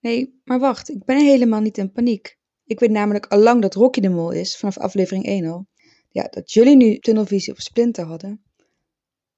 Nee, 0.00 0.40
maar 0.44 0.58
wacht, 0.58 0.88
ik 0.88 1.04
ben 1.04 1.24
helemaal 1.24 1.60
niet 1.60 1.78
in 1.78 1.92
paniek. 1.92 2.38
Ik 2.64 2.80
weet 2.80 2.90
namelijk 2.90 3.26
al 3.26 3.38
lang 3.38 3.62
dat 3.62 3.74
Rocky 3.74 4.00
de 4.00 4.08
Mol 4.08 4.30
is, 4.30 4.56
vanaf 4.56 4.78
aflevering 4.78 5.24
1 5.24 5.46
al. 5.46 5.66
Ja, 6.10 6.28
dat 6.30 6.52
jullie 6.52 6.76
nu 6.76 6.98
tunnelvisie 6.98 7.52
op 7.52 7.60
Splinter 7.60 8.04
hadden. 8.04 8.42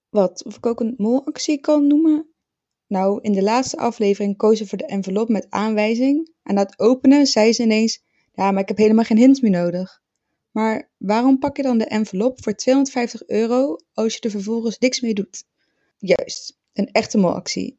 Wat, 0.09 0.45
of 0.45 0.57
ik 0.57 0.67
ook 0.67 0.81
een 0.81 0.95
molactie 0.97 1.61
kan 1.61 1.87
noemen? 1.87 2.29
Nou, 2.87 3.21
in 3.23 3.33
de 3.33 3.43
laatste 3.43 3.77
aflevering 3.77 4.37
koos 4.37 4.59
ze 4.59 4.67
voor 4.67 4.79
de 4.79 4.87
envelop 4.87 5.29
met 5.29 5.47
aanwijzing. 5.51 6.33
En 6.43 6.55
na 6.55 6.63
het 6.63 6.79
openen 6.79 7.27
zei 7.27 7.53
ze 7.53 7.63
ineens, 7.63 8.03
ja, 8.33 8.51
maar 8.51 8.63
ik 8.63 8.69
heb 8.69 8.77
helemaal 8.77 9.05
geen 9.05 9.17
hint 9.17 9.43
meer 9.43 9.51
nodig. 9.51 10.03
Maar 10.51 10.91
waarom 10.97 11.39
pak 11.39 11.57
je 11.57 11.63
dan 11.63 11.79
de 11.79 11.85
envelop 11.85 12.43
voor 12.43 12.55
250 12.55 13.27
euro 13.27 13.77
als 13.93 14.15
je 14.15 14.21
er 14.21 14.31
vervolgens 14.31 14.79
niks 14.79 15.01
mee 15.01 15.15
doet? 15.15 15.45
Juist, 15.99 16.59
een 16.73 16.93
echte 16.93 17.19
molactie. 17.19 17.79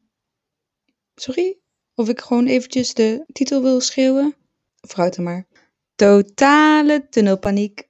Sorry? 1.15 1.59
Of 1.95 2.09
ik 2.09 2.21
gewoon 2.21 2.45
eventjes 2.45 2.93
de 2.93 3.25
titel 3.33 3.61
wil 3.61 3.81
schreeuwen? 3.81 4.35
Vooruit 4.81 5.15
dan 5.15 5.25
maar. 5.25 5.47
Totale 5.95 7.07
tunnelpaniek. 7.09 7.89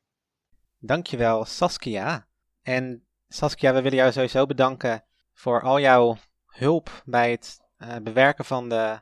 Dankjewel 0.80 1.46
Saskia. 1.46 2.28
En 2.62 3.06
Saskia, 3.28 3.74
we 3.74 3.82
willen 3.82 3.98
jou 3.98 4.12
sowieso 4.12 4.46
bedanken 4.46 5.04
voor 5.34 5.62
al 5.62 5.80
jouw 5.80 6.18
hulp 6.46 7.04
bij 7.06 7.32
het 7.32 7.60
uh, 7.78 7.96
bewerken 7.98 8.46
van 8.46 8.70
de 8.70 9.00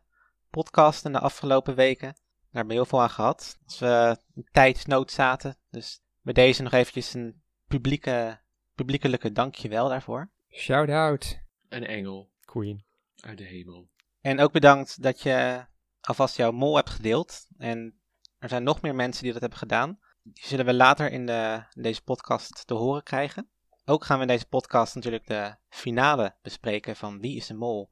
podcast 0.49 1.05
in 1.05 1.11
de 1.11 1.19
afgelopen 1.19 1.75
weken. 1.75 2.07
Daar 2.07 2.47
hebben 2.51 2.67
we 2.67 2.73
heel 2.73 2.85
veel 2.85 3.01
aan 3.01 3.09
gehad. 3.09 3.57
Als 3.65 3.79
we 3.79 4.17
in 4.35 4.47
tijdsnood 4.51 5.11
zaten. 5.11 5.57
Dus 5.69 6.01
bij 6.21 6.33
deze 6.33 6.63
nog 6.63 6.73
eventjes 6.73 7.13
een 7.13 7.41
publieke, 7.67 8.39
publiekelijke 8.75 9.31
dankjewel 9.31 9.89
daarvoor. 9.89 10.29
Shout 10.51 10.89
out. 10.89 11.39
Een 11.69 11.85
engel 11.85 12.29
Queen. 12.45 12.83
uit 13.19 13.37
de 13.37 13.43
hemel. 13.43 13.89
En 14.21 14.39
ook 14.39 14.51
bedankt 14.51 15.01
dat 15.01 15.21
je 15.21 15.65
alvast 16.01 16.35
jouw 16.35 16.51
mol 16.51 16.75
hebt 16.75 16.89
gedeeld. 16.89 17.47
En 17.57 17.99
er 18.39 18.49
zijn 18.49 18.63
nog 18.63 18.81
meer 18.81 18.95
mensen 18.95 19.23
die 19.23 19.31
dat 19.31 19.41
hebben 19.41 19.59
gedaan. 19.59 19.99
Die 20.23 20.45
zullen 20.45 20.65
we 20.65 20.73
later 20.73 21.11
in, 21.11 21.25
de, 21.25 21.63
deze 21.73 22.03
podcast 22.03 22.67
te 22.67 22.73
horen 22.73 23.03
krijgen. 23.03 23.49
Ook 23.85 24.05
gaan 24.05 24.15
we 24.15 24.21
in 24.21 24.27
deze 24.27 24.47
podcast 24.47 24.95
natuurlijk 24.95 25.27
de 25.27 25.55
finale 25.69 26.35
bespreken 26.41 26.95
van 26.95 27.19
Wie 27.19 27.35
is 27.35 27.47
de 27.47 27.53
Mol 27.53 27.89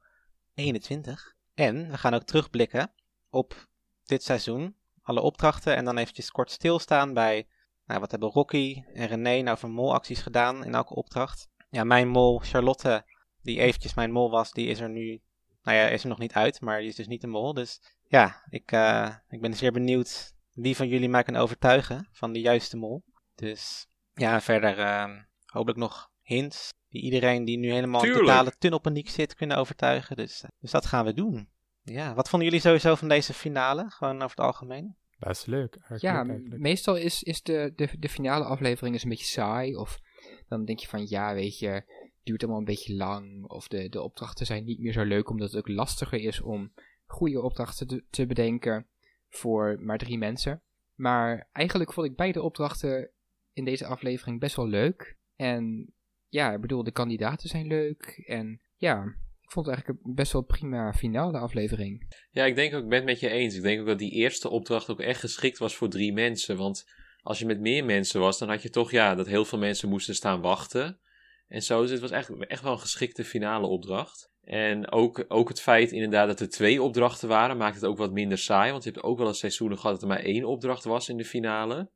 21. 0.54 1.36
En 1.54 1.90
we 1.90 1.98
gaan 1.98 2.14
ook 2.14 2.24
terugblikken 2.24 2.92
op 3.30 3.68
dit 4.04 4.24
seizoen. 4.24 4.76
Alle 5.02 5.22
opdrachten 5.22 5.76
en 5.76 5.86
dan 5.86 5.98
eventjes 5.98 6.32
kort 6.32 6.52
stilstaan 6.52 7.14
bij... 7.14 7.48
Nou, 7.86 8.00
wat 8.00 8.12
hebben 8.12 8.30
Rocky 8.30 8.84
en 8.94 9.08
René 9.08 9.42
nou 9.42 9.58
voor 9.58 9.70
molacties 9.70 10.22
gedaan 10.22 10.66
in 10.66 10.76
elke 10.76 10.96
opdracht? 10.96 11.50
Ja, 11.70 11.84
mijn 11.84 12.08
mol 12.08 12.40
Charlotte, 12.40 13.06
die 13.42 13.60
eventjes 13.60 13.94
mijn 13.94 14.12
mol 14.12 14.30
was, 14.30 14.52
die 14.52 14.68
is 14.68 14.80
er 14.80 14.90
nu 14.90 15.22
nou 15.68 15.80
ja, 15.80 15.88
is 15.88 16.04
er 16.04 16.10
nog 16.10 16.20
niet 16.20 16.34
uit, 16.34 16.62
maar 16.62 16.80
die 16.80 16.88
is 16.88 16.96
dus 16.96 17.08
niet 17.08 17.22
de 17.22 17.28
mol. 17.28 17.54
Dus 17.54 17.82
ja, 18.08 18.44
ik, 18.50 18.72
uh, 18.72 19.16
ik 19.30 19.42
ben 19.42 19.54
zeer 19.54 19.72
benieuwd 19.72 20.34
wie 20.54 20.76
van 20.76 20.88
jullie 20.88 21.10
mij 21.10 21.24
kan 21.24 21.36
overtuigen 21.36 22.08
van 22.12 22.34
de 22.34 22.40
juiste 22.40 22.78
mol. 22.78 23.04
Dus 23.36 23.88
ja, 24.14 24.42
verder 24.42 24.80
uh, 24.80 25.10
hopelijk 25.46 25.80
nog 25.80 26.10
hints 26.22 26.74
die 26.90 27.02
iedereen 27.02 27.46
die 27.46 27.58
nu 27.58 27.72
helemaal 27.72 28.02
Tuurlijk. 28.02 28.22
in 28.22 28.28
totale 28.28 28.54
tunnelpaniek 28.58 29.10
zit 29.10 29.36
kunnen 29.36 29.58
overtuigen. 29.58 30.16
Dus, 30.16 30.44
uh, 30.44 30.50
dus 30.60 30.72
dat 30.72 30.86
gaan 30.86 31.06
we 31.06 31.14
doen. 31.14 31.50
Ja, 31.84 32.14
wat 32.14 32.30
vonden 32.30 32.48
jullie 32.48 32.64
sowieso 32.64 32.96
van 32.96 33.08
deze 33.08 33.34
finale? 33.34 33.90
Gewoon 33.90 34.16
over 34.16 34.38
het 34.38 34.46
algemeen. 34.46 34.96
Best 35.20 35.48
leuk. 35.48 35.78
Ja, 35.98 36.24
leuk 36.24 36.58
meestal 36.58 36.96
is, 36.96 37.24
is 37.24 37.42
de, 37.42 37.74
de, 37.76 37.90
de 38.00 38.10
finale 38.10 38.44
aflevering 38.44 38.96
is 38.96 39.04
een 39.04 39.10
beetje 39.10 39.26
saai. 39.26 39.76
Of 39.76 40.00
dan 40.48 40.66
denk 40.66 40.80
je 40.80 40.88
van, 40.88 41.08
ja, 41.08 41.34
weet 41.34 41.60
je, 41.60 41.84
duurt 42.28 42.42
allemaal 42.42 42.60
een 42.60 42.66
beetje 42.66 42.96
lang. 42.96 43.46
Of 43.48 43.68
de, 43.68 43.90
de 43.90 44.02
opdrachten 44.02 44.46
zijn 44.46 44.64
niet 44.64 44.80
meer 44.80 44.94
zo 44.94 45.04
leuk, 45.04 45.30
omdat 45.30 45.52
het 45.52 45.60
ook 45.60 45.68
lastiger 45.68 46.20
is 46.20 46.42
om 46.42 46.72
goede 47.06 47.42
opdrachten 47.42 47.88
te, 47.88 48.04
te 48.10 48.26
bedenken 48.26 48.86
voor 49.30 49.78
maar 49.80 49.98
drie 49.98 50.18
mensen. 50.18 50.62
Maar 50.96 51.48
eigenlijk 51.52 51.94
vond 51.94 52.08
ik 52.08 52.16
beide 52.16 52.42
opdrachten 52.42 53.10
in 53.54 53.66
deze 53.66 53.86
aflevering 53.86 54.40
best 54.40 54.56
wel 54.56 54.68
leuk. 54.68 55.18
En 55.36 55.94
ja, 56.28 56.54
ik 56.54 56.62
bedoel, 56.62 56.84
de 56.84 56.92
kandidaten 56.92 57.50
zijn 57.50 57.68
leuk. 57.68 58.24
En 58.26 58.62
ja, 58.76 59.04
ik 59.42 59.52
vond 59.52 59.66
het 59.66 59.76
eigenlijk 59.76 60.16
best 60.16 60.32
wel 60.32 60.42
prima 60.42 60.94
finale 60.94 61.38
aflevering. 61.38 62.16
Ja, 62.32 62.46
ik 62.46 62.56
denk 62.56 62.74
ook, 62.74 62.84
ik 62.84 62.90
ben 62.90 62.98
het 62.98 63.08
met 63.08 63.20
je 63.20 63.30
eens. 63.30 63.56
Ik 63.56 63.62
denk 63.62 63.80
ook 63.80 63.88
dat 63.88 64.00
die 64.00 64.12
eerste 64.12 64.50
opdracht 64.50 64.90
ook 64.90 65.00
echt 65.00 65.20
geschikt 65.20 65.58
was 65.58 65.76
voor 65.76 65.90
drie 65.90 66.14
mensen. 66.14 66.58
Want 66.58 66.90
als 67.22 67.40
je 67.40 67.46
met 67.46 67.60
meer 67.60 67.86
mensen 67.86 68.20
was, 68.20 68.40
dan 68.40 68.50
had 68.50 68.62
je 68.62 68.70
toch 68.70 68.92
ja, 68.92 69.16
dat 69.16 69.28
heel 69.28 69.46
veel 69.46 69.60
mensen 69.60 69.90
moesten 69.90 70.16
staan 70.16 70.42
wachten. 70.42 71.00
En 71.48 71.62
zo, 71.62 71.82
dus 71.82 71.92
het 71.92 72.00
was 72.00 72.12
echt, 72.12 72.30
echt 72.48 72.64
wel 72.64 72.72
een 72.72 72.80
geschikte 72.80 73.24
finale 73.24 73.68
opdracht. 73.68 74.32
En 74.44 74.92
ook, 74.92 75.26
ook 75.28 75.50
het 75.50 75.62
feit 75.62 75.92
inderdaad 75.92 76.28
dat 76.28 76.40
er 76.40 76.50
twee 76.50 76.82
opdrachten 76.82 77.28
waren, 77.28 77.58
maakt 77.58 77.76
het 77.76 77.86
ook 77.86 77.98
wat 77.98 78.12
minder 78.12 78.38
saai. 78.38 78.72
Want 78.72 78.84
je 78.84 78.90
hebt 78.90 79.04
ook 79.04 79.18
wel 79.18 79.28
eens 79.28 79.40
seizoenen 79.40 79.78
gehad 79.78 79.94
dat 79.94 80.02
er 80.02 80.16
maar 80.16 80.24
één 80.24 80.46
opdracht 80.46 80.84
was 80.84 81.10
in 81.10 81.18
de 81.18 81.26
finale. 81.26 81.90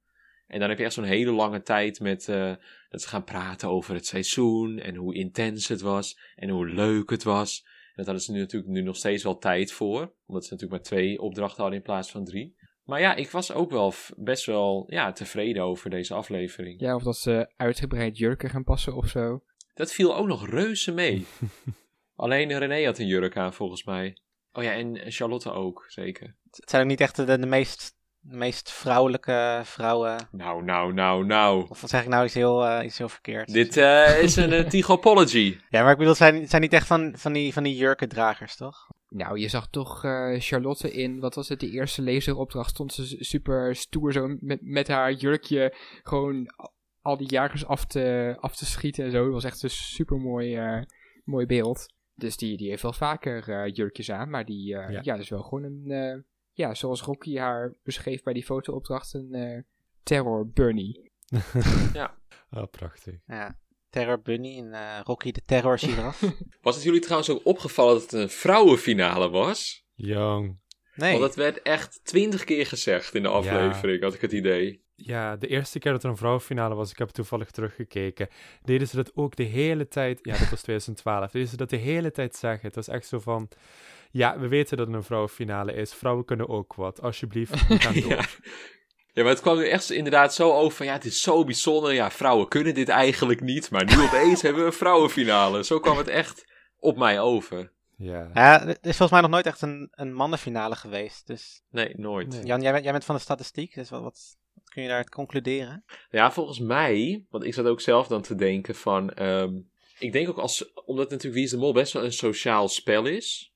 En 0.48 0.60
dan 0.60 0.70
heb 0.70 0.78
je 0.78 0.84
echt 0.84 0.94
zo'n 0.94 1.04
hele 1.04 1.32
lange 1.32 1.62
tijd 1.62 2.00
met 2.00 2.28
uh, 2.28 2.54
dat 2.90 3.02
ze 3.02 3.08
gaan 3.08 3.24
praten 3.24 3.70
over 3.70 3.94
het 3.94 4.06
seizoen 4.06 4.80
en 4.80 4.96
hoe 4.96 5.16
intens 5.16 5.68
het 5.68 5.82
was 5.82 6.20
en 6.36 6.50
hoe 6.50 6.68
leuk 6.68 7.10
het 7.10 7.24
was. 7.24 7.62
En 7.66 7.94
dat 7.96 8.06
hadden 8.06 8.24
ze 8.24 8.32
nu 8.32 8.40
natuurlijk 8.40 8.72
nu 8.72 8.82
nog 8.82 8.96
steeds 8.96 9.24
wel 9.24 9.38
tijd 9.38 9.72
voor, 9.72 10.14
omdat 10.26 10.46
ze 10.46 10.54
natuurlijk 10.54 10.82
maar 10.82 10.92
twee 10.92 11.22
opdrachten 11.22 11.62
hadden 11.62 11.80
in 11.80 11.86
plaats 11.86 12.12
van 12.12 12.26
drie. 12.26 12.56
Maar 12.84 13.00
ja, 13.00 13.16
ik 13.16 13.30
was 13.30 13.54
ook 13.54 13.72
wel 13.72 13.94
best 14.16 14.46
wel 14.46 14.86
ja, 14.88 15.12
tevreden 15.12 15.64
over 15.64 15.90
deze 15.90 16.14
aflevering. 16.14 16.80
Ja, 16.80 16.96
of 16.96 17.04
dat 17.04 17.18
ze 17.18 17.50
uitgebreid 17.58 18.18
jurken 18.18 18.50
gaan 18.50 18.64
passen 18.64 18.96
of 18.96 19.08
zo. 19.08 19.44
Dat 19.74 19.92
viel 19.92 20.16
ook 20.16 20.28
nog 20.28 20.48
reuze 20.50 20.92
mee. 20.92 21.26
Alleen 22.16 22.58
René 22.58 22.86
had 22.86 22.98
een 22.98 23.08
jurk 23.08 23.38
aan 23.38 23.54
volgens 23.54 23.84
mij. 23.84 24.18
Oh 24.54 24.64
ja, 24.64 24.74
en 24.74 25.12
Charlotte 25.12 25.52
ook, 25.52 25.86
zeker. 25.88 26.36
Het 26.52 26.70
zijn 26.70 26.82
ook 26.82 26.88
niet 26.88 27.02
echt 27.02 27.16
de, 27.16 27.26
de 27.26 27.46
meest 27.46 28.00
de 28.22 28.36
meest 28.36 28.72
vrouwelijke 28.72 29.62
vrouwen. 29.64 30.28
Nou, 30.32 30.64
nou, 30.64 30.94
nou, 30.94 31.26
nou. 31.26 31.66
Of 31.70 31.82
wat 31.82 31.90
zeg 31.90 32.02
ik 32.02 32.08
nou 32.08 32.26
iets 32.26 32.34
heel, 32.34 32.66
uh, 32.68 32.80
iets 32.86 32.98
heel 32.98 33.10
verkeerd? 33.10 33.54
Dit 33.54 33.78
uh, 33.78 34.24
is 34.24 34.36
een 34.36 34.52
uh, 34.52 34.68
Tigopology. 34.70 35.58
ja, 35.70 35.82
maar 35.82 35.92
ik 35.92 35.98
bedoel, 35.98 36.14
het 36.14 36.22
zijn, 36.22 36.42
het 36.42 36.50
zijn 36.50 36.62
niet 36.62 36.74
echt 36.74 36.88
van, 36.88 37.14
van 37.18 37.34
die, 37.34 37.54
van 37.54 37.64
die 37.64 37.76
jurkendragers, 37.76 38.56
toch? 38.56 38.88
Nou, 39.14 39.40
je 39.40 39.48
zag 39.48 39.70
toch 39.70 40.04
uh, 40.04 40.40
Charlotte 40.40 40.92
in, 40.92 41.20
wat 41.20 41.36
was 41.36 41.50
het, 41.50 41.60
de 41.60 41.70
eerste 41.70 42.04
laseropdracht 42.04 42.70
stond 42.70 42.94
ze 42.94 43.16
super 43.20 43.76
stoer 43.76 44.14
zo 44.14 44.38
met, 44.40 44.60
met 44.62 44.88
haar 44.88 45.14
jurkje 45.14 45.76
gewoon 46.04 46.54
al 47.02 47.18
die 47.18 47.30
jagers 47.30 47.66
af 47.66 47.86
te, 47.86 48.36
af 48.40 48.56
te 48.56 48.66
schieten 48.66 49.06
en 49.06 49.12
zo. 49.12 49.24
Dat 49.24 49.34
was 49.34 49.44
echt 49.44 49.64
een 49.64 49.70
super 49.70 50.18
mooi, 50.18 50.76
uh, 50.76 50.82
mooi 51.24 51.46
beeld. 51.46 51.94
Dus 52.16 52.38
die, 52.38 52.58
die 52.58 52.70
heeft 52.70 52.82
wel 52.82 52.94
vaker 52.94 53.50
uh, 53.50 53.76
jurkjes 53.76 54.12
aan, 54.12 54.30
maar 54.30 54.46
die, 54.46 54.68
ja. 54.68 54.90
ja, 54.90 55.02
dat 55.02 55.20
is 55.20 55.30
wel 55.30 55.44
gewoon 55.44 55.64
een 55.64 56.24
ja, 56.54 56.74
zoals 56.74 57.02
Rocky 57.02 57.38
haar 57.38 57.74
beschreef 57.84 58.24
bij 58.24 58.34
die 58.34 58.44
fotoopdracht, 58.44 59.14
een 59.14 59.36
uh, 59.36 59.62
terror 60.04 60.48
bunny. 60.48 61.12
ja. 61.94 62.18
Oh, 62.52 62.64
prachtig. 62.72 63.16
Ja, 63.26 63.58
terror 63.92 64.22
bunny 64.22 64.58
en 64.58 64.68
uh, 64.68 65.00
Rocky 65.04 65.32
de 65.32 65.42
terror 65.46 65.80
giraf. 65.80 66.22
was 66.62 66.76
het 66.76 66.84
jullie 66.84 67.00
trouwens 67.00 67.30
ook 67.30 67.42
opgevallen 67.44 67.94
dat 67.94 68.02
het 68.02 68.12
een 68.12 68.30
vrouwenfinale 68.30 69.30
was? 69.30 69.86
Jong. 69.96 70.60
Nee. 70.96 71.12
Want 71.12 71.24
dat 71.24 71.36
werd 71.36 71.62
echt 71.62 72.00
twintig 72.04 72.44
keer 72.44 72.66
gezegd 72.66 73.16
in 73.16 73.22
de 73.24 73.30
aflevering, 73.30 74.00
ja. 74.00 74.06
had 74.06 74.14
ik 74.14 74.22
het 74.22 74.32
idee. 74.32 74.84
Ja, 74.96 75.36
de 75.36 75.48
eerste 75.48 75.80
keer 75.80 75.92
dat 75.92 76.04
er 76.04 76.10
een 76.10 76.18
vrouwenfinale 76.18 76.76
was, 76.76 76.92
ik 76.92 76.98
heb 76.98 77.10
toevallig 77.10 77.52
teruggekeken, 77.52 78.28
deden 78.64 78.88
ze 78.88 78.96
dat 78.96 79.16
ook 79.16 79.36
de 79.36 79.44
hele 79.44 79.88
tijd, 79.88 80.20
ja, 80.22 80.38
dat 80.38 80.50
was 80.50 80.62
2012, 80.62 81.32
deden 81.32 81.48
ze 81.48 81.58
dat 81.58 81.70
de 81.70 81.76
hele 81.78 82.12
tijd 82.12 82.36
zeggen. 82.36 82.66
Het 82.66 82.76
was 82.76 82.88
echt 82.88 83.08
zo 83.08 83.20
van, 83.20 83.50
ja, 84.12 84.40
we 84.40 84.48
weten 84.48 84.78
dat 84.78 84.88
het 84.88 84.96
een 84.96 85.04
vrouwenfinale 85.04 85.74
is. 85.74 85.94
Vrouwen 85.94 86.26
kunnen 86.26 86.50
ook 86.50 86.74
wat. 86.74 87.02
Alsjeblieft, 87.02 87.68
we 87.68 87.80
gaan 87.80 87.94
door. 88.02 88.10
ja. 88.10 88.26
Ja, 89.14 89.24
maar 89.24 89.32
het 89.32 89.42
kwam 89.42 89.58
nu 89.58 89.68
echt 89.68 89.92
inderdaad 89.92 90.34
zo 90.34 90.52
over 90.52 90.78
van... 90.78 90.86
Ja, 90.86 90.94
het 90.94 91.06
is 91.06 91.22
zo 91.22 91.44
bijzonder. 91.44 91.94
Ja, 91.94 92.12
vrouwen 92.12 92.48
kunnen 92.48 92.74
dit 92.74 92.90
eigenlijk 92.90 93.42
niet. 93.42 93.70
Maar 93.70 93.86
nu 93.86 94.02
opeens 94.02 94.42
hebben 94.46 94.62
we 94.62 94.68
een 94.68 94.74
vrouwenfinale. 94.74 95.64
Zo 95.64 95.80
kwam 95.80 95.98
het 95.98 96.08
echt 96.08 96.46
op 96.80 96.98
mij 96.98 97.20
over. 97.20 97.72
Ja. 97.98 98.30
ja, 98.34 98.62
er 98.62 98.70
is 98.82 98.98
volgens 98.98 99.12
mij 99.12 99.22
nog 99.22 99.30
nooit 99.30 99.46
echt 99.46 99.62
een, 99.62 99.88
een 99.92 100.14
mannenfinale 100.14 100.76
geweest. 100.76 101.28
Dus... 101.28 101.62
Nee, 101.70 101.94
nooit. 101.98 102.28
Nee. 102.28 102.46
Jan, 102.46 102.62
jij 102.62 102.72
bent, 102.72 102.84
jij 102.84 102.92
bent 102.92 103.06
van 103.06 103.16
de 103.16 103.22
statistiek. 103.22 103.74
Dus 103.74 103.90
wat, 103.90 104.02
wat, 104.02 104.38
wat 104.54 104.70
kun 104.70 104.84
je 104.84 104.90
daar 104.90 105.10
concluderen? 105.10 105.84
Ja, 106.10 106.32
volgens 106.32 106.60
mij... 106.60 107.26
Want 107.30 107.44
ik 107.44 107.54
zat 107.54 107.66
ook 107.66 107.82
zelf 107.82 108.08
dan 108.08 108.22
te 108.22 108.36
denken 108.36 108.76
van... 108.76 109.22
Um, 109.22 109.70
ik 110.00 110.12
denk 110.12 110.30
ook 110.30 110.38
als... 110.38 110.74
Omdat 110.74 111.10
natuurlijk 111.10 111.36
Wie 111.36 111.44
is 111.44 111.52
de 111.52 111.58
Mol 111.58 111.74
best 111.74 111.94
wel 111.94 112.04
een 112.04 112.14
sociaal 112.14 112.68
spel 112.68 113.06
is... 113.06 113.51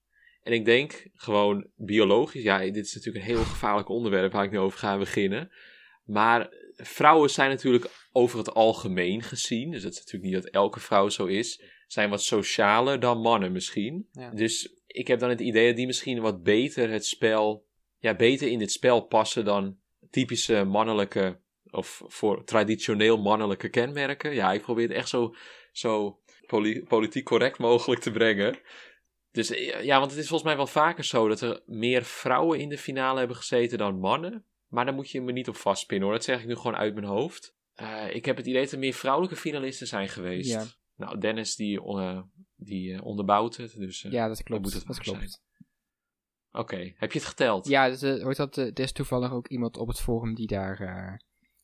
En 0.45 0.53
ik 0.53 0.65
denk 0.65 1.07
gewoon 1.13 1.67
biologisch, 1.75 2.43
ja, 2.43 2.59
dit 2.59 2.85
is 2.85 2.93
natuurlijk 2.93 3.25
een 3.25 3.31
heel 3.31 3.43
gevaarlijk 3.43 3.89
onderwerp 3.89 4.31
waar 4.31 4.43
ik 4.43 4.51
nu 4.51 4.59
over 4.59 4.79
ga 4.79 4.97
beginnen. 4.97 5.51
Maar 6.03 6.49
vrouwen 6.75 7.29
zijn 7.29 7.49
natuurlijk 7.49 7.89
over 8.11 8.37
het 8.37 8.53
algemeen 8.53 9.21
gezien, 9.21 9.71
dus 9.71 9.83
het 9.83 9.93
is 9.93 9.99
natuurlijk 9.99 10.33
niet 10.33 10.43
dat 10.43 10.51
elke 10.51 10.79
vrouw 10.79 11.09
zo 11.09 11.25
is, 11.25 11.63
zijn 11.87 12.09
wat 12.09 12.23
socialer 12.23 12.99
dan 12.99 13.21
mannen 13.21 13.51
misschien. 13.51 14.07
Ja. 14.11 14.29
Dus 14.29 14.73
ik 14.87 15.07
heb 15.07 15.19
dan 15.19 15.29
het 15.29 15.41
idee 15.41 15.67
dat 15.67 15.75
die 15.75 15.85
misschien 15.85 16.21
wat 16.21 16.43
beter 16.43 16.89
het 16.89 17.05
spel, 17.05 17.65
ja, 17.97 18.15
beter 18.15 18.47
in 18.47 18.59
dit 18.59 18.71
spel 18.71 19.01
passen 19.01 19.45
dan 19.45 19.77
typische 20.09 20.63
mannelijke 20.63 21.39
of 21.71 22.01
voor 22.05 22.43
traditioneel 22.43 23.21
mannelijke 23.21 23.69
kenmerken. 23.69 24.33
Ja, 24.33 24.53
ik 24.53 24.61
probeer 24.61 24.87
het 24.87 24.97
echt 24.97 25.09
zo, 25.09 25.35
zo 25.71 26.19
poli- 26.45 26.83
politiek 26.83 27.25
correct 27.25 27.57
mogelijk 27.57 28.01
te 28.01 28.11
brengen. 28.11 28.59
Dus 29.35 29.49
eh, 29.49 29.83
ja, 29.83 29.99
want 29.99 30.11
het 30.11 30.19
is 30.19 30.27
volgens 30.27 30.49
mij 30.49 30.57
wel 30.57 30.67
vaker 30.67 31.03
zo 31.03 31.27
dat 31.27 31.41
er 31.41 31.61
meer 31.65 32.03
vrouwen 32.03 32.59
in 32.59 32.69
de 32.69 32.77
finale 32.77 33.19
hebben 33.19 33.37
gezeten 33.37 33.77
dan 33.77 33.99
mannen. 33.99 34.45
Maar 34.67 34.85
daar 34.85 34.93
moet 34.93 35.09
je 35.09 35.21
me 35.21 35.31
niet 35.31 35.47
op 35.49 35.55
vastpinnen 35.55 36.07
hoor. 36.07 36.15
Dat 36.17 36.25
zeg 36.25 36.39
ik 36.41 36.47
nu 36.47 36.55
gewoon 36.55 36.75
uit 36.75 36.93
mijn 36.93 37.05
hoofd. 37.05 37.55
Eh, 37.73 38.15
ik 38.15 38.25
heb 38.25 38.37
het 38.37 38.45
idee 38.45 38.61
dat 38.61 38.71
er 38.71 38.79
meer 38.79 38.93
vrouwelijke 38.93 39.35
finalisten 39.37 39.87
zijn 39.87 40.09
geweest. 40.09 40.49
Ja. 40.49 40.63
Nou, 40.95 41.17
Dennis 41.19 41.55
die, 41.55 41.81
eh, 41.81 42.21
die 42.55 43.01
onderbouwt 43.01 43.57
het. 43.57 43.75
Dus 43.77 44.01
Ja, 44.01 44.27
dat 44.27 44.43
klopt. 44.43 44.61
moet 44.61 44.73
het 44.73 44.87
dat 44.87 44.99
klopt. 44.99 45.41
oké. 46.51 46.93
Heb 46.95 47.11
je 47.11 47.19
het 47.19 47.27
geteld? 47.27 47.67
Ja, 47.67 47.89
dus, 47.89 48.01
eh, 48.01 48.23
hoort 48.23 48.37
dat, 48.37 48.57
er 48.57 48.79
is 48.79 48.91
toevallig 48.91 49.31
ook 49.31 49.47
iemand 49.47 49.77
op 49.77 49.87
het 49.87 49.99
forum 49.99 50.35
die, 50.35 50.47
daar, 50.47 50.77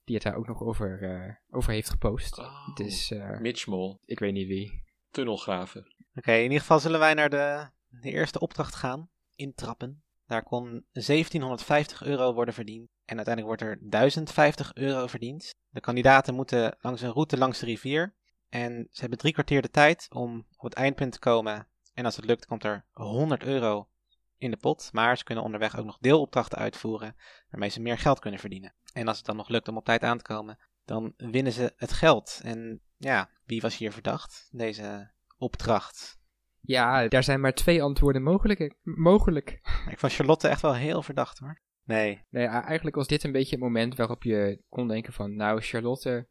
die 0.04 0.16
het 0.16 0.24
daar 0.24 0.36
ook 0.36 0.48
nog 0.48 0.62
over, 0.64 1.42
over 1.50 1.74
heeft 1.74 1.90
gepost. 1.90 2.40
Oh, 2.40 2.76
Dus 2.76 3.14
Mitch 3.40 3.68
Mol, 3.68 4.00
ik 4.06 4.20
weet 4.20 4.34
niet 4.34 4.48
wie. 4.48 4.90
Tunnelgraven. 5.12 5.96
Oké, 6.16 6.34
in 6.34 6.44
ieder 6.44 6.60
geval 6.60 6.80
zullen 6.80 7.00
wij 7.00 7.14
naar 7.14 7.30
de, 7.30 7.70
de 7.88 8.12
eerste 8.12 8.40
opdracht 8.40 8.76
gaan. 8.76 9.10
Intrappen. 9.36 10.04
Daar 10.26 10.44
kon 10.44 10.86
1750 10.92 12.04
euro 12.04 12.34
worden 12.34 12.54
verdiend. 12.54 12.90
En 13.06 13.16
uiteindelijk 13.16 13.62
wordt 13.62 13.62
er 13.62 13.90
1050 13.90 14.74
euro 14.74 15.08
verdiend. 15.08 15.56
De 15.70 15.80
kandidaten 15.80 16.36
moeten 16.36 16.78
langs 16.82 17.02
een 17.02 17.12
route 17.12 17.38
langs 17.38 17.60
de 17.60 17.66
rivier. 17.66 18.16
En 18.50 18.88
ze 18.92 19.00
hebben 19.00 19.20
drie 19.20 19.34
kwartier 19.34 19.62
de 19.62 19.70
tijd 19.70 20.08
om 20.10 20.48
op 20.58 20.64
het 20.64 20.74
eindpunt 20.74 21.12
te 21.12 21.20
komen. 21.20 21.68
En 21.94 22.06
als 22.06 22.16
het 22.16 22.26
lukt, 22.26 22.46
komt 22.46 22.64
er 22.64 22.86
100 22.92 23.44
euro 23.44 23.90
in 24.38 24.52
de 24.52 24.58
pot. 24.58 24.90
Maar 24.92 25.18
ze 25.18 25.24
kunnen 25.24 25.44
onderweg 25.44 25.78
ook 25.78 25.86
nog 25.86 25.98
deelopdrachten 26.00 26.58
uitvoeren. 26.58 27.16
Waarmee 27.50 27.70
ze 27.70 27.82
meer 27.82 27.98
geld 27.98 28.20
kunnen 28.20 28.40
verdienen. 28.40 28.76
En 28.94 29.08
als 29.08 29.18
het 29.18 29.26
dan 29.26 29.36
nog 29.36 29.50
lukt 29.50 29.68
om 29.68 29.78
op 29.78 29.86
tijd 29.86 30.04
aan 30.04 30.18
te 30.18 30.24
komen, 30.24 30.60
dan 30.86 31.14
winnen 31.18 31.52
ze 31.52 31.74
het 31.76 31.94
geld. 31.94 32.40
En 32.44 32.82
ja, 33.02 33.30
wie 33.46 33.62
was 33.62 33.78
hier 33.78 33.92
verdacht? 33.92 34.50
Deze 34.52 35.12
opdracht. 35.38 36.20
Ja, 36.62 37.08
daar 37.08 37.24
zijn 37.24 37.40
maar 37.42 37.54
twee 37.54 37.84
antwoorden 37.84 38.24
mogelijk. 38.24 38.76
mogelijk. 38.82 39.50
Ik 39.90 40.00
vond 40.00 40.14
Charlotte 40.14 40.48
echt 40.48 40.62
wel 40.62 40.76
heel 40.76 41.02
verdacht 41.02 41.40
hoor. 41.40 41.62
Nee, 41.84 42.26
Nee, 42.30 42.46
eigenlijk 42.46 42.96
was 42.96 43.08
dit 43.08 43.24
een 43.24 43.32
beetje 43.32 43.56
het 43.56 43.64
moment 43.64 43.96
waarop 43.96 44.24
je 44.24 44.62
kon 44.70 44.88
denken 44.88 45.14
van, 45.14 45.36
nou, 45.36 45.62
Charlotte, 45.62 46.28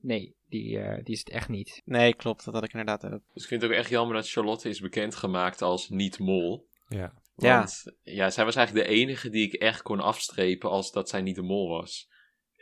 nee, 0.00 0.36
die, 0.48 0.78
eh, 0.78 1.04
die 1.04 1.14
is 1.14 1.18
het 1.18 1.30
echt 1.30 1.48
niet. 1.48 1.82
nee, 1.84 2.14
klopt. 2.14 2.44
Dat 2.44 2.54
had 2.54 2.64
ik 2.64 2.72
inderdaad 2.72 3.04
ook. 3.04 3.22
Dus 3.32 3.42
ik 3.42 3.48
vind 3.48 3.62
het 3.62 3.70
ook 3.70 3.76
echt 3.76 3.90
jammer 3.90 4.16
dat 4.16 4.30
Charlotte 4.30 4.68
is 4.68 4.80
bekendgemaakt 4.80 5.62
als 5.62 5.88
niet-mol. 5.88 6.68
Ja. 6.88 7.22
Ja. 7.36 7.58
Want 7.58 7.82
ja. 8.02 8.30
zij 8.30 8.44
was 8.44 8.56
eigenlijk 8.56 8.86
de 8.86 8.94
enige 8.94 9.30
die 9.30 9.46
ik 9.46 9.52
echt 9.52 9.82
kon 9.82 10.00
afstrepen 10.00 10.70
als 10.70 10.92
dat 10.92 11.08
zij 11.08 11.22
niet 11.22 11.36
de 11.36 11.42
mol 11.42 11.68
was. 11.68 12.10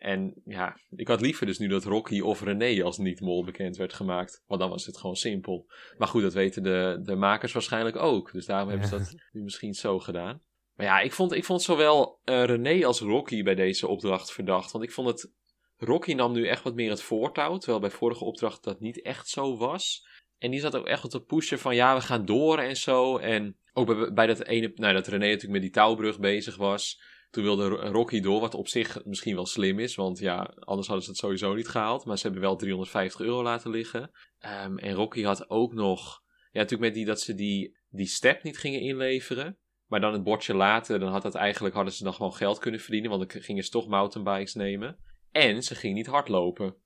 En 0.03 0.35
ja, 0.45 0.77
ik 0.91 1.09
had 1.09 1.21
liever 1.21 1.47
dus 1.47 1.59
nu 1.59 1.69
dat 1.69 1.85
Rocky 1.85 2.21
of 2.21 2.43
René 2.43 2.83
als 2.83 2.99
niet-mol 2.99 3.45
bekend 3.45 3.77
werd 3.77 3.93
gemaakt. 3.93 4.43
Want 4.47 4.61
dan 4.61 4.71
was 4.71 4.87
het 4.87 4.99
gewoon 4.99 5.17
simpel. 5.17 5.67
Maar 5.99 6.09
goed, 6.09 6.23
dat 6.23 6.33
weten 6.33 6.63
de, 6.63 7.01
de 7.03 7.15
makers 7.15 7.53
waarschijnlijk 7.53 7.97
ook. 7.97 8.33
Dus 8.33 8.47
daarom 8.47 8.69
hebben 8.69 8.89
ze 8.89 8.99
dat 8.99 9.15
nu 9.33 9.43
misschien 9.43 9.75
zo 9.75 9.99
gedaan. 9.99 10.43
Maar 10.75 10.87
ja, 10.87 11.01
ik 11.01 11.13
vond, 11.13 11.33
ik 11.33 11.45
vond 11.45 11.63
zowel 11.63 12.21
eh, 12.25 12.45
René 12.45 12.87
als 12.87 13.01
Rocky 13.01 13.43
bij 13.43 13.55
deze 13.55 13.89
opdracht 13.89 14.33
verdacht. 14.33 14.73
Want 14.73 14.85
ik 14.85 14.93
vond 14.93 15.09
het... 15.09 15.33
Rocky 15.77 16.13
nam 16.13 16.33
nu 16.33 16.47
echt 16.47 16.63
wat 16.63 16.75
meer 16.75 16.91
het 16.91 17.03
voortouw. 17.03 17.57
Terwijl 17.57 17.81
bij 17.81 17.91
vorige 17.91 18.25
opdracht 18.25 18.65
dat 18.65 18.81
niet 18.81 19.03
echt 19.03 19.29
zo 19.29 19.57
was. 19.57 20.07
En 20.39 20.51
die 20.51 20.61
zat 20.61 20.77
ook 20.77 20.87
echt 20.87 21.03
wat 21.03 21.11
te 21.11 21.23
pushen 21.23 21.59
van 21.59 21.75
ja, 21.75 21.95
we 21.95 22.01
gaan 22.01 22.25
door 22.25 22.59
en 22.59 22.77
zo. 22.77 23.19
En 23.19 23.57
ook 23.73 23.87
bij, 23.87 24.13
bij 24.13 24.27
dat 24.27 24.45
ene, 24.45 24.73
nou 24.75 24.95
dat 24.95 25.07
René 25.07 25.27
natuurlijk 25.27 25.53
met 25.53 25.63
die 25.63 25.71
touwbrug 25.71 26.19
bezig 26.19 26.57
was. 26.57 27.01
Toen 27.33 27.43
wilde 27.45 27.69
Ro- 27.69 27.91
Rocky 27.91 28.21
door, 28.21 28.41
wat 28.41 28.55
op 28.55 28.69
zich 28.69 29.05
misschien 29.05 29.35
wel 29.35 29.47
slim 29.47 29.79
is. 29.79 29.95
Want 29.95 30.19
ja, 30.19 30.55
anders 30.59 30.87
hadden 30.87 31.05
ze 31.05 31.11
het 31.11 31.21
sowieso 31.21 31.55
niet 31.55 31.69
gehaald. 31.69 32.05
Maar 32.05 32.17
ze 32.17 32.23
hebben 32.23 32.43
wel 32.43 32.57
350 32.57 33.21
euro 33.21 33.43
laten 33.43 33.71
liggen. 33.71 34.11
Ehm, 34.39 34.79
en 34.79 34.95
Rocky 34.95 35.23
had 35.23 35.51
ook 35.51 35.73
nog, 35.73 36.23
ja 36.51 36.61
natuurlijk 36.61 36.81
met 36.81 36.95
die 36.95 37.05
dat 37.05 37.21
ze 37.21 37.35
die, 37.35 37.79
die 37.89 38.07
step 38.07 38.43
niet 38.43 38.59
gingen 38.59 38.81
inleveren. 38.81 39.59
Maar 39.87 40.01
dan 40.01 40.13
het 40.13 40.23
bordje 40.23 40.55
later, 40.55 40.99
dan 40.99 41.13
had 41.13 41.23
dat 41.23 41.35
eigenlijk, 41.35 41.75
hadden 41.75 41.93
ze 41.93 42.05
dan 42.05 42.15
gewoon 42.15 42.35
geld 42.35 42.59
kunnen 42.59 42.81
verdienen. 42.81 43.11
Want 43.11 43.33
dan 43.33 43.43
gingen 43.43 43.65
ze 43.65 43.71
toch 43.71 43.89
mountainbikes 43.89 44.55
nemen. 44.55 44.99
En 45.31 45.63
ze 45.63 45.75
ging 45.75 45.95
niet 45.95 46.07
hardlopen 46.07 46.77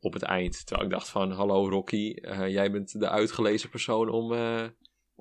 op 0.00 0.12
het 0.12 0.22
eind. 0.22 0.66
Terwijl 0.66 0.86
ik 0.86 0.92
dacht 0.92 1.08
van, 1.08 1.30
hallo 1.30 1.68
Rocky, 1.68 2.12
eh, 2.12 2.48
jij 2.48 2.70
bent 2.70 3.00
de 3.00 3.08
uitgelezen 3.08 3.70
persoon 3.70 4.08
om, 4.08 4.32
eh, 4.32 4.64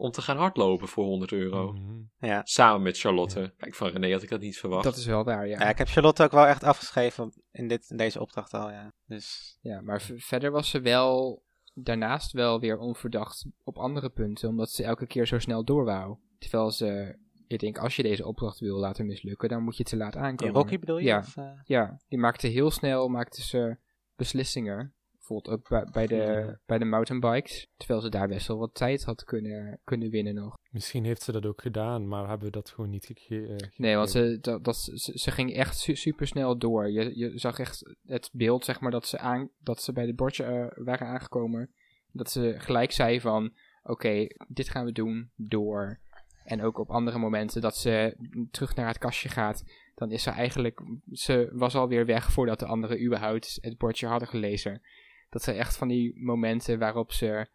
om 0.01 0.12
te 0.12 0.21
gaan 0.21 0.38
hardlopen 0.38 0.88
voor 0.88 1.06
100 1.06 1.31
euro. 1.31 1.71
Mhm. 1.71 2.00
Ja. 2.19 2.42
Samen 2.44 2.81
met 2.81 3.00
Charlotte. 3.00 3.53
Kijk, 3.57 3.75
van 3.75 3.88
René 3.89 4.12
had 4.12 4.24
ik 4.24 4.30
dat 4.30 4.39
niet 4.39 4.57
verwacht. 4.57 4.83
Dat 4.83 4.95
is 4.95 5.06
wel 5.06 5.24
waar, 5.24 5.48
ja. 5.48 5.59
ja, 5.59 5.69
ik 5.69 5.77
heb 5.77 5.88
Charlotte 5.88 6.24
ook 6.24 6.31
wel 6.31 6.45
echt 6.45 6.63
afgeschreven 6.63 7.33
in, 7.51 7.68
dit, 7.68 7.89
in 7.89 7.98
deze 7.98 8.19
opdracht 8.21 8.53
al, 8.53 8.69
ja. 8.71 8.92
Dus 9.06 9.57
Ja, 9.62 9.81
maar 9.81 10.01
v- 10.01 10.12
verder 10.25 10.51
was 10.51 10.69
ze 10.69 10.81
wel 10.81 11.44
daarnaast 11.74 12.31
wel 12.31 12.59
weer 12.59 12.77
onverdacht 12.77 13.45
op 13.63 13.77
andere 13.77 14.09
punten, 14.09 14.50
omdat 14.50 14.69
ze 14.69 14.83
elke 14.83 15.07
keer 15.07 15.27
zo 15.27 15.39
snel 15.39 15.63
door 15.63 15.86
wou. 15.86 16.18
Terwijl 16.39 16.71
ze, 16.71 17.18
ik 17.47 17.59
denk, 17.59 17.77
als 17.77 17.95
je 17.95 18.04
deze 18.04 18.25
opdracht 18.27 18.59
wil 18.59 18.77
laten 18.77 19.06
mislukken, 19.06 19.50
dan 19.50 19.63
moet 19.63 19.77
je 19.77 19.83
te 19.83 19.97
laat 19.97 20.15
in 20.15 20.21
aankomen. 20.21 20.54
Rocky 20.56 20.80
bedoel 20.80 20.97
je? 20.97 21.06
Ja. 21.06 21.18
Of, 21.18 21.38
eh, 21.38 21.51
Ja, 21.63 22.00
die 22.07 22.19
maakte 22.19 22.47
heel 22.47 22.71
snel 22.71 23.07
maakte 23.07 23.42
ze 23.42 23.77
beslissingen. 24.15 24.94
Bijvoorbeeld 25.27 25.57
ook 25.57 25.91
bij, 25.91 26.07
de, 26.07 26.57
bij 26.65 26.77
de 26.77 26.85
mountainbikes. 26.85 27.68
Terwijl 27.77 28.01
ze 28.01 28.09
daar 28.09 28.27
best 28.27 28.47
wel 28.47 28.57
wat 28.57 28.73
tijd 28.73 29.03
had 29.03 29.23
kunnen, 29.23 29.79
kunnen 29.83 30.09
winnen 30.09 30.33
nog. 30.33 30.57
Misschien 30.69 31.03
heeft 31.06 31.21
ze 31.21 31.31
dat 31.31 31.45
ook 31.45 31.62
gedaan, 31.62 32.07
maar 32.07 32.27
hebben 32.27 32.45
we 32.45 32.51
dat 32.51 32.69
gewoon 32.69 32.89
niet 32.89 33.06
gegeven. 33.06 33.71
Nee, 33.75 33.95
want 33.95 34.09
ze, 34.09 34.38
dat, 34.41 34.63
dat, 34.63 34.77
ze, 34.77 35.12
ze 35.13 35.31
ging 35.31 35.53
echt 35.53 35.77
su 35.77 35.95
super 35.95 36.27
snel 36.27 36.57
door. 36.57 36.91
Je, 36.91 37.18
je 37.18 37.39
zag 37.39 37.59
echt 37.59 37.95
het 38.06 38.29
beeld, 38.31 38.65
zeg 38.65 38.79
maar, 38.79 38.91
dat 38.91 39.07
ze, 39.07 39.18
aan, 39.18 39.50
dat 39.59 39.81
ze 39.81 39.94
bij 39.94 40.06
het 40.06 40.15
bordje 40.15 40.44
eh, 40.44 40.85
waren 40.85 41.07
aangekomen. 41.07 41.73
Dat 42.12 42.31
ze 42.31 42.56
gelijk 42.57 42.91
zei 42.91 43.21
van, 43.21 43.53
oké, 43.83 44.27
dit 44.47 44.69
gaan 44.69 44.85
we 44.85 44.92
doen, 44.92 45.31
door. 45.35 45.99
En 46.44 46.61
ook 46.61 46.78
op 46.78 46.90
andere 46.90 47.18
momenten 47.18 47.61
dat 47.61 47.78
ze 47.78 48.16
terug 48.51 48.75
naar 48.75 48.87
het 48.87 48.97
kastje 48.97 49.30
gaat. 49.30 49.63
Dan 49.95 50.11
is 50.11 50.23
ze 50.23 50.30
eigenlijk, 50.30 50.81
ze 51.11 51.49
was 51.54 51.75
alweer 51.75 52.06
weg 52.06 52.31
voordat 52.31 52.59
de 52.59 52.66
anderen 52.66 53.04
überhaupt 53.04 53.57
het 53.61 53.78
bordje 53.78 54.07
hadden 54.07 54.28
gelezen. 54.28 54.81
Dat 55.31 55.44
zijn 55.44 55.57
echt 55.57 55.78
van 55.78 55.88
die 55.88 56.23
momenten 56.23 56.80
waarop 56.80 57.11
ze 57.11 57.47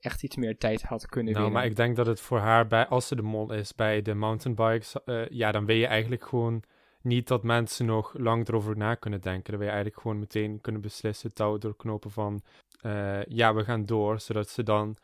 echt 0.00 0.22
iets 0.22 0.36
meer 0.36 0.58
tijd 0.58 0.82
had 0.82 1.06
kunnen 1.06 1.32
Nou, 1.32 1.44
winnen. 1.44 1.62
maar 1.62 1.70
ik 1.70 1.76
denk 1.76 1.96
dat 1.96 2.06
het 2.06 2.20
voor 2.20 2.38
haar, 2.38 2.66
bij, 2.66 2.86
als 2.86 3.06
ze 3.06 3.16
de 3.16 3.22
mol 3.22 3.52
is 3.52 3.74
bij 3.74 4.02
de 4.02 4.14
mountainbikes, 4.14 5.04
eh, 5.04 5.28
ja, 5.28 5.52
dan 5.52 5.66
wil 5.66 5.76
je 5.76 5.86
eigenlijk 5.86 6.24
gewoon 6.24 6.62
niet 7.02 7.28
dat 7.28 7.42
mensen 7.42 7.86
nog 7.86 8.14
lang 8.18 8.48
erover 8.48 8.76
na 8.76 8.94
kunnen 8.94 9.20
denken. 9.20 9.50
Dan 9.50 9.58
wil 9.58 9.68
je 9.68 9.72
eigenlijk 9.74 10.02
gewoon 10.02 10.18
meteen 10.18 10.60
kunnen 10.60 10.80
beslissen, 10.80 11.34
touw 11.34 11.58
doorknopen 11.58 12.10
van, 12.10 12.42
eh, 12.80 13.24
ja, 13.24 13.54
we 13.54 13.64
gaan 13.64 13.86
door, 13.86 14.20
zodat 14.20 14.48
ze 14.48 14.62
dan 14.62 14.96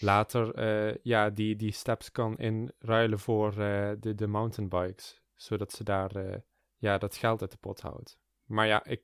later, 0.00 0.54
eh, 0.54 0.96
ja, 1.02 1.30
die, 1.30 1.56
die 1.56 1.72
steps 1.72 2.10
kan 2.10 2.36
inruilen 2.36 3.18
voor 3.18 3.54
de, 4.00 4.14
de 4.14 4.26
mountainbikes. 4.26 5.20
Zodat 5.34 5.72
ze 5.72 5.84
daar, 5.84 6.40
ja, 6.76 6.98
dat 6.98 7.16
geld 7.16 7.40
uit 7.40 7.50
de 7.50 7.56
pot 7.56 7.80
houdt. 7.80 8.18
Maar 8.44 8.66
ja, 8.66 8.84
ik, 8.84 9.02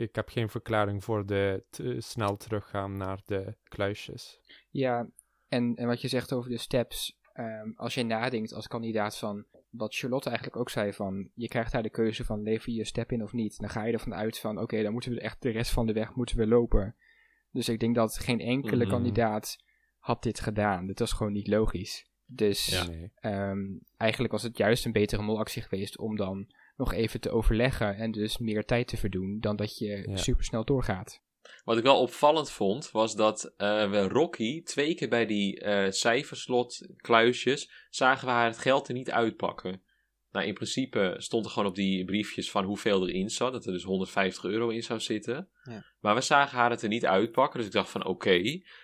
ik 0.00 0.14
heb 0.14 0.28
geen 0.28 0.48
verklaring 0.48 1.04
voor 1.04 1.26
de 1.26 1.64
te 1.70 1.96
snel 2.00 2.36
teruggaan 2.36 2.96
naar 2.96 3.20
de 3.24 3.56
kluisjes. 3.68 4.40
Ja, 4.70 5.10
en, 5.48 5.74
en 5.74 5.86
wat 5.86 6.00
je 6.00 6.08
zegt 6.08 6.32
over 6.32 6.50
de 6.50 6.58
steps. 6.58 7.18
ehm, 7.32 7.70
als 7.74 7.94
je 7.94 8.02
nadenkt 8.02 8.52
als 8.52 8.66
kandidaat 8.68 9.18
van 9.18 9.44
wat 9.70 9.94
Charlotte 9.94 10.28
eigenlijk 10.28 10.58
ook 10.58 10.70
zei 10.70 10.92
van 10.92 11.30
je 11.34 11.48
krijgt 11.48 11.72
daar 11.72 11.82
de 11.82 11.90
keuze 11.90 12.24
van 12.24 12.42
lever 12.42 12.70
je 12.70 12.76
je 12.76 12.84
step 12.84 13.12
in 13.12 13.22
of 13.22 13.32
niet. 13.32 13.58
Dan 13.58 13.70
ga 13.70 13.84
je 13.84 13.92
ervan 13.92 14.14
uit 14.14 14.38
van 14.38 14.58
oké, 14.58 14.82
dan 14.82 14.92
moeten 14.92 15.12
we 15.12 15.20
echt 15.20 15.42
de 15.42 15.50
rest 15.50 15.70
van 15.72 15.86
de 15.86 15.92
weg 15.92 16.14
moeten 16.14 16.36
we 16.36 16.46
lopen. 16.46 16.96
Dus 17.50 17.68
ik 17.68 17.80
denk 17.80 17.94
dat 17.94 18.18
geen 18.18 18.40
enkele 18.40 18.82
Mhm. 18.84 18.90
kandidaat 18.92 19.56
had 19.98 20.22
dit 20.22 20.40
gedaan. 20.40 20.86
Dit 20.86 20.98
was 20.98 21.12
gewoon 21.12 21.32
niet 21.32 21.48
logisch. 21.48 22.08
Dus 22.26 22.66
Ja. 22.66 22.86
Nee. 22.86 23.10
ehm, 23.14 23.58
eigenlijk 23.96 24.32
was 24.32 24.42
het 24.42 24.56
juist 24.56 24.84
een 24.84 24.92
betere 24.92 25.22
molactie 25.22 25.62
geweest 25.62 25.98
om 25.98 26.16
dan 26.16 26.46
nog 26.80 26.92
even 26.92 27.20
te 27.20 27.30
overleggen 27.30 27.96
en 27.96 28.10
dus 28.10 28.38
meer 28.38 28.64
tijd 28.64 28.88
te 28.88 28.96
verdoen 28.96 29.38
dan 29.40 29.56
dat 29.56 29.78
je 29.78 30.06
Ja. 30.08 30.16
super 30.16 30.44
snel 30.44 30.64
doorgaat. 30.64 31.22
Wat 31.64 31.76
ik 31.76 31.82
wel 31.82 32.00
opvallend 32.00 32.50
vond, 32.50 32.90
was 32.90 33.16
dat 33.16 33.54
eh, 33.56 33.90
we 33.90 34.08
Rocky 34.08 34.62
twee 34.62 34.94
keer 34.94 35.08
bij 35.08 35.26
die 35.26 35.60
eh 35.60 35.90
cijferslot 35.90 36.88
kluisjes 36.96 37.70
zagen 37.90 38.26
we 38.26 38.32
haar 38.32 38.46
het 38.46 38.58
geld 38.58 38.88
er 38.88 38.94
niet 38.94 39.10
uitpakken. 39.10 39.82
Nou, 40.30 40.46
in 40.46 40.54
principe 40.54 41.14
stond 41.18 41.44
er 41.44 41.50
gewoon 41.50 41.68
op 41.68 41.74
die 41.74 42.04
briefjes 42.04 42.50
van 42.50 42.64
hoeveel 42.64 43.08
erin 43.08 43.30
zat, 43.30 43.52
dat 43.52 43.66
er 43.66 43.72
dus 43.72 43.82
150 43.82 44.44
euro 44.44 44.68
in 44.68 44.82
zou 44.82 45.00
zitten. 45.00 45.48
Ja. 45.62 45.84
Maar 46.00 46.14
we 46.14 46.20
zagen 46.20 46.58
haar 46.58 46.70
het 46.70 46.82
er 46.82 46.88
niet 46.88 47.06
uitpakken, 47.06 47.58
dus 47.58 47.66
ik 47.68 47.74
dacht 47.74 47.90
van 47.90 48.04
oké, 48.04 48.38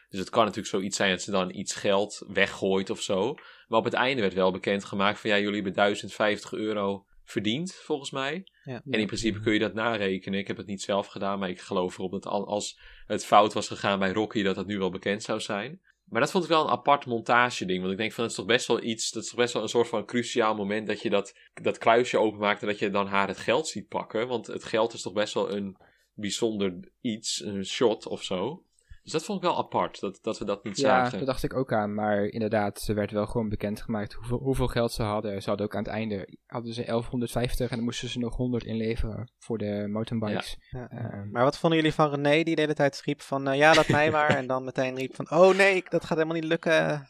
Dus 0.09 0.19
het 0.21 0.31
kan 0.31 0.41
natuurlijk 0.45 0.75
zoiets 0.75 0.97
zijn 0.97 1.11
dat 1.11 1.23
ze 1.23 1.31
dan 1.31 1.55
iets 1.55 1.75
geld 1.75 2.25
weggooit 2.29 2.91
of 2.91 3.03
zo. 3.03 3.35
Maar 3.67 3.79
op 3.79 3.85
het 3.85 3.95
einde 3.95 4.23
werd 4.23 4.35
wel 4.35 4.53
bekendgemaakt 4.53 5.21
van 5.21 5.31
ja, 5.31 5.39
jullie 5.39 5.55
hebben 5.55 5.73
1050 5.73 6.53
euro 6.53 7.07
verdiend, 7.27 7.75
volgens 7.75 8.11
mij. 8.11 8.47
Ja. 8.65 8.83
En 8.91 9.01
in 9.01 9.07
principe 9.07 9.41
kun 9.41 9.53
je 9.53 9.59
dat 9.59 9.75
narekenen. 9.75 10.39
Ik 10.39 10.47
heb 10.47 10.57
het 10.57 10.67
niet 10.67 10.83
zelf 10.83 11.07
gedaan, 11.07 11.39
maar 11.39 11.49
ik 11.49 11.61
geloof 11.61 11.99
erop 11.99 12.11
dat 12.11 12.27
al- 12.27 12.47
als 12.47 12.79
het 13.07 13.25
fout 13.25 13.53
was 13.53 13.69
gegaan 13.69 13.99
bij 13.99 14.13
Rocky, 14.13 14.43
dat 14.43 14.55
dat 14.55 14.67
nu 14.67 14.79
wel 14.79 14.91
bekend 14.91 15.23
zou 15.23 15.41
zijn. 15.41 15.81
Maar 16.05 16.21
dat 16.21 16.31
vond 16.31 16.45
ik 16.45 16.51
wel 16.51 16.65
een 16.65 16.71
apart 16.71 17.07
montage 17.07 17.65
ding. 17.65 17.81
Want 17.81 17.93
ik 17.93 17.99
denk 17.99 18.13
van, 18.13 18.23
dat 18.23 18.31
is 18.31 18.39
toch 18.39 18.47
best 18.47 18.67
wel 18.67 18.83
iets, 18.83 19.11
dat 19.11 19.23
is 19.23 19.29
toch 19.29 19.39
best 19.39 19.53
wel 19.53 19.63
een 19.63 19.69
soort 19.69 19.89
van 19.89 20.07
cruciaal 20.07 20.55
moment 20.55 20.87
dat 20.87 21.03
je 21.03 21.11
dat, 21.11 21.35
dat 21.55 21.79
kluisje 21.79 22.19
openmaakt 22.19 22.61
en 22.61 22.67
dat 22.67 22.79
je 22.79 22.91
dan 22.91 23.07
haar 23.07 23.29
het 23.29 23.39
geld 23.39 23.69
ziet 23.69 23.89
pakken. 23.89 24.29
Want 24.29 24.47
het 24.47 24.65
geld 24.65 24.93
is 24.93 25.03
toch 25.03 25.13
best 25.13 25.35
wel 25.35 25.53
een 25.53 25.77
bijzonder 26.15 26.93
iets, 27.01 27.45
een 27.45 27.65
shot 27.65 28.07
of 28.07 28.23
zo. 28.23 28.65
Dus 29.07 29.15
dat 29.15 29.25
vond 29.25 29.39
ik 29.43 29.45
wel 29.49 29.59
apart, 29.59 30.01
dat, 30.01 30.19
dat 30.23 30.39
we 30.39 30.45
dat 30.45 30.65
niet 30.65 30.77
Ja, 30.77 30.83
zagen. 30.89 31.19
dat 31.19 31.27
dacht 31.27 31.43
ik 31.43 31.55
ook 31.55 31.73
aan. 31.73 31.95
Maar 31.95 32.25
inderdaad, 32.25 32.81
ze 32.81 32.95
werd 32.95 33.11
wel 33.11 33.27
gewoon 33.27 33.49
bekendgemaakt 33.49 34.13
hoeveel, 34.13 34.39
hoeveel 34.39 34.67
geld 34.67 34.93
ze 34.93 35.03
hadden. 35.03 35.43
Ze 35.43 35.49
hadden 35.49 35.67
ook 35.67 35.75
aan 35.77 35.83
het 35.83 35.93
einde 35.93 36.29
hadden 36.47 36.73
ze 36.73 36.85
1150 36.85 37.71
en 37.71 37.77
dan 37.77 37.85
moesten 37.85 38.09
ze 38.09 38.19
nog 38.19 38.37
100 38.37 38.65
inleveren 38.65 39.31
voor 39.39 39.59
de 39.59 39.87
mountainbikes. 39.89 40.57
Ja. 40.71 40.89
Ehm, 40.91 41.31
Maar 41.31 41.45
wat 41.45 41.59
vonden 41.59 41.79
jullie 41.79 41.95
van 41.95 42.11
René 42.11 42.43
die 42.43 42.55
de 42.55 42.61
hele 42.61 42.75
tijd 42.75 42.95
schreep 42.97 43.21
van 43.21 43.49
eh, 43.49 43.57
ja, 43.57 43.75
laat 43.75 43.89
mij 43.89 44.11
maar. 44.11 44.29
En 44.37 44.47
dan 44.47 44.65
meteen 44.65 44.95
riep 44.97 45.15
van 45.15 45.31
oh 45.31 45.57
nee, 45.57 45.85
dat 45.89 46.05
gaat 46.05 46.17
helemaal 46.19 46.41
niet 46.41 46.49
lukken. 46.49 47.07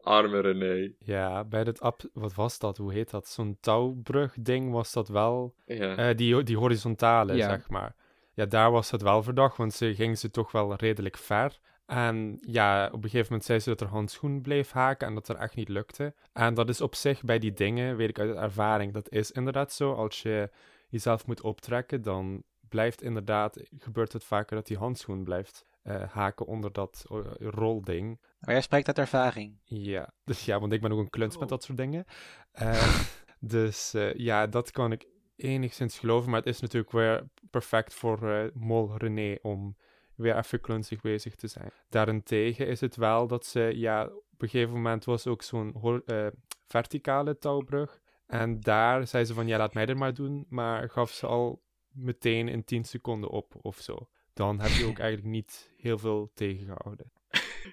Arme 0.00 0.40
René. 0.40 0.92
Ja, 0.98 1.44
bij 1.44 1.64
dat 1.64 1.80
ab 1.80 2.00
wat 2.12 2.34
was 2.34 2.58
dat? 2.58 2.76
Hoe 2.76 2.92
heet 2.92 3.10
dat? 3.10 3.28
Zo'n 3.28 3.56
touwbrug-ding 3.60 4.72
was 4.72 4.92
dat 4.92 5.08
wel. 5.08 5.54
Ja. 5.64 5.96
Eh, 5.96 6.16
die, 6.16 6.42
die 6.42 6.56
horizontale, 6.56 7.34
Ja. 7.34 7.48
zeg 7.48 7.68
maar. 7.68 7.94
Ja, 8.32 8.46
daar 8.46 8.70
was 8.70 8.90
het 8.90 9.02
wel 9.02 9.22
verdacht, 9.22 9.56
want 9.56 9.72
ze 9.74 9.94
ging 9.94 10.18
ze 10.18 10.30
toch 10.30 10.52
wel 10.52 10.74
redelijk 10.74 11.16
ver. 11.16 11.60
En 11.86 12.38
ja, 12.40 12.86
op 12.86 12.94
een 13.04 13.10
gegeven 13.10 13.26
moment 13.28 13.44
zei 13.44 13.58
ze 13.58 13.68
dat 13.68 13.80
er 13.80 13.86
handschoen 13.86 14.40
bleef 14.40 14.70
haken 14.70 15.06
en 15.06 15.14
dat 15.14 15.28
er 15.28 15.36
echt 15.36 15.54
niet 15.54 15.68
lukte. 15.68 16.14
En 16.32 16.54
dat 16.54 16.68
is 16.68 16.80
op 16.80 16.94
zich 16.94 17.22
bij 17.22 17.38
die 17.38 17.52
dingen, 17.52 17.96
weet 17.96 18.08
ik 18.08 18.18
uit 18.18 18.36
ervaring, 18.36 18.92
dat 18.92 19.10
is 19.10 19.30
inderdaad 19.30 19.72
zo. 19.72 19.92
Als 19.92 20.22
je 20.22 20.50
jezelf 20.88 21.26
moet 21.26 21.40
optrekken, 21.40 22.02
dan 22.02 22.42
blijft 22.68 23.02
inderdaad, 23.02 23.60
gebeurt 23.78 24.12
het 24.12 24.24
vaker 24.24 24.56
dat 24.56 24.66
die 24.66 24.78
handschoen 24.78 25.24
blijft 25.24 25.64
eh, 25.82 26.02
haken 26.10 26.46
onder 26.46 26.72
dat 26.72 27.04
rolding. 27.38 28.20
Maar 28.38 28.54
jij 28.54 28.62
spreekt 28.62 28.86
uit 28.86 28.98
ervaring. 28.98 29.58
Ja, 29.64 30.12
dus 30.24 30.44
ja, 30.44 30.60
want 30.60 30.72
ik 30.72 30.80
ben 30.80 30.92
ook 30.92 30.98
een 30.98 31.10
kluns 31.10 31.38
met 31.38 31.48
dat 31.48 31.64
soort 31.64 31.78
dingen. 31.78 32.04
Eh, 32.52 33.00
dus 33.40 33.94
eh, 33.94 34.14
ja, 34.14 34.46
dat 34.46 34.70
kan 34.70 34.92
ik 34.92 35.06
enigszins 35.42 35.98
geloven. 35.98 36.30
Maar 36.30 36.40
het 36.40 36.48
is 36.48 36.60
natuurlijk 36.60 36.92
weer 36.92 37.28
perfect 37.50 37.94
voor 37.94 38.30
eh, 38.30 38.44
Mol 38.54 38.96
René 38.96 39.38
om 39.42 39.76
weer 40.14 40.36
even 40.36 40.60
klunzig 40.60 41.00
bezig 41.00 41.34
te 41.34 41.46
zijn. 41.46 41.70
Daarentegen 41.88 42.66
is 42.66 42.80
het 42.80 42.96
wel 42.96 43.26
dat 43.26 43.46
ze, 43.46 43.72
ja, 43.74 44.04
op 44.04 44.42
een 44.42 44.48
gegeven 44.48 44.74
moment 44.74 45.04
was 45.04 45.26
ook 45.26 45.42
zo'n 45.42 46.02
eh, 46.06 46.26
verticale 46.66 47.38
touwbrug. 47.38 48.00
En 48.26 48.60
daar 48.60 49.06
zei 49.06 49.24
ze 49.24 49.34
van, 49.34 49.46
ja, 49.46 49.58
laat 49.58 49.74
mij 49.74 49.86
er 49.86 49.96
maar 49.96 50.14
doen. 50.14 50.46
Maar 50.48 50.90
gaf 50.90 51.10
ze 51.10 51.26
al 51.26 51.62
meteen 51.92 52.48
in 52.48 52.64
10 52.64 52.84
seconden 52.84 53.30
op 53.30 53.54
of 53.62 53.78
zo. 53.78 54.08
Dan 54.34 54.60
heb 54.60 54.70
je 54.70 54.86
ook 54.86 54.98
eigenlijk 55.06 55.34
niet 55.34 55.72
heel 55.76 55.98
veel 55.98 56.30
tegengehouden. 56.34 57.12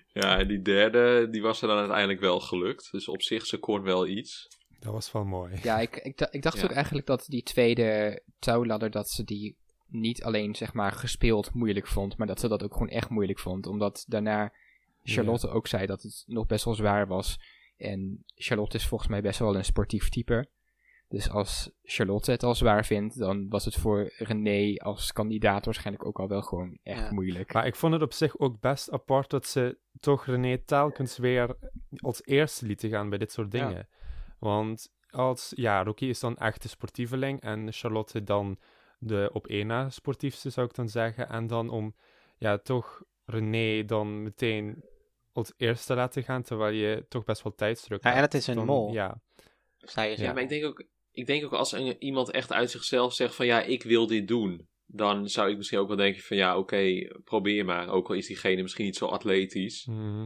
ja, 0.08 0.38
en 0.38 0.48
die 0.48 0.62
derde, 0.62 1.30
die 1.30 1.42
was 1.42 1.62
er 1.62 1.68
dan 1.68 1.78
uiteindelijk 1.78 2.20
wel 2.20 2.40
gelukt. 2.40 2.92
Dus 2.92 3.08
op 3.08 3.22
zich, 3.22 3.46
ze 3.46 3.58
kon 3.58 3.82
wel 3.82 4.08
iets. 4.08 4.48
Dat 4.80 4.94
was 4.94 5.12
wel 5.12 5.26
mooi. 5.26 5.60
Ja, 5.64 5.80
ik, 5.80 5.96
ik, 5.96 6.22
ik 6.32 6.42
dacht 6.42 6.58
Ja. 6.58 6.64
ook 6.64 6.72
eigenlijk 6.72 7.08
dat 7.08 7.26
die 7.28 7.44
tweede 7.44 8.22
touwladder, 8.40 8.92
dat 8.92 9.10
ze 9.10 9.24
die 9.24 9.56
niet 9.88 10.24
alleen 10.24 10.56
zeg 10.56 10.74
maar 10.74 10.92
gespeeld 10.92 11.54
moeilijk 11.54 11.88
vond, 11.88 12.18
maar 12.18 12.28
dat 12.28 12.40
ze 12.40 12.48
dat 12.48 12.64
ook 12.64 12.74
gewoon 12.74 12.90
echt 12.90 13.10
moeilijk 13.10 13.40
vond. 13.40 13.68
Omdat 13.68 14.06
daarna 14.08 14.52
Charlotte 15.04 15.50
ook 15.50 15.68
zei 15.68 15.86
dat 15.86 16.02
het 16.02 16.24
nog 16.28 16.46
best 16.46 16.66
wel 16.66 16.74
zwaar 16.74 17.08
was. 17.08 17.40
En 17.78 18.24
Charlotte 18.36 18.78
is 18.78 18.88
volgens 18.88 19.10
mij 19.10 19.22
best 19.22 19.40
wel 19.40 19.56
een 19.56 19.66
sportief 19.66 20.10
type. 20.10 20.48
Dus 21.10 21.30
als 21.30 21.70
Charlotte 21.84 22.32
het 22.32 22.44
al 22.44 22.56
zwaar 22.56 22.86
vindt, 22.86 23.18
dan 23.20 23.50
was 23.50 23.66
het 23.66 23.76
voor 23.76 24.14
René 24.18 24.76
als 24.78 25.14
kandidaat 25.14 25.66
waarschijnlijk 25.66 26.06
ook 26.06 26.20
al 26.20 26.28
wel 26.28 26.42
gewoon 26.42 26.78
echt 26.84 27.00
Ja. 27.00 27.12
moeilijk. 27.14 27.54
Maar 27.54 27.66
ik 27.68 27.76
vond 27.76 27.94
het 27.94 28.02
op 28.02 28.14
zich 28.14 28.38
ook 28.40 28.60
best 28.60 28.92
apart 28.92 29.30
dat 29.30 29.46
ze 29.48 29.78
toch 30.00 30.26
René 30.26 30.58
telkens 30.58 31.18
weer 31.18 31.56
als 31.98 32.26
eerste 32.26 32.66
lieten 32.66 32.90
gaan 32.90 33.10
bij 33.10 33.18
dit 33.18 33.32
soort 33.32 33.54
Ja. 33.54 33.88
Want 34.40 34.94
als, 35.10 35.54
ja, 35.56 35.84
Rocky 35.84 36.06
is 36.06 36.20
dan 36.20 36.38
echt 36.38 36.62
de 36.62 36.68
sportieveling 36.68 37.42
en 37.42 37.72
Charlotte 37.74 38.24
dan 38.24 38.60
de 39.00 39.30
op 39.34 39.48
één 39.48 39.68
na 39.68 39.90
sportiefste, 39.90 40.50
zou 40.50 40.68
ik 40.68 40.76
dan 40.76 40.90
zeggen. 40.90 41.30
En 41.30 41.48
dan 41.48 41.70
om, 41.70 41.96
ja, 42.38 42.58
toch 42.58 43.04
René 43.26 43.86
dan 43.86 44.24
meteen 44.24 44.84
als 45.32 45.54
eerste 45.58 45.96
laten 45.96 46.24
gaan, 46.24 46.42
terwijl 46.44 46.74
je 46.74 47.06
toch 47.10 47.24
best 47.24 47.44
wel 47.44 47.56
tijdsdruk 47.56 48.04
Ja, 48.04 48.14
en 48.14 48.22
het 48.22 48.34
is 48.34 48.48
een 48.48 48.56
Dan- 48.56 48.66
mol. 48.66 48.94
Ja, 48.94 49.22
zo. 49.78 50.02
Ja, 50.02 50.34
maar 50.34 50.44
ik 50.44 50.50
denk 50.50 50.66
ook, 50.66 50.84
ik 51.12 51.26
denk 51.28 51.46
ook 51.46 51.54
als 51.54 51.72
een, 51.72 51.96
iemand 52.04 52.32
echt 52.32 52.52
uit 52.54 52.72
zichzelf 52.72 53.14
zegt 53.14 53.36
van 53.36 53.46
ja, 53.46 53.62
ik 53.62 53.84
wil 53.84 54.08
dit 54.08 54.28
doen. 54.28 54.68
Dan 54.86 55.30
zou 55.30 55.50
ik 55.52 55.58
misschien 55.58 55.80
ook 55.80 55.88
wel 55.88 55.98
denken 55.98 56.22
van 56.22 56.38
ja, 56.38 56.58
oké, 56.58 57.08
probeer 57.24 57.66
maar. 57.66 57.90
Ook 57.90 58.08
al 58.10 58.16
is 58.16 58.28
diegene 58.28 58.62
misschien 58.62 58.86
niet 58.86 58.96
zo 58.96 59.06
atletisch. 59.06 59.86
Mhm. 59.86 60.26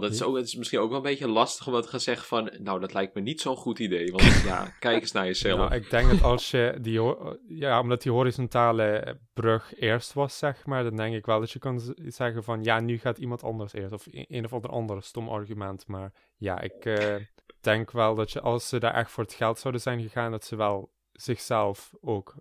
Want 0.00 0.08
het 0.08 0.20
is, 0.20 0.26
ook, 0.26 0.36
het 0.36 0.46
is 0.46 0.54
misschien 0.54 0.78
ook 0.78 0.88
wel 0.88 0.96
een 0.96 1.02
beetje 1.02 1.28
lastig 1.28 1.66
om 1.66 1.72
dat 1.72 1.82
te 1.82 1.88
gaan 1.88 2.00
zeggen 2.00 2.26
van... 2.26 2.50
Nou, 2.58 2.80
dat 2.80 2.92
lijkt 2.92 3.14
me 3.14 3.20
niet 3.20 3.40
zo'n 3.40 3.56
goed 3.56 3.78
idee. 3.78 4.10
Want 4.12 4.42
ja, 4.44 4.74
kijk 4.78 5.00
eens 5.00 5.12
naar 5.12 5.26
jezelf. 5.26 5.58
Nou, 5.58 5.74
ik 5.74 5.90
denk 5.90 6.10
dat 6.10 6.22
als 6.22 6.50
je 6.50 6.78
die, 6.80 7.00
ja, 7.48 7.80
omdat 7.80 8.02
die 8.02 8.12
horizontale 8.12 9.18
brug 9.32 9.74
eerst 9.78 10.12
was, 10.12 10.38
zeg 10.38 10.66
maar, 10.66 10.82
dan 10.82 10.96
denk 10.96 11.14
ik 11.14 11.26
wel 11.26 11.40
dat 11.40 11.50
je 11.50 11.58
kan 11.58 11.94
zeggen 11.96 12.44
van, 12.44 12.64
ja, 12.64 12.80
nu 12.80 12.98
gaat 12.98 13.18
iemand 13.18 13.42
anders 13.42 13.72
eerst, 13.72 13.92
of 13.92 14.06
een 14.10 14.44
of 14.44 14.52
ander 14.52 14.70
ander 14.70 15.02
stom 15.02 15.28
argument, 15.28 15.86
maar 15.86 16.12
ja, 16.36 16.60
ik 16.60 16.84
eh, 16.84 17.16
denk 17.60 17.90
wel 17.90 18.14
dat 18.14 18.30
je, 18.30 18.40
als 18.40 18.68
ze 18.68 18.78
daar 18.78 18.94
echt 18.94 19.10
voor 19.10 19.24
het 19.24 19.34
geld 19.34 19.58
zouden 19.58 19.82
zijn 19.82 20.00
gegaan, 20.00 20.30
dat 20.30 20.44
ze 20.44 20.56
wel 20.56 20.92
zichzelf 21.12 21.94
ook 22.00 22.34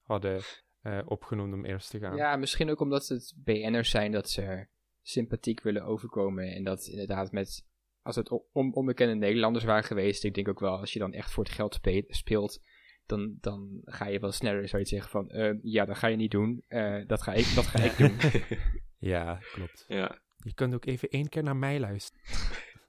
hadden 0.00 0.40
eh, 0.80 0.98
opgenoemd 1.04 1.52
om 1.52 1.64
eerst 1.64 1.90
te 1.90 1.98
gaan. 1.98 2.16
Ja, 2.16 2.36
misschien 2.36 2.70
ook 2.70 2.80
omdat 2.80 3.08
het 3.08 3.32
BN'ers 3.36 3.90
zijn 3.90 4.12
dat 4.12 4.30
ze 4.30 4.66
sympathiek 5.08 5.62
willen 5.62 5.84
overkomen. 5.84 6.52
En 6.54 6.64
dat 6.64 6.86
inderdaad 6.86 7.32
met, 7.32 7.64
als 8.02 8.16
het 8.16 8.30
on- 8.52 8.74
onbekende 8.74 9.14
Nederlanders 9.14 9.64
waren 9.64 9.84
geweest, 9.84 10.24
ik 10.24 10.34
denk 10.34 10.48
ook 10.48 10.60
wel, 10.60 10.78
als 10.78 10.92
je 10.92 10.98
dan 10.98 11.12
echt 11.12 11.32
voor 11.32 11.44
het 11.44 11.52
geld 11.52 11.74
spe- 11.74 12.04
speelt, 12.08 12.60
dan, 13.06 13.36
dan 13.40 13.80
ga 13.84 14.06
je 14.06 14.18
wel 14.20 14.32
sneller 14.32 14.68
zoiets 14.68 14.90
zeggen 14.90 15.10
van, 15.10 15.28
eh, 15.30 15.52
ja, 15.62 15.84
dat 15.84 15.96
ga 15.98 16.06
je 16.06 16.16
niet 16.16 16.30
doen, 16.30 16.64
Eh, 16.68 17.06
dat 17.06 17.22
ga 17.22 17.32
ik, 17.32 17.54
dat 17.54 17.66
ga 17.66 17.78
ik 17.82 17.96
doen. 17.96 18.16
Ja, 18.98 19.38
klopt. 19.52 19.84
Ja. 19.88 20.18
Je 20.36 20.54
kunt 20.54 20.74
ook 20.74 20.84
even 20.86 21.08
één 21.08 21.28
keer 21.28 21.42
naar 21.42 21.56
mij 21.56 21.80
luisteren. 21.80 22.20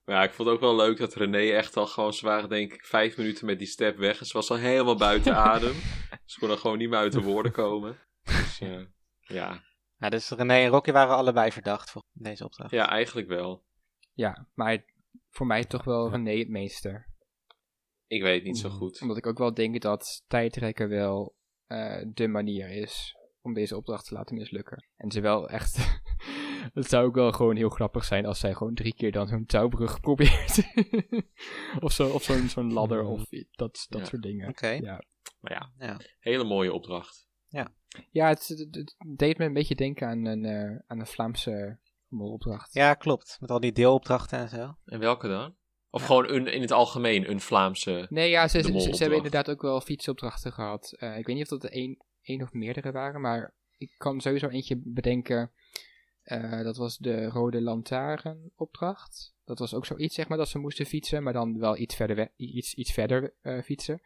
Maar 0.05 0.15
ja, 0.15 0.23
ik 0.23 0.31
vond 0.33 0.47
het 0.47 0.57
ook 0.57 0.63
wel 0.63 0.75
leuk 0.75 0.97
dat 0.97 1.13
René 1.15 1.37
echt 1.51 1.77
al 1.77 1.87
gewoon... 1.87 2.13
Ze 2.13 2.25
waren 2.25 2.49
denk 2.49 2.73
ik 2.73 2.85
vijf 2.85 3.17
minuten 3.17 3.45
met 3.45 3.57
die 3.57 3.67
step 3.67 3.97
weg. 3.97 4.19
En 4.19 4.25
ze 4.25 4.33
was 4.33 4.49
al 4.51 4.57
helemaal 4.57 4.95
buiten 4.97 5.35
adem. 5.53 5.73
Ze 6.25 6.39
kon 6.39 6.49
er 6.49 6.57
gewoon 6.57 6.77
niet 6.77 6.89
meer 6.89 6.97
uit 6.99 7.11
de 7.11 7.21
woorden 7.21 7.51
komen. 7.51 7.97
Dus 8.23 8.57
ja, 8.57 8.85
ja, 9.19 9.63
Ja, 10.05 10.11
dus 10.11 10.29
René 10.29 10.53
en 10.53 10.67
Rocky 10.69 10.91
waren 10.91 11.15
allebei 11.15 11.51
verdacht 11.51 11.91
voor 11.91 12.01
deze 12.13 12.43
opdracht. 12.45 12.71
ja 12.71 12.89
eigenlijk 12.89 13.27
wel. 13.27 13.63
ja, 14.13 14.47
maar 14.53 14.85
voor 15.29 15.45
mij 15.45 15.63
toch 15.63 15.83
wel. 15.83 16.09
René 16.09 16.37
het 16.37 16.49
meeste. 16.49 17.05
Ik 18.07 18.21
weet 18.21 18.35
het 18.35 18.43
niet 18.43 18.57
zo 18.57 18.69
Mm. 18.69 18.75
goed. 18.75 19.01
Omdat 19.01 19.17
ik 19.17 19.25
ook 19.27 19.37
wel 19.37 19.53
denk 19.53 19.81
dat 19.81 20.23
tijdrekken 20.27 20.89
wel 20.89 21.35
eh, 21.67 22.03
de 22.13 22.27
manier 22.27 22.69
is 22.69 23.15
om 23.41 23.53
deze 23.53 23.75
opdracht 23.77 24.05
te 24.07 24.13
laten 24.13 24.35
mislukken. 24.35 24.85
En 24.95 25.11
ze 25.11 25.21
wel 25.21 25.49
echt... 25.49 25.77
Het 26.73 26.89
zou 26.89 27.05
ook 27.05 27.15
wel 27.15 27.31
gewoon 27.31 27.55
heel 27.55 27.69
grappig 27.69 28.03
zijn 28.03 28.25
als 28.25 28.39
zij 28.39 28.53
gewoon 28.53 28.73
drie 28.73 28.93
keer 28.95 29.11
dan 29.11 29.27
zo'n 29.27 29.45
touwbrug 29.45 29.99
probeert. 30.07 30.63
of 31.79 31.91
zo, 31.91 32.09
of 32.09 32.23
zo'n 32.23 32.49
zo'n 32.49 32.73
ladder 32.73 33.03
Mm. 33.03 33.09
of 33.09 33.23
dat, 33.51 33.85
dat 33.89 34.01
Ja. 34.01 34.05
soort 34.07 34.21
dingen. 34.21 34.49
Oké. 34.49 34.67
Ja, 34.67 35.03
Maar 35.39 35.51
ja, 35.51 35.87
Ja. 35.87 35.99
hele 36.19 36.43
mooie 36.43 36.73
opdracht. 36.73 37.24
Ja 38.11 38.27
het, 38.27 38.47
het- 38.47 38.67
het 38.75 38.95
deed 39.17 39.37
me 39.37 39.45
een 39.45 39.53
beetje 39.53 39.75
denken 39.75 40.07
aan 40.07 40.25
een, 40.25 40.45
eh, 40.45 40.79
aan 40.87 40.99
een 40.99 41.05
Vlaamse 41.07 41.79
opdracht. 42.09 42.73
Ja, 42.73 42.93
klopt. 42.93 43.37
Met 43.39 43.51
al 43.51 43.59
die 43.59 43.71
deelopdrachten 43.71 44.39
en 44.39 44.49
zo. 44.49 44.75
En 44.85 44.99
welke 44.99 45.27
dan? 45.27 45.55
Of 45.89 46.05
gewoon 46.05 46.29
een, 46.29 46.47
in 46.47 46.61
het 46.61 46.71
algemeen 46.71 47.29
een 47.29 47.39
Vlaamse... 47.39 48.05
Nee, 48.09 48.29
ja, 48.29 48.47
ze, 48.47 48.61
ze, 48.61 48.95
hebben 48.97 49.15
inderdaad 49.17 49.49
ook 49.49 49.61
wel 49.61 49.81
fietsopdrachten 49.81 50.51
gehad. 50.53 50.93
Eh, 50.97 51.17
ik 51.17 51.25
weet 51.25 51.35
niet 51.35 51.43
of 51.43 51.49
dat 51.59 51.63
er 51.63 51.71
één, 51.77 51.97
één 52.21 52.41
of 52.41 52.51
meerdere 52.53 52.91
waren, 52.91 53.21
maar 53.21 53.55
ik 53.77 53.93
kan 53.97 54.21
sowieso 54.21 54.47
eentje 54.47 54.81
bedenken. 54.83 55.51
Eh, 56.21 56.61
dat 56.63 56.77
was 56.77 56.97
de 56.97 57.25
Rode 57.25 57.61
Lantaarn 57.61 58.51
opdracht. 58.55 59.35
Dat 59.45 59.59
was 59.59 59.73
ook 59.73 59.85
zoiets, 59.85 60.15
zeg 60.15 60.27
maar, 60.27 60.37
dat 60.37 60.49
ze 60.49 60.59
moesten 60.59 60.85
fietsen, 60.85 61.23
maar 61.23 61.33
dan 61.33 61.59
wel 61.59 61.77
iets 61.77 61.95
verder, 61.95 62.15
we- 62.15 62.31
iets, 62.35 62.73
iets 62.73 62.91
verder 62.93 63.33
eh, 63.41 63.61
fietsen 63.61 64.01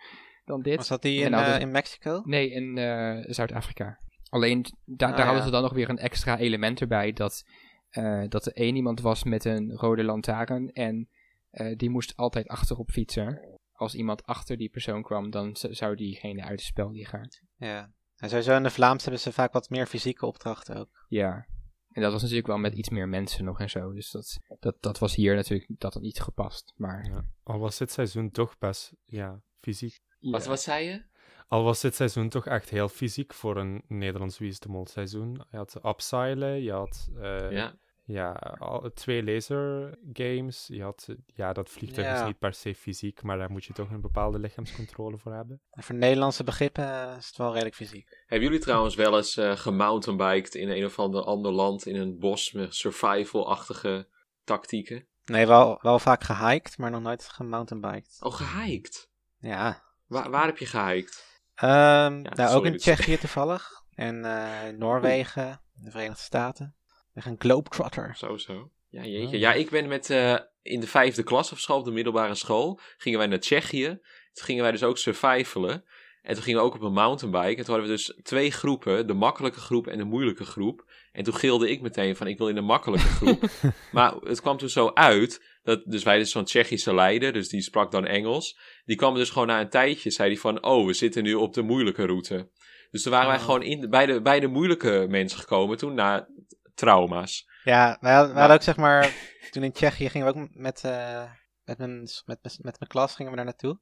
dan 0.49 0.61
dit. 0.61 0.75
Was 0.75 0.87
dat 0.87 1.01
die 1.01 1.21
in, 1.23 1.33
eh, 1.33 1.59
in 1.59 1.71
Mexico? 1.71 2.21
Nee, 2.25 2.49
in 2.51 2.77
eh, 2.77 3.23
Zuid-Afrika. 3.33 3.99
Alleen 4.29 4.65
da- 4.85 5.09
Ah, 5.09 5.15
daar 5.17 5.25
hadden 5.25 5.43
ze 5.43 5.51
dan 5.51 5.61
nog 5.61 5.73
weer 5.73 5.89
een 5.89 5.97
extra 5.97 6.37
element 6.37 6.81
erbij. 6.81 7.11
Dat, 7.13 7.43
eh, 7.89 8.23
dat 8.27 8.45
er 8.45 8.53
één 8.53 8.75
iemand 8.75 9.01
was 9.01 9.23
met 9.23 9.45
een 9.45 9.71
rode 9.75 10.03
lantaarn. 10.03 10.71
En 10.71 11.09
eh, 11.49 11.77
die 11.77 11.89
moest 11.89 12.15
altijd 12.15 12.47
achterop 12.47 12.89
fietsen. 12.89 13.57
Als 13.71 13.95
iemand 13.95 14.23
achter 14.25 14.57
die 14.57 14.69
persoon 14.69 15.03
kwam, 15.03 15.29
dan 15.29 15.55
zou 15.55 15.95
diegene 15.95 16.41
uit 16.41 16.51
het 16.59 16.61
spel 16.61 16.91
liggen. 16.91 17.29
Ja. 17.57 17.91
En 18.15 18.29
sowieso 18.29 18.55
in 18.55 18.63
de 18.63 18.69
Vlaamse 18.69 19.03
hebben 19.03 19.21
ze 19.21 19.31
vaak 19.31 19.53
wat 19.53 19.69
meer 19.69 19.85
fysieke 19.85 20.25
opdrachten 20.25 20.75
ook. 20.75 21.05
Ja. 21.07 21.47
En 21.89 22.01
dat 22.01 22.11
was 22.11 22.21
natuurlijk 22.21 22.47
wel 22.47 22.57
met 22.57 22.73
iets 22.73 22.89
meer 22.89 23.07
mensen 23.09 23.45
nog 23.45 23.59
en 23.59 23.69
zo. 23.69 23.93
Dus 23.93 24.11
dat, 24.11 24.37
dat, 24.59 24.75
dat 24.79 24.99
was 24.99 25.15
hier 25.15 25.35
natuurlijk 25.35 25.79
dat 25.79 25.99
niet 26.01 26.19
gepast. 26.21 26.73
Maar 26.77 27.05
Ja. 27.11 27.25
Al 27.43 27.59
was 27.59 27.77
dit 27.77 27.91
seizoen 27.91 28.31
toch 28.31 28.57
best, 28.57 28.93
ja, 29.03 29.41
fysiek. 29.61 29.99
Wat, 30.19 30.43
Ja. 30.43 30.49
wat 30.49 30.61
zei 30.61 30.85
je? 30.85 31.01
Al 31.47 31.63
was 31.63 31.81
dit 31.81 31.95
seizoen 31.95 32.29
toch 32.29 32.45
echt 32.45 32.69
heel 32.69 32.89
fysiek 32.89 33.33
voor 33.33 33.57
een 33.57 33.81
Nederlands 33.87 34.37
Wie 34.37 34.49
is 34.49 34.59
de 34.59 34.69
Mol 34.69 34.87
seizoen. 34.87 35.41
Je 35.51 35.57
had 35.57 35.79
Upsilen, 35.85 36.61
je 36.63 36.71
had 36.71 37.09
eh, 37.21 37.51
ja. 37.51 37.75
ja, 38.05 38.31
al, 38.59 38.91
twee 38.93 39.23
laser 39.23 39.97
games. 40.13 40.67
Je 40.67 40.83
had, 40.83 41.07
ja, 41.25 41.53
dat 41.53 41.69
vliegtuig 41.69 42.19
is 42.19 42.25
niet 42.25 42.39
per 42.39 42.53
se 42.53 42.75
fysiek, 42.75 43.23
maar 43.23 43.37
daar 43.37 43.51
moet 43.51 43.65
je 43.65 43.73
toch 43.73 43.89
een 43.89 44.01
bepaalde 44.01 44.39
lichaamscontrole 44.39 45.17
voor 45.17 45.33
hebben. 45.33 45.61
En 45.71 45.83
voor 45.83 45.95
Nederlandse 45.95 46.43
begrippen 46.43 46.83
eh, 47.09 47.17
is 47.17 47.27
het 47.27 47.37
wel 47.37 47.51
redelijk 47.51 47.75
fysiek. 47.75 48.23
Hebben 48.25 48.47
jullie 48.47 48.63
trouwens 48.63 48.95
wel 48.95 49.17
eens 49.17 49.37
eh 49.37 49.57
gemountainbiked 49.57 50.55
in 50.55 50.69
een 50.69 50.85
of 50.85 50.99
ander, 50.99 51.23
ander 51.23 51.51
land 51.51 51.85
in 51.85 51.95
een 51.95 52.19
bos 52.19 52.51
met 52.51 52.75
survival-achtige 52.75 54.07
tactieken? 54.43 55.07
Nee, 55.25 55.47
wel, 55.47 55.79
wel 55.81 55.99
vaak 55.99 56.23
gehiked, 56.23 56.77
maar 56.77 56.91
nog 56.91 57.01
nooit 57.01 57.29
gemountainbiked. 57.29 58.17
Oh, 58.19 58.33
gehiked. 58.33 59.08
Ja. 59.39 59.83
Waar, 60.05 60.29
waar 60.29 60.45
heb 60.45 60.57
je 60.57 60.65
gehiked? 60.65 61.27
Ehm, 61.55 62.21
nou, 62.21 62.35
sorry, 62.35 62.53
ook 62.53 62.65
in 62.65 62.77
Tsjechië 62.77 63.17
toevallig. 63.17 63.69
En 63.95 64.25
eh, 64.25 64.73
Noorwegen, 64.77 65.61
de 65.73 65.91
Verenigde 65.91 66.21
Staten. 66.21 66.75
Echt 67.13 67.25
een 67.25 67.35
globetrotter. 67.39 68.15
Zo, 68.17 68.37
zo. 68.37 68.71
Ja, 68.89 69.03
jeetje. 69.03 69.39
Ja, 69.39 69.53
ik 69.53 69.69
ben 69.69 69.87
met 69.87 70.09
eh, 70.09 70.35
in 70.61 70.79
de 70.79 70.87
vijfde 70.87 71.23
klas 71.23 71.51
of 71.51 71.59
zo 71.59 71.73
op 71.73 71.85
de 71.85 71.91
middelbare 71.91 72.35
school. 72.35 72.79
Gingen 72.97 73.19
wij 73.19 73.27
naar 73.27 73.39
Tsjechië. 73.39 73.87
Toen 74.33 74.45
gingen 74.45 74.63
wij 74.63 74.71
dus 74.71 74.83
ook 74.83 74.97
survivalen. 74.97 75.83
En 76.21 76.33
toen 76.33 76.43
gingen 76.43 76.59
we 76.59 76.65
ook 76.65 76.75
op 76.75 76.81
een 76.81 76.93
mountainbike. 76.93 77.57
En 77.57 77.65
toen 77.65 77.75
hadden 77.75 77.83
we 77.83 77.95
dus 77.95 78.19
twee 78.23 78.51
groepen. 78.51 79.07
De 79.07 79.13
makkelijke 79.13 79.59
groep 79.59 79.87
en 79.87 79.97
de 79.97 80.03
moeilijke 80.03 80.45
groep. 80.45 80.91
En 81.11 81.23
toen 81.23 81.35
gilde 81.35 81.69
ik 81.69 81.81
meteen 81.81 82.15
van 82.15 82.27
ik 82.27 82.37
wil 82.37 82.47
in 82.47 82.55
de 82.55 82.61
makkelijke 82.61 83.07
groep. 83.07 83.49
maar 83.91 84.13
het 84.15 84.41
kwam 84.41 84.57
toen 84.57 84.69
zo 84.69 84.91
uit. 84.93 85.43
Dat, 85.63 85.81
dus 85.85 86.03
wij 86.03 86.17
dus 86.17 86.31
zo'n 86.31 86.43
Tsjechische 86.45 86.93
leider. 86.93 87.33
Dus 87.33 87.49
die 87.49 87.61
sprak 87.61 87.91
dan 87.91 88.05
Engels. 88.05 88.59
Die 88.85 88.95
kwam 88.95 89.15
dus 89.15 89.29
gewoon 89.29 89.47
na 89.47 89.59
een 89.61 89.69
tijdje. 89.69 90.11
Zei 90.11 90.29
hij 90.29 90.37
van 90.39 90.63
oh 90.63 90.85
we 90.85 90.93
zitten 90.93 91.23
nu 91.23 91.33
op 91.33 91.53
de 91.53 91.61
moeilijke 91.61 92.05
route. 92.05 92.49
Dus 92.91 93.01
toen 93.03 93.11
waren 93.11 93.27
wij 93.27 93.37
Oh. 93.37 93.43
gewoon 93.43 93.61
in, 93.63 93.89
bij, 93.89 94.05
de, 94.05 94.21
bij 94.21 94.39
de 94.39 94.47
moeilijke 94.47 95.05
mensen 95.09 95.39
gekomen. 95.39 95.77
Toen 95.77 95.93
na 95.93 96.27
trauma's. 96.75 97.47
Ja, 97.63 97.97
wij 97.99 98.13
hadden, 98.13 98.13
wij 98.13 98.27
Maar- 98.27 98.37
hadden 98.39 98.55
ook 98.57 98.63
zeg 98.63 98.77
maar, 98.77 99.13
toen 99.51 99.63
in 99.63 99.71
Tsjechië 99.71 100.09
gingen 100.09 100.33
we 100.33 100.39
ook 100.39 100.47
met, 100.51 100.83
eh, 100.83 101.23
met, 101.65 101.77
mijn, 101.77 101.99
met, 102.01 102.39
met, 102.41 102.57
met 102.61 102.79
mijn 102.79 102.89
klas 102.89 103.15
gingen 103.15 103.31
we 103.31 103.37
daar 103.37 103.45
naartoe. 103.45 103.79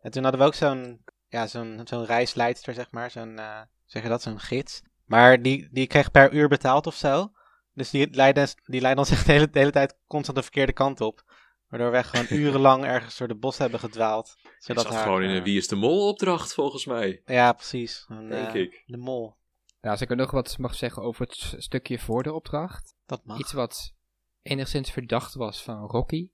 En 0.00 0.10
toen 0.10 0.22
hadden 0.22 0.40
we 0.40 0.46
ook 0.46 0.54
zo'n, 0.54 1.04
ja, 1.28 1.46
zo'n, 1.46 1.80
zo'n 1.84 2.04
reisleidster 2.06 2.74
zeg 2.74 2.90
maar, 2.90 3.10
zo'n, 3.10 3.38
eh, 3.38 3.60
zeg 3.86 4.02
je 4.02 4.08
dat, 4.08 4.22
zo'n 4.22 4.40
gids. 4.40 4.82
Maar 5.04 5.42
die, 5.42 5.68
die 5.70 5.86
kreeg 5.86 6.10
per 6.10 6.32
uur 6.32 6.48
betaald 6.48 6.86
of 6.86 6.94
zo. 6.94 7.30
Dus 7.72 7.90
die 7.90 8.10
leidde, 8.10 8.48
die 8.64 8.80
leidde 8.80 9.00
ons 9.00 9.10
echt 9.10 9.26
de 9.26 9.32
hele, 9.32 9.50
de 9.50 9.58
hele 9.58 9.70
tijd 9.70 9.98
constant 10.06 10.36
de 10.36 10.42
verkeerde 10.42 10.72
kant 10.72 11.00
op. 11.00 11.24
Waardoor 11.68 11.90
we 11.90 12.02
gewoon 12.04 12.26
urenlang 12.40 12.84
ergens 12.84 13.16
door 13.16 13.28
de 13.28 13.36
bos 13.36 13.58
hebben 13.58 13.80
gedwaald. 13.80 14.36
Ik 14.42 14.54
Zodat 14.58 14.84
zat 14.84 14.92
haar, 14.92 15.02
gewoon 15.02 15.22
in 15.22 15.28
eh, 15.28 15.36
een 15.36 15.42
Wie 15.42 15.56
is 15.56 15.68
de 15.68 15.76
Mol 15.76 16.08
opdracht 16.08 16.54
volgens 16.54 16.86
mij. 16.86 17.22
Ja, 17.24 17.52
precies. 17.52 18.04
Een, 18.08 18.28
Denk 18.28 18.48
eh, 18.48 18.60
ik. 18.60 18.82
De 18.86 18.96
mol. 18.96 19.38
Ja, 19.80 19.90
als 19.90 20.00
ik 20.00 20.10
er 20.10 20.16
nog 20.16 20.30
wat 20.30 20.58
mag 20.58 20.74
zeggen 20.74 21.02
over 21.02 21.26
het 21.26 21.54
stukje 21.62 21.98
voor 21.98 22.22
de 22.22 22.32
opdracht. 22.32 22.94
Dat 23.06 23.24
mag. 23.24 23.38
Iets 23.38 23.52
wat 23.52 23.94
enigszins 24.42 24.90
verdacht 24.90 25.34
was 25.34 25.62
van 25.62 25.86
Rocky, 25.86 26.30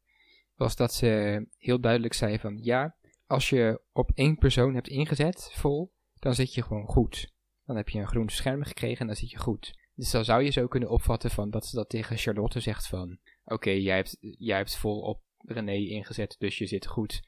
was 0.55 0.77
dat 0.77 0.95
ze 0.95 1.47
heel 1.57 1.81
duidelijk 1.81 2.15
zei 2.15 2.39
van 2.39 2.59
ja, 2.63 2.97
als 3.27 3.49
je 3.49 3.83
op 3.93 4.11
één 4.15 4.37
persoon 4.37 4.75
hebt 4.75 4.89
ingezet 4.89 5.51
vol, 5.53 5.93
dan 6.15 6.35
zit 6.35 6.55
je 6.55 6.63
gewoon 6.63 6.87
goed. 6.87 7.33
Dan 7.65 7.77
heb 7.77 7.89
je 7.89 7.99
een 7.99 8.07
groen 8.07 8.29
scherm 8.29 8.63
gekregen 8.63 9.01
en 9.01 9.07
dan 9.07 9.17
zit 9.17 9.31
je 9.31 9.39
goed. 9.39 9.79
Dus 9.97 10.11
dan 10.11 10.25
zou 10.25 10.43
je 10.43 10.51
zo 10.51 10.67
kunnen 10.67 10.89
opvatten 10.89 11.31
van 11.31 11.51
dat 11.51 11.67
ze 11.67 11.77
dat 11.77 11.89
tegen 11.89 12.17
Charlotte 12.17 12.61
zegt 12.61 12.87
van 12.87 13.19
oké, 13.45 13.71
jij, 13.71 13.97
hebt, 13.97 14.17
jij 14.21 14.57
hebt 14.57 14.77
vol 14.77 15.01
op 15.01 15.21
René 15.39 15.73
ingezet, 15.75 16.35
dus 16.39 16.59
je 16.59 16.67
zit 16.67 16.87
goed. 16.87 17.23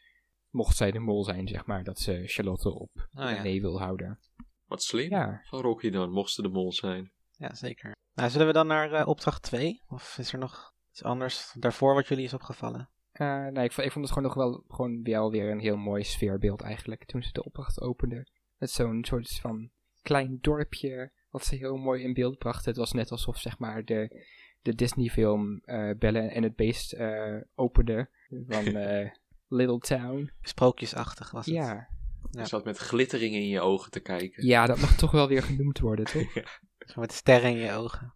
Mocht 0.51 0.77
zij 0.77 0.91
de 0.91 0.99
mol 0.99 1.25
zijn, 1.25 1.49
zeg 1.49 1.67
maar, 1.67 1.85
dat 1.85 1.99
ze 1.99 2.23
Charlotte 2.27 2.71
op 2.75 3.09
ja. 3.11 3.33
René 3.33 3.61
wil 3.61 3.79
houden. 3.81 4.19
Wat 4.67 4.83
slim 4.83 5.11
Ja, 5.11 5.41
van 5.45 5.61
Rocky 5.61 5.91
dan, 5.91 6.11
mocht 6.11 6.31
ze 6.31 6.43
de 6.43 6.49
mol 6.49 6.73
zijn. 6.73 7.13
Ja, 7.37 7.55
zeker. 7.55 7.97
Nou, 8.15 8.31
zullen 8.31 8.47
we 8.47 8.53
dan 8.53 8.67
naar 8.67 8.93
eh, 8.93 9.07
opdracht 9.09 9.43
2? 9.43 9.83
Of 9.89 10.19
is 10.19 10.33
er 10.33 10.39
nog 10.39 10.75
iets 10.91 11.03
anders 11.03 11.53
daarvoor 11.59 11.95
wat 11.95 12.09
jullie 12.09 12.25
is 12.25 12.35
opgevallen? 12.35 12.91
Eh, 13.13 13.47
nee, 13.47 13.65
ik, 13.65 13.73
vond- 13.73 13.87
ik 13.87 13.93
vond 13.93 14.05
het 14.05 14.15
gewoon 14.15 14.29
nog 14.29 14.35
wel, 14.39 14.65
gewoon 14.69 15.03
wel 15.03 15.31
weer 15.31 15.51
een 15.51 15.61
heel 15.61 15.77
mooi 15.77 16.05
sfeerbeeld 16.05 16.63
eigenlijk. 16.63 17.05
Toen 17.05 17.23
ze 17.23 17.33
de 17.33 17.45
opdracht 17.45 17.81
openden. 17.81 18.31
Met 18.57 18.71
zo'n 18.71 19.05
soort 19.05 19.31
van 19.41 19.71
klein 20.03 20.39
dorpje. 20.41 21.13
Wat 21.31 21.45
ze 21.45 21.57
heel 21.57 21.77
mooi 21.77 22.03
in 22.03 22.15
beeld 22.15 22.39
brachten. 22.39 22.69
Het 22.69 22.77
was 22.77 22.93
net 22.93 23.11
alsof 23.11 23.39
zeg 23.39 23.59
maar 23.59 23.85
de, 23.85 24.25
de 24.63 24.75
Disney 24.75 25.09
film 25.09 25.61
eh 25.65 25.91
Belle 25.99 26.21
en 26.21 26.43
het 26.43 26.57
Beest 26.57 26.93
eh, 26.93 27.37
opende. 27.55 28.09
Van 28.49 28.67
eh, 28.77 29.11
Little 29.49 29.79
Town. 29.79 30.31
Sprookjesachtig 30.43 31.31
was 31.31 31.47
het. 31.47 31.55
Ja. 31.55 31.89
Ja. 32.31 32.41
Je 32.41 32.47
zat 32.47 32.65
met 32.65 32.79
glittering 32.79 33.35
in 33.35 33.49
je 33.49 33.61
ogen 33.61 33.91
te 33.91 34.01
kijken. 34.01 34.47
ja, 34.47 34.67
dat 34.67 34.81
mag 34.81 34.97
toch 34.97 35.11
wel 35.11 35.29
weer 35.29 35.43
genoemd 35.43 35.79
worden, 35.79 36.05
toch? 36.13 36.33
Zo 36.79 37.01
met 37.01 37.13
sterren 37.13 37.51
in 37.51 37.57
je 37.57 37.73
ogen. 37.73 38.15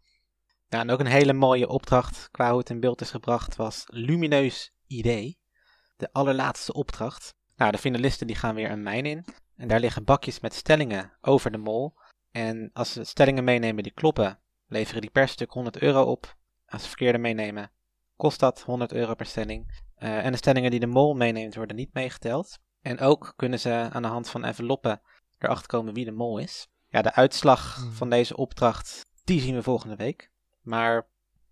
Ja, 0.69 0.81
en 0.81 0.91
ook 0.91 1.01
een 1.01 1.07
hele 1.07 1.33
mooie 1.33 1.69
opdracht 1.69 2.29
qua 2.31 2.51
hoe 2.51 2.59
het 2.59 2.71
in 2.71 2.81
beeld 2.81 3.01
is 3.01 3.11
gebracht 3.11 3.57
was 3.57 3.85
Lumineus 3.87 4.75
Idee. 4.87 5.39
De 5.97 6.13
allerlaatste 6.13 6.73
opdracht. 6.73 7.35
Nou, 7.57 7.73
de 7.73 7.79
finalisten 7.79 8.27
die 8.27 8.37
gaan 8.37 8.55
weer 8.55 8.71
een 8.71 8.83
mijn 8.83 9.07
in. 9.07 9.25
En 9.57 9.69
daar 9.69 9.81
liggen 9.81 10.05
bakjes 10.05 10.41
met 10.41 10.55
stellingen 10.55 11.13
over 11.21 11.51
de 11.51 11.59
mol. 11.59 11.95
En 12.33 12.71
als 12.73 12.93
ze 12.93 13.05
stellingen 13.05 13.45
meenemen 13.45 13.83
die 13.83 13.93
kloppen, 13.93 14.39
leveren 14.67 15.01
die 15.01 15.11
per 15.11 15.29
stuk 15.29 15.51
100 15.51 15.79
euro 15.79 16.03
op. 16.03 16.37
Als 16.67 16.83
ze 16.83 16.89
verkeerde 16.89 17.19
meenemen, 17.19 17.73
kost 18.17 18.41
dat 18.41 18.63
100 18.63 18.93
euro 18.93 19.15
per 19.15 19.27
stelling. 19.27 19.83
Eh, 19.95 20.25
en 20.25 20.33
de 20.33 20.39
stellingen 20.39 20.71
die 20.71 20.81
de 20.81 20.87
mol 20.87 21.15
meeneemt 21.15 21.55
worden 21.55 21.77
niet 21.77 21.95
meegeteld. 21.95 22.59
En 22.81 22.99
ook 23.01 23.33
kunnen 23.37 23.61
ze 23.61 23.89
aan 23.93 24.03
de 24.03 24.09
hand 24.09 24.29
van 24.29 24.45
enveloppen 24.45 25.01
erachter 25.39 25.67
komen 25.67 25.95
wie 25.95 26.05
de 26.05 26.13
mol 26.13 26.39
is. 26.39 26.69
Ja, 26.89 27.03
de 27.03 27.15
uitslag 27.15 27.77
Hmm. 27.77 27.93
van 27.93 28.11
deze 28.11 28.37
opdracht, 28.37 29.07
die 29.25 29.41
zien 29.41 29.55
we 29.55 29.63
volgende 29.63 29.97
week. 29.97 30.31
Maar 30.61 31.09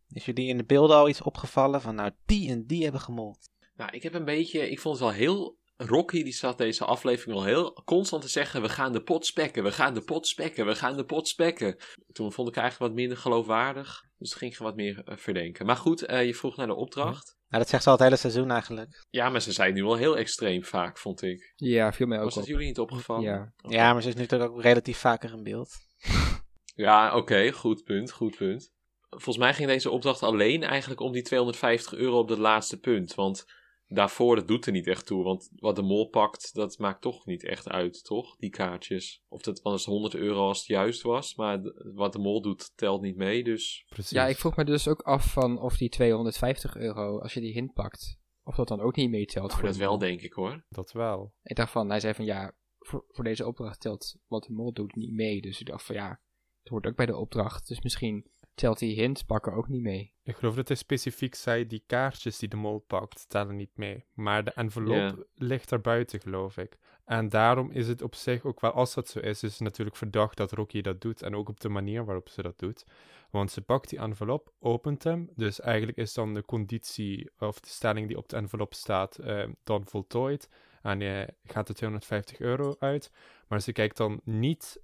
is 0.08 0.24
jullie 0.24 0.48
in 0.48 0.56
de 0.56 0.64
beelden 0.64 0.96
al 0.96 1.08
iets 1.08 1.22
opgevallen 1.22 1.80
van 1.80 1.94
nou, 1.94 2.10
die 2.26 2.50
en 2.50 2.66
die 2.66 2.82
hebben 2.82 3.00
gemold? 3.00 3.50
Nou, 3.76 3.90
ik 3.90 4.02
heb 4.02 4.14
een 4.14 4.24
beetje, 4.24 4.70
ik 4.70 4.80
vond 4.80 4.98
het 4.98 5.04
wel 5.04 5.14
heel... 5.16 5.58
Rocky 5.86 6.22
die 6.22 6.32
zat 6.32 6.58
deze 6.58 6.84
aflevering 6.84 7.36
al 7.36 7.44
heel 7.44 7.82
constant 7.84 8.22
te 8.22 8.28
zeggen... 8.28 8.62
we 8.62 8.68
gaan 8.68 8.92
de 8.92 9.02
pot 9.02 9.26
spekken, 9.26 9.62
we 9.62 9.72
gaan 9.72 9.94
de 9.94 10.00
pot 10.00 10.26
spekken, 10.26 10.66
we 10.66 10.74
gaan 10.74 10.96
de 10.96 11.04
pot 11.04 11.28
spekken. 11.28 11.76
Toen 12.12 12.32
vond 12.32 12.48
ik 12.48 12.56
eigenlijk 12.56 12.90
wat 12.92 13.00
minder 13.00 13.18
geloofwaardig. 13.18 14.04
Dus 14.18 14.34
ging 14.34 14.52
ik 14.52 14.58
wat 14.58 14.76
meer 14.76 15.02
eh, 15.04 15.16
verdenken. 15.16 15.66
Maar 15.66 15.76
goed, 15.76 16.02
eh, 16.02 16.26
je 16.26 16.34
vroeg 16.34 16.56
naar 16.56 16.66
de 16.66 16.74
opdracht. 16.74 17.36
Nou, 17.48 17.62
dat 17.62 17.68
zegt 17.68 17.82
ze 17.82 17.88
al 17.88 17.94
het 17.94 18.04
hele 18.04 18.16
seizoen 18.16 18.50
eigenlijk. 18.50 19.04
Ja, 19.10 19.28
maar 19.30 19.40
ze 19.40 19.52
zei 19.52 19.66
het 19.66 19.76
nu 19.76 19.84
wel 19.84 19.96
heel 19.96 20.16
extreem 20.16 20.64
vaak, 20.64 20.98
vond 20.98 21.22
ik. 21.22 21.52
Ja, 21.56 21.92
viel 21.92 22.06
mij 22.06 22.18
ook 22.18 22.24
Was 22.24 22.36
op. 22.36 22.46
jullie 22.46 22.66
niet 22.66 22.78
opgevallen? 22.78 23.22
Ja. 23.22 23.52
Ja, 23.68 23.92
maar 23.92 24.02
ze 24.02 24.08
is 24.08 24.14
natuurlijk 24.14 24.50
ook 24.50 24.62
relatief 24.62 24.98
vaker 24.98 25.32
in 25.32 25.42
beeld. 25.42 25.70
Ja, 26.74 27.16
oké, 27.16 27.52
goed 27.52 27.84
punt, 27.84 28.12
goed 28.12 28.36
punt. 28.36 28.72
Volgens 29.08 29.36
mij 29.36 29.54
ging 29.54 29.68
deze 29.68 29.90
opdracht 29.90 30.22
alleen 30.22 30.62
eigenlijk 30.62 31.00
om 31.00 31.12
die 31.12 31.22
250 31.22 31.94
euro 31.94 32.18
op 32.18 32.28
dat 32.28 32.38
laatste 32.38 32.78
punt. 32.78 33.14
Want 33.14 33.44
daarvoor, 33.92 34.36
dat 34.36 34.48
doet 34.48 34.66
er 34.66 34.72
niet 34.72 34.86
echt 34.86 35.06
toe. 35.06 35.24
Want 35.24 35.50
wat 35.54 35.76
de 35.76 35.82
mol 35.82 36.08
pakt, 36.08 36.54
dat 36.54 36.78
maakt 36.78 37.02
toch 37.02 37.26
niet 37.26 37.44
echt 37.44 37.68
uit, 37.68 38.04
toch? 38.04 38.36
Die 38.36 38.50
kaartjes. 38.50 39.22
Of 39.28 39.42
dat 39.42 39.62
was 39.62 39.84
100 39.84 40.14
euro 40.14 40.46
als 40.46 40.58
het 40.58 40.66
juist 40.66 41.02
was. 41.02 41.34
Maar 41.34 41.60
wat 41.94 42.12
de 42.12 42.18
mol 42.18 42.42
doet, 42.42 42.76
telt 42.76 43.02
niet 43.02 43.16
mee, 43.16 43.44
dus... 43.44 43.84
Precies. 43.88 44.10
ja, 44.10 44.26
ik 44.26 44.36
vroeg 44.36 44.56
me 44.56 44.64
dus 44.64 44.88
ook 44.88 45.00
af 45.00 45.32
van 45.32 45.60
of 45.60 45.76
die 45.76 45.88
250 45.88 46.76
euro, 46.76 47.18
als 47.18 47.34
je 47.34 47.40
die 47.40 47.52
hint 47.52 47.72
pakt, 47.72 48.18
of 48.42 48.54
dat 48.54 48.68
dan 48.68 48.80
ook 48.80 48.96
niet 48.96 49.10
meetelt. 49.10 49.50
Oh, 49.50 49.56
voor 49.56 49.66
dat 49.66 49.74
de 49.74 49.80
wel, 49.80 49.98
denk 49.98 50.20
ik, 50.20 50.32
hoor. 50.32 50.64
Dat 50.68 50.92
wel. 50.92 51.32
Ik 51.42 51.56
dacht 51.56 51.72
van, 51.72 51.88
hij 51.88 52.00
zei 52.00 52.14
van 52.14 52.24
ja, 52.24 52.54
voor, 52.78 53.04
voor 53.08 53.24
deze 53.24 53.46
opdracht 53.46 53.80
telt 53.80 54.16
wat 54.26 54.44
de 54.44 54.52
mol 54.52 54.72
doet 54.72 54.94
niet 54.94 55.12
mee. 55.12 55.40
Dus 55.40 55.60
ik 55.60 55.66
dacht 55.66 55.84
van 55.84 55.94
ja, 55.94 56.20
het 56.60 56.68
hoort 56.68 56.86
ook 56.86 56.96
bij 56.96 57.06
de 57.06 57.16
opdracht. 57.16 57.68
Dus 57.68 57.80
misschien 57.80 58.30
telt 58.60 58.78
die 58.78 58.94
hint 58.94 59.26
pakken 59.26 59.52
ook 59.52 59.68
niet 59.68 59.82
mee. 59.82 60.12
Ik 60.22 60.36
geloof 60.36 60.54
dat 60.54 60.68
hij 60.68 60.76
specifiek 60.76 61.34
zei, 61.34 61.66
die 61.66 61.82
kaartjes 61.86 62.38
die 62.38 62.48
de 62.48 62.56
mol 62.56 62.78
pakt, 62.78 63.28
tellen 63.28 63.56
niet 63.56 63.76
mee. 63.76 64.04
Maar 64.14 64.44
de 64.44 64.52
envelop 64.52 65.26
ligt 65.34 65.68
daar 65.68 65.80
buiten, 65.80 66.20
geloof 66.20 66.56
ik. 66.56 66.78
En 67.04 67.28
daarom 67.28 67.70
is 67.70 67.88
het 67.88 68.02
op 68.02 68.14
zich 68.14 68.44
ook 68.44 68.60
wel, 68.60 68.72
als 68.72 68.94
dat 68.94 69.08
zo 69.08 69.18
is, 69.18 69.42
is 69.42 69.52
het 69.52 69.60
natuurlijk 69.60 69.96
verdacht 69.96 70.36
dat 70.36 70.52
Rocky 70.52 70.80
dat 70.80 71.00
doet. 71.00 71.22
En 71.22 71.36
ook 71.36 71.48
op 71.48 71.60
de 71.60 71.68
manier 71.68 72.04
waarop 72.04 72.28
ze 72.28 72.42
dat 72.42 72.58
doet. 72.58 72.84
Want 73.30 73.50
ze 73.50 73.60
pakt 73.60 73.88
die 73.88 73.98
envelop, 73.98 74.52
opent 74.58 75.04
hem. 75.04 75.30
Dus 75.34 75.60
eigenlijk 75.60 75.98
is 75.98 76.14
dan 76.14 76.34
de 76.34 76.44
conditie 76.44 77.30
of 77.38 77.60
de 77.60 77.68
stelling 77.68 78.08
die 78.08 78.16
op 78.16 78.28
de 78.28 78.36
envelop 78.36 78.74
staat 78.74 79.16
eh, 79.16 79.48
dan 79.64 79.86
voltooid. 79.86 80.48
En 80.82 81.00
je 81.00 81.34
gaat 81.44 81.68
er 81.68 81.74
250 81.74 82.38
euro 82.38 82.76
uit. 82.78 83.12
Maar 83.48 83.60
ze 83.60 83.72
kijkt 83.72 83.96
dan 83.96 84.20
niet 84.24 84.80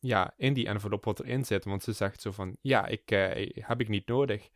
ja, 0.00 0.34
in 0.36 0.54
die 0.54 0.66
envelop 0.66 1.04
wat 1.04 1.20
erin 1.20 1.44
zit. 1.44 1.64
Want 1.64 1.82
ze 1.82 1.92
zegt 1.92 2.20
zo 2.20 2.30
van, 2.30 2.56
ja, 2.60 2.86
ik, 2.86 3.10
eh, 3.10 3.50
heb 3.54 3.80
ik 3.80 3.88
niet 3.88 4.06
nodig. 4.06 4.48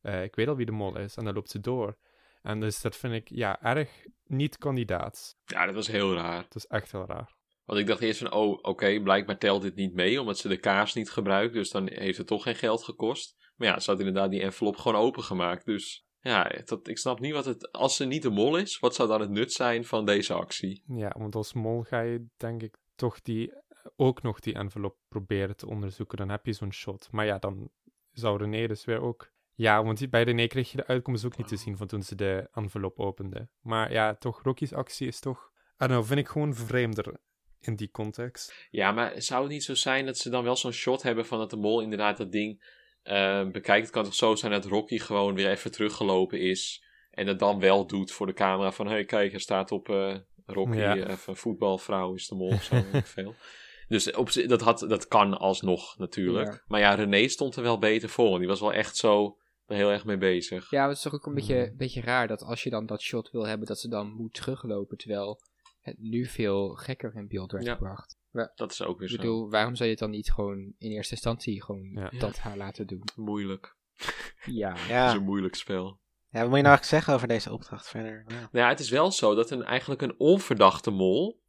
Eh, 0.00 0.22
ik 0.22 0.34
weet 0.34 0.48
al 0.48 0.56
wie 0.56 0.66
de 0.66 0.72
mol 0.72 0.98
is. 0.98 1.16
En 1.16 1.24
dan 1.24 1.34
loopt 1.34 1.50
ze 1.50 1.60
door. 1.60 1.96
En 2.42 2.60
dus 2.60 2.80
dat 2.80 2.96
vind 2.96 3.14
ik, 3.14 3.28
ja, 3.28 3.62
erg 3.62 3.90
niet 4.26 4.58
kandidaat. 4.58 5.36
Ja, 5.44 5.66
dat 5.66 5.74
was 5.74 5.86
heel 5.86 6.14
raar. 6.14 6.42
Dat 6.42 6.54
is 6.54 6.66
echt 6.66 6.92
heel 6.92 7.06
raar. 7.06 7.36
Want 7.64 7.80
ik 7.80 7.86
dacht 7.86 8.00
eerst 8.00 8.18
van, 8.20 8.32
oh, 8.32 8.58
oké, 8.62 9.00
blijkbaar 9.02 9.38
telt 9.38 9.62
dit 9.62 9.74
niet 9.74 9.94
mee, 9.94 10.20
omdat 10.20 10.38
ze 10.38 10.48
de 10.48 10.56
kaars 10.56 10.94
niet 10.94 11.10
gebruikt. 11.10 11.52
Dus 11.52 11.70
dan 11.70 11.88
heeft 11.88 12.18
het 12.18 12.26
toch 12.26 12.42
geen 12.42 12.54
geld 12.54 12.84
gekost. 12.84 13.52
Maar 13.56 13.68
ja, 13.68 13.80
ze 13.80 13.90
had 13.90 13.98
inderdaad 13.98 14.30
die 14.30 14.42
envelop 14.42 14.76
gewoon 14.76 15.02
opengemaakt. 15.02 15.64
Dus 15.64 16.06
ja, 16.20 16.62
dat, 16.64 16.88
ik 16.88 16.98
snap 16.98 17.20
niet 17.20 17.32
wat 17.32 17.44
het... 17.44 17.72
Als 17.72 17.96
ze 17.96 18.04
niet 18.04 18.22
de 18.22 18.30
mol 18.30 18.56
is, 18.56 18.78
wat 18.78 18.94
zou 18.94 19.08
dan 19.08 19.20
het 19.20 19.30
nut 19.30 19.52
zijn 19.52 19.84
van 19.84 20.04
deze 20.04 20.34
actie? 20.34 20.82
Ja, 20.86 21.14
want 21.18 21.34
als 21.34 21.52
mol 21.52 21.82
ga 21.82 22.00
je 22.00 22.26
denk 22.36 22.62
ik 22.62 22.76
toch 22.94 23.20
die, 23.20 23.52
ook 23.96 24.22
nog 24.22 24.40
die 24.40 24.54
envelop 24.54 24.96
proberen 25.08 25.56
te 25.56 25.66
onderzoeken. 25.66 26.18
Dan 26.18 26.28
heb 26.28 26.46
je 26.46 26.52
zo'n 26.52 26.72
shot. 26.72 27.08
Maar 27.10 27.24
ja, 27.26 27.38
dan 27.38 27.70
zou 28.12 28.38
René 28.38 28.66
dus 28.66 28.84
weer 28.84 29.00
ook... 29.00 29.30
Ja, 29.54 29.84
want 29.84 30.10
bij 30.10 30.22
René 30.22 30.46
kreeg 30.46 30.70
je 30.70 30.76
de 30.76 30.86
uitkomst 30.86 31.24
ook 31.24 31.36
niet 31.36 31.48
te 31.48 31.56
zien 31.56 31.76
van 31.76 31.86
toen 31.86 32.02
ze 32.02 32.14
de 32.14 32.48
envelop 32.52 32.98
opende. 32.98 33.48
Maar 33.60 33.92
ja, 33.92 34.14
toch, 34.14 34.42
Rocky's 34.42 34.72
actie 34.72 35.06
is 35.06 35.20
toch... 35.20 35.50
I 35.56 35.86
don't 35.86 35.90
know, 35.90 36.04
vind 36.04 36.20
ik 36.20 36.28
gewoon 36.28 36.54
vreemder 36.54 37.20
in 37.60 37.76
die 37.76 37.90
context. 37.90 38.66
Ja, 38.70 38.92
maar 38.92 39.22
zou 39.22 39.42
het 39.42 39.52
niet 39.52 39.64
zo 39.64 39.74
zijn 39.74 40.06
dat 40.06 40.18
ze 40.18 40.30
dan 40.30 40.44
wel 40.44 40.56
zo'n 40.56 40.72
shot 40.72 41.02
hebben 41.02 41.26
van 41.26 41.38
dat 41.38 41.50
de 41.50 41.56
mol 41.56 41.80
inderdaad 41.80 42.16
dat 42.16 42.32
ding 42.32 42.64
eh, 43.02 43.48
bekijkt? 43.48 43.84
Het 43.84 43.94
kan 43.94 44.04
toch 44.04 44.14
zo 44.14 44.34
zijn 44.34 44.52
dat 44.52 44.64
Rocky 44.64 44.98
gewoon 44.98 45.34
weer 45.34 45.50
even 45.50 45.70
teruggelopen 45.72 46.40
is 46.40 46.84
en 47.10 47.26
het 47.26 47.38
dan 47.38 47.60
wel 47.60 47.86
doet 47.86 48.12
voor 48.12 48.26
de 48.26 48.32
camera 48.32 48.72
van 48.72 48.86
hé 48.86 48.92
hey, 48.92 49.04
kijk, 49.04 49.32
er 49.32 49.40
staat 49.40 49.72
op 49.72 49.88
eh, 49.88 50.16
Rocky, 50.46 50.76
Ja. 50.76 50.96
eh, 50.96 51.10
even 51.10 51.36
voetbalvrouw 51.36 52.14
is 52.14 52.28
de 52.28 52.34
mol 52.34 52.48
of 52.52 52.62
zo, 52.62 52.82
veel. 53.04 53.34
Dus 53.88 54.12
op, 54.12 54.32
dat, 54.46 54.60
had, 54.60 54.78
dat 54.88 55.08
kan 55.08 55.38
alsnog 55.38 55.98
natuurlijk. 55.98 56.52
Ja. 56.52 56.62
Maar 56.66 56.80
ja, 56.80 56.94
René 56.94 57.28
stond 57.28 57.56
er 57.56 57.62
wel 57.62 57.78
beter 57.78 58.08
voor. 58.08 58.26
want 58.26 58.38
Die 58.38 58.48
was 58.48 58.60
wel 58.60 58.72
echt 58.72 58.96
zo 58.96 59.38
er 59.66 59.76
heel 59.76 59.90
erg 59.90 60.04
mee 60.04 60.18
bezig. 60.18 60.70
Ja, 60.70 60.78
maar 60.78 60.88
het 60.88 60.96
is 60.96 61.02
toch 61.02 61.14
ook 61.14 61.26
een 61.26 61.34
beetje, 61.34 61.56
een 61.56 61.76
beetje 61.76 62.00
raar 62.00 62.26
dat 62.28 62.42
als 62.42 62.62
je 62.62 62.70
dan 62.70 62.86
dat 62.86 63.00
shot 63.00 63.30
wil 63.30 63.46
hebben, 63.46 63.66
dat 63.66 63.78
ze 63.78 63.88
dan 63.88 64.12
moet 64.12 64.34
teruglopen, 64.34 64.96
terwijl 64.96 65.40
het 65.80 65.98
nu 65.98 66.24
veel 66.26 66.68
gekker 66.74 67.14
in 67.14 67.28
beeld 67.28 67.52
werd 67.52 67.64
Ja. 67.64 67.74
gebracht. 67.74 68.16
Dat 68.54 68.72
is 68.72 68.82
ook 68.82 68.98
weer 68.98 69.08
Ik 69.08 69.14
zo 69.14 69.20
bedoel, 69.20 69.50
waarom 69.50 69.74
zou 69.74 69.84
je 69.84 69.94
het 69.94 70.02
dan 70.02 70.10
niet 70.10 70.32
gewoon 70.32 70.58
in 70.78 70.90
eerste 70.90 71.12
instantie 71.14 71.62
gewoon 71.62 71.90
Ja. 71.94 72.10
dat 72.18 72.38
haar 72.38 72.56
laten 72.56 72.86
doen? 72.86 73.02
moeilijk. 73.16 73.76
Ja. 74.44 74.74
Het 74.76 75.10
is 75.10 75.18
een 75.18 75.24
moeilijk 75.24 75.54
spel. 75.54 75.84
ja, 76.30 76.40
wat 76.40 76.48
moet 76.48 76.56
je 76.56 76.62
nou 76.62 76.66
eigenlijk 76.66 76.84
zeggen 76.84 77.14
over 77.14 77.28
deze 77.28 77.52
opdracht 77.52 77.88
verder? 77.88 78.24
Ja. 78.28 78.34
Nou 78.34 78.48
ja, 78.64 78.68
het 78.68 78.80
is 78.80 78.90
wel 78.90 79.10
zo 79.12 79.34
dat 79.34 79.50
een, 79.50 79.62
eigenlijk 79.64 80.02
een 80.02 80.14
onverdachte 80.18 80.90
mol 80.90 81.40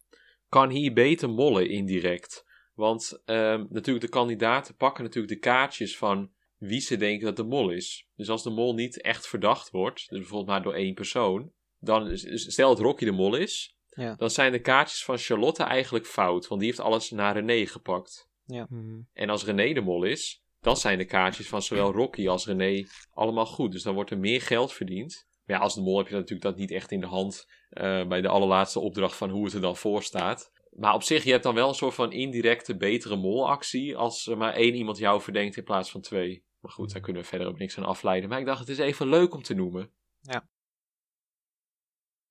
kan 0.49 0.69
hier 0.69 0.93
beter 0.93 1.29
mollen 1.29 1.69
indirect. 1.69 2.45
Want 2.73 3.21
ehm, 3.25 3.65
natuurlijk 3.69 4.05
de 4.05 4.11
kandidaten 4.11 4.75
pakken 4.75 5.03
natuurlijk 5.03 5.33
de 5.33 5.39
kaartjes 5.39 5.97
van 5.97 6.31
wie 6.57 6.79
ze 6.79 6.97
denken 6.97 7.25
dat 7.25 7.35
de 7.35 7.43
mol 7.43 7.69
is. 7.69 8.07
Dus 8.15 8.29
als 8.29 8.43
de 8.43 8.49
mol 8.49 8.73
niet 8.73 9.01
echt 9.01 9.27
verdacht 9.27 9.69
wordt, 9.69 10.09
dus 10.09 10.19
bijvoorbeeld 10.19 10.47
maar 10.49 10.61
door 10.63 10.73
één 10.73 10.93
persoon, 10.93 11.51
dan 11.79 12.17
stel 12.33 12.69
dat 12.69 12.79
Rocky 12.79 13.05
de 13.05 13.11
mol 13.11 13.35
is, 13.35 13.75
Ja. 13.89 14.15
dan 14.15 14.29
zijn 14.29 14.51
de 14.51 14.59
kaartjes 14.61 15.03
van 15.03 15.17
Charlotte 15.17 15.63
eigenlijk 15.63 16.05
fout, 16.05 16.47
want 16.47 16.61
die 16.61 16.69
heeft 16.69 16.81
alles 16.81 17.09
naar 17.09 17.33
René 17.33 17.65
gepakt. 17.65 18.29
Mhm. 18.45 18.99
En 19.13 19.29
als 19.29 19.45
René 19.45 19.73
de 19.73 19.81
mol 19.81 20.03
is, 20.03 20.43
dan 20.61 20.77
zijn 20.77 20.97
de 20.97 21.05
kaartjes 21.05 21.47
van 21.47 21.61
zowel 21.61 21.91
Rocky 21.91 22.27
als 22.27 22.45
René 22.45 22.85
allemaal 23.13 23.45
goed. 23.45 23.71
Dus 23.71 23.83
dan 23.83 23.93
wordt 23.93 24.11
er 24.11 24.17
meer 24.19 24.41
geld 24.41 24.73
verdiend. 24.73 25.27
Maar 25.45 25.55
ja, 25.57 25.61
als 25.63 25.75
de 25.75 25.81
mol 25.81 25.97
heb 25.97 26.07
je 26.07 26.13
natuurlijk 26.13 26.41
dat 26.41 26.55
niet 26.57 26.71
echt 26.71 26.91
in 26.91 26.99
de 26.99 27.07
hand 27.07 27.47
eh, 27.69 28.07
bij 28.07 28.21
de 28.21 28.27
allerlaatste 28.27 28.79
opdracht 28.79 29.15
van 29.15 29.29
hoe 29.29 29.45
het 29.45 29.53
er 29.53 29.61
dan 29.61 29.75
voor 29.77 30.03
staat. 30.03 30.51
Maar 30.69 30.93
op 30.93 31.03
zich, 31.03 31.23
je 31.23 31.31
hebt 31.31 31.43
dan 31.43 31.55
wel 31.55 31.67
een 31.67 31.73
soort 31.75 31.93
van 31.93 32.11
indirecte 32.11 32.77
betere 32.77 33.15
molactie 33.15 33.97
als 33.97 34.27
er 34.27 34.37
maar 34.37 34.53
één 34.53 34.75
iemand 34.75 34.97
jou 34.97 35.21
verdenkt 35.21 35.57
in 35.57 35.63
plaats 35.63 35.91
van 35.91 36.01
twee. 36.01 36.43
Maar 36.59 36.71
goed, 36.71 36.91
daar 36.93 37.01
kunnen 37.01 37.21
we 37.21 37.27
verder 37.27 37.47
ook 37.47 37.57
niks 37.57 37.77
aan 37.77 37.85
afleiden. 37.85 38.29
Maar 38.29 38.39
ik 38.39 38.45
dacht, 38.45 38.59
het 38.59 38.69
is 38.69 38.77
even 38.77 39.07
leuk 39.09 39.33
om 39.33 39.41
te 39.41 39.53
noemen. 39.53 39.91
Ja. 40.21 40.47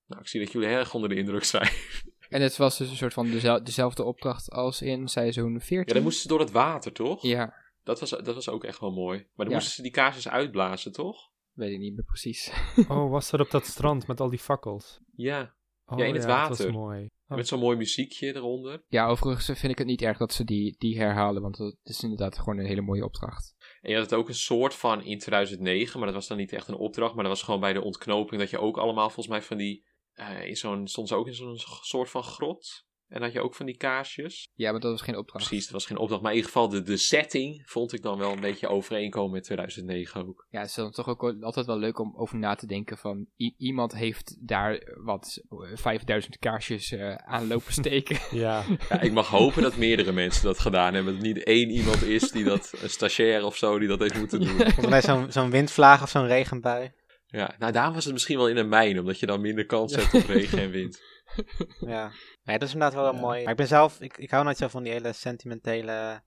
Nou, 0.07 0.21
ik 0.23 0.29
zie 0.29 0.41
dat 0.41 0.53
jullie 0.53 0.69
heel 0.69 0.79
erg 0.79 0.95
onder 0.95 1.09
de 1.09 1.15
indruk 1.17 1.45
zijn. 1.45 1.69
En 2.29 2.43
het 2.43 2.57
was 2.57 2.79
dus 2.79 2.91
een 2.91 2.97
soort 2.97 3.13
van 3.13 3.31
dezel- 3.31 3.65
dezelfde 3.65 4.05
opdracht 4.05 4.51
als 4.51 4.83
in 4.83 5.09
seizoen 5.09 5.61
14. 5.61 5.79
Ja, 5.87 5.93
dan 5.95 6.03
moesten 6.03 6.23
ze 6.23 6.29
door 6.29 6.41
het 6.41 6.51
water, 6.51 6.93
toch? 6.93 7.23
Ja, 7.23 7.55
Dat, 7.83 8.01
was, 8.01 8.11
dat 8.11 8.35
was 8.35 8.49
ook 8.49 8.65
echt 8.65 8.81
wel 8.81 8.91
mooi. 8.91 9.19
Maar 9.19 9.29
dan 9.47 9.49
Ja. 9.49 9.55
moesten 9.55 9.75
ze 9.75 9.83
die 9.83 9.91
kaarsjes 9.91 10.29
uitblazen, 10.29 10.93
toch? 10.93 11.31
Weet 11.59 11.73
ik 11.73 11.79
niet 11.79 11.95
meer 11.95 12.05
precies. 12.05 12.53
Oh, 12.89 13.11
was 13.11 13.31
dat 13.31 13.41
op 13.41 13.51
dat 13.51 13.67
strand 13.67 14.07
met 14.07 14.21
al 14.21 14.29
die 14.31 14.39
fakkels? 14.39 15.01
Ja. 15.17 15.57
Oh, 15.87 15.99
Ja, 15.99 16.05
in 16.05 16.13
het 16.15 16.23
Dat 16.23 16.31
water. 16.31 16.65
was 16.65 16.75
mooi. 16.75 17.09
Oh. 17.29 17.37
Met 17.37 17.49
zo'n 17.49 17.59
mooi 17.61 17.77
muziekje 17.77 18.35
eronder. 18.35 18.83
Ja, 18.89 19.07
overigens 19.07 19.47
vind 19.47 19.73
ik 19.73 19.79
het 19.79 19.87
niet 19.87 20.03
erg 20.03 20.19
dat 20.19 20.33
ze 20.33 20.45
die, 20.45 20.77
die 20.79 20.99
herhalen, 20.99 21.43
want 21.43 21.59
het 21.59 21.77
is 21.83 22.03
inderdaad 22.03 22.39
gewoon 22.39 22.59
een 22.59 22.67
hele 22.67 22.81
mooie 22.81 23.05
opdracht. 23.05 23.55
En 23.81 23.91
je 23.91 23.97
had 23.97 24.11
het 24.11 24.19
ook 24.19 24.29
een 24.29 24.35
soort 24.35 24.75
van 24.75 25.03
in 25.05 25.19
2009, 25.19 25.97
maar 25.99 26.07
dat 26.07 26.17
was 26.17 26.27
dan 26.29 26.37
niet 26.37 26.53
echt 26.53 26.69
een 26.69 26.75
opdracht. 26.75 27.15
Maar 27.15 27.25
dat 27.25 27.33
was 27.33 27.43
gewoon 27.43 27.61
bij 27.61 27.73
de 27.73 27.83
ontknoping 27.83 28.41
dat 28.41 28.51
je 28.51 28.59
ook 28.59 28.77
allemaal 28.79 29.07
volgens 29.07 29.29
mij 29.29 29.43
van 29.43 29.57
die... 29.57 29.85
eh, 30.13 30.47
in 30.47 30.57
zo'n, 30.57 30.87
stond 30.89 31.09
ze 31.09 31.15
ook 31.15 31.27
in 31.27 31.35
zo'n 31.35 31.57
soort 31.83 32.11
van 32.11 32.23
grot. 32.23 32.87
En 33.09 33.23
had 33.23 33.33
je 33.33 33.41
ook 33.41 33.55
van 33.55 33.67
die 33.67 33.77
kaarsjes. 33.77 34.49
Ja, 34.55 34.71
maar 34.71 34.81
dat 34.81 34.91
was 34.91 35.03
geen 35.03 35.17
opdracht. 35.17 35.47
Precies, 35.47 35.65
dat 35.65 35.73
was 35.73 35.87
geen 35.87 35.99
opdracht. 35.99 36.23
Maar 36.23 36.31
in 36.31 36.37
ieder 36.37 36.53
geval 36.53 36.69
de, 36.69 36.83
de 36.83 36.97
setting 36.97 37.63
vond 37.65 37.93
ik 37.93 38.03
dan 38.03 38.19
wel 38.19 38.33
een 38.33 38.41
beetje 38.41 38.69
overeenkomen 38.69 39.33
met 39.33 39.45
2009 39.45 40.27
ook. 40.27 40.47
Ja, 40.51 40.61
het 40.61 40.69
is 40.69 40.75
dan 40.75 40.91
toch 40.91 41.09
ook 41.09 41.37
altijd 41.41 41.67
wel 41.67 41.79
leuk 41.79 41.99
om 41.99 42.15
over 42.17 42.39
na 42.39 42.55
te 42.55 42.67
denken 42.67 42.99
van 42.99 43.27
iemand 43.57 43.93
heeft 43.95 44.37
daar 44.49 44.95
wat 45.05 45.43
eh, 45.49 45.77
5000 45.77 46.39
kaarsjes 46.39 46.93
eh, 46.93 47.15
aan 47.15 47.47
lopen 47.47 47.73
steken. 47.83 48.19
Ja, 48.31 48.65
Ja, 48.89 49.01
ik 49.01 49.13
mag 49.13 49.29
hopen 49.29 49.63
dat 49.63 49.77
meerdere 49.77 50.13
mensen 50.13 50.45
dat 50.45 50.59
gedaan 50.59 50.95
hebben. 50.95 51.15
Dat 51.15 51.23
het 51.23 51.35
niet 51.35 51.45
één 51.45 51.71
iemand 51.71 52.03
is 52.03 52.31
die 52.31 52.45
dat, 52.45 52.73
een 52.83 52.91
stagiair 52.91 53.45
of 53.45 53.57
zo, 53.57 53.79
die 53.79 53.89
dat 53.89 53.99
heeft 53.99 54.19
moeten 54.19 54.41
doen. 54.41 54.57
Volgens 54.57 54.89
mij 54.89 55.03
zo'n 55.03 55.33
zo'n 55.33 55.51
windvlaag 55.51 56.03
of 56.03 56.09
zo'n 56.09 56.27
regenbui. 56.27 56.93
Ja, 57.31 57.55
nou 57.59 57.73
daarom 57.73 57.95
was 57.95 58.05
het 58.05 58.13
misschien 58.13 58.37
wel 58.37 58.49
in 58.49 58.57
een 58.57 58.69
mijn, 58.69 58.99
omdat 58.99 59.19
je 59.21 59.27
dan 59.27 59.41
minder 59.41 59.67
kans 59.67 59.95
hebt 59.95 60.15
op 60.15 60.25
regen 60.25 60.59
en 60.59 60.71
wind. 60.71 61.01
Ja. 61.81 62.13
Nee, 62.43 62.59
dat 62.59 62.69
is 62.69 62.75
inderdaad 62.75 63.01
wel 63.03 63.13
mooi. 63.13 63.43
Maar 63.43 63.51
ik 63.51 63.57
ben 63.57 63.67
zelf, 63.67 64.01
ik, 64.01 64.17
ik 64.19 64.31
hou 64.31 64.45
nooit 64.45 64.57
zo 64.57 64.69
van 64.69 64.83
die 64.83 64.93
hele 64.93 65.13
sentimentele 65.13 66.23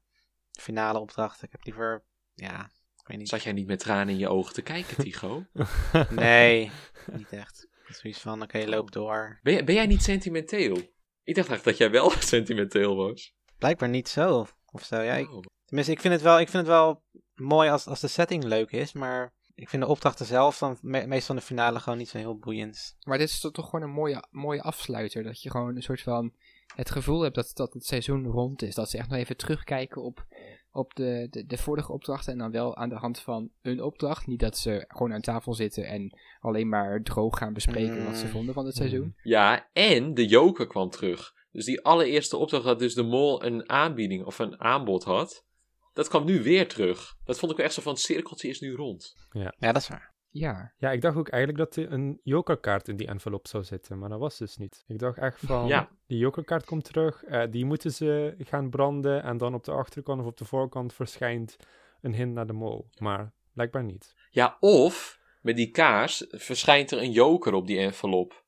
finale 0.60 1.00
opdrachten. 1.00 1.46
Ik 1.46 1.52
heb 1.52 1.64
liever, 1.64 2.04
ja, 2.34 2.64
ik 3.02 3.08
weet 3.08 3.18
niet. 3.18 3.30
Zat 3.30 3.44
jij 3.44 3.54
niet 3.54 3.68
met 3.68 3.80
tranen 3.80 4.10
in 4.14 4.18
je 4.20 4.30
ogen 4.30 4.54
te 4.54 4.62
kijken, 4.62 4.98
Tigo? 5.04 5.46
Nee, 6.10 6.72
niet 7.12 7.32
echt. 7.32 7.68
Het 7.72 7.90
is 7.96 8.00
Zoiets 8.02 8.20
van, 8.20 8.42
oké, 8.42 8.64
loop 8.66 8.92
door. 8.92 9.40
Ben, 9.42 9.54
jij- 9.54 9.64
ben 9.64 9.76
jij 9.76 9.86
niet 9.88 10.04
sentimenteel? 10.04 10.78
Ik 11.24 11.36
dacht 11.36 11.50
echt 11.50 11.64
dat 11.64 11.78
jij 11.78 11.92
wel 11.92 12.10
sentimenteel 12.34 12.96
was. 12.96 13.34
Blijkbaar 13.58 13.90
niet 13.90 14.08
zo, 14.10 14.48
of 14.66 14.84
zo. 14.84 15.02
Ja, 15.02 15.14
ik, 15.14 15.32
Oh. 15.32 15.42
tenminste, 15.66 15.94
ik 15.94 16.02
vind 16.02 16.14
het 16.14 16.24
wel, 16.24 16.40
ik 16.40 16.50
vind 16.50 16.68
het 16.68 16.76
wel 16.76 17.04
mooi 17.34 17.70
als, 17.70 17.88
als 17.88 18.00
de 18.00 18.08
setting 18.08 18.44
leuk 18.44 18.72
is, 18.72 18.94
maar 18.94 19.34
ik 19.62 19.70
vind 19.70 19.82
de 19.82 19.88
opdrachten 19.88 20.26
zelf 20.26 20.58
dan 20.58 20.78
me- 20.82 21.06
meestal 21.08 21.36
in 21.36 21.42
de 21.42 21.48
finale 21.48 21.80
gewoon 21.80 21.98
niet 21.98 22.10
zo 22.10 22.18
heel 22.18 22.38
boeiend. 22.38 22.96
Maar 23.04 23.18
dit 23.18 23.30
is 23.30 23.40
toch 23.40 23.70
gewoon 23.70 23.82
een 23.82 23.96
mooie, 23.96 24.24
mooie 24.32 24.62
afsluiter. 24.62 25.24
Dat 25.24 25.42
je 25.42 25.50
gewoon 25.50 25.76
een 25.76 25.82
soort 25.82 26.02
van 26.02 26.34
het 26.76 26.92
gevoel 26.92 27.22
hebt 27.22 27.36
dat, 27.36 27.52
dat 27.54 27.74
het 27.74 27.86
seizoen 27.86 28.26
rond 28.26 28.62
is. 28.62 28.76
Dat 28.76 28.90
ze 28.90 28.98
echt 28.98 29.10
nog 29.10 29.18
even 29.18 29.38
terugkijken 29.38 30.02
op, 30.04 30.26
op 30.72 30.94
de, 30.96 31.28
de, 31.30 31.46
de 31.46 31.58
vorige 31.58 31.92
opdrachten. 31.92 32.32
En 32.34 32.38
dan 32.40 32.52
wel 32.52 32.76
aan 32.76 32.90
de 32.90 32.96
hand 32.96 33.20
van 33.20 33.50
een 33.62 33.82
opdracht. 33.84 34.28
Niet 34.28 34.40
dat 34.40 34.58
ze 34.58 34.86
gewoon 34.88 35.14
aan 35.14 35.22
tafel 35.22 35.54
zitten 35.54 35.86
en 35.86 36.20
alleen 36.40 36.70
maar 36.70 37.02
droog 37.02 37.38
gaan 37.38 37.54
bespreken 37.54 38.06
wat 38.06 38.18
ze 38.18 38.26
Mm. 38.26 38.32
vonden 38.32 38.54
van 38.54 38.66
het 38.66 38.76
seizoen. 38.76 39.16
Ja, 39.24 39.70
en 39.74 40.14
de 40.14 40.26
joker 40.26 40.68
kwam 40.68 40.90
terug. 40.90 41.34
Dus 41.52 41.66
die 41.66 41.82
allereerste 41.82 42.38
opdracht 42.38 42.64
dat 42.64 42.80
dus 42.80 42.94
de 42.94 43.04
mol 43.04 43.44
een 43.46 43.70
aanbieding 43.70 44.26
of 44.26 44.40
een 44.40 44.60
aanbod 44.62 45.04
had. 45.04 45.46
Dat 45.94 46.08
kwam 46.08 46.26
nu 46.26 46.44
weer 46.44 46.68
terug. 46.68 47.16
Dat 47.24 47.40
vond 47.40 47.52
ik 47.52 47.58
wel 47.58 47.66
echt 47.66 47.76
zo 47.76 47.82
van, 47.82 47.92
het 47.94 48.02
cirkeltje 48.02 48.48
is 48.48 48.60
nu 48.60 48.74
rond. 48.76 49.16
Ja, 49.32 49.54
dat 49.60 49.76
is 49.76 49.88
waar. 49.88 50.10
Ja, 50.30 50.74
ja, 50.78 50.92
ik 50.92 51.02
dacht 51.02 51.18
ook 51.18 51.30
eigenlijk 51.30 51.64
dat 51.64 51.76
er 51.86 51.92
een 51.92 52.20
jokerkaart 52.24 52.88
in 52.88 52.96
die 52.98 53.08
envelop 53.08 53.48
zou 53.48 53.64
zitten, 53.64 54.00
maar 54.00 54.10
dat 54.10 54.20
was 54.20 54.38
dus 54.38 54.58
niet. 54.58 54.84
Ik 54.88 55.00
dacht 55.00 55.18
echt 55.18 55.40
van, 55.40 55.68
Ja. 55.68 55.90
die 56.08 56.18
jokerkaart 56.18 56.66
komt 56.66 56.84
terug, 56.84 57.24
eh, 57.24 57.52
die 57.52 57.66
moeten 57.66 57.92
ze 57.92 58.36
gaan 58.38 58.70
branden 58.70 59.24
en 59.24 59.38
dan 59.38 59.54
op 59.54 59.64
de 59.64 59.72
achterkant 59.72 60.22
of 60.22 60.26
op 60.28 60.38
de 60.38 60.46
voorkant 60.46 60.94
verschijnt 60.94 61.56
een 62.02 62.14
hint 62.14 62.34
naar 62.34 62.48
de 62.48 62.54
mol. 62.54 62.90
Maar 62.98 63.34
blijkbaar 63.54 63.84
niet. 63.84 64.16
Ja, 64.30 64.58
of 64.60 65.20
met 65.42 65.56
die 65.56 65.72
kaars 65.72 66.26
verschijnt 66.30 66.92
er 66.92 67.02
een 67.02 67.12
joker 67.12 67.54
op 67.54 67.68
die 67.68 67.78
envelop. 67.80 68.44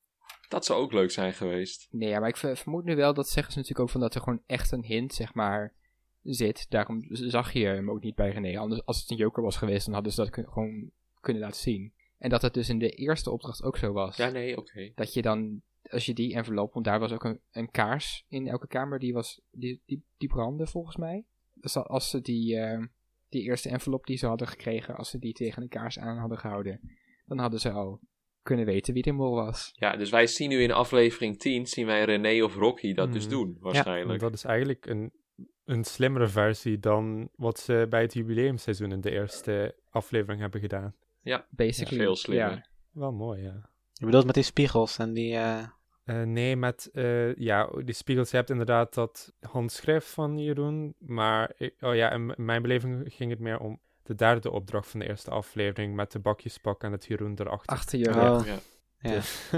Dat 0.50 0.66
zou 0.66 0.82
ook 0.82 0.92
leuk 0.94 1.12
zijn 1.12 1.34
geweest. 1.34 1.88
nee, 1.92 2.10
ja, 2.10 2.20
maar 2.20 2.30
ik 2.30 2.38
ver- 2.38 2.58
vermoed 2.58 2.84
nu 2.84 2.96
wel, 2.96 3.14
dat 3.14 3.28
zeggen 3.30 3.54
ze 3.54 3.60
natuurlijk 3.60 3.86
ook 3.86 3.92
van 3.94 4.02
dat 4.02 4.16
er 4.16 4.22
gewoon 4.22 4.44
echt 4.46 4.72
een 4.72 4.84
hint, 4.84 5.14
zeg 5.14 5.34
maar, 5.34 5.74
zit. 6.24 6.66
Daarom 6.70 7.06
zag 7.10 7.54
je 7.54 7.66
hem 7.66 7.90
ook 7.90 8.02
niet 8.04 8.16
bij 8.16 8.30
René. 8.32 8.60
Anders, 8.60 8.86
als 8.86 9.02
het 9.02 9.12
een 9.12 9.18
joker 9.18 9.44
was 9.44 9.58
geweest, 9.58 9.86
dan 9.86 9.94
hadden 9.94 10.12
ze 10.14 10.22
dat 10.22 10.30
kun- 10.30 10.48
gewoon 10.52 10.90
kunnen 11.22 11.42
laten 11.42 11.62
zien. 11.62 11.94
En 12.18 12.30
dat 12.30 12.42
het 12.42 12.54
dus 12.54 12.70
in 12.70 12.80
de 12.80 12.90
eerste 12.90 13.32
opdracht 13.32 13.64
ook 13.64 13.78
zo 13.78 13.92
was. 13.92 14.18
Ja, 14.18 14.30
nee, 14.30 14.58
oké. 14.58 14.92
dat 14.96 15.14
je 15.14 15.22
dan, 15.22 15.62
als 15.90 16.06
je 16.06 16.14
die 16.14 16.34
envelop, 16.36 16.74
want 16.74 16.86
daar 16.86 17.00
was 17.00 17.12
ook 17.12 17.24
een, 17.24 17.40
een 17.52 17.72
kaars 17.72 18.26
in 18.30 18.48
elke 18.48 18.68
kamer, 18.68 19.00
die, 19.00 19.14
was, 19.14 19.42
die, 19.52 19.82
die, 19.86 20.04
die 20.18 20.30
brandde 20.30 20.68
volgens 20.68 20.96
mij. 20.98 21.24
Dus 21.54 21.76
al- 21.76 21.88
als 21.88 22.10
ze 22.10 22.22
die, 22.22 22.58
eh, 22.60 22.84
die 23.30 23.42
eerste 23.42 23.70
envelop 23.70 24.06
die 24.06 24.18
ze 24.18 24.26
hadden 24.28 24.48
gekregen, 24.48 24.96
als 24.96 25.10
ze 25.10 25.20
die 25.20 25.34
tegen 25.34 25.62
een 25.62 25.70
kaars 25.70 26.00
aan 26.00 26.18
hadden 26.18 26.38
gehouden, 26.38 26.80
dan 27.26 27.38
hadden 27.40 27.60
ze 27.60 27.72
al 27.72 28.00
kunnen 28.42 28.66
weten 28.66 28.94
wie 28.94 29.04
de 29.04 29.12
mol 29.12 29.36
was. 29.36 29.72
Ja, 29.76 29.96
dus 29.98 30.10
wij 30.10 30.28
zien 30.28 30.50
nu 30.50 30.62
in 30.62 30.72
aflevering 30.72 31.40
10, 31.40 31.66
zien 31.68 31.86
wij 31.86 32.04
René 32.06 32.44
of 32.44 32.56
Rocky 32.56 32.94
dat 32.94 33.14
dus 33.14 33.24
Mhm. 33.26 33.34
doen, 33.34 33.58
waarschijnlijk. 33.60 34.20
dat 34.20 34.34
is 34.34 34.44
eigenlijk 34.44 34.86
een, 34.86 35.12
een 35.66 35.84
slimmere 35.84 36.28
versie 36.28 36.80
dan 36.80 37.30
wat 37.36 37.60
ze 37.60 37.86
bij 37.90 38.02
het 38.02 38.14
jubileumseizoen 38.14 38.92
in 38.92 39.02
de 39.02 39.12
eerste 39.12 39.76
aflevering 39.90 40.42
hebben 40.42 40.60
gedaan. 40.62 40.96
Basically. 41.50 42.04
veel 42.04 42.16
slimmer. 42.16 42.50
ja. 42.50 42.66
Wel 42.92 43.12
mooi, 43.12 43.42
ja. 43.42 43.70
Je 43.94 44.06
bedoelt 44.06 44.26
met 44.26 44.36
die 44.36 44.44
spiegels 44.44 44.98
en 44.98 45.14
die, 45.14 45.36
eh, 45.36 45.64
Eh, 46.04 46.22
nee, 46.22 46.56
met 46.56 46.90
eh, 46.94 47.36
ja, 47.36 47.70
die 47.84 47.94
spiegels. 47.96 48.30
Je 48.32 48.36
hebt 48.38 48.50
inderdaad 48.50 48.94
dat 48.94 49.34
handschrift 49.40 50.08
van 50.10 50.38
Jeroen. 50.38 50.96
Maar 51.00 51.52
ik- 51.58 51.76
oh 51.82 51.96
ja, 51.96 52.12
in 52.12 52.34
mijn 52.38 52.62
beleving 52.62 53.14
ging 53.14 53.30
het 53.32 53.40
meer 53.40 53.60
om 53.60 53.80
de 54.04 54.16
derde 54.16 54.52
opdracht 54.52 54.88
van 54.90 55.00
de 55.00 55.08
eerste 55.08 55.32
aflevering 55.32 55.96
met 55.96 56.12
de 56.12 56.20
bakjespak 56.20 56.84
en 56.84 56.92
het 56.92 57.06
Jeroen 57.06 57.36
erachter. 57.40 57.76
Achter 57.76 58.00
je 58.00 58.10
Oh. 58.10 58.14
rug. 58.16 58.46
Ja. 58.46 58.58
Ja. 59.00 59.10
Dus, 59.16 59.50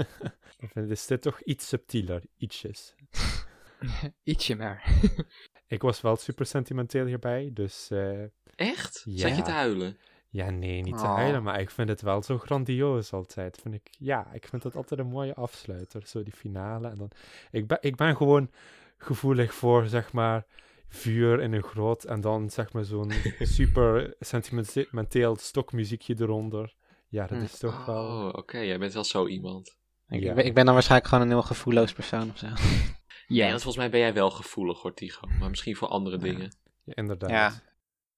ik 0.58 0.68
vind 0.72 0.90
is 0.90 1.06
dit 1.06 1.22
toch 1.22 1.40
iets 1.40 1.68
subtieler, 1.68 2.22
ietsjes. 2.36 2.94
Ietsje 4.22 4.56
maar. 4.56 4.92
Ik 5.68 5.82
was 5.82 6.00
wel 6.00 6.16
super 6.16 6.46
sentimenteel 6.46 7.06
hierbij, 7.06 7.50
dus 7.52 7.90
eh, 7.90 8.22
Echt? 8.54 9.02
Ja. 9.04 9.28
Zat 9.28 9.36
je 9.36 9.42
te 9.42 9.50
huilen? 9.50 9.98
ja, 10.28 10.50
nee, 10.50 10.82
niet 10.82 10.98
te 10.98 11.04
Oh. 11.04 11.14
huilen, 11.14 11.42
maar 11.42 11.60
ik 11.60 11.70
vind 11.70 11.88
het 11.88 12.00
wel 12.02 12.22
zo 12.22 12.38
grandioos 12.38 13.12
altijd. 13.12 13.58
Vind 13.62 13.74
ik, 13.74 13.88
ja, 13.98 14.32
ik 14.32 14.46
vind 14.48 14.62
het 14.62 14.76
altijd 14.76 15.00
een 15.00 15.06
mooie 15.06 15.34
afsluiter, 15.34 16.02
zo 16.06 16.22
die 16.22 16.32
finale. 16.32 16.88
En 16.88 16.96
dan, 16.96 17.10
ik, 17.50 17.66
ben, 17.66 17.78
ik 17.80 17.96
ben 17.96 18.16
gewoon 18.16 18.50
gevoelig 18.98 19.54
voor, 19.54 19.86
zeg 19.86 20.12
maar, 20.12 20.46
vuur 20.88 21.40
in 21.40 21.52
een 21.52 21.62
grot 21.62 22.04
en 22.04 22.20
dan, 22.20 22.50
zeg 22.50 22.72
maar, 22.72 22.84
zo'n 22.84 23.12
super 23.58 24.14
sentimenteel 24.20 25.36
stokmuziekje 25.36 26.14
eronder. 26.18 26.74
Ja, 27.08 27.26
dat 27.26 27.38
Hm. 27.38 27.44
is 27.44 27.58
toch 27.58 27.84
wel... 27.86 28.04
Oh, 28.26 28.28
oké. 28.32 28.58
Jij 28.58 28.78
bent 28.78 28.92
wel 28.92 29.04
zo 29.04 29.26
iemand. 29.26 29.76
Ik, 30.08 30.22
Ja. 30.22 30.34
ik 30.34 30.54
ben 30.54 30.64
dan 30.64 30.74
waarschijnlijk 30.74 31.10
gewoon 31.10 31.24
een 31.24 31.30
heel 31.32 31.42
gevoelloos 31.42 31.92
persoon 31.92 32.30
of 32.30 32.38
zo. 32.38 32.46
Ja, 33.26 33.44
Ja, 33.44 33.48
want 33.50 33.62
volgens 33.62 33.76
mij 33.76 33.90
ben 33.90 34.00
jij 34.00 34.12
wel 34.14 34.30
gevoelig 34.30 34.82
hoor, 34.82 34.94
Tigo. 34.94 35.26
Maar 35.38 35.48
misschien 35.50 35.76
voor 35.76 35.88
andere 35.88 36.16
dingen. 36.18 36.56
Ja, 36.84 36.94
inderdaad. 36.94 37.30
Ja. 37.30 37.52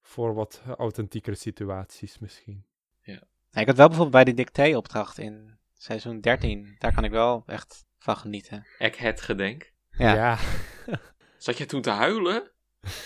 Voor 0.01 0.33
wat 0.33 0.61
authentiekere 0.77 1.35
situaties 1.35 2.19
misschien. 2.19 2.65
Ja, 3.01 3.21
ik 3.61 3.67
had 3.67 3.77
wel 3.77 3.87
bijvoorbeeld 3.87 4.11
bij 4.11 4.23
die 4.23 4.33
dictee-opdracht 4.33 5.17
in 5.17 5.57
seizoen 5.77 6.19
13. 6.19 6.75
Daar 6.79 6.93
kan 6.93 7.03
ik 7.03 7.11
wel 7.11 7.43
echt 7.45 7.85
van 7.97 8.17
genieten. 8.17 8.65
Ik 8.77 8.95
het 8.95 9.21
gedenk. 9.21 9.71
Ja. 9.89 10.13
ja. 10.13 10.37
Zat 11.37 11.57
jij 11.57 11.65
toen 11.67 11.81
te 11.81 11.89
huilen? 11.89 12.51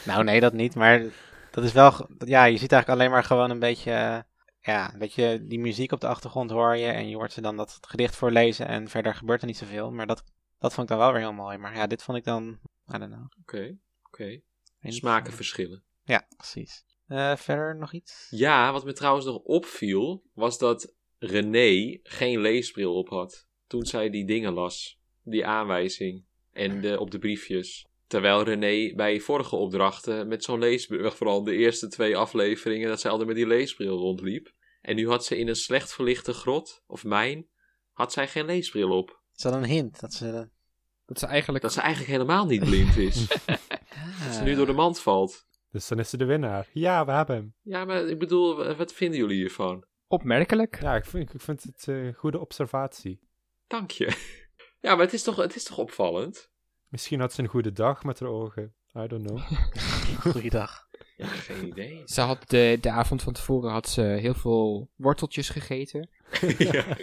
Nou, 0.06 0.24
nee, 0.24 0.40
dat 0.40 0.54
niet. 0.54 0.76
Maar 0.76 1.04
dat 1.52 1.64
is 1.64 1.72
wel. 1.72 2.08
Ja, 2.18 2.44
je 2.44 2.58
ziet 2.58 2.72
eigenlijk 2.72 3.02
alleen 3.02 3.12
maar 3.14 3.24
gewoon 3.24 3.50
een 3.50 3.60
beetje. 3.60 3.92
eh, 3.92 4.20
Ja, 4.62 4.94
een 4.94 5.00
beetje 5.00 5.48
die 5.48 5.60
muziek 5.60 5.92
op 5.92 6.02
de 6.02 6.08
achtergrond 6.08 6.50
hoor 6.52 6.76
je. 6.78 6.88
En 6.88 7.10
je 7.10 7.16
hoort 7.16 7.32
ze 7.32 7.42
dan 7.42 7.58
dat 7.58 7.78
gedicht 7.82 8.16
voorlezen. 8.16 8.68
En 8.68 8.88
verder 8.88 9.16
gebeurt 9.16 9.42
er 9.42 9.48
niet 9.48 9.58
zoveel. 9.58 9.92
Maar 9.92 10.08
dat, 10.08 10.24
dat 10.64 10.74
vond 10.74 10.90
ik 10.90 10.98
dan 10.98 11.06
wel 11.06 11.14
weer 11.14 11.22
heel 11.22 11.34
mooi. 11.34 11.58
Maar 11.58 11.76
ja, 11.76 11.88
dit 11.88 12.04
vond 12.04 12.18
ik 12.18 12.24
dan. 12.24 12.60
I 12.96 12.98
don't 12.98 13.12
know. 13.12 13.26
Oké, 13.42 13.78
oké. 14.04 14.42
Niet. 14.80 14.94
Smaken 14.94 15.34
verschillen. 15.34 15.84
Ja, 16.04 16.28
precies. 16.38 16.86
Eh, 17.08 17.36
verder 17.36 17.76
nog 17.76 17.94
iets? 17.94 18.28
Ja, 18.30 18.72
wat 18.72 18.86
me 18.86 18.94
trouwens 18.94 19.26
nog 19.26 19.38
opviel, 19.38 20.24
was 20.34 20.58
dat 20.58 20.94
René 21.18 22.00
geen 22.04 22.40
leesbril 22.40 22.96
op 22.96 23.10
had. 23.10 23.48
Toen 23.68 23.86
zij 23.86 24.10
die 24.10 24.26
dingen 24.26 24.54
las. 24.54 25.00
Die 25.24 25.46
aanwijzing. 25.46 26.26
En 26.52 26.82
de, 26.82 27.00
op 27.00 27.12
de 27.12 27.20
briefjes. 27.20 27.88
Terwijl 28.08 28.44
René 28.44 28.96
bij 28.96 29.20
vorige 29.20 29.56
opdrachten 29.56 30.28
met 30.28 30.44
zo'n 30.44 30.60
leesbril, 30.60 31.12
vooral 31.18 31.44
de 31.44 31.56
eerste 31.56 31.88
twee 31.88 32.18
afleveringen, 32.18 32.90
dat 32.90 33.00
zij 33.00 33.12
altijd 33.12 33.28
met 33.28 33.38
die 33.38 33.48
leesbril 33.48 33.98
rondliep. 33.98 34.54
En 34.82 34.96
nu 34.96 35.08
had 35.08 35.26
ze 35.26 35.38
in 35.38 35.48
een 35.48 35.56
slecht 35.56 35.94
verlichte 35.94 36.34
grot, 36.34 36.84
of 36.88 37.04
mijn, 37.04 37.48
had 37.92 38.14
zij 38.14 38.28
geen 38.28 38.46
leesbril 38.46 38.98
op. 38.98 39.22
Is 39.36 39.42
dat 39.42 39.54
een 39.54 39.66
hint? 39.66 40.00
Dat 40.00 40.14
ze. 40.14 40.50
dat 41.06 41.20
ze 41.20 41.26
eigenlijk... 41.26 41.64
Dat 41.64 41.74
ze 41.74 41.82
eigenlijk 41.82 42.12
helemaal 42.12 42.46
niet 42.46 42.64
blind 42.64 42.98
is. 42.98 43.28
dat 44.26 44.34
ze 44.34 44.42
nu 44.44 44.56
door 44.56 44.66
de 44.66 44.74
mand 44.74 45.00
valt. 45.00 45.46
Dus 45.72 45.88
dan 45.88 46.00
is 46.00 46.10
ze 46.10 46.18
de 46.18 46.26
winnaar. 46.26 46.68
Ja, 46.74 47.06
we 47.06 47.12
hebben 47.12 47.36
hem. 47.36 47.54
Ja, 47.62 47.86
maar 47.86 48.08
ik 48.08 48.20
bedoel, 48.20 48.76
wat 48.76 48.94
vinden 48.94 49.20
jullie 49.20 49.38
hiervan? 49.38 49.86
Opmerkelijk. 50.08 50.82
Ja, 50.82 50.96
ik 50.96 51.06
vind, 51.06 51.34
ik 51.34 51.42
vind 51.42 51.64
het 51.64 51.88
een 51.88 52.14
goede 52.14 52.40
observatie. 52.40 53.20
Dank 53.68 53.92
je. 53.92 54.14
Ja, 54.80 54.96
maar 54.96 55.06
het 55.06 55.14
is 55.14 55.24
toch, 55.24 55.36
het 55.36 55.56
is 55.56 55.64
toch 55.64 55.78
opvallend? 55.78 56.52
Misschien 56.88 57.20
had 57.20 57.34
ze 57.34 57.42
een 57.42 57.48
goede 57.48 57.72
dag 57.72 58.04
met 58.04 58.20
haar 58.20 58.30
ogen. 58.30 58.76
I 58.96 59.08
don't 59.08 59.26
know. 59.26 59.40
Goeiedag. 60.32 60.88
Ja, 61.24 61.30
geen 61.30 61.68
idee. 61.68 62.02
Ze 62.06 62.22
had 62.22 62.50
de, 62.50 62.78
de 62.82 62.90
avond 62.90 63.22
van 63.22 63.34
tevoren 63.34 63.72
had 63.72 63.90
ze 63.90 64.02
heel 64.02 64.34
veel 64.34 64.90
worteltjes 64.96 65.50
gegeten. 65.50 66.10
ja. 66.58 66.98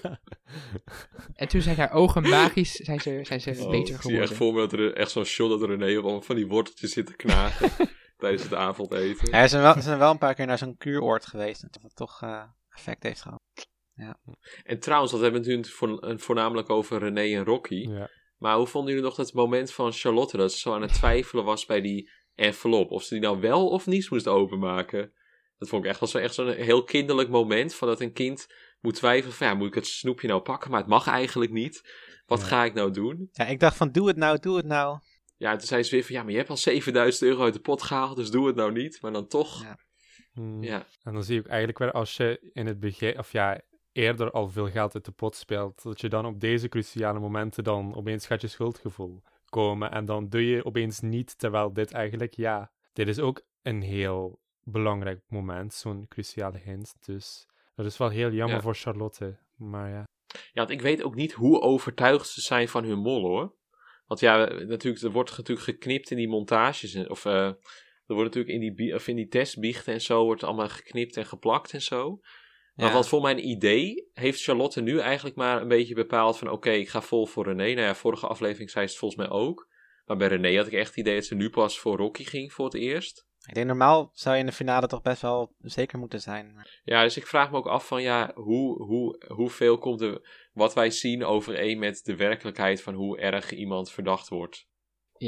En 1.35 1.49
toen 1.49 1.61
zijn 1.61 1.77
haar 1.77 1.93
ogen 1.93 2.23
magisch 2.29 2.73
zijn 2.73 3.01
ze, 3.01 3.21
zijn 3.23 3.41
ze 3.41 3.51
Oh, 3.51 3.71
beter 3.71 3.79
ik 3.79 3.85
zie 3.87 3.95
echt 3.95 4.03
geworden. 4.03 4.37
voor 4.37 4.53
me 4.53 4.61
dat 4.61 4.73
er 4.73 4.95
echt 4.95 5.11
zo'n 5.11 5.25
shot 5.25 5.61
dat 5.61 5.69
René 5.69 5.99
op 5.99 6.03
allemaal 6.05 6.23
van 6.23 6.37
die 6.37 6.47
worteltjes 6.47 6.93
zit 6.93 7.07
te 7.07 7.17
knagen 7.17 7.89
tijdens 8.19 8.43
het 8.43 8.55
avondeten. 8.55 9.31
Hij 9.31 9.45
is 9.45 9.53
er 9.53 9.63
wel, 9.63 9.75
ze 9.75 9.81
zijn 9.81 9.99
wel 9.99 10.11
een 10.11 10.19
paar 10.19 10.35
keer 10.35 10.47
naar 10.47 10.59
zo'n 10.59 10.77
kuuroord 10.77 11.27
geweest. 11.27 11.63
En 11.63 11.69
dat 11.71 11.83
het 11.83 11.97
toch 11.97 12.23
eh, 12.23 12.43
effect 12.71 13.03
heeft 13.03 13.23
gehad. 13.23 13.41
En 14.65 14.81
trouwens, 14.81 15.13
dat 15.13 15.21
hebben 15.21 15.43
we 15.43 15.47
natuurlijk 15.47 15.77
voor, 15.77 16.15
voornamelijk 16.21 16.71
over 16.71 16.99
René 16.99 17.37
en 17.37 17.45
Rocky. 17.45 17.87
ja. 17.89 18.09
Maar 18.41 18.57
hoe 18.57 18.67
vonden 18.67 18.91
jullie 18.91 19.09
nog 19.09 19.17
dat 19.17 19.33
moment 19.33 19.73
van 19.73 19.93
Charlotte 19.93 20.37
dat 20.37 20.53
ze 20.53 20.59
zo 20.59 20.75
aan 20.75 20.83
het 20.83 20.95
twijfelen 20.95 21.45
was 21.45 21.67
bij 21.67 21.81
die 21.81 22.11
envelop? 22.41 22.91
Of 22.91 23.03
ze 23.03 23.15
die 23.15 23.23
nou 23.23 23.41
wel 23.41 23.69
of 23.69 23.87
niet 23.87 24.11
moest 24.11 24.29
openmaken? 24.29 25.13
Dat 25.59 25.69
vond 25.69 25.85
ik 25.85 25.91
echt 25.91 26.01
wel 26.01 26.09
zo, 26.09 26.19
echt 26.19 26.35
zo'n 26.35 26.49
heel 26.53 26.85
kinderlijk 26.85 27.29
moment. 27.29 27.75
Van 27.75 27.89
dat 27.89 28.01
een 28.01 28.13
kind 28.13 28.47
moet 28.81 28.95
twijfelen 28.95 29.35
van 29.37 29.47
ja, 29.47 29.55
moet 29.55 29.67
ik 29.67 29.75
het 29.75 29.87
snoepje 29.87 30.29
nou 30.29 30.41
pakken? 30.41 30.71
Maar 30.71 30.81
het 30.81 30.89
mag 30.89 31.07
eigenlijk 31.07 31.51
niet. 31.51 31.91
Wat 32.27 32.41
Ja. 32.41 32.47
ga 32.47 32.65
ik 32.65 32.75
nou 32.75 32.91
doen? 32.91 33.29
Ja, 33.33 33.47
ik 33.47 33.61
dacht 33.61 33.77
van 33.77 33.93
doe 33.93 34.07
het 34.09 34.17
nou, 34.17 34.39
doe 34.39 34.57
het 34.57 34.67
nou. 34.67 34.99
Ja, 35.37 35.57
toen 35.57 35.67
zei 35.67 35.83
ze 35.83 35.91
weer 35.91 36.05
van 36.05 36.15
ja, 36.15 36.23
maar 36.23 36.31
je 36.31 36.37
hebt 36.37 36.51
al 36.51 36.57
7000 36.57 37.23
euro 37.31 37.43
uit 37.43 37.55
de 37.55 37.61
pot 37.61 37.83
gehaald, 37.83 38.17
dus 38.17 38.31
doe 38.31 38.47
het 38.47 38.57
nou 38.57 38.73
niet. 38.73 38.99
Maar 39.03 39.13
dan 39.13 39.27
toch, 39.27 39.63
Ja. 39.63 39.79
Hmm. 40.33 40.63
ja. 40.63 40.87
En 41.03 41.13
dan 41.13 41.25
zie 41.25 41.39
ook 41.39 41.47
eigenlijk 41.47 41.79
weer 41.79 41.93
als 41.93 42.17
je 42.17 42.51
in 42.53 42.67
het 42.67 42.81
begin, 42.81 43.19
of 43.19 43.33
ja, 43.33 43.61
eerder 43.93 44.31
al 44.31 44.49
veel 44.49 44.71
geld 44.71 44.95
uit 44.95 45.05
de 45.05 45.11
pot 45.13 45.37
speelt, 45.37 45.83
dat 45.83 46.01
je 46.01 46.09
dan 46.09 46.27
op 46.27 46.41
deze 46.41 46.69
cruciale 46.69 47.19
momenten 47.19 47.65
dan 47.65 47.95
opeens 47.95 48.27
gaat 48.27 48.41
je 48.41 48.47
schuldgevoel 48.47 49.23
komen. 49.51 49.91
En 49.91 50.05
dan 50.05 50.29
doe 50.29 50.47
je 50.47 50.65
opeens 50.65 51.01
niet, 51.01 51.39
terwijl 51.39 51.73
dit 51.73 51.93
eigenlijk, 51.93 52.35
ja, 52.35 52.71
dit 52.93 53.09
is 53.09 53.19
ook 53.19 53.43
een 53.63 53.83
heel 53.83 54.41
belangrijk 54.63 55.21
moment, 55.29 55.75
zo'n 55.75 56.07
cruciale 56.09 56.59
hint. 56.59 56.95
Dus 57.01 57.47
dat 57.75 57.87
is 57.87 57.97
wel 57.97 58.09
heel 58.09 58.31
jammer 58.33 58.57
Ja. 58.57 58.63
voor 58.63 58.75
Charlotte. 58.75 59.39
Maar 59.57 59.89
ja. 59.91 60.09
Ja, 60.27 60.39
want 60.53 60.71
ik 60.71 60.81
weet 60.81 61.03
ook 61.03 61.15
niet 61.15 61.33
hoe 61.33 61.61
overtuigd 61.61 62.29
ze 62.29 62.41
zijn 62.41 62.69
van 62.69 62.85
hun 62.85 62.99
mol 62.99 63.21
hoor. 63.21 63.55
Want 64.07 64.21
ja, 64.21 64.37
natuurlijk, 64.47 65.03
er 65.03 65.11
wordt 65.11 65.37
natuurlijk 65.37 65.67
geknipt 65.67 66.11
in 66.11 66.17
die 66.17 66.29
montages. 66.29 67.07
Of 67.07 67.25
eh, 67.25 67.47
er 68.07 68.15
wordt 68.17 68.35
natuurlijk 68.35 68.55
in 68.65 68.75
die, 68.75 68.95
of 68.95 69.09
in 69.09 69.17
die 69.17 69.29
testbiechten 69.29 69.93
en 69.93 70.01
zo, 70.01 70.25
wordt 70.25 70.45
allemaal 70.45 70.69
geknipt 70.69 71.17
en 71.17 71.27
geplakt 71.27 71.73
en 71.73 71.83
zo. 71.83 72.21
Maar 72.81 72.89
Ja. 72.89 72.95
wat 72.95 73.09
voor 73.09 73.21
mijn 73.23 73.49
idee 73.49 74.09
heeft 74.13 74.43
Charlotte 74.43 74.81
nu 74.81 74.99
eigenlijk 74.99 75.37
maar 75.37 75.61
een 75.63 75.69
beetje 75.69 75.95
bepaald 75.95 76.39
van 76.39 76.51
oké, 76.51 76.71
ik 76.71 76.89
ga 76.89 77.01
vol 77.01 77.27
voor 77.27 77.45
René. 77.45 77.65
Nou 77.75 77.81
ja, 77.87 77.95
vorige 77.95 78.27
aflevering 78.27 78.71
zei 78.71 78.85
ze 78.87 78.91
het 78.91 79.01
volgens 79.01 79.21
mij 79.29 79.39
ook. 79.39 79.69
Maar 80.05 80.17
bij 80.17 80.29
René 80.29 80.57
had 80.57 80.67
ik 80.67 80.73
echt 80.73 80.89
het 80.89 80.97
idee 80.97 81.15
dat 81.15 81.25
ze 81.25 81.35
nu 81.35 81.51
pas 81.51 81.79
voor 81.79 81.97
Rocky 81.97 82.25
ging 82.25 82.53
voor 82.53 82.65
het 82.65 82.75
eerst. 82.75 83.29
Ik 83.49 83.55
denk 83.55 83.67
normaal 83.67 84.11
zou 84.13 84.35
je 84.35 84.41
in 84.41 84.47
de 84.47 84.53
finale 84.53 84.87
toch 84.87 85.03
best 85.03 85.23
wel 85.23 85.55
zeker 85.59 85.99
moeten 85.99 86.21
zijn. 86.21 86.53
Maar- 86.55 86.81
Ja, 86.85 87.03
dus 87.03 87.17
ik 87.17 87.27
vraag 87.27 87.51
me 87.51 87.57
ook 87.57 87.67
af 87.67 87.87
van 87.87 88.03
ja, 88.03 88.31
hoe, 88.35 88.83
hoe, 88.83 89.25
hoeveel 89.29 89.79
komt 89.79 90.01
er 90.01 90.29
wat 90.53 90.75
wij 90.75 90.91
zien 90.91 91.25
overeen 91.25 91.79
met 91.79 92.01
de 92.05 92.17
werkelijkheid 92.17 92.83
van 92.83 92.95
hoe 92.95 93.19
erg 93.19 93.51
iemand 93.53 93.91
verdacht 93.91 94.29
wordt. 94.29 94.69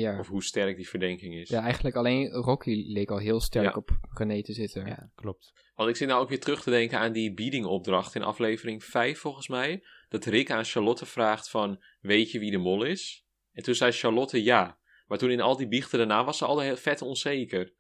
Ja. 0.01 0.19
Of 0.19 0.29
hoe 0.29 0.43
sterk 0.43 0.77
die 0.77 0.89
verdenking 0.89 1.35
is. 1.35 1.49
ja, 1.49 1.61
eigenlijk 1.63 1.97
alleen 1.97 2.29
Rocky 2.31 2.85
leek 2.87 3.11
al 3.11 3.19
heel 3.19 3.41
sterk 3.41 3.65
Ja. 3.65 3.73
op 3.73 3.91
René 4.11 4.43
te 4.43 4.53
zitten. 4.53 4.87
Ja. 4.87 5.11
Klopt. 5.15 5.53
Want 5.75 5.89
ik 5.91 5.97
zit 5.97 6.09
nou 6.09 6.23
ook 6.23 6.29
weer 6.29 6.41
terug 6.41 6.63
te 6.63 6.71
denken 6.71 6.99
aan 6.99 7.13
die 7.13 7.35
biedingopdracht 7.35 8.15
in 8.15 8.23
aflevering 8.23 8.85
5 8.85 9.19
volgens 9.19 9.49
mij. 9.49 9.85
Dat 10.09 10.25
Rick 10.25 10.51
aan 10.51 10.65
Charlotte 10.65 11.07
vraagt 11.07 11.51
van, 11.51 11.83
weet 12.01 12.31
je 12.31 12.39
wie 12.39 12.51
de 12.51 12.59
mol 12.59 12.85
is? 12.85 13.25
En 13.53 13.63
toen 13.63 13.75
zei 13.75 13.93
Charlotte 13.93 14.43
ja. 14.43 14.79
Maar 15.07 15.19
toen 15.19 15.31
in 15.31 15.41
al 15.41 15.57
die 15.57 15.69
biechten 15.69 15.99
daarna 15.99 16.25
was 16.25 16.39
ze 16.39 16.45
al 16.45 16.61
heel 16.61 16.77
vet 16.77 17.03
onzeker. 17.03 17.73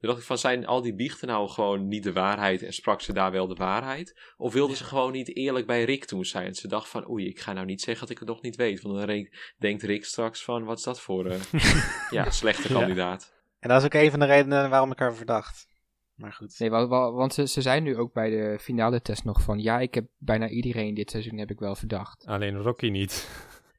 Toen 0.00 0.08
dacht 0.08 0.20
ik 0.20 0.26
van, 0.26 0.38
zijn 0.38 0.66
al 0.66 0.82
die 0.82 0.94
biechten 0.94 1.28
nou 1.28 1.48
gewoon 1.48 1.88
niet 1.88 2.02
de 2.02 2.12
waarheid 2.12 2.62
en 2.62 2.72
sprak 2.72 3.00
ze 3.00 3.12
daar 3.12 3.30
wel 3.30 3.46
de 3.46 3.54
waarheid? 3.54 4.20
Of 4.36 4.52
wilde 4.52 4.76
ze 4.76 4.84
gewoon 4.84 5.12
niet 5.12 5.36
eerlijk 5.36 5.66
bij 5.66 5.84
Rick 5.84 6.04
toen 6.04 6.24
zijn? 6.24 6.54
Ze 6.54 6.68
dacht 6.68 6.88
van, 6.88 7.10
oei, 7.10 7.26
ik 7.26 7.40
ga 7.40 7.52
nou 7.52 7.66
niet 7.66 7.80
zeggen 7.80 8.00
dat 8.06 8.10
ik 8.10 8.18
het 8.18 8.28
nog 8.28 8.42
niet 8.42 8.56
weet. 8.56 8.80
Want 8.80 8.94
dan 8.96 9.04
Rick- 9.04 9.54
denkt 9.58 9.82
Rick 9.82 10.04
straks 10.04 10.44
van, 10.44 10.64
wat 10.64 10.78
is 10.78 10.84
dat 10.84 11.00
voor 11.00 11.26
eh, 11.26 11.40
ja, 12.10 12.30
slechte 12.30 12.72
Ja. 12.72 12.78
kandidaat. 12.78 13.32
En 13.58 13.68
dat 13.68 13.78
is 13.78 13.84
ook 13.84 13.94
een 13.94 14.10
van 14.10 14.20
de 14.20 14.26
redenen 14.26 14.70
waarom 14.70 14.90
ik 14.92 14.98
haar 14.98 15.14
verdacht. 15.14 15.68
Maar 16.14 16.32
goed. 16.32 16.58
Nee, 16.58 16.70
wa- 16.70 16.86
wa- 16.86 17.12
want 17.12 17.34
ze, 17.34 17.46
ze 17.46 17.60
zijn 17.62 17.82
nu 17.82 17.96
ook 17.96 18.12
bij 18.12 18.30
de 18.30 18.58
finale 18.60 19.00
test 19.00 19.24
nog 19.24 19.42
van... 19.42 19.58
Ja, 19.58 19.78
ik 19.78 19.94
heb 19.94 20.06
bijna 20.18 20.48
iedereen 20.48 20.94
dit 20.94 21.10
seizoen 21.10 21.38
heb 21.38 21.50
ik 21.50 21.58
wel 21.58 21.74
verdacht. 21.74 22.26
Alleen 22.26 22.56
Rocky 22.56 22.88
niet. 22.88 23.28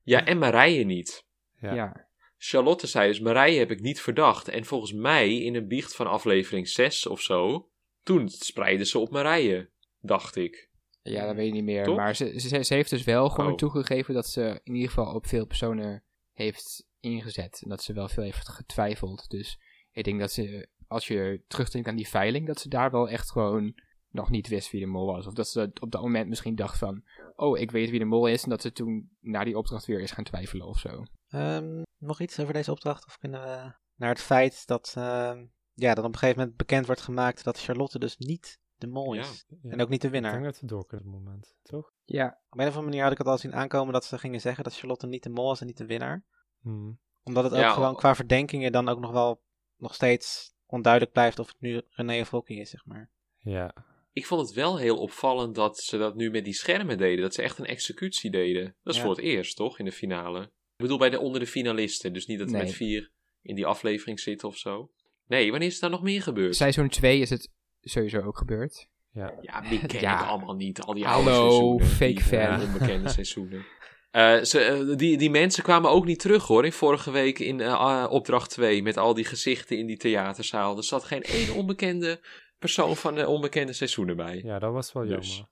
Ja, 0.03 0.25
en 0.25 0.37
Marije 0.37 0.83
niet. 0.83 1.25
Ja. 1.59 1.73
Ja. 1.73 2.09
Charlotte 2.43 2.87
zei 2.87 3.07
dus, 3.07 3.19
Marije 3.19 3.59
heb 3.59 3.71
ik 3.71 3.81
niet 3.81 4.01
verdacht. 4.01 4.47
En 4.47 4.65
volgens 4.65 4.93
mij, 4.93 5.37
in 5.37 5.55
een 5.55 5.67
biecht 5.67 5.95
van 5.95 6.07
aflevering 6.07 6.67
6 6.67 7.05
of 7.07 7.21
zo, 7.21 7.69
toen 8.03 8.29
spreidde 8.29 8.85
ze 8.85 8.99
op 8.99 9.11
Marije, 9.11 9.69
dacht 9.99 10.35
ik. 10.35 10.69
Ja, 11.01 11.25
dat 11.25 11.35
weet 11.35 11.47
ik 11.47 11.53
niet 11.53 11.63
meer. 11.63 11.95
Maar 11.95 12.15
ze, 12.15 12.39
ze, 12.39 12.63
ze 12.63 12.73
heeft 12.73 12.89
dus 12.89 13.03
wel 13.03 13.29
gewoon 13.29 13.51
Oh. 13.51 13.57
toegegeven 13.57 14.13
dat 14.13 14.27
ze 14.27 14.59
in 14.63 14.73
ieder 14.73 14.89
geval 14.89 15.13
op 15.13 15.27
veel 15.27 15.45
personen 15.45 16.03
heeft 16.31 16.87
ingezet. 16.99 17.59
En 17.63 17.69
dat 17.69 17.83
ze 17.83 17.93
wel 17.93 18.07
veel 18.07 18.23
heeft 18.23 18.49
getwijfeld. 18.49 19.29
Dus 19.29 19.59
ik 19.91 20.03
denk 20.03 20.19
dat 20.19 20.31
ze, 20.31 20.67
als 20.87 21.07
je 21.07 21.41
terugdenkt 21.47 21.87
aan 21.87 21.95
die 21.95 22.07
veiling, 22.07 22.47
dat 22.47 22.59
ze 22.59 22.69
daar 22.69 22.91
wel 22.91 23.09
echt 23.09 23.31
gewoon 23.31 23.79
nog 24.09 24.29
niet 24.29 24.47
wist 24.47 24.71
wie 24.71 24.81
de 24.81 24.87
mol 24.87 25.05
was. 25.05 25.27
Of 25.27 25.33
dat 25.33 25.47
ze 25.47 25.71
op 25.79 25.91
dat 25.91 26.01
moment 26.01 26.29
misschien 26.29 26.55
dacht 26.55 26.77
van, 26.77 27.03
oh, 27.35 27.59
ik 27.59 27.71
weet 27.71 27.89
wie 27.89 27.99
de 27.99 28.05
mol 28.05 28.27
is. 28.27 28.43
En 28.43 28.49
dat 28.49 28.61
ze 28.61 28.71
toen 28.71 29.09
na 29.19 29.43
die 29.43 29.57
opdracht 29.57 29.85
weer 29.85 29.99
is 30.01 30.11
gaan 30.11 30.23
twijfelen 30.23 30.67
of 30.67 30.79
zo. 30.79 31.03
Ehm, 31.31 31.81
nog 31.97 32.19
iets 32.21 32.39
over 32.39 32.53
deze 32.53 32.71
opdracht? 32.71 33.05
Of 33.05 33.17
kunnen 33.17 33.41
we 33.41 33.73
naar 33.95 34.09
het 34.09 34.21
feit 34.21 34.67
dat, 34.67 34.93
ehm, 34.97 35.45
ja, 35.73 35.93
dat 35.93 36.05
op 36.05 36.13
een 36.13 36.17
gegeven 36.19 36.39
moment 36.39 36.57
bekend 36.57 36.85
wordt 36.85 37.01
gemaakt 37.01 37.43
dat 37.43 37.59
Charlotte 37.61 37.99
dus 37.99 38.17
niet 38.17 38.59
de 38.75 38.87
mol 38.87 39.13
is. 39.13 39.45
Ja. 39.61 39.71
En 39.71 39.81
ook 39.81 39.89
niet 39.89 40.01
de 40.01 40.07
Ik 40.07 40.13
denk 40.13 40.23
winnaar. 40.33 40.53
dat 40.61 40.71
op 40.71 40.89
het 40.91 41.03
moment, 41.05 41.55
toch? 41.63 41.91
Ja, 42.05 42.39
Op 42.49 42.59
een 42.59 42.67
of 42.67 42.67
andere 42.67 42.83
manier 42.85 43.03
had 43.03 43.11
ik 43.11 43.17
het 43.17 43.27
al 43.27 43.37
zien 43.37 43.53
aankomen 43.55 43.93
dat 43.93 44.05
ze 44.05 44.17
gingen 44.17 44.41
zeggen 44.41 44.63
dat 44.63 44.75
Charlotte 44.77 45.07
niet 45.07 45.23
de 45.23 45.29
mol 45.29 45.51
is 45.51 45.59
en 45.61 45.67
niet 45.67 45.77
de 45.77 45.85
winnaar. 45.85 46.25
Hmm. 46.61 46.99
Omdat 47.23 47.43
het 47.43 47.53
ook 47.53 47.59
Ja, 47.59 47.71
gewoon 47.73 47.95
qua 47.95 48.15
verdenkingen 48.15 48.71
dan 48.71 48.89
ook 48.89 48.99
nog 48.99 49.11
wel 49.11 49.41
nog 49.77 49.93
steeds 49.93 50.53
onduidelijk 50.65 51.11
blijft 51.13 51.39
of 51.39 51.47
het 51.47 51.59
nu 51.61 51.81
René 51.89 52.21
of 52.21 52.29
Rocky 52.29 52.53
is, 52.53 52.69
zeg 52.69 52.85
maar. 52.85 53.09
Ja. 53.37 53.73
Ik 54.13 54.25
vond 54.25 54.41
het 54.41 54.53
wel 54.55 54.77
heel 54.77 54.97
opvallend 54.97 55.55
dat 55.55 55.77
ze 55.79 55.97
dat 55.97 56.15
nu 56.15 56.29
met 56.31 56.43
die 56.45 56.53
schermen 56.53 56.97
deden. 56.97 57.21
Dat 57.21 57.33
ze 57.33 57.41
echt 57.41 57.57
een 57.57 57.65
executie 57.65 58.31
deden. 58.31 58.63
Dat 58.83 58.93
is 58.93 58.99
Ja. 58.99 59.05
voor 59.05 59.15
het 59.15 59.23
eerst, 59.25 59.55
toch? 59.55 59.79
In 59.79 59.85
de 59.85 59.91
finale. 59.91 60.51
Ik 60.81 60.87
bedoel, 60.87 61.09
bij 61.09 61.09
de 61.09 61.19
onder 61.19 61.39
de 61.39 61.47
finalisten. 61.47 62.13
Dus 62.13 62.25
niet 62.25 62.39
dat 62.39 62.47
er 62.47 62.53
Nee. 62.53 62.63
met 62.63 62.73
vier 62.73 63.11
in 63.41 63.55
die 63.55 63.65
aflevering 63.65 64.19
zitten 64.19 64.47
of 64.47 64.57
zo. 64.57 64.91
Nee, 65.27 65.51
wanneer 65.51 65.67
is 65.67 65.81
er 65.81 65.89
nog 65.89 66.01
meer 66.01 66.21
gebeurd? 66.21 66.55
seizoen 66.55 66.89
2 66.89 67.19
is 67.19 67.29
het 67.29 67.49
sowieso 67.81 68.21
ook 68.21 68.37
gebeurd. 68.37 68.87
Ja. 69.13 69.33
Ja, 69.41 69.61
die 69.61 69.85
ken 69.85 70.01
Ja. 70.01 70.21
ik 70.21 70.27
allemaal 70.27 70.55
niet. 70.55 70.81
Al 70.81 70.93
die 70.93 71.05
Hallo, 71.05 71.29
oude 71.31 71.49
seizoenen. 71.49 71.85
fake 71.87 72.13
die, 72.13 72.23
fan. 72.23 72.59
eh, 72.59 72.61
onbekende 72.73 73.09
seizoenen. 73.19 73.65
Eh, 74.11 74.41
ze, 74.41 74.59
eh, 74.59 74.97
die, 74.97 75.17
die 75.17 75.29
mensen 75.29 75.63
kwamen 75.63 75.89
ook 75.89 76.05
niet 76.05 76.19
terug 76.19 76.47
hoor. 76.47 76.65
In 76.65 76.71
vorige 76.71 77.11
week 77.11 77.39
in 77.39 77.59
eh, 77.61 77.73
ah, 77.73 78.11
opdracht 78.11 78.49
2. 78.49 78.83
Met 78.83 78.97
al 78.97 79.13
die 79.13 79.25
gezichten 79.25 79.77
in 79.77 79.85
die 79.85 79.97
theaterzaal. 79.97 80.77
Er 80.77 80.83
zat 80.83 81.03
geen 81.03 81.21
één 81.21 81.53
onbekende 81.55 82.19
persoon 82.59 82.95
van 82.95 83.15
de 83.15 83.27
onbekende 83.27 83.73
seizoenen 83.73 84.15
bij. 84.15 84.41
ja, 84.43 84.59
dat 84.59 84.71
was 84.73 84.93
wel 84.93 85.05
Dus. 85.05 85.35
jammer. 85.35 85.49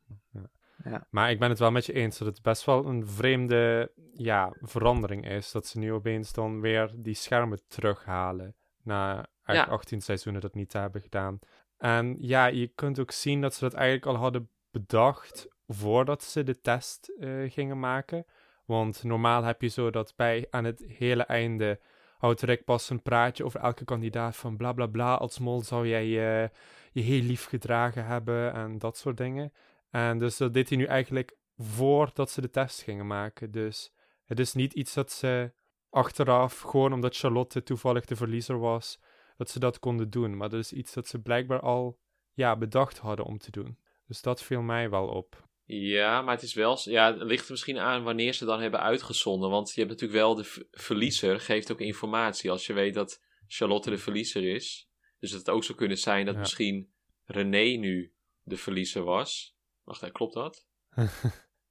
Ja. 0.83 1.07
Maar 1.09 1.31
ik 1.31 1.39
ben 1.39 1.49
het 1.49 1.59
wel 1.59 1.71
met 1.71 1.85
je 1.85 1.93
eens 1.93 2.17
dat 2.17 2.27
het 2.27 2.41
best 2.41 2.65
wel 2.65 2.85
een 2.85 3.07
vreemde 3.07 3.91
ja, 4.13 4.53
verandering 4.61 5.29
is. 5.29 5.51
Dat 5.51 5.67
ze 5.67 5.79
nu 5.79 5.93
opeens 5.93 6.33
dan 6.33 6.61
weer 6.61 6.91
die 6.95 7.13
schermen 7.13 7.61
terughalen. 7.67 8.55
Na 8.83 9.13
eigenlijk 9.43 9.67
Ja. 9.67 9.83
18 9.83 10.01
seizoenen 10.01 10.41
dat 10.41 10.53
niet 10.53 10.69
te 10.69 10.77
hebben 10.77 11.01
gedaan. 11.01 11.39
En 11.77 12.15
ja, 12.19 12.45
je 12.45 12.67
kunt 12.67 12.99
ook 12.99 13.11
zien 13.11 13.41
dat 13.41 13.53
ze 13.53 13.59
dat 13.59 13.73
eigenlijk 13.73 14.05
al 14.05 14.15
hadden 14.15 14.49
bedacht 14.71 15.47
voordat 15.67 16.23
ze 16.23 16.43
de 16.43 16.59
test 16.59 17.13
eh, 17.19 17.51
gingen 17.51 17.79
maken. 17.79 18.25
Want 18.65 19.03
normaal 19.03 19.43
heb 19.43 19.61
je 19.61 19.67
zo 19.67 19.89
dat 19.89 20.13
bij 20.15 20.47
aan 20.49 20.63
het 20.63 20.83
hele 20.87 21.23
einde 21.23 21.79
houdt 22.17 22.41
Rick 22.41 22.63
pas 22.63 22.89
een 22.89 23.01
praatje 23.01 23.45
over 23.45 23.59
elke 23.59 23.85
kandidaat 23.85 24.35
van 24.35 24.57
bla 24.57 24.73
bla 24.73 24.85
bla. 24.85 25.15
Als 25.15 25.39
mol 25.39 25.61
zou 25.61 25.87
jij 25.87 26.07
je, 26.07 26.49
je 26.91 27.01
heel 27.01 27.21
lief 27.21 27.45
gedragen 27.45 28.05
hebben 28.05 28.53
en 28.53 28.77
dat 28.77 28.97
soort 28.97 29.17
dingen. 29.17 29.53
En 29.89 30.19
dus 30.19 30.37
dat 30.37 30.53
deed 30.53 30.69
hij 30.69 30.77
nu 30.77 30.85
eigenlijk 30.85 31.37
voordat 31.57 32.31
ze 32.31 32.41
de 32.41 32.49
test 32.49 32.81
gingen 32.81 33.07
maken. 33.07 33.51
Dus 33.51 33.93
het 34.25 34.39
is 34.39 34.53
niet 34.53 34.73
iets 34.73 34.93
dat 34.93 35.11
ze 35.11 35.51
achteraf, 35.89 36.59
gewoon 36.59 36.93
omdat 36.93 37.17
Charlotte 37.17 37.63
toevallig 37.63 38.05
de 38.05 38.15
verliezer 38.15 38.59
was, 38.59 38.99
dat 39.37 39.49
ze 39.49 39.59
dat 39.59 39.79
konden 39.79 40.09
doen. 40.09 40.37
Maar 40.37 40.49
dat 40.49 40.59
is 40.59 40.73
iets 40.73 40.93
dat 40.93 41.07
ze 41.07 41.21
blijkbaar 41.21 41.59
al 41.59 41.99
ja, 42.33 42.57
bedacht 42.57 42.97
hadden 42.97 43.25
om 43.25 43.37
te 43.37 43.51
doen. 43.51 43.77
Dus 44.07 44.21
dat 44.21 44.43
viel 44.43 44.61
mij 44.61 44.89
wel 44.89 45.07
op. 45.07 45.47
Ja, 45.65 46.21
maar 46.21 46.33
het 46.33 46.43
is 46.43 46.53
wel. 46.53 46.79
Ja, 46.83 47.13
het 47.13 47.21
ligt 47.21 47.45
er 47.45 47.51
misschien 47.51 47.79
aan 47.79 48.03
wanneer 48.03 48.33
ze 48.33 48.45
dan 48.45 48.61
hebben 48.61 48.79
uitgezonden. 48.79 49.49
Want 49.49 49.71
je 49.73 49.79
hebt 49.79 49.91
natuurlijk 49.91 50.19
wel 50.19 50.35
de 50.35 50.67
verliezer, 50.71 51.39
geeft 51.39 51.71
ook 51.71 51.79
informatie. 51.79 52.51
Als 52.51 52.65
je 52.65 52.73
weet 52.73 52.93
dat 52.93 53.21
Charlotte 53.47 53.89
de 53.89 53.97
verliezer 53.97 54.43
is. 54.55 54.89
Dus 55.19 55.29
dat 55.31 55.39
het 55.39 55.49
ook 55.49 55.63
zou 55.63 55.77
kunnen 55.77 55.97
zijn 55.97 56.25
dat 56.25 56.33
Ja. 56.33 56.39
misschien 56.39 56.91
René 57.25 57.77
nu 57.77 58.13
de 58.43 58.57
verliezer 58.57 59.03
was. 59.03 59.57
Wacht, 59.89 60.01
hè, 60.01 60.11
klopt 60.11 60.33
dat? 60.33 60.65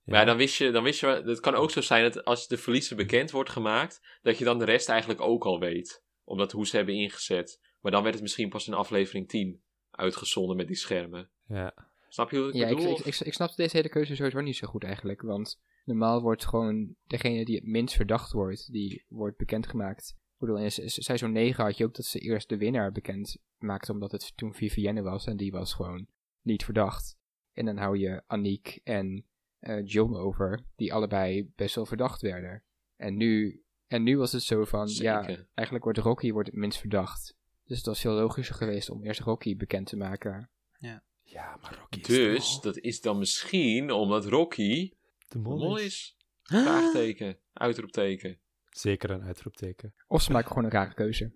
Ja. 0.05 0.15
Maar 0.15 0.23
ja, 0.23 0.27
dan 0.31 0.37
wist 0.37 0.57
je, 0.57 0.71
dan 0.71 0.83
wist 0.83 1.01
je, 1.01 1.07
het 1.07 1.41
kan 1.41 1.55
ook 1.55 1.71
zo 1.71 1.81
zijn 1.81 2.03
dat 2.03 2.25
als 2.25 2.49
de 2.49 2.57
verliezer 2.57 2.97
bekend 2.97 3.31
wordt 3.31 3.51
gemaakt, 3.51 4.19
dat 4.23 4.39
je 4.39 4.45
dan 4.45 4.59
de 4.59 4.65
rest 4.65 4.89
eigenlijk 4.89 5.21
ook 5.21 5.45
al 5.45 5.59
weet. 5.59 6.05
Omdat 6.25 6.53
hoe 6.53 6.67
ze 6.67 6.77
hebben 6.77 6.95
ingezet. 6.95 7.61
Maar 7.81 7.93
dan 7.93 8.03
werd 8.03 8.15
het 8.15 8.23
misschien 8.23 8.49
pas 8.49 8.67
in 8.67 8.75
aflevering 8.75 9.29
10 9.29 9.63
uitgezonden 9.91 10.57
met 10.57 10.67
die 10.67 10.77
schermen. 10.77 11.31
Ja. 11.47 11.75
Snap 12.09 12.31
je 12.31 12.39
wat 12.41 12.49
ik 12.49 12.55
Ja, 12.55 12.67
ik, 12.67 12.77
bedoel? 12.77 12.99
ik, 12.99 13.05
ik, 13.05 13.21
ik 13.21 13.35
snapte 13.35 13.57
deze 13.63 13.77
hele 13.77 13.89
keuze 13.89 14.15
sowieso 14.17 14.41
niet 14.41 14.57
zo 14.57 14.67
goed 14.67 14.85
eigenlijk. 14.85 15.23
Want 15.23 15.61
normaal 15.85 16.21
wordt 16.23 16.47
gewoon 16.47 16.95
degene 17.07 17.45
die 17.45 17.55
het 17.57 17.65
minst 17.67 17.95
verdacht 17.95 18.33
wordt, 18.33 18.73
die 18.73 19.05
wordt 19.09 19.37
bekendgemaakt. 19.37 20.09
Ik 20.09 20.39
bedoel, 20.39 20.59
in 20.59 20.73
se- 20.73 20.89
se- 20.89 21.03
seizoen 21.03 21.33
9 21.33 21.65
had 21.65 21.77
je 21.77 21.85
ook 21.85 21.95
dat 21.95 22.05
ze 22.05 22.19
eerst 22.19 22.49
de 22.49 22.57
winnaar 22.57 22.93
bekend 22.93 23.37
maakten, 23.59 23.95
omdat 23.95 24.13
het 24.13 24.33
toen 24.37 24.55
Vivienne 24.55 25.03
was 25.03 25.27
en 25.27 25.37
die 25.37 25.51
was 25.53 25.75
gewoon 25.75 26.07
niet 26.43 26.65
verdacht. 26.65 27.17
En 27.59 27.65
dan 27.65 27.77
hou 27.77 27.99
je 27.99 28.23
Aniek 28.27 28.81
en 28.85 29.25
eh, 29.59 29.87
John 29.87 30.15
over, 30.15 30.61
die 30.77 30.93
allebei 30.93 31.53
best 31.57 31.75
wel 31.75 31.87
verdacht 31.87 32.21
werden. 32.21 32.63
En 32.97 33.17
nu, 33.17 33.63
en 33.87 34.03
nu 34.03 34.19
was 34.19 34.33
het 34.33 34.43
zo 34.43 34.65
van, 34.65 34.89
ja, 34.89 35.27
eigenlijk 35.55 35.85
wordt 35.85 35.99
Rocky 35.99 36.33
wordt 36.33 36.49
het 36.49 36.57
minst 36.57 36.79
verdacht. 36.79 37.37
Dus 37.65 37.77
het 37.77 37.87
was 37.87 38.01
veel 38.01 38.13
logischer 38.13 38.55
geweest 38.55 38.91
om 38.91 39.05
eerst 39.05 39.21
Rocky 39.21 39.57
bekend 39.57 39.87
te 39.87 39.97
maken. 39.97 40.51
ja, 41.23 41.59
maar 41.63 41.79
Rocky 41.81 42.03
Dus 42.03 42.61
dat 42.61 42.79
is 42.79 43.01
dan 43.01 43.19
misschien 43.19 43.91
omdat 43.91 44.27
Rocky 44.27 44.89
de 44.89 44.95
de 45.29 45.39
mol. 45.39 45.59
mol 45.59 45.77
is. 45.77 46.17
Vraagteken, 46.43 47.39
uitroepteken. 47.53 48.39
Zeker 48.79 49.11
een 49.11 49.23
uitroepteken. 49.23 49.95
Of 50.07 50.23
ze 50.23 50.33
maken 50.33 50.49
gewoon 50.49 50.65
een 50.65 50.71
rare 50.71 50.95
keuze. 50.95 51.33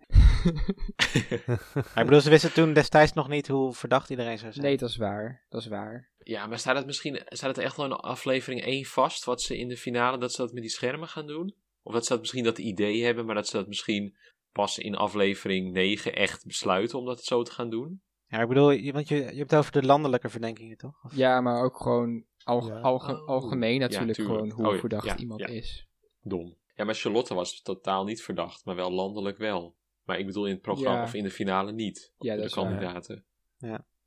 Maar 1.74 1.98
ik 1.98 2.05
bedoel, 2.05 2.20
ze 2.20 2.31
wisten 2.31 2.52
toen 2.52 2.72
destijds 2.72 3.12
nog 3.12 3.28
niet 3.28 3.48
hoe 3.48 3.72
verdacht 3.72 4.11
iedereen 4.11 4.38
zou 4.38 4.52
zijn. 4.52 4.64
Nee, 4.64 4.76
dat 4.76 4.88
is 4.88 4.96
waar. 4.96 5.46
Dat 5.48 5.61
is 5.61 5.66
waar. 5.66 6.11
Ja, 6.18 6.46
maar 6.46 6.59
staat 6.59 6.76
het 6.76 6.87
misschien 6.87 7.20
staat 7.24 7.57
het 7.57 7.64
echt 7.64 7.76
wel 7.76 7.87
in 7.87 7.92
aflevering 7.92 8.62
1 8.64 8.85
vast 8.85 9.24
wat 9.24 9.42
ze 9.42 9.59
in 9.59 9.68
de 9.68 9.76
finale 9.76 10.18
dat 10.18 10.33
ze 10.33 10.42
dat 10.42 10.52
met 10.52 10.62
die 10.62 10.70
schermen 10.70 11.09
gaan 11.09 11.26
doen? 11.26 11.55
Of 11.83 11.92
dat 11.92 12.02
ze 12.07 12.12
dat 12.12 12.20
misschien 12.20 12.44
dat 12.44 12.59
idee 12.59 13.05
hebben, 13.05 13.26
maar 13.26 13.35
dat 13.35 13.46
ze 13.48 13.57
dat 13.57 13.66
misschien 13.68 14.16
pas 14.52 14.78
in 14.78 14.94
aflevering 14.94 15.72
9 15.72 16.14
echt 16.14 16.46
besluiten 16.46 16.98
om 16.98 17.05
dat 17.07 17.24
zo 17.24 17.42
te 17.42 17.52
gaan 17.52 17.70
doen? 17.70 18.02
Ja, 18.26 18.40
ik 18.40 18.48
bedoel, 18.48 18.92
want 18.92 19.09
je, 19.09 19.14
je 19.16 19.22
hebt 19.22 19.50
het 19.50 19.55
over 19.55 19.72
de 19.72 19.83
landelijke 19.83 20.28
verdenkingen, 20.28 20.76
toch? 20.76 21.05
Of- 21.05 21.14
Ja, 21.14 21.40
maar 21.40 21.62
ook 21.64 21.76
gewoon 21.76 22.24
alge- 22.44 22.72
Ja. 22.72 22.81
alge- 22.81 23.20
Oh. 23.22 23.28
algemeen 23.28 23.72
Ja, 23.74 23.78
natuurlijk 23.78 24.12
tuurlijk. 24.12 24.37
gewoon 24.38 24.50
hoe 24.52 24.66
Oh 24.66 24.72
ja, 24.74 24.81
verdacht 24.81 25.05
ja, 25.07 25.16
iemand 25.16 25.40
ja. 25.40 25.46
is. 25.46 25.87
Dom. 26.20 26.61
Ja, 26.74 26.85
maar 26.85 26.94
Charlotte 26.94 27.35
was 27.35 27.62
totaal 27.62 28.04
niet 28.04 28.22
verdacht, 28.22 28.64
maar 28.64 28.74
wel 28.76 28.90
landelijk 28.92 29.38
wel. 29.38 29.76
Maar 30.04 30.18
ik 30.18 30.26
bedoel 30.26 30.46
in 30.46 30.52
het 30.52 30.62
programma 30.62 30.98
Ja. 30.98 31.04
of 31.04 31.14
in 31.14 31.22
de 31.22 31.30
finale 31.30 31.72
niet. 31.72 32.12
Ja, 32.18 32.35
de 32.35 32.40
waar. 32.40 32.50
kandidaten. 32.50 33.24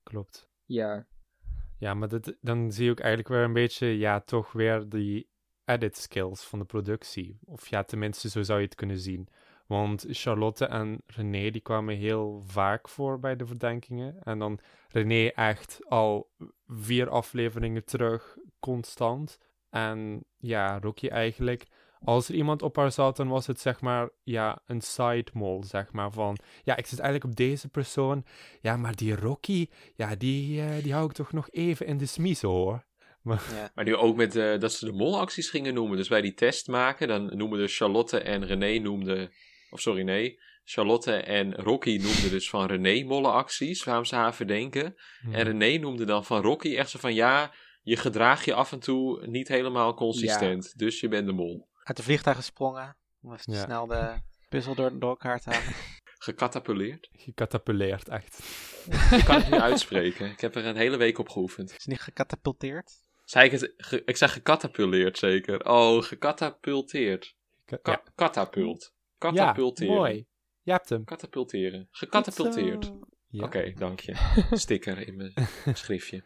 Klopt. 0.04 0.50
Ja, 0.66 1.08
Ja, 1.80 1.94
maar 1.94 2.08
dat, 2.08 2.36
dan 2.42 2.72
zie 2.72 2.86
je 2.86 2.92
ook 2.92 3.00
eigenlijk 3.00 3.30
weer 3.30 3.44
een 3.44 3.54
beetje, 3.54 3.88
ja, 3.88 4.20
toch 4.20 4.52
weer 4.52 4.90
die 4.90 5.30
edit 5.66 5.98
skills 5.98 6.44
van 6.44 6.60
de 6.60 6.66
productie. 6.66 7.40
Of 7.46 7.68
ja, 7.68 7.84
tenminste, 7.84 8.30
zo 8.30 8.42
zou 8.44 8.60
je 8.60 8.66
het 8.66 8.76
kunnen 8.76 9.00
zien. 9.00 9.28
Want 9.68 10.06
Charlotte 10.10 10.66
en 10.66 11.02
René, 11.08 11.50
die 11.50 11.62
kwamen 11.62 11.96
heel 11.96 12.42
vaak 12.46 12.90
voor 12.90 13.20
bij 13.20 13.36
de 13.36 13.46
verdenkingen. 13.46 14.24
En 14.24 14.40
dan 14.40 14.60
René 14.90 15.28
echt 15.28 15.80
al 15.88 16.30
vier 16.68 17.10
afleveringen 17.10 17.86
terug, 17.86 18.38
constant. 18.60 19.40
En 19.70 20.26
ja, 20.38 20.80
Rocky 20.80 21.08
eigenlijk, 21.08 21.66
als 22.06 22.30
er 22.30 22.36
iemand 22.36 22.62
op 22.62 22.76
haar 22.76 22.92
zat, 22.92 23.18
dan 23.18 23.28
was 23.28 23.48
het 23.48 23.60
zeg 23.60 23.82
maar, 23.82 24.10
ja, 24.24 24.62
een 24.66 24.82
side 24.82 25.26
mol, 25.34 25.64
zeg 25.64 25.92
maar. 25.92 26.12
Van, 26.12 26.38
ja, 26.64 26.76
ik 26.76 26.86
zit 26.86 27.00
eigenlijk 27.00 27.32
op 27.32 27.38
deze 27.38 27.70
persoon. 27.70 28.26
Ja, 28.62 28.78
maar 28.78 28.96
die 28.96 29.16
Rocky, 29.16 29.68
ja, 29.96 30.16
die, 30.16 30.62
eh, 30.62 30.84
die 30.84 30.94
hou 30.94 31.06
ik 31.06 31.12
toch 31.12 31.32
nog 31.32 31.50
even 31.52 31.86
in 31.86 31.98
de 31.98 32.06
smiezen, 32.06 32.50
hoor. 32.50 32.84
Ja. 33.52 33.72
Maar 33.76 33.86
nu 33.86 33.96
ook 33.96 34.16
met 34.16 34.36
eh, 34.36 34.60
dat 34.60 34.74
ze 34.74 34.86
de 34.86 34.92
molacties 34.92 35.50
gingen 35.50 35.74
noemen. 35.74 35.98
Dus 35.98 36.08
bij 36.08 36.22
die 36.22 36.34
test 36.34 36.68
maken, 36.68 37.08
dan 37.08 37.38
noemen 37.38 37.60
de 37.60 37.68
Charlotte 37.68 38.20
en 38.20 38.46
René 38.46 38.78
noemden... 38.80 39.32
Of 39.70 39.80
sorry, 39.80 40.02
nee. 40.02 40.40
Charlotte 40.64 41.12
en 41.12 41.54
Rocky 41.54 41.98
noemden 41.98 42.30
dus 42.30 42.50
van 42.50 42.66
René 42.66 43.04
mollenacties, 43.04 43.84
waarom 43.84 44.06
ze 44.06 44.16
haar 44.16 44.36
verdenken. 44.36 44.96
Hmm. 45.22 45.34
En 45.34 45.44
René 45.44 45.78
noemde 45.78 46.06
dan 46.06 46.26
van 46.26 46.42
Rocky 46.42 46.76
echt 46.76 46.90
zo 46.90 47.00
van... 47.00 47.14
Ja, 47.14 47.54
je 47.84 47.96
gedraag 47.96 48.46
je 48.46 48.54
af 48.54 48.72
en 48.72 48.80
toe 48.80 49.28
niet 49.28 49.48
helemaal 49.48 49.94
consistent. 49.94 50.78
Dus 50.78 51.00
je 51.00 51.08
bent 51.08 51.26
de 51.28 51.34
mol. 51.34 51.68
Uit 51.86 51.98
de 51.98 52.04
vliegtuig 52.04 52.36
gesprongen, 52.38 52.98
om 53.22 53.34
even 53.34 53.54
Ja. 53.54 53.64
snel 53.64 53.86
de 53.88 54.14
puzzel 54.50 54.76
door, 54.76 55.00
door 55.00 55.10
elkaar 55.10 55.40
te 55.40 55.50
halen. 55.50 55.74
Gecatapuleerd. 56.26 57.10
Gecatapuleerd, 57.14 58.08
echt. 58.08 58.40
Ik 59.12 59.24
kan 59.26 59.36
het 59.36 59.52
niet 59.52 59.62
uitspreken. 59.72 60.30
Ik 60.32 60.42
heb 60.42 60.56
er 60.56 60.66
een 60.66 60.76
hele 60.76 60.98
week 60.98 61.18
op 61.18 61.30
geoefend. 61.30 61.72
Is 61.78 61.86
niet 61.86 62.02
gecatapulteerd? 62.02 63.04
Zei 63.24 63.46
ik 63.46 63.52
het? 63.52 63.74
Ge- 63.78 64.02
ik 64.06 64.18
zeg 64.18 64.34
gecatapuleerd 64.34 65.18
zeker. 65.18 65.66
Oh, 65.70 66.02
gecatapulteerd. 66.04 67.36
Ka- 67.82 68.04
Ka 68.16 69.32
ja. 69.34 69.56
Mooi. 69.78 70.26
Je 70.62 70.72
hebt 70.72 70.90
hem. 70.90 71.04
Catapulteren. 71.04 71.88
Gecatapulteerd. 71.92 72.92
Ja. 73.28 73.44
Oké, 73.44 73.74
dank 73.76 74.00
je. 74.00 74.16
Sticker 74.52 75.08
in 75.08 75.16
mijn 75.16 75.34
schriftje. 75.74 76.24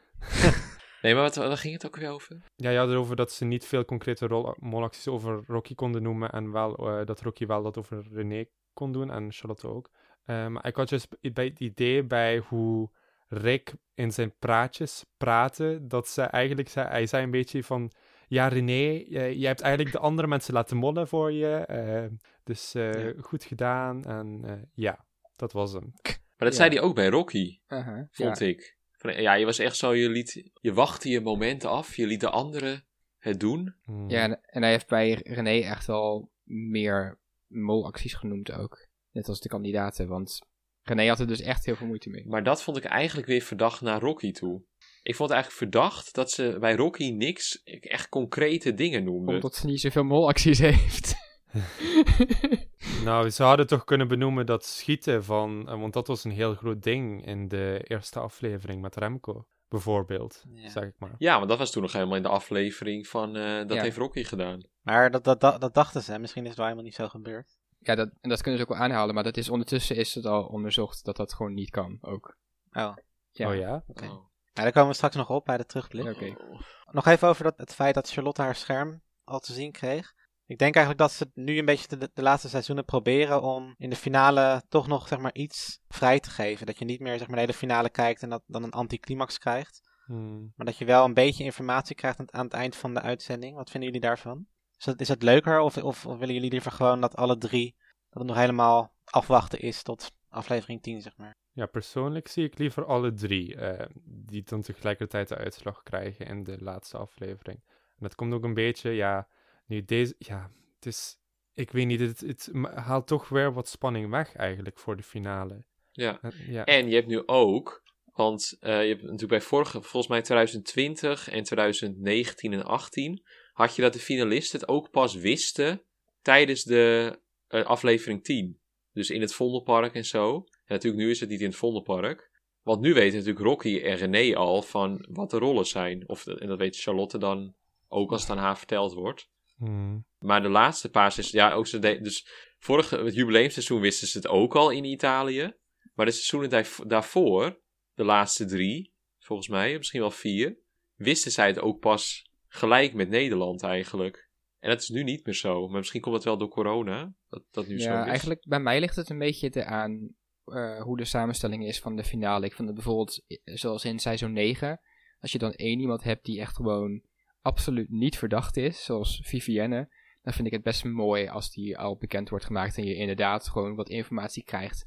Nee, 1.02 1.14
maar 1.14 1.24
wat, 1.24 1.36
waar 1.36 1.58
ging 1.58 1.74
het 1.74 1.86
ook 1.86 1.96
weer 1.96 2.10
over? 2.10 2.38
Ja, 2.56 2.70
je 2.70 2.78
had 2.78 2.90
erover 2.90 3.16
dat 3.16 3.32
ze 3.32 3.46
niet 3.46 3.66
veel 3.66 3.86
concrete 3.86 4.56
molacties 4.60 5.08
over 5.08 5.44
Rocky 5.48 5.76
konden 5.76 6.02
noemen. 6.04 6.30
En 6.30 6.52
wel 6.52 6.78
eh, 6.78 7.06
dat 7.06 7.22
Rocky 7.22 7.46
wel 7.46 7.64
dat 7.64 7.78
over 7.78 8.06
René 8.12 8.46
kon 8.74 8.92
doen 8.92 9.12
en 9.12 9.32
Charlotte 9.32 9.68
ook. 9.68 9.90
Eh, 10.26 10.48
maar 10.48 10.66
ik 10.68 10.76
had 10.76 10.90
dus 10.90 11.08
bij 11.34 11.46
het 11.46 11.60
idee 11.60 12.04
bij 12.04 12.38
hoe 12.38 12.90
Rick 13.28 13.74
in 13.94 14.12
zijn 14.12 14.34
praatjes 14.40 15.06
praatte, 15.18 15.80
dat 15.82 16.08
ze 16.08 16.22
eigenlijk 16.22 16.70
zei, 16.70 16.88
hij 16.88 17.06
zei 17.08 17.24
een 17.24 17.32
beetje 17.32 17.64
van, 17.64 17.92
ja 18.28 18.48
René, 18.48 19.04
jij, 19.08 19.36
jij 19.36 19.48
hebt 19.48 19.62
eigenlijk 19.62 19.96
de 19.96 20.02
andere 20.02 20.28
mensen 20.28 20.54
laten 20.54 20.78
mollen 20.78 21.08
voor 21.08 21.32
je. 21.32 21.56
eh, 21.56 22.06
dus 22.44 22.74
eh, 22.76 23.06
Ja. 23.06 23.14
goed 23.22 23.44
gedaan. 23.44 24.04
En 24.06 24.42
eh, 24.46 24.54
ja, 24.74 25.06
dat 25.36 25.52
was 25.52 25.74
hem. 25.74 25.92
Maar 26.04 26.48
dat 26.50 26.58
Ja. 26.58 26.64
zei 26.64 26.70
hij 26.70 26.82
ook 26.82 26.96
bij 26.96 27.10
Rocky, 27.10 27.60
ja. 27.68 28.08
vond 28.12 28.40
ik. 28.40 28.78
Ja, 29.02 29.34
je 29.34 29.46
was 29.46 29.60
echt 29.60 29.78
zo, 29.78 29.96
je, 29.96 30.10
liet, 30.10 30.52
je 30.62 30.74
wachtte 30.74 31.10
je 31.10 31.22
momenten 31.22 31.70
af, 31.70 31.96
je 31.96 32.06
liet 32.06 32.20
de 32.20 32.30
anderen 32.30 32.86
het 33.18 33.40
doen. 33.40 33.76
Hmm. 33.84 34.10
Ja, 34.10 34.24
en, 34.24 34.40
en 34.42 34.62
hij 34.62 34.72
heeft 34.72 34.88
bij 34.88 35.22
René 35.24 35.60
echt 35.60 35.86
wel 35.86 36.32
meer 36.44 37.20
molacties 37.48 38.14
genoemd 38.14 38.52
ook. 38.52 38.88
Net 39.12 39.28
als 39.28 39.40
de 39.40 39.50
kandidaten, 39.50 40.08
want 40.08 40.40
René 40.82 41.08
had 41.08 41.20
er 41.20 41.28
dus 41.28 41.42
echt 41.42 41.66
heel 41.66 41.76
veel 41.76 41.88
moeite 41.88 42.10
mee. 42.10 42.28
Maar 42.28 42.44
dat 42.44 42.64
vond 42.64 42.78
ik 42.78 42.84
eigenlijk 42.84 43.28
weer 43.28 43.42
verdacht 43.42 43.82
naar 43.82 44.02
Rocky 44.02 44.32
toe. 44.32 44.62
Ik 45.04 45.16
vond 45.16 45.30
het 45.30 45.38
eigenlijk 45.38 45.72
verdacht 45.72 46.14
dat 46.14 46.32
ze 46.32 46.58
bij 46.60 46.76
Rocky 46.76 47.10
niks 47.12 47.64
echt 47.64 48.10
concrete 48.10 48.74
dingen 48.74 49.04
noemden. 49.04 49.36
Omdat 49.36 49.56
ze 49.56 49.66
niet 49.66 49.82
zoveel 49.82 50.04
molacties 50.04 50.60
heeft. 50.74 51.16
Nou, 53.04 53.30
ze 53.30 53.44
hadden 53.44 53.68
toch 53.68 53.84
kunnen 53.84 54.08
benoemen 54.08 54.46
dat 54.46 54.66
schieten 54.66 55.24
van... 55.24 55.70
eh, 55.70 55.80
Want 55.80 55.94
dat 55.94 56.08
was 56.08 56.24
een 56.24 56.32
heel 56.32 56.56
groot 56.56 56.84
ding 56.84 57.26
in 57.26 57.48
de 57.48 57.82
eerste 57.84 58.20
aflevering 58.20 58.82
met 58.82 58.96
Remco, 58.96 59.48
bijvoorbeeld. 59.70 60.44
Ja. 60.54 60.70
Zeg 60.70 60.84
ik 60.84 60.94
maar. 60.98 61.16
Ja, 61.18 61.38
want 61.38 61.50
dat 61.50 61.58
was 61.58 61.72
toen 61.72 61.82
nog 61.82 61.92
helemaal 61.94 62.16
in 62.16 62.24
de 62.24 62.30
aflevering 62.30 63.08
van 63.08 63.36
eh, 63.36 63.58
dat 63.58 63.74
Ja. 63.78 63.82
heeft 63.82 63.98
Rocky 63.98 64.24
gedaan. 64.24 64.62
Maar 64.82 65.12
dat, 65.12 65.24
dat, 65.24 65.42
dat, 65.42 65.62
dat 65.62 65.74
dachten 65.74 66.02
ze. 66.04 66.20
Misschien 66.20 66.42
is 66.42 66.48
het 66.48 66.58
wel 66.58 66.66
helemaal 66.68 66.88
niet 66.88 66.96
zo 66.96 67.08
gebeurd. 67.08 67.58
Ja, 67.80 67.96
dat, 67.96 68.10
en 68.22 68.30
dat 68.30 68.42
kunnen 68.42 68.60
ze 68.60 68.66
ook 68.68 68.74
wel 68.74 68.84
aanhalen, 68.84 69.14
maar 69.16 69.24
dat 69.24 69.38
is, 69.38 69.50
ondertussen 69.50 69.96
is 69.96 70.16
het 70.16 70.26
al 70.26 70.44
onderzocht 70.46 71.06
dat 71.06 71.16
dat 71.16 71.34
gewoon 71.34 71.54
niet 71.54 71.70
kan 71.70 71.98
ook. 72.02 72.38
Oh, 72.72 72.96
Ja. 73.32 73.50
Oh 73.50 73.56
ja? 73.56 73.84
oké. 73.88 74.04
Oh. 74.04 74.10
Nou, 74.10 74.22
daar 74.54 74.72
komen 74.72 74.90
we 74.90 74.96
straks 74.96 75.16
nog 75.16 75.30
op 75.30 75.46
bij 75.46 75.58
de 75.58 75.66
terugblik. 75.66 76.16
Oké. 76.16 76.26
Oh. 76.26 76.62
Nog 76.92 77.06
even 77.06 77.28
over 77.28 77.44
dat, 77.44 77.58
het 77.58 77.74
feit 77.74 77.94
dat 77.96 78.10
Charlotte 78.10 78.42
haar 78.42 78.56
scherm 78.56 79.02
al 79.24 79.40
te 79.40 79.54
zien 79.54 79.72
kreeg. 79.72 80.14
Ik 80.50 80.58
denk 80.58 80.76
eigenlijk 80.76 81.08
dat 81.08 81.12
ze 81.12 81.32
nu 81.34 81.58
een 81.58 81.66
beetje 81.66 81.98
de, 81.98 82.10
de 82.14 82.22
laatste 82.22 82.50
seizoenen 82.50 82.86
proberen 82.86 83.42
om 83.42 83.76
in 83.78 83.90
de 83.90 83.96
finale 83.96 84.64
toch 84.70 84.88
nog 84.88 85.08
zeg 85.08 85.20
maar 85.20 85.34
iets 85.34 85.80
vrij 85.88 86.20
te 86.20 86.30
geven. 86.30 86.66
Dat 86.66 86.80
je 86.80 86.86
niet 86.86 87.00
meer 87.00 87.18
zeg 87.18 87.28
maar 87.28 87.36
de 87.36 87.42
hele 87.42 87.54
finale 87.54 87.90
kijkt 87.90 88.24
en 88.24 88.30
dat 88.30 88.44
dan 88.48 88.64
een 88.64 88.72
anticlimax 88.72 89.38
krijgt. 89.38 89.82
Hmm. 90.06 90.54
Maar 90.56 90.66
dat 90.66 90.78
je 90.78 90.86
wel 90.86 91.06
een 91.06 91.14
beetje 91.14 91.44
informatie 91.44 91.96
krijgt 91.96 92.32
aan 92.32 92.46
het, 92.46 92.54
eind 92.54 92.76
van 92.76 92.94
de 92.94 93.02
uitzending. 93.02 93.56
Wat 93.56 93.70
vinden 93.70 93.90
jullie 93.90 94.08
daarvan? 94.08 94.48
Is 94.78 94.86
dat, 94.86 95.00
is 95.00 95.08
dat 95.08 95.24
leuker 95.24 95.60
of, 95.60 95.78
of, 95.78 96.06
of 96.06 96.18
willen 96.18 96.34
jullie 96.34 96.52
liever 96.52 96.72
gewoon 96.72 97.02
dat 97.02 97.16
alle 97.16 97.38
drie, 97.38 97.76
dat 98.10 98.22
het 98.22 98.28
nog 98.28 98.38
helemaal 98.38 98.94
afwachten 99.04 99.60
is 99.60 99.84
tot 99.84 100.12
aflevering 100.30 100.82
10 100.82 101.02
zeg 101.02 101.18
maar? 101.18 101.36
Ja, 101.52 101.66
persoonlijk 101.66 102.28
zie 102.28 102.46
ik 102.46 102.58
liever 102.58 102.86
alle 102.86 103.14
drie 103.14 103.56
eh, 103.56 103.86
die 104.04 104.44
dan 104.44 104.62
tegelijkertijd 104.62 105.28
de 105.28 105.36
uitslag 105.36 105.84
krijgen 105.84 106.26
in 106.26 106.44
de 106.44 106.58
laatste 106.60 106.98
aflevering. 106.98 107.64
En 107.68 107.98
dat 108.00 108.16
komt 108.16 108.34
ook 108.34 108.44
een 108.44 108.54
beetje, 108.54 108.90
ja, 108.92 109.28
nu 109.70 109.86
deze, 109.86 110.16
ja, 110.18 110.52
het 110.76 110.86
is, 110.86 111.18
ik 111.54 111.72
weet 111.72 111.86
niet, 111.86 112.00
het, 112.00 112.20
het 112.20 112.52
haalt 112.74 113.08
toch 113.08 113.30
weer 113.30 113.54
wat 113.54 113.68
spanning 113.68 114.10
weg 114.10 114.36
eigenlijk 114.36 114.80
voor 114.80 114.98
de 114.98 115.04
finale. 115.04 115.64
Ja. 115.92 116.20
Ja. 116.48 116.66
En 116.66 116.90
je 116.90 116.96
hebt 116.96 117.08
nu 117.08 117.24
ook, 117.26 117.84
want 118.14 118.58
eh, 118.60 118.82
je 118.82 118.88
hebt 118.88 119.02
natuurlijk 119.02 119.30
bij 119.30 119.42
vorige, 119.42 119.82
volgens 119.82 120.08
mij 120.08 120.22
2020 120.22 121.30
en 121.30 121.44
2019 121.44 122.54
en 122.54 122.64
18, 122.64 123.24
had 123.54 123.76
je 123.76 123.82
dat 123.82 123.94
de 123.94 124.00
finalisten 124.00 124.60
het 124.60 124.70
ook 124.70 124.92
pas 124.92 125.16
wisten 125.16 125.82
tijdens 126.22 126.64
de 126.64 127.20
eh, 127.48 127.66
aflevering 127.66 128.24
10. 128.24 128.60
Dus 128.94 129.10
in 129.10 129.22
het 129.22 129.34
Vondelpark 129.34 129.94
en 129.94 130.06
zo. 130.06 130.36
En 130.36 130.74
natuurlijk 130.74 131.04
nu 131.04 131.10
is 131.10 131.20
het 131.20 131.30
niet 131.30 131.40
in 131.40 131.48
het 131.48 131.56
Vondelpark. 131.56 132.32
Want 132.62 132.82
nu 132.82 132.94
weten 132.94 133.18
natuurlijk 133.18 133.46
Rocky 133.46 133.80
en 133.80 133.96
René 133.96 134.36
al 134.36 134.62
van 134.62 135.06
wat 135.10 135.30
de 135.30 135.38
rollen 135.38 135.66
zijn. 135.66 136.10
Of, 136.10 136.28
en 136.28 136.48
dat 136.48 136.58
weet 136.58 136.78
Charlotte 136.78 137.18
dan 137.18 137.54
ook 137.88 138.12
als 138.12 138.22
het 138.22 138.32
aan 138.32 138.38
haar 138.38 138.58
verteld 138.58 138.94
wordt. 138.94 139.30
Hmm. 139.60 140.06
Maar 140.20 140.42
de 140.42 140.50
laatste 140.50 140.90
paar 140.90 141.12
seizoenen, 141.12 141.50
ja, 141.50 141.56
ook 141.56 141.68
ze 141.68 141.80
de- 141.80 142.02
dus 142.02 142.28
vorige, 142.58 142.98
het 142.98 143.14
jubileumseizoen 143.16 143.80
wisten 143.82 144.08
ze 144.08 144.18
het 144.18 144.28
ook 144.28 144.56
al 144.56 144.70
in 144.70 144.84
Italië. 144.84 145.54
Maar 145.94 146.06
de 146.06 146.12
seizoenen 146.12 146.50
daar- 146.50 146.88
daarvoor, 146.88 147.62
de 147.94 148.04
laatste 148.04 148.46
drie, 148.46 148.94
volgens 149.20 149.48
mij, 149.48 149.78
misschien 149.78 150.00
wel 150.00 150.12
vier, 150.12 150.58
wisten 150.96 151.32
zij 151.32 151.48
het 151.48 151.60
ook 151.60 151.80
pas 151.80 152.32
gelijk 152.48 152.94
met 152.94 153.10
Nederland 153.10 153.64
eigenlijk. 153.64 154.30
En 154.60 154.70
dat 154.70 154.82
is 154.82 154.90
nu 154.90 155.04
niet 155.04 155.26
meer 155.26 155.36
zo. 155.36 155.68
Maar 155.68 155.78
misschien 155.78 156.02
komt 156.02 156.16
dat 156.16 156.24
wel 156.24 156.38
door 156.38 156.50
corona, 156.50 157.14
dat 157.30 157.44
dat 157.52 157.68
nu 157.68 157.80
zo 157.80 157.90
Ja, 157.90 158.02
is. 158.04 158.10
eigenlijk 158.10 158.46
bij 158.48 158.60
mij 158.60 158.80
ligt 158.80 158.96
het 158.96 159.10
een 159.10 159.18
beetje 159.20 159.50
te 159.50 159.66
aan 159.66 160.16
eh, 160.44 160.82
hoe 160.82 160.98
de 160.98 161.06
samenstelling 161.06 161.68
is 161.68 161.80
van 161.80 161.96
de 161.96 162.04
finale. 162.04 162.46
Ik 162.46 162.54
vind 162.54 162.68
het 162.68 162.76
bijvoorbeeld, 162.78 163.24
eh, 163.28 163.38
zoals 163.56 163.86
in 163.86 164.00
seizoen 164.00 164.34
9, 164.34 164.80
als 165.20 165.32
je 165.32 165.38
dan 165.38 165.52
één 165.52 165.80
iemand 165.80 166.04
hebt 166.04 166.26
die 166.26 166.40
echt 166.40 166.56
gewoon 166.56 167.02
absoluut 167.50 167.90
niet 167.90 168.18
verdacht 168.18 168.58
is, 168.58 168.84
zoals 168.84 169.22
Vivienne, 169.24 169.90
dan 170.22 170.34
vind 170.34 170.48
ik 170.48 170.54
het 170.54 170.64
best 170.64 170.84
mooi 170.84 171.28
als 171.28 171.52
die 171.52 171.78
al 171.78 171.98
bekend 171.98 172.30
wordt 172.30 172.46
gemaakt 172.46 172.78
en 172.78 172.84
je 172.86 172.96
inderdaad 172.96 173.48
gewoon 173.50 173.76
wat 173.76 173.90
informatie 173.90 174.44
krijgt. 174.44 174.86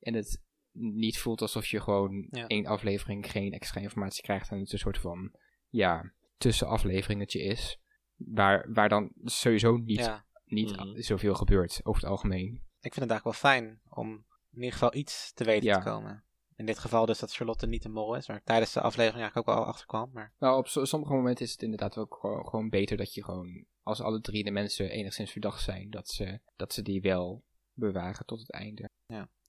En 0.00 0.14
het 0.14 0.42
niet 0.72 1.18
voelt 1.18 1.40
alsof 1.40 1.66
je 1.66 1.80
gewoon 1.80 2.26
Ja. 2.30 2.46
één 2.46 2.66
aflevering 2.66 3.30
geen 3.30 3.52
extra 3.52 3.80
informatie 3.80 4.22
krijgt 4.22 4.50
en 4.50 4.58
het 4.58 4.72
een 4.72 4.78
soort 4.78 4.98
van, 4.98 5.32
ja, 5.68 6.12
tussenafleveringetje 6.36 7.42
is. 7.42 7.78
Waar, 8.16 8.66
waar 8.72 8.88
dan 8.88 9.10
sowieso 9.24 9.76
niet 9.76 9.98
Ja, 9.98 10.24
niet 10.44 10.76
Mhm. 10.76 11.00
zoveel 11.00 11.34
gebeurt 11.34 11.80
over 11.82 12.00
het 12.02 12.10
algemeen. 12.10 12.62
ik 12.80 12.92
vind 12.94 13.10
het 13.10 13.10
eigenlijk 13.10 13.24
wel 13.42 13.52
fijn 13.52 13.80
om 13.88 14.08
in 14.52 14.60
ieder 14.60 14.72
geval 14.72 14.94
iets 14.94 15.32
te 15.32 15.44
weten 15.44 15.64
Ja. 15.68 15.78
te 15.78 15.84
komen. 15.90 16.24
In 16.56 16.66
dit 16.66 16.78
geval 16.78 17.06
dus 17.06 17.18
dat 17.18 17.32
Charlotte 17.34 17.66
niet 17.66 17.82
de 17.82 17.88
mol 17.88 18.14
is, 18.16 18.26
waar 18.26 18.36
ik 18.36 18.44
tijdens 18.44 18.72
de 18.72 18.80
aflevering 18.80 19.22
eigenlijk 19.22 19.48
ook 19.48 19.56
al 19.56 19.64
achter 19.64 19.86
kwam. 19.86 20.10
Maar 20.12 20.34
Nou, 20.38 20.58
op 20.58 20.68
so- 20.68 20.84
sommige 20.84 21.12
momenten 21.12 21.44
is 21.44 21.52
het 21.52 21.62
inderdaad 21.62 21.98
ook 21.98 22.16
gewoon, 22.20 22.48
gewoon 22.48 22.68
beter 22.68 22.96
dat 22.96 23.14
je 23.14 23.24
gewoon, 23.24 23.64
als 23.82 24.00
alle 24.00 24.20
drie 24.20 24.44
de 24.44 24.50
mensen 24.50 24.90
enigszins 24.90 25.30
verdacht 25.30 25.62
zijn, 25.62 25.90
dat 25.90 26.08
ze, 26.08 26.38
dat 26.56 26.72
ze 26.72 26.82
die 26.82 27.00
wel 27.00 27.44
bewaren 27.72 28.26
tot 28.26 28.38
het 28.38 28.52
einde. 28.52 28.88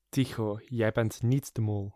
Tycho, 0.09 0.59
jij 0.65 0.91
bent 0.91 1.21
niet 1.21 1.53
de 1.55 1.61
mol. 1.61 1.93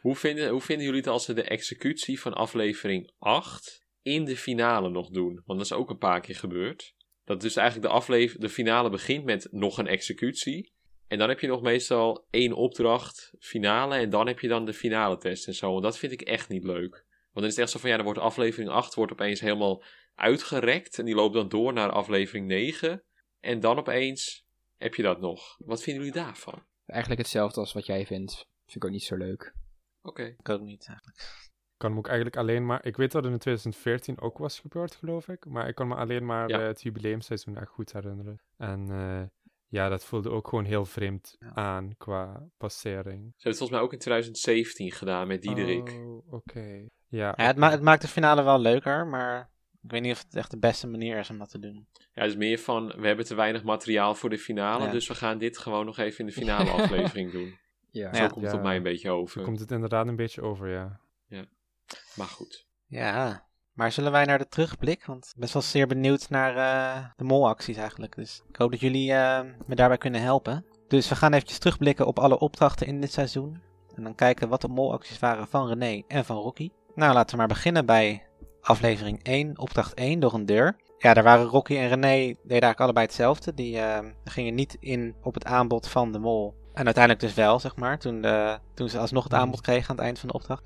Hoe, 0.00 0.16
vinden, 0.16 0.48
hoe 0.50 0.60
vinden 0.60 0.84
jullie 0.84 1.00
het 1.00 1.10
als 1.10 1.24
ze 1.24 1.32
de 1.32 1.42
executie 1.42 2.20
van 2.20 2.34
aflevering 2.34 3.12
8 3.18 3.86
in 4.02 4.24
de 4.24 4.36
finale 4.36 4.90
nog 4.90 5.10
doen? 5.10 5.42
Want 5.44 5.58
dat 5.58 5.70
is 5.70 5.72
ook 5.72 5.90
een 5.90 5.98
paar 5.98 6.20
keer 6.20 6.36
gebeurd. 6.36 6.94
Dat 7.24 7.40
dus 7.40 7.56
eigenlijk 7.56 7.88
de, 7.88 7.94
aflever 7.94 8.40
de 8.40 8.48
finale 8.48 8.90
begint 8.90 9.24
met 9.24 9.48
nog 9.50 9.78
een 9.78 9.86
executie. 9.86 10.72
En 11.08 11.18
dan 11.18 11.28
heb 11.28 11.40
je 11.40 11.46
nog 11.46 11.62
meestal 11.62 12.26
één 12.30 12.52
opdracht, 12.52 13.32
finale. 13.38 13.96
En 13.96 14.10
dan 14.10 14.26
heb 14.26 14.40
je 14.40 14.48
dan 14.48 14.64
de 14.64 14.72
finale 14.72 15.16
test 15.18 15.46
en 15.46 15.54
zo. 15.54 15.76
En 15.76 15.82
dat 15.82 15.98
vind 15.98 16.12
ik 16.12 16.20
echt 16.20 16.48
niet 16.48 16.64
leuk. 16.64 16.92
Want 17.32 17.32
dan 17.32 17.44
is 17.44 17.50
het 17.50 17.58
echt 17.58 17.70
zo 17.70 17.78
van, 17.78 17.90
ja, 17.90 17.96
dan 17.96 18.04
wordt 18.04 18.20
aflevering 18.20 18.70
8 18.70 18.94
wordt 18.94 19.12
opeens 19.12 19.40
helemaal 19.40 19.82
uitgerekt. 20.14 20.98
En 20.98 21.04
die 21.04 21.14
loopt 21.14 21.34
dan 21.34 21.48
door 21.48 21.72
naar 21.72 21.90
aflevering 21.90 22.46
9. 22.46 23.02
En 23.40 23.60
dan 23.60 23.78
opeens 23.78 24.46
heb 24.76 24.94
je 24.94 25.02
dat 25.02 25.20
nog. 25.20 25.56
Wat 25.58 25.82
vinden 25.82 26.04
jullie 26.04 26.20
daarvan? 26.20 26.62
Eigenlijk 26.86 27.20
hetzelfde 27.20 27.60
als 27.60 27.72
wat 27.72 27.86
jij 27.86 28.06
vindt. 28.06 28.34
Vind 28.64 28.76
ik 28.76 28.84
ook 28.84 28.90
niet 28.90 29.02
zo 29.02 29.16
leuk. 29.16 29.54
Oké. 30.02 30.22
ik 30.38 30.48
ook 30.48 30.60
niet 30.60 30.86
eigenlijk. 30.88 31.18
Ik 31.72 31.82
kan 31.82 31.92
me 31.92 31.98
ook 31.98 32.06
eigenlijk 32.06 32.36
alleen 32.36 32.66
maar... 32.66 32.84
Ik 32.86 32.96
weet 32.96 33.12
dat 33.12 33.24
het 33.24 33.32
in 33.32 33.38
2014 33.38 34.20
ook 34.20 34.38
was 34.38 34.60
gebeurd, 34.60 34.94
geloof 34.94 35.28
ik. 35.28 35.44
Maar 35.44 35.68
ik 35.68 35.74
kan 35.74 35.88
me 35.88 35.94
alleen 35.94 36.26
maar 36.26 36.48
Ja. 36.48 36.60
het 36.60 36.82
jubileumseizoen 36.82 37.56
echt 37.56 37.70
goed 37.70 37.92
herinneren. 37.92 38.40
En 38.56 38.90
eh, 38.90 39.22
ja, 39.76 39.88
dat 39.88 40.04
voelde 40.04 40.30
ook 40.30 40.48
gewoon 40.48 40.64
heel 40.64 40.84
vreemd 40.84 41.36
Ja. 41.38 41.54
aan 41.54 41.94
qua 41.96 42.48
passering. 42.56 43.04
Ze 43.04 43.12
hebben 43.22 43.32
het 43.36 43.56
volgens 43.56 43.70
mij 43.70 43.80
ook 43.80 43.92
in 43.92 43.98
2017 43.98 44.92
gedaan 44.92 45.26
met 45.26 45.42
Diederik. 45.42 45.88
Oh, 45.88 46.32
oké. 46.32 46.86
Ja, 47.08 47.34
Ja, 47.36 47.46
het, 47.46 47.56
ma- 47.56 47.70
het 47.70 47.82
maakt 47.82 48.02
de 48.02 48.08
finale 48.08 48.42
wel 48.42 48.58
leuker, 48.58 49.06
maar 49.06 49.50
ik 49.82 49.90
weet 49.90 50.02
niet 50.02 50.12
of 50.12 50.22
het 50.22 50.34
echt 50.34 50.50
de 50.50 50.58
beste 50.58 50.86
manier 50.86 51.18
is 51.18 51.30
om 51.30 51.38
dat 51.38 51.50
te 51.50 51.58
doen. 51.58 51.86
Ja, 52.12 52.22
het 52.22 52.30
is 52.30 52.36
meer 52.36 52.58
van, 52.58 52.86
we 53.00 53.06
hebben 53.06 53.24
te 53.24 53.34
weinig 53.34 53.62
materiaal 53.64 54.14
voor 54.14 54.30
de 54.30 54.38
finale, 54.38 54.84
Ja. 54.84 54.90
dus 54.90 55.08
we 55.08 55.14
gaan 55.14 55.38
dit 55.38 55.58
gewoon 55.58 55.84
nog 55.86 55.98
even 55.98 56.18
in 56.20 56.26
de 56.26 56.32
finale 56.32 56.70
aflevering 56.82 57.32
doen. 57.32 57.58
Ja. 57.90 58.14
Zo 58.14 58.22
Ja. 58.22 58.28
komt 58.28 58.42
het 58.44 58.52
Ja. 58.52 58.58
op 58.58 58.64
mij 58.64 58.76
een 58.76 58.82
beetje 58.82 59.08
zo 59.08 59.16
over. 59.16 59.42
komt 59.42 59.60
het 59.60 59.70
inderdaad 59.70 60.06
een 60.06 60.16
beetje 60.16 60.42
over, 60.42 60.68
ja. 60.70 61.00
Maar 62.16 62.26
goed. 62.26 62.66
Ja, 62.86 63.46
maar 63.76 63.92
zullen 63.92 64.12
wij 64.12 64.24
naar 64.24 64.38
de 64.38 64.48
terugblik? 64.48 65.04
Want 65.04 65.24
ik 65.24 65.30
ben 65.32 65.40
best 65.40 65.52
wel 65.52 65.62
zeer 65.62 65.86
benieuwd 65.86 66.28
naar 66.30 66.56
eh, 66.56 67.04
de 67.16 67.24
molacties 67.24 67.76
eigenlijk. 67.76 68.14
Dus 68.14 68.42
ik 68.48 68.56
hoop 68.56 68.70
dat 68.70 68.80
jullie 68.80 69.12
eh, 69.12 69.40
me 69.66 69.74
daarbij 69.74 69.98
kunnen 69.98 70.22
helpen. 70.22 70.64
Dus 70.88 71.08
we 71.08 71.16
gaan 71.16 71.32
eventjes 71.32 71.58
terugblikken 71.58 72.06
op 72.06 72.18
alle 72.18 72.38
opdrachten 72.38 72.86
in 72.86 73.00
dit 73.00 73.12
seizoen. 73.12 73.60
En 73.94 74.02
dan 74.02 74.14
kijken 74.14 74.48
wat 74.48 74.60
de 74.60 74.68
molacties 74.68 75.18
waren 75.18 75.48
van 75.48 75.68
René 75.68 76.02
en 76.08 76.24
van 76.24 76.36
Rocky. 76.36 76.70
Nou, 76.94 77.14
laten 77.14 77.30
we 77.30 77.36
maar 77.36 77.46
beginnen 77.46 77.86
bij 77.86 78.26
aflevering 78.60 79.22
1, 79.22 79.58
opdracht 79.58 79.94
1, 79.94 80.20
door 80.20 80.34
een 80.34 80.46
deur. 80.46 80.76
Ja, 80.98 81.14
daar 81.14 81.24
waren 81.24 81.46
Rocky 81.46 81.76
en 81.76 81.88
René, 81.88 82.16
deden 82.18 82.36
eigenlijk 82.48 82.80
allebei 82.80 83.06
hetzelfde. 83.06 83.54
Die 83.54 83.78
eh, 83.78 83.98
gingen 84.24 84.54
niet 84.54 84.76
in 84.80 85.14
op 85.22 85.34
het 85.34 85.44
aanbod 85.44 85.88
van 85.88 86.12
de 86.12 86.18
mol. 86.18 86.54
En 86.72 86.84
uiteindelijk 86.84 87.24
dus 87.24 87.34
wel, 87.34 87.60
zeg 87.60 87.76
maar, 87.76 87.98
toen, 87.98 88.20
de, 88.20 88.58
toen 88.74 88.88
ze 88.88 88.98
alsnog 88.98 89.24
het 89.24 89.34
aanbod 89.34 89.60
kregen 89.60 89.90
aan 89.90 89.96
het 89.96 90.04
eind 90.04 90.18
van 90.18 90.28
de 90.28 90.34
opdracht. 90.34 90.62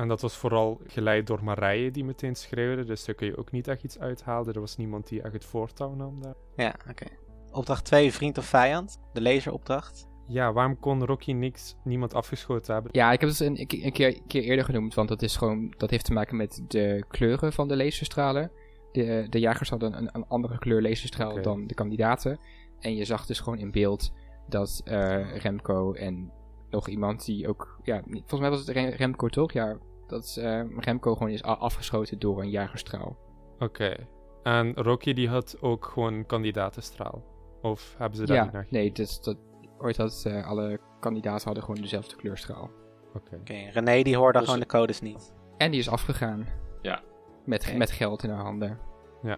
En 0.00 0.08
dat 0.08 0.20
was 0.20 0.36
vooral 0.36 0.80
geleid 0.86 1.26
door 1.26 1.44
Marije, 1.44 1.90
die 1.90 2.04
meteen 2.04 2.34
schreeuwde. 2.36 2.84
Dus 2.84 3.04
daar 3.04 3.14
kun 3.14 3.26
je 3.26 3.36
ook 3.36 3.50
niet 3.50 3.68
echt 3.68 3.84
iets 3.84 3.98
uithalen. 3.98 4.54
Er 4.54 4.60
was 4.60 4.76
niemand 4.76 5.08
die 5.08 5.22
echt 5.22 5.32
het 5.32 5.44
voortouw 5.44 5.94
nam 5.94 6.22
daar. 6.22 6.34
Ja, 6.56 6.74
oké. 6.90 7.06
Opdracht 7.52 7.84
2, 7.84 8.12
vriend 8.12 8.38
of 8.38 8.44
vijand. 8.44 9.00
De 9.12 9.22
laseropdracht. 9.22 10.08
Ja, 10.28 10.52
waarom 10.52 10.78
kon 10.78 11.04
Rocky 11.04 11.32
niks, 11.32 11.76
niemand 11.84 12.14
afgeschoten 12.14 12.74
hebben? 12.74 12.92
Ja, 12.94 13.12
ik 13.12 13.20
heb 13.20 13.28
het 13.30 13.40
een, 13.40 13.60
een 13.60 13.66
keer- 13.66 13.84
een 13.84 14.26
keer, 14.26 14.42
eerder 14.42 14.64
genoemd, 14.64 14.94
want 14.94 15.08
dat, 15.08 15.22
is 15.22 15.36
gewoon, 15.36 15.74
dat 15.76 15.90
heeft 15.90 16.04
te 16.04 16.12
maken 16.12 16.36
met 16.36 16.64
de 16.68 17.04
kleuren 17.08 17.52
van 17.52 17.68
de 17.68 17.76
laserstralen. 17.76 18.50
De, 18.92 19.26
de 19.28 19.38
jagers 19.40 19.70
hadden 19.70 19.96
een, 19.96 20.08
een 20.12 20.26
andere 20.28 20.58
kleur 20.58 20.82
laserstraal 20.82 21.42
dan 21.42 21.66
de 21.66 21.74
kandidaten. 21.74 22.38
En 22.78 22.96
je 22.96 23.04
zag 23.04 23.26
dus 23.26 23.40
gewoon 23.40 23.58
in 23.58 23.70
beeld 23.70 24.12
dat 24.48 24.80
eh, 24.84 25.36
Remco 25.36 25.92
en 25.92 26.32
nog 26.70 26.88
iemand 26.88 27.24
die 27.24 27.48
ook, 27.48 27.80
ja, 27.82 28.02
volgens 28.10 28.40
mij 28.40 28.50
was 28.50 28.58
het 28.58 28.68
Rem- 28.68 28.88
Remco 28.94 29.28
toch? 29.28 29.52
Ja, 29.52 29.78
dat 30.10 30.36
eh, 30.40 30.60
Remco 30.76 31.14
gewoon 31.14 31.32
is 31.32 31.42
afgeschoten 31.42 32.18
door 32.18 32.40
een 32.42 32.50
jagerstraal. 32.50 33.16
Oké. 33.58 33.94
En 34.42 34.74
Rocky 34.74 35.12
die 35.12 35.28
had 35.28 35.56
ook 35.60 35.84
gewoon 35.84 36.26
kandidatenstraal? 36.26 37.22
Of 37.62 37.94
hebben 37.98 38.18
ze 38.18 38.26
daar 38.26 38.36
Ja, 38.36 38.42
niet 38.42 38.52
naar 38.52 38.66
nee, 38.70 38.82
gekeken? 38.82 39.04
dus 39.04 39.20
dat, 39.20 39.36
ooit 39.78 39.96
dat 39.96 40.22
eh, 40.26 40.46
alle 40.46 40.80
kandidaten 41.00 41.44
hadden 41.44 41.64
gewoon 41.64 41.80
dezelfde 41.80 42.16
kleurstraal. 42.16 42.70
Oké. 43.14 43.36
Oké, 43.36 43.54
René 43.72 44.02
die 44.02 44.16
hoorde 44.16 44.38
Onze- 44.38 44.50
gewoon 44.50 44.66
de 44.68 44.72
codes 44.76 45.00
niet. 45.00 45.34
En 45.56 45.70
die 45.70 45.80
is 45.80 45.88
afgegaan. 45.88 46.46
Ja. 46.82 47.00
Met, 47.44 47.76
met 47.76 47.90
geld 47.90 48.22
in 48.22 48.30
haar 48.30 48.42
handen. 48.44 48.78
Ja. 49.22 49.36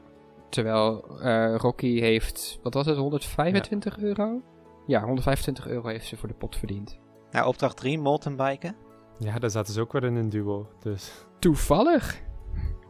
Terwijl 0.49 1.19
eh, 1.21 1.55
Rocky 1.57 2.01
heeft, 2.01 2.59
wat 2.63 2.75
was 2.75 2.87
het, 2.87 2.97
125 2.97 3.99
euro? 3.99 4.41
Ja, 4.87 5.01
125 5.05 5.67
euro 5.67 5.89
heeft 5.89 6.07
ze 6.07 6.17
voor 6.17 6.29
de 6.29 6.35
pot 6.35 6.57
verdiend. 6.57 6.99
Nou, 7.31 7.47
opdracht 7.47 7.77
3, 7.77 7.99
mountainbiken. 7.99 8.77
Ja, 9.19 9.39
daar 9.39 9.51
zaten 9.51 9.73
ze 9.75 9.81
ook 9.81 9.93
weer 9.93 10.05
in 10.05 10.15
een 10.17 10.29
duo. 10.29 10.69
Dus 10.81 11.13
Toevallig? 11.39 12.21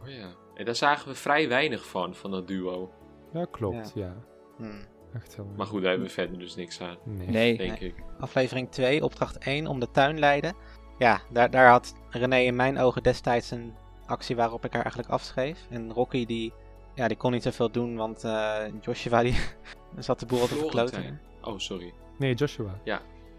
Oh 0.01 0.09
ja. 0.09 0.27
En 0.55 0.65
daar 0.65 0.75
zagen 0.75 1.07
we 1.07 1.15
vrij 1.15 1.49
weinig 1.49 1.87
van, 1.87 2.15
van 2.15 2.31
dat 2.31 2.47
duo. 2.47 2.91
ja, 3.33 3.45
klopt. 3.51 3.91
Ja. 3.95 4.15
Hmm. 4.57 4.81
Echt 5.13 5.35
heel 5.35 5.47
Maar 5.57 5.65
goed, 5.65 5.81
daar 5.81 5.89
hebben 5.89 6.07
we 6.07 6.13
verder 6.13 6.39
dus 6.39 6.55
niks 6.55 6.81
aan, 6.81 6.97
Nee. 7.03 7.27
Nee. 7.27 7.57
denk 7.57 7.79
ik. 7.79 7.95
Aflevering 8.19 8.71
2, 8.71 9.03
opdracht 9.03 9.37
1, 9.37 9.67
om 9.67 9.79
de 9.79 9.91
tuin 9.91 10.19
leiden. 10.19 10.55
Ja, 10.97 11.21
daar, 11.31 11.51
daar 11.51 11.69
had 11.69 11.93
René 12.09 12.37
in 12.37 12.55
mijn 12.55 12.77
ogen 12.79 13.03
destijds 13.03 13.51
een 13.51 13.73
actie 14.05 14.35
waarop 14.35 14.65
ik 14.65 14.73
haar 14.73 14.81
eigenlijk 14.81 15.11
afschreef. 15.11 15.67
En 15.69 15.93
Rocky 15.93 16.25
die, 16.25 16.53
ja, 16.95 17.07
die 17.07 17.17
kon 17.17 17.31
niet 17.31 17.43
zoveel 17.43 17.71
doen, 17.71 17.95
want 17.95 18.23
eh, 18.23 18.57
Joshua 18.81 19.21
die 19.21 19.35
zat 19.97 20.19
de 20.19 20.25
boel 20.25 20.39
te 20.39 20.55
verkloten. 20.55 20.93
Florentijn. 21.01 21.21
Oh, 21.41 21.57
sorry. 21.57 21.93
Nee, 22.17 22.33
Joshua. 22.33 22.79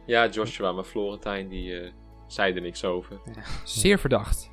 Ja, 0.07 0.29
Joshua, 0.29 0.73
maar 0.73 0.85
Florentijn 0.85 1.49
die 1.49 1.81
eh, 1.81 1.93
zei 2.35 2.55
er 2.55 2.61
niks 2.61 2.85
over. 2.85 3.19
Zeer 3.65 3.99
verdacht. 3.99 4.51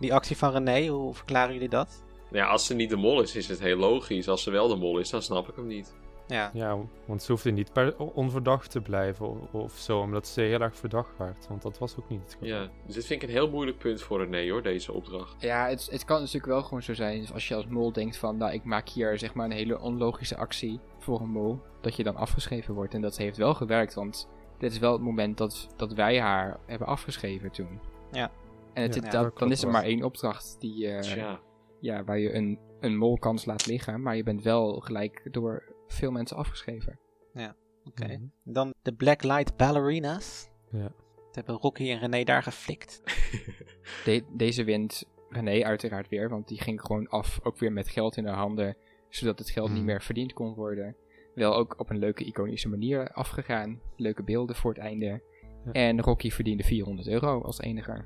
Die 0.00 0.14
actie 0.14 0.36
van 0.36 0.50
René, 0.52 0.86
hoe 0.86 1.14
verklaren 1.14 1.52
jullie 1.54 1.68
dat? 1.68 2.04
Ja, 2.30 2.46
als 2.46 2.66
ze 2.66 2.74
niet 2.74 2.90
de 2.90 2.96
mol 2.96 3.22
is, 3.22 3.36
is 3.36 3.48
het 3.48 3.60
heel 3.60 3.76
logisch. 3.76 4.28
Als 4.28 4.42
ze 4.42 4.50
wel 4.50 4.68
de 4.68 4.76
mol 4.76 4.98
is, 4.98 5.10
dan 5.10 5.22
snap 5.22 5.48
ik 5.48 5.56
hem 5.56 5.66
niet. 5.66 5.94
Ja, 6.28 6.50
Ja, 6.54 6.78
want 7.04 7.22
ze 7.22 7.32
hoefde 7.32 7.50
niet 7.50 7.72
per 7.72 7.96
onverdacht 7.98 8.70
te 8.70 8.80
blijven 8.80 9.30
of, 9.30 9.52
of 9.52 9.72
zo, 9.72 10.00
omdat 10.00 10.26
ze 10.26 10.40
heel 10.40 10.60
erg 10.60 10.76
verdacht 10.76 11.18
werd. 11.18 11.46
Want 11.48 11.62
dat 11.62 11.78
was 11.78 11.96
ook 11.98 12.08
niet 12.08 12.20
het 12.22 12.32
geval. 12.32 12.48
Ja, 12.48 12.68
dus 12.86 12.94
dit 12.94 13.06
vind 13.06 13.22
ik 13.22 13.28
een 13.28 13.34
heel 13.34 13.50
moeilijk 13.50 13.78
punt 13.78 14.02
voor 14.02 14.24
René 14.24 14.50
hoor, 14.50 14.62
deze 14.62 14.92
opdracht. 14.92 15.42
Ja, 15.42 15.68
het, 15.68 15.88
het 15.90 16.04
kan 16.04 16.18
natuurlijk 16.18 16.46
wel 16.46 16.62
gewoon 16.62 16.82
zo 16.82 16.94
zijn. 16.94 17.20
dus 17.20 17.32
Als 17.32 17.48
je 17.48 17.54
als 17.54 17.66
mol 17.66 17.92
denkt 17.92 18.16
van, 18.16 18.36
nou, 18.36 18.52
ik 18.52 18.64
maak 18.64 18.88
hier 18.88 19.18
zeg 19.18 19.34
maar 19.34 19.44
een 19.44 19.52
hele 19.52 19.80
onlogische 19.80 20.36
actie 20.36 20.80
voor 20.98 21.20
een 21.20 21.30
mol. 21.30 21.60
Dat 21.80 21.96
je 21.96 22.02
dan 22.02 22.16
afgeschreven 22.16 22.74
wordt. 22.74 22.94
En 22.94 23.00
dat 23.00 23.16
heeft 23.16 23.36
wel 23.36 23.54
gewerkt, 23.54 23.94
want 23.94 24.28
dit 24.58 24.72
is 24.72 24.78
wel 24.78 24.92
het 24.92 25.02
moment 25.02 25.38
dat, 25.38 25.68
dat 25.76 25.92
wij 25.92 26.20
haar 26.20 26.58
hebben 26.66 26.86
afgeschreven 26.88 27.50
toen. 27.50 27.80
Ja. 28.12 28.30
En 28.72 28.82
het, 28.82 28.94
Ja, 28.94 29.00
ja, 29.04 29.10
dan, 29.10 29.22
dat 29.22 29.38
dan 29.38 29.50
is 29.50 29.62
er 29.62 29.70
maar 29.70 29.82
één 29.84 30.02
opdracht 30.02 30.56
die, 30.60 30.88
eh, 30.88 31.34
ja, 31.80 32.04
waar 32.04 32.18
je 32.18 32.34
een, 32.34 32.58
een 32.80 32.96
molkans 32.96 33.44
laat 33.44 33.66
liggen. 33.66 34.02
Maar 34.02 34.16
je 34.16 34.22
bent 34.22 34.42
wel 34.42 34.80
gelijk 34.80 35.28
door 35.30 35.74
veel 35.86 36.10
mensen 36.10 36.36
afgeschreven. 36.36 36.98
oké. 37.84 38.06
Mhm. 38.06 38.22
Dan 38.44 38.74
de 38.82 38.92
Black 38.94 39.22
Light 39.22 39.56
Ballerinas. 39.56 40.48
Ja. 40.70 40.92
Dat 41.26 41.34
hebben 41.34 41.54
Rocky 41.54 41.90
en 41.90 41.98
René 41.98 42.24
daar 42.24 42.42
geflikt. 42.42 43.02
De- 44.04 44.24
deze 44.32 44.64
wint 44.64 45.04
René 45.28 45.64
uiteraard 45.64 46.08
weer, 46.08 46.28
want 46.28 46.48
die 46.48 46.60
ging 46.60 46.80
gewoon 46.80 47.08
af, 47.08 47.38
ook 47.42 47.58
weer 47.58 47.72
met 47.72 47.88
geld 47.88 48.16
in 48.16 48.26
haar 48.26 48.36
handen, 48.36 48.76
zodat 49.08 49.38
het 49.38 49.50
geld 49.50 49.68
niet 49.68 49.76
Hmm. 49.76 49.86
meer 49.86 50.02
verdiend 50.02 50.32
kon 50.32 50.54
worden. 50.54 50.96
Wel 51.36 51.54
ook 51.54 51.74
op 51.78 51.90
een 51.90 51.98
leuke 51.98 52.24
iconische 52.24 52.68
manier 52.68 53.12
afgegaan. 53.12 53.80
Leuke 53.96 54.22
beelden 54.22 54.56
voor 54.56 54.70
het 54.72 54.80
einde. 54.82 55.06
Ja. 55.64 55.72
En 55.72 56.00
Rocky 56.00 56.30
verdiende 56.30 56.62
400 56.62 57.08
euro 57.08 57.42
als 57.42 57.60
enige. 57.60 58.04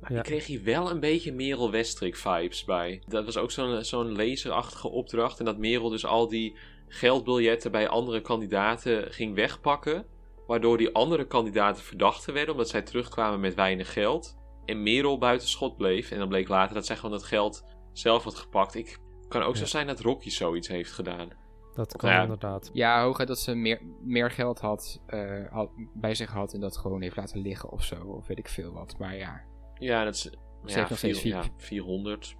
Maar 0.00 0.12
Ja. 0.12 0.18
ik 0.18 0.24
kreeg 0.24 0.46
hier 0.46 0.62
wel 0.64 0.90
een 0.90 1.00
beetje 1.00 1.32
Merel 1.32 1.70
Westrik 1.70 2.16
vibes 2.16 2.64
bij. 2.64 3.02
Dat 3.06 3.24
was 3.24 3.36
ook 3.36 3.50
zo'n 3.50 3.84
zo'n 3.84 4.16
laserachtige 4.16 4.88
opdracht. 4.88 5.38
En 5.38 5.44
dat 5.44 5.58
Merel 5.58 5.88
dus 5.88 6.06
al 6.06 6.28
die 6.28 6.56
geldbiljetten 6.88 7.70
bij 7.70 7.88
andere 7.88 8.20
kandidaten 8.20 9.12
ging 9.12 9.34
wegpakken. 9.34 10.06
Waardoor 10.46 10.78
die 10.78 10.94
andere 10.94 11.26
kandidaten 11.26 11.82
verdachten 11.82 12.34
werden, 12.34 12.52
omdat 12.52 12.68
zij 12.68 12.82
terugkwamen 12.82 13.40
met 13.40 13.54
weinig 13.54 13.92
geld. 13.92 14.36
En 14.64 14.82
Merel 14.82 15.18
buiten 15.18 15.48
schot 15.48 15.76
bleef. 15.76 16.10
En 16.10 16.18
dan 16.18 16.28
bleek 16.28 16.48
later 16.48 16.74
dat 16.74 16.86
zij 16.86 16.96
gewoon 16.96 17.10
dat 17.10 17.24
geld 17.24 17.64
zelf 17.92 18.24
had 18.24 18.34
gepakt. 18.34 18.74
Ik 18.74 18.98
kan 19.28 19.42
ook 19.42 19.56
zo 19.56 19.64
zijn 19.64 19.86
dat 19.86 20.00
Rocky 20.00 20.30
zoiets 20.30 20.68
heeft 20.68 20.92
gedaan. 20.92 21.44
Dat 21.76 21.96
kan 21.96 22.10
Ja. 22.10 22.22
inderdaad. 22.22 22.70
Ja, 22.72 23.02
hooguit 23.02 23.28
dat 23.28 23.38
ze 23.38 23.54
meer, 23.54 23.80
meer 24.02 24.30
geld 24.30 24.60
had, 24.60 25.02
eh, 25.06 25.46
had, 25.50 25.70
bij 25.94 26.14
zich 26.14 26.30
had 26.30 26.52
en 26.52 26.60
dat 26.60 26.76
gewoon 26.76 27.02
heeft 27.02 27.16
laten 27.16 27.40
liggen 27.40 27.70
of 27.70 27.84
zo. 27.84 28.04
Of 28.04 28.26
weet 28.26 28.38
ik 28.38 28.48
veel 28.48 28.72
wat. 28.72 28.98
Maar 28.98 29.16
ja, 29.16 29.40
Ja, 29.78 30.04
dat 30.04 30.14
is. 30.14 30.20
Ze 30.22 30.30
Ja, 30.64 30.74
heeft 30.74 30.88
nog 30.88 30.98
steeds 30.98 31.20
vier- 31.20 31.32
vier- 31.42 31.42
ja, 31.42 31.50
400 31.56 32.36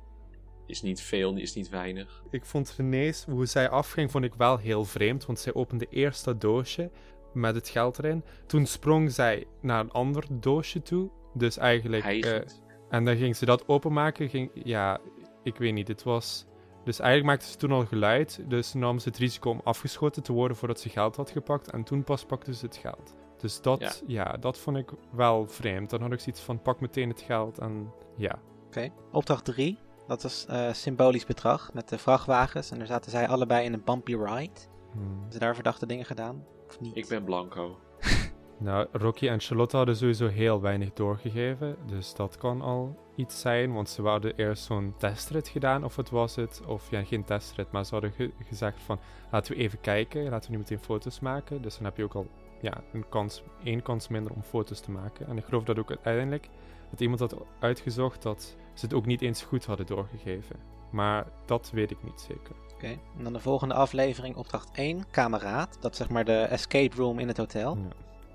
is 0.67 0.83
niet 0.83 1.01
veel, 1.01 1.37
is 1.37 1.55
niet 1.55 1.69
weinig. 1.69 2.23
Ik 2.31 2.45
vond 2.45 2.75
René's, 2.77 3.25
hoe 3.25 3.47
zij 3.47 3.69
afging, 3.69 4.11
vond 4.11 4.25
ik 4.25 4.35
wel 4.35 4.57
heel 4.59 4.85
vreemd. 4.85 5.27
Want 5.27 5.39
zij 5.39 5.55
opende 5.55 5.87
eerst 5.91 6.25
dat 6.25 6.41
doosje 6.41 6.91
met 7.33 7.55
het 7.55 7.69
geld 7.69 7.99
erin. 7.99 8.25
Toen 8.47 8.67
sprong 8.67 9.13
zij 9.13 9.47
naar 9.61 9.81
een 9.81 9.91
ander 9.91 10.25
doosje 10.31 10.83
toe. 10.83 11.11
Dus 11.35 11.57
eigenlijk... 11.59 12.05
eh, 12.05 12.41
en 12.89 13.05
dan 13.05 13.17
ging 13.17 13.37
ze 13.37 13.45
dat 13.45 13.69
openmaken. 13.69 14.29
Ging, 14.29 14.51
ja, 14.55 14.99
ik 15.43 15.57
weet 15.57 15.73
niet. 15.75 15.89
Het 15.89 16.03
was... 16.03 16.47
Dus 16.87 16.99
eigenlijk 16.99 17.31
maakte 17.31 17.51
ze 17.51 17.57
toen 17.57 17.73
al 17.73 17.87
geluid. 17.87 18.41
Dus 18.49 18.73
nam 18.73 18.99
ze 18.99 19.09
het 19.09 19.19
risico 19.19 19.51
om 19.51 19.61
afgeschoten 19.65 20.23
te 20.23 20.33
worden 20.33 20.57
voordat 20.57 20.81
ze 20.81 20.89
geld 20.89 21.17
had 21.17 21.31
gepakt. 21.31 21.71
En 21.71 21.83
toen 21.83 22.05
pas 22.05 22.25
pakte 22.25 22.55
ze 22.55 22.67
het 22.67 22.77
geld. 22.77 23.15
Dus 23.37 23.61
dat, 23.61 24.03
ja. 24.07 24.37
dat 24.41 24.59
vond 24.59 24.77
ik 24.77 24.91
wel 25.13 25.47
vreemd. 25.47 25.91
Dan 25.91 26.01
had 26.01 26.13
ik 26.13 26.21
zoiets 26.21 26.41
van, 26.41 26.63
pak 26.63 26.81
meteen 26.81 27.09
het 27.09 27.21
geld 27.21 27.59
en 27.59 27.93
ja. 28.17 28.39
Oké. 28.67 28.91
Opdracht 29.13 29.45
3, 29.45 29.79
dat 30.07 30.23
was 30.23 30.47
eh, 30.47 30.73
symbolisch 30.73 31.27
bedrag 31.27 31.73
met 31.73 31.89
de 31.89 31.99
vrachtwagens. 31.99 32.71
En 32.71 32.79
daar 32.79 32.87
zaten 32.87 33.11
zij 33.11 33.29
allebei 33.29 33.65
in 33.65 33.73
een 33.73 33.85
bumpy 33.85 34.15
ride. 34.15 34.61
Hmm. 34.93 35.03
Hebben 35.03 35.33
ze 35.33 35.39
daar 35.39 35.55
verdachte 35.55 35.87
dingen 35.87 36.05
gedaan? 36.05 36.45
Of 36.69 36.81
niet? 36.81 36.97
Ik 36.97 37.09
ben 37.09 37.25
Blanco. 37.25 37.79
Nou, 38.59 38.87
Rocky 38.93 39.29
en 39.29 39.41
Charlotte 39.41 39.77
hadden 39.77 39.97
sowieso 39.97 40.29
heel 40.29 40.61
weinig 40.61 40.93
doorgegeven. 40.93 41.77
Dus 41.87 42.15
dat 42.15 42.37
kan 42.37 42.61
al 42.61 42.97
iets 43.17 43.41
zijn. 43.41 43.73
Want 43.73 43.89
ze 43.89 44.03
hadden 44.03 44.37
eerst 44.37 44.65
zo'n 44.65 44.95
testrit 44.99 45.49
gedaan, 45.49 45.85
of 45.85 45.97
het 45.97 46.11
was 46.11 46.37
het. 46.37 46.63
Of 46.67 46.91
ja, 46.91 47.05
geen 47.05 47.25
testrit, 47.25 47.71
maar 47.73 47.85
ze 47.85 47.93
hadden 47.93 48.13
ge- 48.13 48.33
gezegd 48.49 48.83
van... 48.83 48.99
Laten 49.31 49.53
we 49.55 49.59
even 49.61 49.81
kijken, 49.81 50.29
laten 50.29 50.51
we 50.51 50.57
nu 50.57 50.63
meteen 50.63 50.79
foto's 50.79 51.21
maken. 51.21 51.63
Dus 51.63 51.75
dan 51.77 51.85
heb 51.85 51.97
je 51.97 52.05
ook 52.05 52.15
al 52.15 52.27
ja, 52.61 52.73
een 52.93 53.09
kans, 53.09 53.43
één 53.65 53.83
kans 53.83 54.09
minder 54.09 54.33
om 54.33 54.43
foto's 54.43 54.81
te 54.81 54.91
maken. 54.91 55.27
En 55.27 55.37
ik 55.37 55.45
geloof 55.45 55.65
dat 55.65 55.79
ook 55.79 55.89
uiteindelijk 55.89 56.49
dat 56.91 57.01
iemand 57.01 57.21
had 57.21 57.37
uitgezocht 57.61 58.23
dat 58.23 58.57
ze 58.75 58.85
het 58.85 58.95
ook 58.95 59.07
niet 59.07 59.23
eens 59.23 59.43
goed 59.43 59.65
hadden 59.65 59.87
doorgegeven. 59.87 60.57
Maar 60.91 61.27
dat 61.47 61.71
weet 61.71 61.91
ik 61.91 62.03
niet 62.03 62.21
zeker. 62.21 62.55
Oké. 62.75 62.87
En 63.19 63.23
dan 63.25 63.33
de 63.33 63.41
volgende 63.41 63.75
aflevering, 63.75 64.37
opdracht 64.37 64.71
1, 64.73 65.11
kameraad. 65.11 65.77
Dat 65.81 65.91
is 65.93 65.97
zeg 65.99 66.09
maar 66.09 66.25
de 66.25 66.39
escape 66.41 66.97
room 66.97 67.19
in 67.19 67.29
het 67.29 67.37
hotel. 67.37 67.77
Ja. 67.77 67.83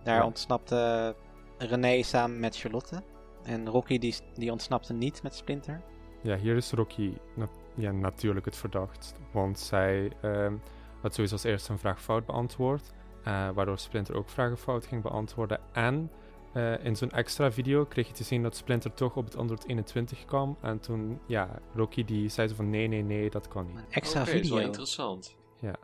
Daar 0.03 0.15
Ja. 0.17 0.25
ontsnapte 0.25 1.15
René 1.57 2.03
samen 2.03 2.39
met 2.39 2.57
Charlotte. 2.57 3.01
En 3.43 3.69
Rocky 3.69 3.97
die, 3.99 4.15
die 4.33 4.51
ontsnapte 4.51 4.93
niet 4.93 5.23
met 5.23 5.35
Splinter. 5.35 5.81
Ja, 6.23 6.37
hier 6.37 6.55
is 6.55 6.71
Rocky 6.71 7.13
na- 7.35 7.49
ja, 7.75 7.91
natuurlijk 7.91 8.45
het 8.45 8.55
verdacht. 8.55 9.13
Want 9.33 9.59
zij 9.59 10.11
ehm, 10.21 10.55
had 11.01 11.13
sowieso 11.13 11.33
als 11.33 11.43
eerste 11.43 11.71
een 11.71 11.77
vraag 11.79 12.01
fout 12.01 12.25
beantwoord. 12.25 12.93
eh, 13.23 13.49
waardoor 13.49 13.77
Splinter 13.77 14.15
ook 14.15 14.29
vragen 14.29 14.57
fout 14.57 14.85
ging 14.85 15.01
beantwoorden. 15.01 15.59
En 15.71 16.11
eh, 16.53 16.85
in 16.85 16.95
zo'n 16.95 17.11
extra 17.11 17.51
video 17.51 17.85
kreeg 17.85 18.07
je 18.07 18.13
te 18.13 18.23
zien 18.23 18.43
dat 18.43 18.55
Splinter 18.55 18.93
toch 18.93 19.15
op 19.15 19.25
het 19.25 19.35
antwoord 19.35 19.67
21 19.67 20.25
kwam. 20.25 20.57
En 20.61 20.79
toen, 20.79 21.19
ja, 21.27 21.59
Rocky 21.75 22.03
die 22.05 22.29
zei 22.29 22.55
van 22.55 22.69
nee, 22.69 22.87
nee, 22.87 23.03
nee, 23.03 23.29
dat 23.29 23.47
kan 23.47 23.65
niet. 23.65 23.75
Een 23.75 23.83
extra 23.89 24.21
Oké, 24.21 24.29
dat 24.31 24.39
is 24.39 24.41
video. 24.47 24.55
wel 24.57 24.65
interessant. 24.65 25.37
Nou, 25.61 25.75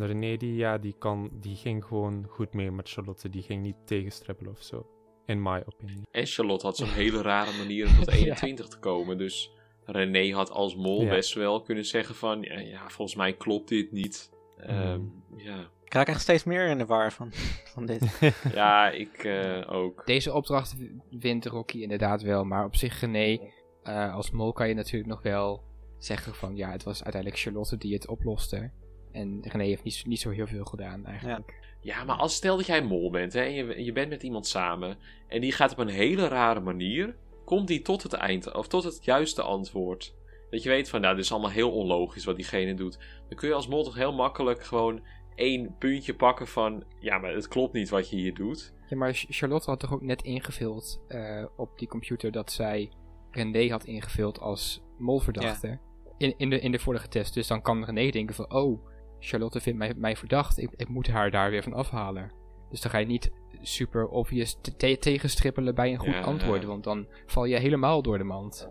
En 0.00 0.06
René 0.06 0.36
die, 0.36 0.54
ja, 0.54 0.78
die, 0.78 0.94
kan, 0.98 1.30
die 1.32 1.56
ging 1.56 1.84
gewoon 1.84 2.26
goed 2.28 2.52
mee 2.52 2.70
met 2.70 2.88
Charlotte. 2.90 3.28
Die 3.28 3.42
ging 3.42 3.62
niet 3.62 3.76
tegenstribbelen 3.84 4.52
of 4.52 4.62
zo. 4.62 4.86
In 5.30 5.42
my 5.42 5.62
opinion. 5.66 6.06
En 6.10 6.26
Charlotte 6.26 6.66
had 6.66 6.76
zo'n 6.76 6.88
hele 6.88 7.22
rare 7.22 7.58
manier 7.58 7.86
om 7.86 7.94
tot 7.94 8.10
21 8.20 8.68
te 8.68 8.78
komen. 8.78 9.18
Dus 9.18 9.50
René 9.84 10.32
had 10.32 10.50
als 10.50 10.76
mol 10.76 11.02
Ja. 11.02 11.10
best 11.10 11.34
wel 11.34 11.62
kunnen 11.62 11.84
zeggen 11.84 12.14
van... 12.14 12.42
Ja, 12.42 12.58
ja, 12.58 12.88
volgens 12.88 13.16
mij 13.16 13.32
klopt 13.32 13.68
dit 13.68 13.92
niet. 13.92 14.30
Ehm, 14.56 15.00
ja. 15.36 15.70
Ik 15.84 15.92
raak 15.92 16.08
echt 16.08 16.20
steeds 16.20 16.44
meer 16.44 16.68
in 16.68 16.78
de 16.78 16.86
war 16.86 17.12
van, 17.12 17.30
van 17.64 17.86
dit. 17.86 18.20
ja, 18.54 18.90
ik 18.90 19.24
eh, 19.24 19.72
ook. 19.72 20.06
Deze 20.06 20.32
opdracht 20.32 20.76
wint 21.10 21.46
Rocky 21.46 21.82
inderdaad 21.82 22.22
wel. 22.22 22.44
Maar 22.44 22.64
op 22.64 22.76
zich, 22.76 23.00
René, 23.00 23.38
eh, 23.82 24.14
als 24.14 24.30
mol 24.30 24.52
kan 24.52 24.68
je 24.68 24.74
natuurlijk 24.74 25.10
nog 25.10 25.22
wel 25.22 25.62
zeggen 25.98 26.34
van... 26.34 26.56
Ja, 26.56 26.70
het 26.70 26.82
was 26.82 27.02
uiteindelijk 27.02 27.42
Charlotte 27.42 27.76
die 27.76 27.94
het 27.94 28.08
oploste. 28.08 28.70
En 29.12 29.38
René 29.42 29.64
heeft 29.64 29.84
niet, 29.84 30.02
niet 30.06 30.20
zo 30.20 30.30
heel 30.30 30.46
veel 30.46 30.64
gedaan 30.64 31.06
eigenlijk. 31.06 31.54
Ja, 31.82 32.04
maar 32.04 32.16
als 32.16 32.34
stel 32.34 32.56
dat 32.56 32.66
jij 32.66 32.82
mol 32.82 33.10
bent 33.10 33.32
hè, 33.32 33.40
en 33.40 33.52
je, 33.52 33.84
je 33.84 33.92
bent 33.92 34.08
met 34.08 34.22
iemand 34.22 34.46
samen... 34.46 34.98
en 35.28 35.40
die 35.40 35.52
gaat 35.52 35.72
op 35.72 35.78
een 35.78 35.88
hele 35.88 36.28
rare 36.28 36.60
manier... 36.60 37.16
komt 37.44 37.68
die 37.68 37.82
tot 37.82 38.02
het 38.02 38.12
eind, 38.12 38.54
of 38.54 38.68
tot 38.68 38.84
het 38.84 39.04
juiste 39.04 39.42
antwoord. 39.42 40.14
Dat 40.50 40.62
je 40.62 40.68
weet 40.68 40.88
van, 40.88 41.00
nou, 41.00 41.14
dit 41.14 41.24
is 41.24 41.32
allemaal 41.32 41.50
heel 41.50 41.72
onlogisch 41.72 42.24
wat 42.24 42.36
diegene 42.36 42.74
doet. 42.74 42.98
Dan 43.28 43.38
kun 43.38 43.48
je 43.48 43.54
als 43.54 43.68
mol 43.68 43.84
toch 43.84 43.94
heel 43.94 44.12
makkelijk 44.12 44.64
gewoon 44.64 45.02
één 45.34 45.76
puntje 45.78 46.14
pakken 46.14 46.46
van... 46.46 46.84
ja, 46.98 47.18
maar 47.18 47.34
het 47.34 47.48
klopt 47.48 47.72
niet 47.72 47.88
wat 47.88 48.10
je 48.10 48.16
hier 48.16 48.34
doet. 48.34 48.74
Ja, 48.88 48.96
maar 48.96 49.14
Ch- 49.14 49.26
Charlotte 49.28 49.70
had 49.70 49.80
toch 49.80 49.92
ook 49.92 50.02
net 50.02 50.22
ingevuld 50.22 51.04
eh, 51.08 51.44
op 51.56 51.78
die 51.78 51.88
computer 51.88 52.30
dat 52.32 52.52
zij 52.52 52.92
René 53.30 53.70
had 53.70 53.84
ingevuld 53.84 54.40
als 54.40 54.82
molverdachte. 54.98 55.78
In, 56.18 56.34
in, 56.36 56.50
de, 56.50 56.60
in 56.60 56.72
de 56.72 56.78
vorige 56.78 57.08
test. 57.08 57.34
Dus 57.34 57.46
dan 57.46 57.62
kan 57.62 57.84
René 57.84 58.10
denken 58.10 58.34
van, 58.34 58.52
oh, 58.52 58.86
Charlotte 59.20 59.60
vindt 59.60 59.78
mij, 59.78 59.94
mij 59.96 60.16
verdacht. 60.16 60.58
Ik, 60.58 60.70
ik 60.76 60.88
moet 60.88 61.08
haar 61.08 61.30
daar 61.30 61.50
weer 61.50 61.62
van 61.62 61.72
afhalen. 61.74 62.32
Dus 62.70 62.80
dan 62.80 62.90
ga 62.90 62.98
je 62.98 63.06
niet 63.06 63.30
super 63.62 64.08
obvious 64.08 64.58
te- 64.60 64.76
te- 64.76 64.98
tegenstrippelen 64.98 65.74
bij 65.74 65.90
een 65.92 65.98
goed 65.98 66.14
Ja, 66.14 66.20
antwoord. 66.20 66.62
ja. 66.62 66.68
Want 66.68 66.84
dan 66.84 67.06
val 67.26 67.44
je 67.44 67.56
helemaal 67.56 68.02
door 68.02 68.18
de 68.18 68.24
mand. 68.24 68.68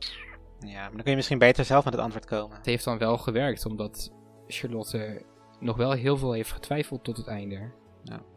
Ja, 0.60 0.82
maar 0.82 0.92
dan 0.92 1.02
kun 1.02 1.10
je 1.10 1.16
misschien 1.16 1.38
beter 1.40 1.66
zelf 1.66 1.84
met 1.84 1.94
het 1.94 2.02
antwoord 2.04 2.26
komen. 2.26 2.58
Het 2.58 2.66
heeft 2.66 2.84
dan 2.84 2.98
wel 2.98 3.18
gewerkt, 3.18 3.66
omdat 3.66 4.12
Charlotte 4.48 5.26
nog 5.60 5.78
wel 5.78 5.92
heel 5.92 6.18
veel 6.18 6.32
heeft 6.32 6.52
getwijfeld 6.52 7.04
tot 7.04 7.18
het 7.18 7.28
einde. 7.28 7.72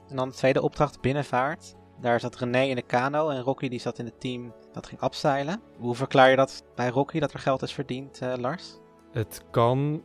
En 0.08 0.16
dan 0.16 0.28
de 0.28 0.34
tweede 0.34 0.62
opdracht, 0.62 1.00
binnenvaart. 1.00 1.74
Daar 2.00 2.20
zat 2.20 2.36
René 2.36 2.62
in 2.62 2.76
de 2.76 2.82
kano 2.82 3.28
en 3.28 3.40
Rocky 3.40 3.68
die 3.68 3.78
zat 3.78 3.98
in 3.98 4.04
het 4.04 4.20
team 4.20 4.54
dat 4.72 4.86
ging 4.86 5.00
abseilen. 5.00 5.60
Hoe 5.78 5.94
verklaar 5.94 6.30
je 6.30 6.36
dat 6.36 6.64
bij 6.74 6.88
Rocky, 6.88 7.18
dat 7.18 7.32
er 7.32 7.38
geld 7.38 7.62
is 7.62 7.72
verdiend, 7.72 8.20
eh, 8.20 8.32
Lars? 8.36 8.78
Het 9.12 9.44
kan 9.50 10.02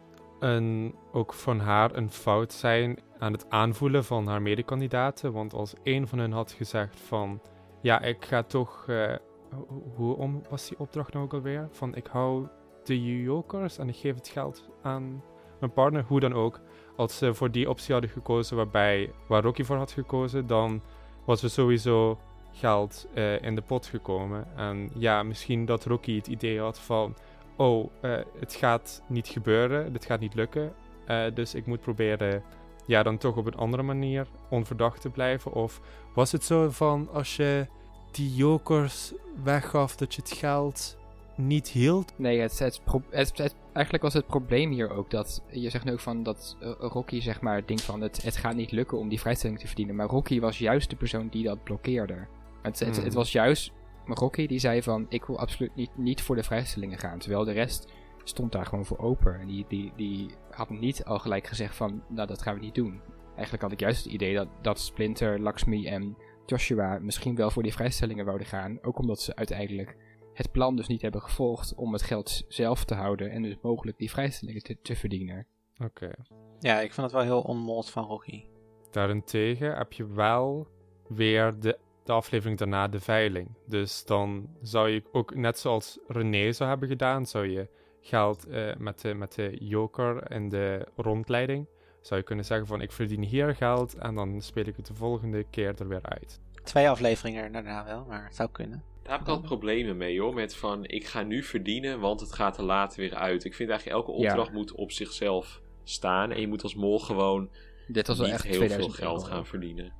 ook 1.11 1.33
van 1.33 1.59
haar 1.59 1.95
een 1.95 2.09
fout 2.09 2.53
zijn 2.53 2.99
aan 3.19 3.31
het 3.31 3.49
aanvoelen 3.49 4.03
van 4.03 4.27
haar 4.27 4.41
medekandidaten. 4.41 5.31
Want 5.33 5.53
als 5.53 5.73
een 5.83 6.07
van 6.07 6.19
hen 6.19 6.31
had 6.31 6.51
gezegd 6.51 6.99
van... 6.99 7.41
Ja, 7.81 8.01
ik 8.01 8.25
ga 8.25 8.43
toch... 8.43 8.85
eh, 8.87 9.15
ho- 9.51 9.83
hoe 9.95 10.15
om 10.15 10.41
was 10.49 10.67
die 10.67 10.79
opdracht 10.79 11.13
nou 11.13 11.25
ook 11.25 11.33
alweer? 11.33 11.67
Van 11.71 11.95
ik 11.95 12.07
hou 12.07 12.47
de 12.83 13.21
jokers 13.21 13.77
en 13.77 13.89
ik 13.89 13.95
geef 13.95 14.15
het 14.15 14.27
geld 14.27 14.69
aan 14.81 15.23
mijn 15.59 15.73
partner. 15.73 16.03
Hoe 16.07 16.19
dan 16.19 16.33
ook. 16.33 16.59
Als 16.95 17.17
ze 17.17 17.33
voor 17.33 17.51
die 17.51 17.69
optie 17.69 17.93
hadden 17.93 18.11
gekozen 18.11 18.55
waarbij, 18.55 19.11
waar 19.27 19.43
Rocky 19.43 19.63
voor 19.63 19.77
had 19.77 19.91
gekozen... 19.91 20.47
Dan 20.47 20.81
was 21.25 21.43
er 21.43 21.49
sowieso 21.49 22.17
geld 22.51 23.07
eh, 23.13 23.41
in 23.41 23.55
de 23.55 23.61
pot 23.61 23.85
gekomen. 23.85 24.47
En 24.55 24.89
ja, 24.93 25.23
misschien 25.23 25.65
dat 25.65 25.85
Rocky 25.85 26.15
het 26.15 26.27
idee 26.27 26.59
had 26.59 26.79
van 26.79 27.15
oh, 27.57 27.89
eh, 28.01 28.17
het 28.39 28.53
gaat 28.53 29.01
niet 29.07 29.27
gebeuren, 29.27 29.93
dit 29.93 30.05
gaat 30.05 30.19
niet 30.19 30.33
lukken. 30.35 30.73
eh, 31.05 31.23
dus 31.33 31.53
ik 31.55 31.65
moet 31.65 31.79
proberen, 31.81 32.43
ja, 32.85 33.03
dan 33.03 33.17
toch 33.17 33.37
op 33.37 33.45
een 33.45 33.55
andere 33.55 33.83
manier 33.83 34.27
onverdacht 34.49 35.01
te 35.01 35.09
blijven. 35.09 35.53
Of 35.53 35.81
was 36.13 36.31
het 36.31 36.43
zo 36.43 36.69
van, 36.69 37.09
als 37.13 37.35
je 37.35 37.67
die 38.11 38.35
jokers 38.35 39.13
weggaf, 39.43 39.95
dat 39.95 40.15
je 40.15 40.21
het 40.21 40.31
geld 40.31 40.97
niet 41.35 41.67
hield? 41.67 42.13
Nee, 42.15 42.39
het, 42.39 42.59
het, 42.59 42.81
het, 43.09 43.37
het- 43.37 43.55
eigenlijk 43.73 44.03
was 44.03 44.13
het 44.13 44.27
probleem 44.27 44.71
hier 44.71 44.89
ook 44.91 45.09
dat 45.09 45.41
je 45.51 45.69
zegt 45.69 45.85
nu 45.85 45.91
ook 45.91 45.99
van 45.99 46.23
dat 46.23 46.57
eh, 46.59 46.71
Rocky 46.79 47.21
zeg 47.21 47.41
maar 47.41 47.65
denkt 47.65 47.81
van 47.83 48.01
het, 48.01 48.21
het 48.23 48.37
gaat 48.37 48.55
niet 48.55 48.71
lukken 48.71 48.97
om 48.97 49.09
die 49.09 49.19
vrijstelling 49.19 49.59
te 49.59 49.67
verdienen. 49.67 49.95
Maar 49.95 50.07
Rocky 50.07 50.39
was 50.39 50.57
juist 50.57 50.89
de 50.89 50.95
persoon 50.95 51.27
die 51.27 51.43
dat 51.43 51.63
blokkeerde. 51.63 52.27
Het, 52.61 52.79
het, 52.79 52.95
Hmm. 52.95 53.03
het 53.05 53.13
was 53.13 53.31
juist 53.31 53.71
Rocky 54.15 54.47
die 54.47 54.59
zei 54.59 54.83
van 54.83 55.05
ik 55.09 55.25
wil 55.25 55.39
absoluut 55.39 55.75
niet, 55.75 55.97
niet 55.97 56.21
voor 56.21 56.35
de 56.35 56.43
vrijstellingen 56.43 56.97
gaan. 56.97 57.19
Terwijl 57.19 57.43
de 57.43 57.51
rest 57.51 57.87
stond 58.23 58.51
daar 58.51 58.65
gewoon 58.65 58.85
voor 58.85 58.97
open. 58.97 59.39
En 59.39 59.47
die, 59.47 59.65
die, 59.67 59.93
die 59.95 60.29
had 60.51 60.69
niet 60.69 61.05
al 61.05 61.19
gelijk 61.19 61.47
gezegd 61.47 61.75
van 61.75 62.03
nou 62.09 62.27
dat 62.27 62.41
gaan 62.41 62.53
we 62.53 62.59
niet 62.59 62.75
doen. 62.75 63.01
Eigenlijk 63.35 63.61
had 63.61 63.71
ik 63.71 63.79
juist 63.79 64.03
het 64.03 64.13
idee 64.13 64.35
dat, 64.35 64.47
dat 64.61 64.79
Splinter, 64.79 65.39
Lakshmi 65.39 65.87
en 65.87 66.17
Joshua 66.45 66.99
misschien 66.99 67.35
wel 67.35 67.51
voor 67.51 67.63
die 67.63 67.73
vrijstellingen 67.73 68.25
wouden 68.25 68.47
gaan. 68.47 68.79
Ook 68.81 68.99
omdat 68.99 69.21
ze 69.21 69.35
uiteindelijk 69.35 69.95
het 70.33 70.51
plan 70.51 70.75
dus 70.75 70.87
niet 70.87 71.01
hebben 71.01 71.21
gevolgd 71.21 71.75
om 71.75 71.93
het 71.93 72.01
geld 72.01 72.45
zelf 72.47 72.83
te 72.83 72.93
houden 72.95 73.31
en 73.31 73.41
dus 73.41 73.57
mogelijk 73.61 73.97
die 73.97 74.09
vrijstellingen 74.09 74.63
te, 74.63 74.77
te 74.81 74.95
verdienen. 74.95 75.47
Oké. 75.83 76.11
Ja, 76.59 76.79
ik 76.79 76.93
vind 76.93 77.05
het 77.05 77.15
wel 77.15 77.23
heel 77.23 77.41
onmols 77.41 77.89
van 77.89 78.03
Rocky. 78.03 78.45
Daarentegen 78.91 79.77
heb 79.77 79.93
je 79.93 80.07
wel 80.07 80.67
weer 81.07 81.59
de, 81.59 81.77
de 82.07 82.13
aflevering 82.13 82.57
daarna 82.57 82.87
de 82.87 82.99
veiling. 82.99 83.47
Dus 83.65 84.05
dan 84.05 84.49
zou 84.61 84.89
je 84.89 85.03
ook, 85.11 85.35
net 85.35 85.59
zoals 85.59 85.99
René 86.07 86.51
zou 86.51 86.69
hebben 86.69 86.87
gedaan, 86.87 87.25
zou 87.25 87.47
je 87.47 87.67
geld 88.01 88.47
eh, 88.47 88.75
met, 88.77 89.01
de, 89.01 89.13
met 89.13 89.33
de 89.33 89.57
joker 89.59 90.23
en 90.23 90.49
de 90.49 90.87
rondleiding, 90.95 91.67
zou 92.01 92.19
je 92.19 92.25
kunnen 92.25 92.45
zeggen 92.45 92.67
van 92.67 92.81
ik 92.81 92.91
verdien 92.91 93.23
hier 93.23 93.55
geld 93.55 93.95
en 93.95 94.15
dan 94.15 94.41
speel 94.41 94.65
ik 94.65 94.75
het 94.75 94.85
de 94.85 94.93
volgende 94.93 95.43
keer 95.49 95.73
er 95.79 95.87
weer 95.87 96.03
uit. 96.03 96.39
Twee 96.63 96.89
afleveringen 96.89 97.51
daarna 97.51 97.85
wel, 97.85 98.05
maar 98.07 98.23
het 98.23 98.35
zou 98.35 98.49
kunnen. 98.51 98.83
Daar 99.03 99.11
heb 99.11 99.21
ik 99.21 99.27
altijd 99.27 99.47
problemen 99.47 99.97
mee 99.97 100.19
hoor. 100.21 100.33
Met 100.33 100.55
van 100.55 100.85
ik 100.85 101.05
ga 101.07 101.23
nu 101.23 101.43
verdienen, 101.43 101.99
want 101.99 102.19
het 102.19 102.33
gaat 102.33 102.57
er 102.57 102.63
later 102.63 102.99
weer 102.99 103.15
uit. 103.15 103.43
Ik 103.43 103.53
vind 103.53 103.69
eigenlijk 103.69 103.99
elke 103.99 104.21
Ja. 104.21 104.29
opdracht 104.29 104.51
moet 104.51 104.71
op 104.71 104.91
zichzelf 104.91 105.61
staan. 105.83 106.31
En 106.31 106.39
je 106.41 106.47
moet 106.47 106.63
als 106.63 106.75
mol 106.75 106.99
gewoon 106.99 107.49
Dit 107.87 108.07
was 108.07 108.17
wel 108.17 108.25
niet 108.25 108.35
echt 108.35 108.43
heel 108.43 108.53
veel 108.57 108.65
2000 108.67 108.95
geld 108.99 109.21
euro. 109.23 109.33
gaan 109.33 109.45
verdienen. 109.45 109.93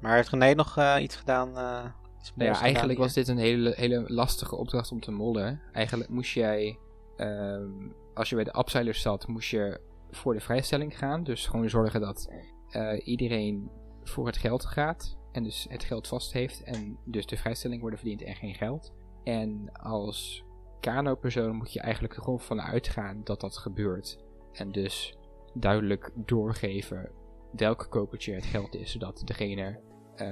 Maar 0.00 0.14
heeft 0.14 0.28
René 0.28 0.54
nog 0.54 0.76
eh, 0.76 0.96
iets 1.00 1.16
gedaan? 1.16 1.48
iets 1.48 2.32
Nou 2.34 2.48
mols 2.48 2.58
ja, 2.58 2.64
eigenlijk 2.64 2.98
was 2.98 3.12
dit 3.12 3.28
een 3.28 3.38
hele, 3.38 3.72
hele 3.76 4.04
lastige 4.06 4.56
opdracht 4.56 4.92
om 4.92 5.00
te 5.00 5.10
mollen. 5.10 5.60
Eigenlijk 5.72 6.10
moest 6.10 6.34
jij, 6.34 6.78
ehm, 7.16 7.70
als 8.14 8.28
je 8.28 8.34
bij 8.34 8.44
de 8.44 8.58
upseilers 8.58 9.00
zat, 9.00 9.26
moest 9.26 9.50
je 9.50 9.80
voor 10.10 10.34
de 10.34 10.40
vrijstelling 10.40 10.98
gaan. 10.98 11.24
Dus 11.24 11.46
gewoon 11.46 11.68
zorgen 11.68 12.00
dat 12.00 12.30
eh, 12.68 13.06
iedereen 13.06 13.70
voor 14.02 14.26
het 14.26 14.36
geld 14.36 14.64
gaat. 14.64 15.16
En 15.32 15.42
dus 15.42 15.66
het 15.68 15.84
geld 15.84 16.08
vast 16.08 16.32
heeft. 16.32 16.62
En 16.62 16.98
dus 17.04 17.26
de 17.26 17.36
vrijstelling 17.36 17.80
worden 17.80 17.98
verdiend 17.98 18.22
en 18.22 18.34
geen 18.34 18.54
geld. 18.54 18.92
En 19.24 19.72
als 19.72 20.44
kano-persoon 20.80 21.56
moet 21.56 21.72
je 21.72 21.80
eigenlijk 21.80 22.16
er 22.16 22.22
gewoon 22.22 22.40
van 22.40 22.60
uitgaan 22.60 23.20
dat 23.24 23.40
dat 23.40 23.56
gebeurt. 23.56 24.18
En 24.52 24.72
dus 24.72 25.16
duidelijk 25.54 26.10
doorgeven 26.14 27.10
welk 27.56 27.86
kokertje 27.90 28.34
het 28.34 28.44
geld 28.44 28.74
is. 28.74 28.90
Zodat 28.92 29.22
degene 29.24 29.80
eh, 30.16 30.26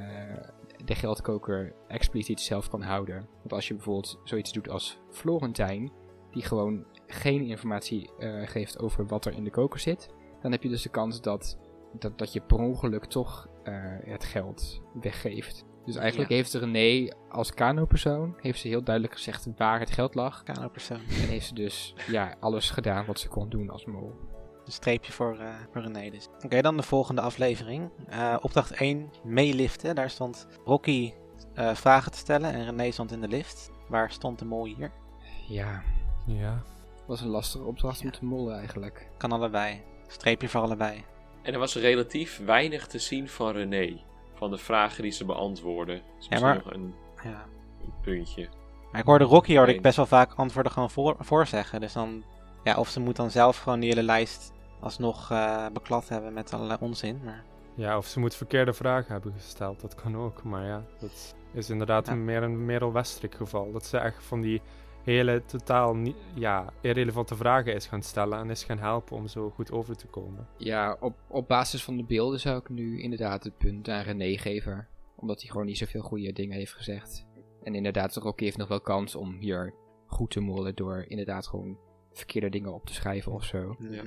de 0.85 0.95
geldkoker 0.95 1.75
expliciet 1.89 2.41
zelf 2.41 2.69
kan 2.69 2.83
houden. 2.83 3.29
Want 3.39 3.53
als 3.53 3.69
je 3.69 3.75
bijvoorbeeld 3.75 4.21
zoiets 4.25 4.53
doet 4.53 4.69
als 4.69 4.99
Florentijn, 5.11 5.93
die 6.31 6.43
gewoon 6.43 6.85
geen 7.07 7.43
informatie 7.47 8.11
eh, 8.19 8.49
geeft 8.49 8.79
over 8.79 9.07
wat 9.07 9.25
er 9.25 9.33
in 9.33 9.45
de 9.45 9.51
koker 9.51 9.81
zit, 9.81 10.09
dan 10.43 10.53
heb 10.53 10.63
je 10.63 10.69
dus 10.69 10.83
de 10.83 10.89
kans 10.89 11.21
dat, 11.21 11.59
dat, 11.99 12.19
dat 12.19 12.33
je 12.33 12.41
per 12.41 12.59
ongeluk 12.59 13.05
toch 13.05 13.49
eh, 13.63 13.75
het 14.05 14.25
geld 14.25 14.81
weggeeft. 15.01 15.65
Dus 15.85 15.97
eigenlijk 15.97 16.31
Ja. 16.31 16.37
heeft 16.37 16.55
René 16.55 17.15
als 17.29 17.55
kano-persoon 17.55 18.35
heeft 18.37 18.61
ze 18.61 18.69
heel 18.69 18.83
duidelijk 18.83 19.15
gezegd 19.15 19.49
waar 19.57 19.81
het 19.81 19.91
geld 19.91 20.15
lag. 20.15 20.43
Kano-persoon. 20.43 20.97
En 20.97 21.29
heeft 21.29 21.47
ze 21.47 21.55
dus 21.55 21.95
ja, 22.07 22.37
alles 22.41 22.71
gedaan 22.71 23.07
wat 23.07 23.19
ze 23.21 23.29
kon 23.29 23.49
doen 23.49 23.71
als 23.71 23.85
mol. 23.85 24.13
Een 24.71 24.77
streepje 24.77 25.13
voor, 25.13 25.37
eh 25.39 25.47
voor 25.73 25.83
René 25.83 26.11
dus. 26.11 26.29
Oké, 26.45 26.61
dan 26.63 26.77
de 26.77 26.83
volgende 26.83 27.21
aflevering. 27.21 27.91
Eh, 28.09 28.37
opdracht 28.41 28.71
1, 28.71 29.11
meeliften. 29.25 29.95
Daar 29.95 30.11
stond 30.11 30.47
Rocky 30.65 31.13
eh, 31.55 31.75
vragen 31.75 32.13
te 32.13 32.19
stellen 32.19 32.53
en 32.53 32.65
René 32.65 32.91
stond 32.91 33.13
in 33.13 33.21
de 33.21 33.29
lift. 33.29 33.71
Waar 33.89 34.11
stond 34.13 34.39
de 34.39 34.45
mol 34.45 34.65
hier? 34.65 34.91
Ja, 35.49 35.83
Ja. 36.27 36.63
was 37.07 37.21
een 37.21 37.29
lastige 37.29 37.65
opdracht 37.65 38.05
om 38.05 38.11
te 38.11 38.25
mollen 38.25 38.59
eigenlijk. 38.59 39.09
Kan 39.17 39.33
allebei. 39.33 39.83
Streepje 40.07 40.49
voor 40.49 40.61
allebei. 40.61 41.05
En 41.43 41.53
er 41.53 41.59
was 41.59 41.75
relatief 41.77 42.41
weinig 42.45 42.87
te 42.87 42.99
zien 42.99 43.29
van 43.29 43.53
René. 43.53 44.01
Van 44.35 44.51
de 44.51 44.59
vragen 44.59 45.03
die 45.03 45.13
ze 45.13 45.25
beantwoorden. 45.25 45.97
Dus 45.97 46.29
misschien 46.29 46.41
maar- 46.41 46.55
nog 46.65 46.73
een, 46.75 46.95
Ja. 47.25 47.45
een 47.83 47.93
puntje. 48.03 48.49
Maar 48.93 49.01
ik 49.01 49.07
hoorde 49.07 49.25
Rocky 49.25 49.57
hoorde 49.57 49.75
ik 49.75 49.83
best 49.83 49.97
wel 49.97 50.07
vaak 50.07 50.33
antwoorden 50.35 50.73
gewoon 50.73 50.91
voor, 50.91 51.17
voorzeggen. 51.19 51.81
Dus 51.81 51.93
dan, 51.93 52.25
ja, 52.65 52.77
of 52.77 52.89
ze 52.89 53.01
moet 53.01 53.17
dan 53.17 53.31
zelf 53.31 53.59
gewoon 53.59 53.81
die 53.81 53.89
hele 53.89 54.03
lijst 54.03 54.53
alsnog 54.81 55.31
eh 55.31 55.67
beklad 55.73 56.09
hebben 56.09 56.33
met 56.33 56.53
allerlei 56.53 56.79
onzin. 56.81 57.21
Maar 57.25 57.45
Ja, 57.75 57.97
of 57.97 58.07
ze 58.07 58.21
moet 58.21 58.35
verkeerde 58.35 58.73
vragen 58.73 59.13
hebben 59.13 59.33
gesteld, 59.33 59.81
dat 59.81 59.95
kan 59.95 60.17
ook. 60.17 60.43
Maar 60.43 60.67
ja, 60.67 60.85
dat 60.99 61.35
is 61.53 61.71
inderdaad 61.71 62.07
Ja. 62.07 62.13
een, 62.13 62.25
meer 62.25 62.43
een 62.43 62.65
Merel 62.65 62.93
Westrik 62.93 63.35
geval. 63.35 63.73
Dat 63.73 63.85
ze 63.87 63.99
echt 63.99 64.25
van 64.25 64.41
die 64.41 64.61
hele 65.05 65.43
totaal 65.45 65.95
niet, 65.95 66.17
ja, 66.35 66.73
irrelevante 66.81 67.35
vragen 67.37 67.75
is 67.75 67.87
gaan 67.87 68.03
stellen 68.03 68.39
en 68.39 68.51
is 68.51 68.65
gaan 68.65 68.79
helpen 68.79 69.17
om 69.17 69.29
zo 69.29 69.51
goed 69.51 69.73
over 69.73 69.97
te 69.97 70.07
komen. 70.07 70.47
Ja, 70.57 70.97
op, 71.01 71.17
op 71.29 71.49
basis 71.49 71.85
van 71.85 71.97
de 71.97 72.05
beelden 72.05 72.41
zou 72.41 72.59
ik 72.59 72.69
nu 72.69 73.01
inderdaad 73.01 73.45
het 73.45 73.59
punt 73.59 73.89
aan 73.89 74.03
René 74.03 74.39
geven. 74.39 74.89
Omdat 75.17 75.41
hij 75.41 75.51
gewoon 75.51 75.67
niet 75.67 75.79
zoveel 75.79 76.03
goede 76.03 76.33
dingen 76.33 76.57
heeft 76.57 76.73
gezegd. 76.73 77.27
En 77.63 77.75
inderdaad, 77.75 78.17
Rocky 78.17 78.45
heeft 78.45 78.57
nog 78.57 78.69
wel 78.69 78.81
kans 78.81 79.15
om 79.15 79.37
hier 79.39 79.75
goed 80.07 80.31
te 80.31 80.41
mollen 80.41 80.75
door 80.75 81.05
inderdaad 81.09 81.47
gewoon 81.47 81.79
verkeerde 82.13 82.49
dingen 82.49 82.75
op 82.75 82.87
te 82.87 82.95
schrijven 82.95 83.33
of 83.33 83.45
zo. 83.45 83.77
Ja. 83.79 84.03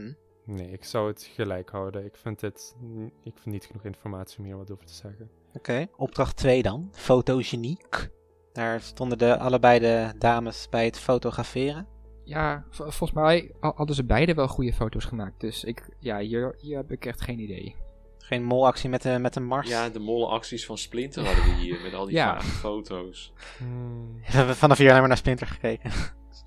Nee, 0.46 0.72
ik 0.72 0.84
zou 0.84 1.08
het 1.08 1.30
gelijk 1.34 1.70
houden. 1.70 2.06
Ik 2.06 2.16
vind 2.16 2.40
dit, 2.40 2.76
ik 3.24 3.34
vind 3.34 3.46
niet 3.46 3.66
genoeg 3.66 3.84
informatie 3.86 4.38
om 4.40 4.46
hier 4.46 4.58
wat 4.58 4.72
over 4.72 4.86
te 4.86 4.94
zeggen. 4.94 5.30
Oké, 5.54 5.88
opdracht 5.98 6.36
2 6.38 6.62
dan. 6.62 6.90
Fotogeniek. 6.92 8.10
Daar 8.54 8.82
stonden 8.82 9.18
de, 9.18 9.38
allebei 9.38 9.80
de 9.80 10.12
dames 10.18 10.68
bij 10.70 10.86
het 10.86 11.00
fotograferen. 11.00 11.88
Ja, 12.24 12.66
volgens 12.70 13.12
mij 13.12 13.52
ha- 13.60 13.74
hadden 13.76 13.96
ze 13.96 14.04
beide 14.06 14.34
wel 14.34 14.48
goede 14.48 14.74
foto's 14.74 15.06
gemaakt. 15.06 15.40
Dus 15.40 15.64
ik, 15.64 15.90
ja, 16.00 16.20
hier, 16.20 16.56
hier 16.58 16.78
heb 16.78 16.92
ik 16.92 17.06
echt 17.06 17.22
geen 17.22 17.40
idee. 17.40 17.76
Geen 18.18 18.44
molactie 18.44 18.90
met 18.90 19.02
de, 19.02 19.20
met 19.20 19.34
de 19.34 19.40
Mars. 19.40 19.70
Ja, 19.70 19.90
de 19.90 20.00
mollenacties 20.00 20.66
van 20.66 20.78
Splinter 20.78 21.26
hadden 21.26 21.44
we 21.44 21.52
hier. 21.62 21.82
Met 21.82 21.94
al 21.94 22.06
die 22.06 22.16
Ja. 22.16 22.34
vage 22.34 22.48
foto's. 22.48 23.34
Hmm, 23.58 24.14
We 24.26 24.32
hebben 24.32 24.56
vanaf 24.56 24.78
hier 24.78 24.88
alleen 24.88 25.00
maar 25.00 25.08
naar 25.08 25.18
Splinter 25.18 25.48
gekeken. 25.48 25.92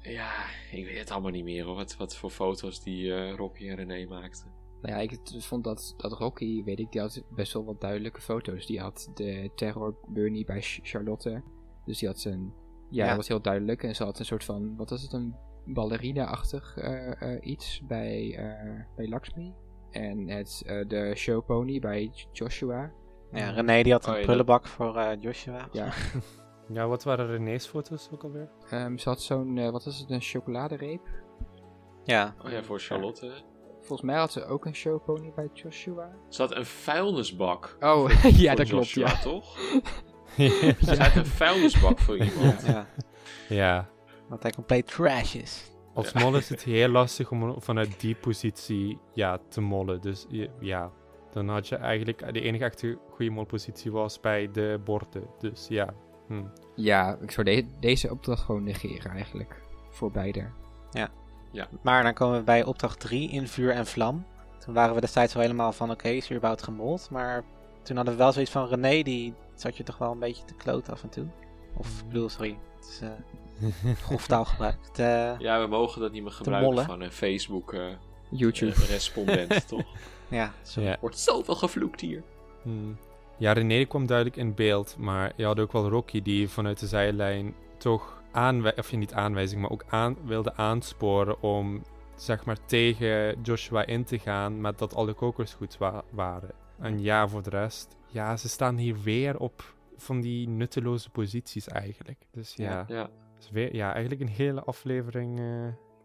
Ja, 0.00 0.30
ik 0.70 0.84
weet 0.86 0.98
het 0.98 1.10
allemaal 1.10 1.30
niet 1.30 1.44
meer 1.44 1.64
hoor. 1.64 1.74
Wat, 1.74 1.96
wat 1.96 2.16
voor 2.16 2.30
foto's 2.30 2.82
die 2.82 3.14
eh 3.14 3.34
Rocky 3.34 3.68
en 3.68 3.76
René 3.76 4.06
maakten. 4.08 4.52
Nou 4.82 4.94
ja, 4.94 5.00
ik 5.00 5.18
vond 5.38 5.64
dat, 5.64 5.94
dat 5.96 6.12
Rocky, 6.12 6.64
weet 6.64 6.78
ik, 6.78 6.92
die 6.92 7.00
had 7.00 7.22
best 7.30 7.52
wel 7.52 7.64
wat 7.64 7.80
duidelijke 7.80 8.20
foto's. 8.20 8.66
Die 8.66 8.80
had 8.80 9.10
de 9.14 9.50
terror 9.54 9.96
Bernie 10.08 10.44
bij 10.44 10.60
Ch- 10.60 10.78
Charlotte. 10.82 11.42
Dus 11.84 11.98
die 11.98 12.08
had 12.08 12.20
zijn... 12.20 12.40
Ja, 12.90 13.02
Ja. 13.02 13.06
dat 13.06 13.16
was 13.16 13.28
heel 13.28 13.40
duidelijk. 13.42 13.82
En 13.82 13.94
ze 13.94 14.04
had 14.04 14.18
een 14.18 14.24
soort 14.24 14.44
van, 14.44 14.76
wat 14.76 14.90
was 14.90 15.02
het, 15.02 15.12
een 15.12 15.34
ballerina-achtig 15.64 16.76
eh, 16.76 17.22
eh, 17.22 17.38
iets 17.40 17.82
bij, 17.86 18.36
eh, 18.36 18.80
bij 18.96 19.08
Lakshmi. 19.08 19.52
En 19.90 20.28
het, 20.28 20.62
eh, 20.66 20.88
de 20.88 21.12
showpony 21.14 21.78
bij 21.78 22.10
Joshua. 22.32 22.92
Ja, 23.32 23.50
René 23.50 23.82
die 23.82 23.92
had 23.92 24.04
een 24.04 24.10
Oh, 24.10 24.16
dat- 24.16 24.24
prullenbak 24.26 24.66
voor 24.66 24.96
eh, 24.96 25.20
Joshua. 25.20 25.68
Ja. 25.72 25.92
Ja, 26.68 26.86
wat 26.86 27.04
waren 27.04 27.26
René's 27.26 27.66
foto's 27.66 28.08
ook 28.12 28.22
alweer? 28.22 28.48
Ehm, 28.70 28.96
ze 28.96 29.08
had 29.08 29.20
zo'n, 29.22 29.58
eh, 29.58 29.70
wat 29.70 29.84
was 29.84 29.98
het, 29.98 30.10
een 30.10 30.20
chocoladereep. 30.20 31.00
Ja, 32.04 32.34
Oh 32.44 32.50
ja, 32.50 32.62
voor 32.62 32.80
Charlotte. 32.80 33.32
Volgens 33.78 34.02
mij 34.02 34.16
had 34.16 34.32
ze 34.32 34.44
ook 34.44 34.64
een 34.64 34.74
showpony 34.74 35.32
bij 35.34 35.48
Joshua. 35.52 36.10
Ze 36.28 36.42
had 36.42 36.54
een 36.56 36.66
vuilnisbak. 36.66 37.76
Oh, 37.80 38.10
voor- 38.10 38.30
ja, 38.30 38.48
voor 38.48 38.56
dat 38.56 38.68
klopt, 38.68 38.88
Joshua, 38.90 39.06
ja. 39.08 39.18
toch? 39.20 39.58
Ze 40.86 40.96
had 41.02 41.14
een 41.16 41.26
vuilnisbak 41.26 41.98
voor 41.98 42.16
iemand. 42.18 42.66
ja. 42.66 42.86
ja. 43.48 43.88
Dat 44.30 44.42
hij 44.42 44.52
compleet 44.52 44.86
trash 44.86 45.34
is. 45.34 45.70
Als 45.94 46.10
Ja. 46.10 46.20
mol 46.20 46.36
is 46.36 46.48
het 46.48 46.62
heel 46.62 46.88
lastig 46.88 47.30
om 47.30 47.62
vanuit 47.62 48.00
die 48.00 48.14
positie 48.14 48.98
ja, 49.12 49.38
te 49.48 49.60
mollen. 49.60 50.00
Dus 50.00 50.26
ja, 50.60 50.92
dan 51.30 51.48
had 51.48 51.68
je 51.68 51.76
eigenlijk 51.76 52.32
de 52.32 52.40
enige 52.40 52.64
echte 52.64 52.98
goede 53.10 53.30
molpositie 53.30 53.92
was 53.92 54.20
bij 54.20 54.50
de 54.50 54.80
borden. 54.84 55.26
Dus 55.38 55.66
ja. 55.68 55.94
Hm. 56.26 56.42
Ja, 56.74 57.16
ik 57.20 57.30
zou 57.30 57.46
de- 57.46 57.66
deze 57.80 58.10
opdracht 58.10 58.42
gewoon 58.42 58.64
negeren 58.64 59.10
eigenlijk. 59.10 59.60
Voor 59.90 60.10
beide. 60.10 60.44
Maar 61.82 62.02
dan 62.02 62.14
komen 62.14 62.38
we 62.38 62.44
bij 62.44 62.64
opdracht 62.64 63.00
3 63.00 63.30
in 63.30 63.48
vuur 63.48 63.70
en 63.70 63.86
vlam. 63.86 64.24
Toen 64.58 64.74
waren 64.74 64.94
we 64.94 65.00
destijds 65.00 65.32
wel 65.34 65.42
helemaal 65.42 65.72
van 65.72 65.90
oké, 65.90 66.08
is 66.08 66.30
überhaupt 66.32 66.62
gemold. 66.62 67.10
Maar 67.10 67.44
toen 67.82 67.96
hadden 67.96 68.14
we 68.14 68.20
wel 68.20 68.32
zoiets 68.32 68.50
van 68.50 68.66
René, 68.68 69.02
die 69.02 69.34
zat 69.54 69.76
je 69.76 69.82
toch 69.82 69.98
wel 69.98 70.12
een 70.12 70.18
beetje 70.18 70.44
te 70.44 70.54
kloten 70.54 70.92
af 70.92 71.02
en 71.02 71.08
toe. 71.08 71.26
Of 71.76 72.00
ik 72.00 72.06
bedoel, 72.08 72.28
sorry, 72.28 72.58
het 72.76 72.88
is 72.88 73.00
eh 73.00 73.94
grof 74.06 74.26
taalgebruik. 74.26 74.76
Te- 74.92 75.34
Ja, 75.38 75.60
we 75.60 75.66
mogen 75.66 76.00
dat 76.00 76.12
niet 76.12 76.22
meer 76.22 76.32
gebruiken 76.32 76.68
van 76.84 77.00
een 77.00 77.12
Facebook 77.12 77.72
eh, 77.74 77.84
YouTube. 78.30 78.72
eh, 78.72 78.88
respondent, 78.88 79.68
toch? 79.68 79.84
ja, 80.28 80.52
sorry. 80.62 80.88
Ja. 80.88 80.96
Wordt 81.00 81.18
zoveel 81.18 81.54
gevloekt 81.54 82.00
hier. 82.00 82.22
Hmm. 82.62 82.96
Ja, 83.38 83.52
René 83.52 83.84
kwam 83.84 84.06
duidelijk 84.06 84.36
in 84.36 84.54
beeld, 84.54 84.96
maar 84.98 85.32
je 85.36 85.44
had 85.44 85.60
ook 85.60 85.72
wel 85.72 85.88
Rocky 85.88 86.22
die 86.22 86.48
vanuit 86.48 86.80
de 86.80 86.86
zijlijn 86.86 87.54
toch 87.78 88.22
aanwijzing, 88.32 88.78
of 88.84 88.92
niet 88.96 89.12
aanwijzing, 89.12 89.60
maar 89.60 89.70
ook 89.70 89.84
aan, 89.88 90.16
wilde 90.24 90.54
aansporen 90.54 91.42
om 91.42 91.82
zeg 92.14 92.44
maar 92.44 92.64
tegen 92.66 93.42
Joshua 93.42 93.86
in 93.86 94.04
te 94.04 94.18
gaan 94.18 94.60
met 94.60 94.78
dat 94.78 94.94
alle 94.94 95.12
kokers 95.12 95.54
goed 95.54 95.78
wa- 95.78 96.04
waren. 96.10 96.50
En 96.78 97.00
ja, 97.02 97.28
voor 97.28 97.42
de 97.42 97.50
rest, 97.50 97.96
ja, 98.06 98.36
ze 98.36 98.48
staan 98.48 98.76
hier 98.76 98.96
weer 99.02 99.38
op 99.38 99.74
van 99.96 100.20
die 100.20 100.48
nutteloze 100.48 101.10
posities 101.10 101.68
eigenlijk. 101.68 102.26
Dus 102.30 102.54
ja, 102.54 102.84
Ja. 102.88 103.08
dus 103.36 103.50
weer, 103.50 103.74
ja 103.74 103.92
eigenlijk 103.92 104.20
een 104.20 104.28
hele 104.36 104.62
aflevering 104.62 105.38
eh, 105.38 105.44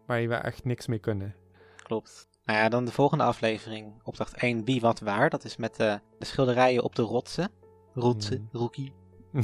waar 0.06 0.28
we 0.28 0.34
echt 0.34 0.64
niks 0.64 0.86
mee 0.86 0.98
kunnen. 0.98 1.34
Klopt. 1.82 2.28
Nou 2.52 2.64
ja, 2.64 2.70
dan 2.70 2.84
de 2.84 2.92
volgende 2.92 3.24
aflevering, 3.24 3.92
opdracht 4.02 4.34
1, 4.34 4.64
wie 4.64 4.80
wat 4.80 5.00
waar. 5.00 5.30
Dat 5.30 5.44
is 5.44 5.56
met 5.56 5.76
de, 5.76 6.00
de 6.18 6.24
schilderijen 6.24 6.82
op 6.82 6.94
de 6.94 7.02
rotsen. 7.02 7.50
Rotsen, 7.94 8.36
Hmm. 8.36 8.60
rookie. 8.60 8.92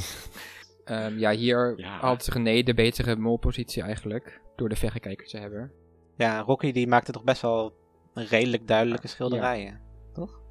Ehm, 0.83 1.17
ja, 1.17 1.31
hier 1.31 1.73
Ja. 1.77 1.99
had 1.99 2.25
René 2.27 2.63
de 2.63 2.73
betere 2.73 3.15
molpositie 3.15 3.83
eigenlijk. 3.83 4.41
Door 4.55 4.69
de 4.69 4.75
verrekijker 4.75 5.27
te 5.27 5.37
hebben. 5.37 5.71
Ja, 6.17 6.39
Rocky 6.41 6.71
die 6.71 6.87
maakte 6.87 7.11
toch 7.11 7.23
best 7.23 7.41
wel 7.41 7.73
redelijk 8.13 8.67
duidelijke 8.67 9.07
schilderijen. 9.07 9.81
Toch? 10.13 10.41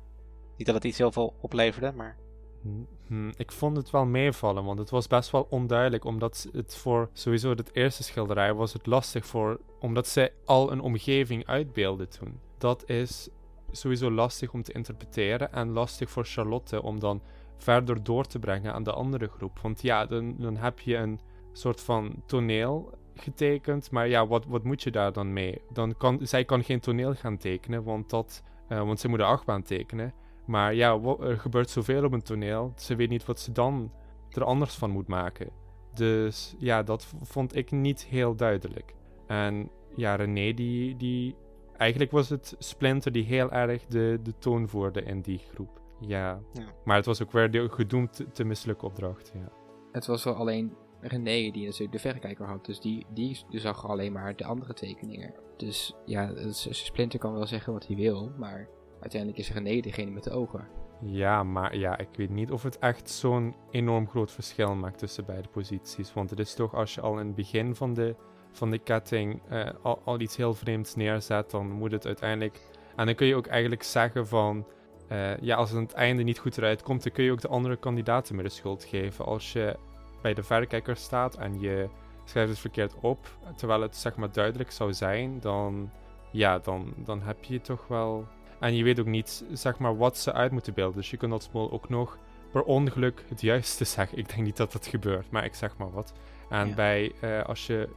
Niet 0.56 0.66
dat 0.66 0.74
het 0.76 0.84
iets 0.84 0.98
heel 0.98 1.12
veel 1.12 1.34
opleverde, 1.40 1.92
maar... 1.92 2.16
Hm, 2.62 2.68
hm, 3.06 3.30
Ik 3.36 3.52
vond 3.52 3.76
het 3.76 3.90
wel 3.90 4.04
meevallen, 4.04 4.64
want 4.64 4.78
het 4.78 4.90
was 4.90 5.06
best 5.06 5.30
wel 5.30 5.46
onduidelijk. 5.50 6.04
Omdat 6.04 6.48
het 6.52 6.76
voor 6.76 7.11
sowieso 7.12 7.50
het 7.50 7.74
eerste 7.74 8.02
schilderij 8.02 8.54
was 8.54 8.72
het 8.72 8.86
lastig 8.86 9.26
voor. 9.26 9.61
Omdat 9.80 10.06
zij 10.09 10.32
al 10.44 10.72
een 10.72 10.80
omgeving 10.80 11.46
uitbeelden 11.46 12.09
toen. 12.09 12.40
Dat 12.59 12.88
is 12.88 13.28
sowieso 13.70 14.11
lastig 14.11 14.52
om 14.52 14.62
te 14.62 14.72
interpreteren. 14.72 15.52
En 15.52 15.70
lastig 15.70 16.11
voor 16.11 16.24
Charlotte 16.24 16.82
om 16.82 17.00
dan 17.00 17.22
verder 17.56 18.02
door 18.02 18.24
te 18.24 18.38
brengen 18.38 18.72
aan 18.72 18.82
de 18.82 18.92
andere 18.92 19.28
groep. 19.28 19.59
Want 19.59 19.82
ja, 19.82 20.06
dan, 20.06 20.34
dan 20.38 20.56
heb 20.56 20.80
je 20.80 20.96
een 20.96 21.20
soort 21.52 21.80
van 21.80 22.22
toneel 22.26 22.98
getekend. 23.14 23.90
Maar 23.90 24.09
ja, 24.09 24.26
wat, 24.26 24.44
wat 24.46 24.64
moet 24.64 24.82
je 24.82 24.90
daar 24.90 25.12
dan 25.12 25.32
mee? 25.32 25.61
Dan 25.72 25.96
kan, 25.96 26.18
zij 26.22 26.44
kan 26.44 26.64
geen 26.64 26.80
toneel 26.80 27.14
gaan 27.14 27.36
tekenen, 27.36 27.82
want, 27.82 28.11
dat, 28.11 28.42
eh, 28.68 28.78
want 28.78 29.00
ze 29.00 29.09
moet 29.09 29.18
een 29.18 29.24
achtbaan 29.24 29.62
tekenen. 29.62 30.14
Maar 30.46 30.74
ja, 30.74 31.00
er 31.20 31.38
gebeurt 31.38 31.70
zoveel 31.70 32.04
op 32.04 32.12
een 32.12 32.22
toneel. 32.22 32.72
Ze 32.76 32.96
weet 32.96 33.09
niet 33.09 33.24
wat 33.24 33.40
ze 33.40 33.52
dan 33.52 33.92
er 34.30 34.44
anders 34.44 34.74
van 34.74 34.90
moet 34.90 35.09
maken. 35.09 35.50
Dus 35.94 36.54
ja, 36.59 36.82
dat 36.82 37.14
vond 37.22 37.56
ik 37.56 37.70
niet 37.70 38.04
heel 38.04 38.34
duidelijk. 38.34 38.94
En 39.26 39.70
ja, 39.96 40.14
René, 40.14 40.54
die, 40.54 40.96
die. 40.96 41.36
Eigenlijk 41.79 42.11
was 42.11 42.29
het 42.29 42.55
Splinter 42.59 43.12
die 43.12 43.24
heel 43.24 43.51
erg 43.53 43.87
de, 43.87 44.18
de 44.22 44.39
toon 44.39 44.68
voerde 44.68 45.03
in 45.03 45.20
die 45.20 45.39
groep. 45.55 45.81
Ja. 46.01 46.41
Ja. 46.53 46.64
Maar 46.85 46.97
het 46.97 47.07
was 47.07 47.22
ook 47.22 47.33
weer 47.33 47.51
de 47.51 47.68
gedoemd 47.68 48.24
te, 48.33 48.45
mislukken 48.45 48.89
opdracht. 48.89 49.33
Ja. 49.35 49.49
Het 49.93 50.07
was 50.07 50.24
wel 50.24 50.35
alleen 50.35 50.72
René 51.01 51.51
die 51.51 51.64
natuurlijk 51.64 51.93
de 51.93 51.99
verrekijker 51.99 52.47
had. 52.47 52.64
Dus 52.64 52.81
die, 52.81 53.07
die 53.11 53.45
zag 53.51 53.89
alleen 53.89 54.12
maar 54.12 54.37
de 54.37 54.45
andere 54.45 54.74
tekeningen. 54.74 55.35
Dus 55.57 55.95
ja, 56.05 56.29
is- 56.31 56.85
Splinter 56.85 57.18
kan 57.18 57.33
wel 57.33 57.47
zeggen 57.47 57.72
wat 57.72 57.87
hij 57.87 57.97
wil. 57.97 58.33
Maar 58.39 58.68
uiteindelijk 59.01 59.41
is 59.41 59.53
René 59.53 59.81
degene 59.81 60.11
met 60.11 60.24
de 60.24 60.31
ogen. 60.31 60.68
Ja, 61.01 61.43
maar 61.43 61.76
ja, 61.76 61.99
ik 61.99 62.09
weet 62.16 62.31
niet 62.31 62.51
of 62.51 62.62
het 62.62 62.79
echt 62.79 63.11
zo'n 63.11 63.55
enorm 63.70 64.09
groot 64.09 64.33
verschil 64.33 64.74
maakt 64.74 64.99
tussen 64.99 65.24
beide 65.26 65.49
posities. 65.49 66.12
Want 66.14 66.31
het 66.31 66.39
is 66.39 66.55
toch 66.55 66.74
als 66.74 66.95
je 66.95 67.01
al 67.01 67.18
in 67.18 67.26
het 67.26 67.35
begin 67.35 67.74
van 67.74 67.95
de, 67.95 68.16
van 68.53 68.70
de 68.70 68.78
ketting 68.78 69.40
eh, 69.49 69.66
al, 69.82 70.01
al 70.05 70.20
iets 70.20 70.36
heel 70.36 70.55
vreemds 70.55 70.94
neerzet, 70.94 71.51
dan 71.51 71.70
moet 71.70 71.92
het 71.92 72.07
uiteindelijk. 72.07 72.61
En 72.96 73.07
dan 73.07 73.14
kun 73.14 73.26
je 73.26 73.34
ook 73.36 73.46
eigenlijk 73.46 73.82
zeggen 73.82 74.26
van. 74.28 74.66
eh, 75.09 75.36
ja, 75.40 75.57
als 75.57 75.68
het 75.68 75.78
aan 75.78 75.84
het 75.84 75.92
einde 75.92 76.22
niet 76.22 76.38
goed 76.38 76.59
eruit 76.59 76.82
komt, 76.82 77.03
dan 77.03 77.12
kun 77.12 77.24
je 77.24 77.32
ook 77.32 77.40
de 77.40 77.49
andere 77.49 77.76
kandidaten 77.76 78.34
meer 78.34 78.44
de 78.44 78.51
schuld 78.51 78.84
geven. 78.84 79.24
Als 79.24 79.53
je 79.53 79.76
bij 80.22 80.34
de 80.34 80.42
verrekijker 80.42 80.96
staat 80.96 81.36
en 81.36 81.61
je 81.61 81.88
schrijft 82.24 82.51
het 82.51 82.59
verkeerd 82.59 82.94
op, 83.01 83.26
terwijl 83.57 83.80
het 83.80 83.96
zeg 83.96 84.16
maar 84.16 84.32
duidelijk 84.32 84.70
zou 84.70 84.92
zijn, 84.92 85.40
dan, 85.40 85.90
ja, 86.32 86.59
dan, 86.59 86.92
dan 86.96 87.22
heb 87.22 87.44
je 87.44 87.61
toch 87.61 87.86
wel 87.86 88.26
en 88.61 88.74
je 88.76 88.84
weet 88.84 89.01
ook 89.01 89.07
niet, 89.07 89.44
zeg 89.53 89.78
maar, 89.78 89.96
wat 89.96 90.18
ze 90.18 90.32
uit 90.32 90.53
moeten 90.53 90.74
beelden. 90.74 90.96
Dus 90.96 91.11
je 91.11 91.16
kunt 91.16 91.32
als 91.32 91.51
mol 91.53 91.70
ook 91.72 91.88
nog 91.88 92.18
per 92.53 92.62
ongeluk 92.62 93.24
het 93.28 93.40
juiste 93.40 93.84
zeggen. 93.94 94.18
Ik 94.18 94.28
denk 94.28 94.40
niet 94.42 94.57
dat 94.57 94.72
dat 94.72 94.86
gebeurt, 94.86 95.30
maar 95.30 95.44
ik 95.44 95.55
zeg 95.55 95.76
maar 95.76 95.90
wat. 95.90 96.12
En 96.49 96.68
Ja. 96.68 96.74
bij, 96.74 97.12
eh, 97.20 97.42
als 97.44 97.66
je 97.66 97.88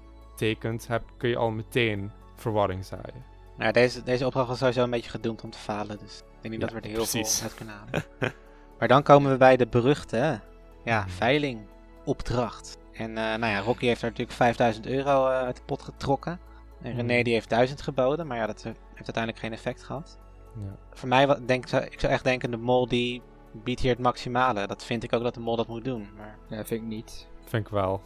tekent 0.46 0.88
hebt, 0.88 1.06
kun 1.18 1.30
je 1.30 1.38
al 1.38 1.52
meteen 1.52 2.12
verwarring 2.36 2.86
zaaien. 2.86 3.26
Nou, 3.58 3.72
deze, 3.72 4.04
deze 4.04 4.26
opdracht 4.26 4.48
was 4.48 4.58
sowieso 4.58 4.84
een 4.84 4.90
beetje 4.90 5.10
gedoemd 5.10 5.44
om 5.44 5.50
te 5.50 5.58
falen. 5.58 5.98
Dus 6.00 6.18
ik 6.18 6.24
denk 6.42 6.54
niet 6.54 6.54
Ja, 6.54 6.60
dat 6.60 6.72
we 6.76 6.82
er 6.82 6.96
heel 6.96 7.06
precies. 7.08 7.36
veel 7.38 7.44
uit 7.48 7.54
kunnen 7.56 7.76
halen. 7.76 8.04
maar 8.80 8.88
dan 8.88 9.04
komen 9.04 9.32
we 9.32 9.38
bij 9.38 9.58
de 9.58 9.68
beruchte 9.68 10.40
ja, 10.84 11.00
Mhm. 11.00 11.10
veiling 11.10 11.60
opdracht. 12.06 12.78
En 12.94 13.10
eh, 13.10 13.24
nou 13.24 13.46
ja, 13.46 13.60
Rocky 13.60 13.86
heeft 13.86 14.02
er 14.02 14.08
natuurlijk 14.10 14.38
5000 14.38 14.86
euro 14.86 15.28
eh, 15.30 15.38
uit 15.38 15.56
de 15.56 15.62
pot 15.66 15.82
getrokken. 15.82 16.40
En 16.82 16.96
René 16.96 17.14
Mhm. 17.14 17.24
die 17.24 17.34
heeft 17.34 17.50
1000 17.50 17.82
geboden, 17.82 18.28
maar 18.28 18.38
ja, 18.38 18.46
dat 18.46 18.58
eh, 18.58 18.64
heeft 18.66 19.16
uiteindelijk 19.16 19.38
geen 19.40 19.54
effect 19.54 19.84
gehad. 19.84 20.20
Ja. 20.58 20.76
Voor 20.94 21.10
mij, 21.10 21.46
denk, 21.46 21.68
zou- 21.68 21.84
ik 21.84 22.00
zou 22.00 22.14
echt 22.14 22.24
denken, 22.24 22.52
de 22.52 22.58
mol 22.58 22.88
die 22.88 23.22
biedt 23.52 23.80
hier 23.82 23.92
het 23.92 24.00
maximale. 24.00 24.68
Dat 24.68 24.84
vind 24.84 25.04
ik 25.04 25.14
ook 25.14 25.24
dat 25.24 25.34
de 25.34 25.40
mol 25.40 25.56
dat 25.56 25.68
moet 25.68 25.86
doen. 25.86 26.10
Maar 26.18 26.38
Ja, 26.48 26.66
vind 26.66 26.82
ik 26.82 26.88
niet. 26.88 27.28
Vind 27.46 27.66
ik 27.66 27.72
wel. 27.72 28.02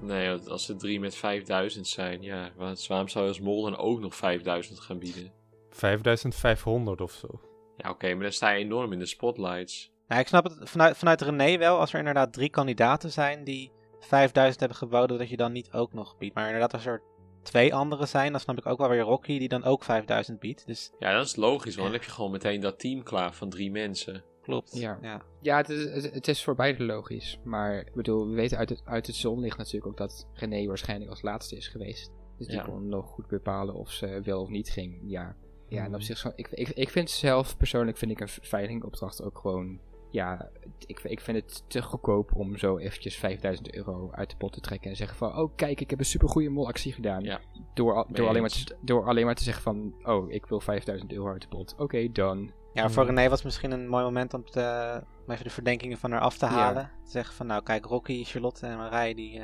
Nee, 0.00 0.28
want 0.28 0.48
als 0.48 0.68
er 0.68 0.76
drie 0.78 1.00
met 1.00 1.14
5000 1.14 1.86
zijn, 1.86 2.22
ja, 2.22 2.50
wa- 2.56 2.74
waarom 2.88 3.08
zou 3.08 3.24
je 3.24 3.30
als 3.30 3.40
mol 3.40 3.62
dan 3.62 3.76
ook 3.76 4.00
nog 4.00 4.14
5000 4.14 4.80
gaan 4.80 4.98
bieden? 4.98 5.32
5500 5.70 7.00
of 7.00 7.12
zo. 7.12 7.40
Ja, 7.76 7.90
oké, 7.90 8.14
maar 8.14 8.22
dan 8.22 8.32
sta 8.32 8.50
je 8.50 8.64
enorm 8.64 8.92
in 8.92 8.98
de 8.98 9.06
spotlights. 9.06 9.92
nou, 10.08 10.20
ik 10.20 10.26
snap 10.28 10.44
het 10.44 10.70
vanuit, 10.70 10.96
vanuit 10.96 11.20
René 11.20 11.58
wel, 11.58 11.78
als 11.78 11.92
er 11.92 11.98
inderdaad 11.98 12.32
drie 12.32 12.50
kandidaten 12.50 13.10
zijn 13.12 13.44
die 13.44 13.72
5000 14.00 14.60
hebben 14.60 14.78
geboden, 14.78 15.18
dat 15.18 15.28
je 15.28 15.36
dan 15.36 15.52
niet 15.52 15.72
ook 15.72 15.92
nog 15.92 16.16
biedt. 16.18 16.34
Maar 16.34 16.44
inderdaad, 16.44 16.72
als 16.72 16.86
er 16.86 17.02
twee 17.42 17.74
anderen 17.74 18.08
zijn, 18.08 18.30
dan 18.32 18.40
snap 18.40 18.58
ik 18.58 18.66
ook 18.66 18.78
wel 18.78 18.88
weer 18.88 19.00
Rocky 19.00 19.38
die 19.38 19.48
dan 19.48 19.64
ook 19.64 19.84
5000 19.84 20.38
biedt. 20.40 20.66
Dus 20.66 20.92
Ja, 20.98 21.12
dat 21.12 21.26
is 21.26 21.36
logisch, 21.36 21.74
want 21.74 21.86
dan 21.88 21.96
heb 21.98 22.04
je 22.04 22.10
gewoon 22.14 22.30
meteen 22.30 22.60
dat 22.60 22.78
team 22.78 23.02
klaar 23.02 23.34
van 23.34 23.48
drie 23.50 23.70
mensen. 23.70 24.24
Klopt. 24.44 24.76
Ja. 24.78 24.98
ja. 25.02 25.22
Ja, 25.40 25.56
het 25.56 25.68
is, 25.68 26.04
het- 26.10 26.28
is 26.28 26.44
voor 26.44 26.54
beide 26.54 26.84
logisch. 26.84 27.38
Maar 27.44 27.78
ik 27.78 27.94
bedoel, 27.94 28.28
we 28.28 28.34
weten 28.34 28.58
uit 28.58 28.68
het, 28.68 28.82
uit 28.84 29.06
het 29.06 29.16
zonlicht 29.16 29.58
natuurlijk 29.58 29.86
ook 29.86 29.96
dat 29.96 30.26
René 30.32 30.66
waarschijnlijk 30.66 31.10
als 31.10 31.22
laatste 31.22 31.56
is 31.56 31.68
geweest. 31.68 32.10
Dus 32.38 32.46
die 32.46 32.56
Ja. 32.56 32.62
kon 32.62 32.88
nog 32.88 33.06
goed 33.06 33.26
bepalen 33.26 33.74
of 33.74 33.90
ze 33.90 34.20
wel 34.22 34.40
of 34.40 34.48
niet 34.48 34.70
ging. 34.70 34.98
Ja, 35.02 35.36
ja 35.68 35.84
en 35.84 35.94
op 35.94 36.02
zich, 36.02 36.18
zo- 36.18 36.32
ik, 36.34 36.48
ik, 36.50 36.68
ik 36.68 36.90
vind 36.90 37.10
zelf 37.10 37.56
persoonlijk 37.56 37.96
vind 37.96 38.10
ik 38.10 38.20
een 38.20 38.28
veilingopdracht 38.28 39.22
ook 39.22 39.38
gewoon 39.38 39.78
ja, 40.10 40.50
ik, 40.86 41.00
ik 41.02 41.20
vind 41.20 41.36
het 41.36 41.62
te 41.66 41.82
goedkoop 41.82 42.34
om 42.34 42.56
zo 42.56 42.78
eventjes 42.78 43.16
5000 43.16 43.74
euro 43.74 44.08
uit 44.12 44.30
de 44.30 44.36
pot 44.36 44.52
te 44.52 44.60
trekken 44.60 44.90
en 44.90 44.96
zeggen 44.96 45.16
van, 45.16 45.36
oh 45.38 45.52
kijk, 45.56 45.80
ik 45.80 45.90
heb 45.90 45.98
een 45.98 46.04
supergoeie 46.04 46.50
molactie 46.50 46.92
gedaan. 46.92 47.22
Ja. 47.22 47.40
Door, 47.74 48.06
door, 48.08 48.28
alleen 48.28 48.40
maar 48.40 48.50
te, 48.50 48.76
door 48.80 49.04
alleen 49.06 49.24
maar 49.24 49.34
te 49.34 49.42
zeggen 49.42 49.62
van, 49.62 49.94
oh, 50.02 50.30
ik 50.32 50.46
wil 50.46 50.60
5000 50.60 51.12
euro 51.12 51.28
uit 51.32 51.42
de 51.42 51.48
pot. 51.48 51.74
Oké, 51.78 52.12
dan. 52.12 52.50
Ja, 52.74 52.90
voor 52.90 53.02
Ja. 53.02 53.08
René 53.08 53.22
was 53.28 53.32
het 53.38 53.44
misschien 53.44 53.70
een 53.70 53.88
mooi 53.88 54.04
moment 54.04 54.34
om, 54.34 54.44
te, 54.44 55.00
om 55.26 55.32
even 55.32 55.44
de 55.44 55.50
verdenkingen 55.50 55.98
van 55.98 56.10
haar 56.10 56.20
af 56.20 56.38
te 56.38 56.44
Ja. 56.46 56.50
halen. 56.52 56.90
Te 57.04 57.10
zeggen 57.10 57.34
van, 57.34 57.46
nou 57.46 57.62
kijk, 57.62 57.84
Rocky, 57.84 58.24
Charlotte 58.24 58.66
en 58.66 58.76
Marije, 58.76 59.14
die 59.14 59.40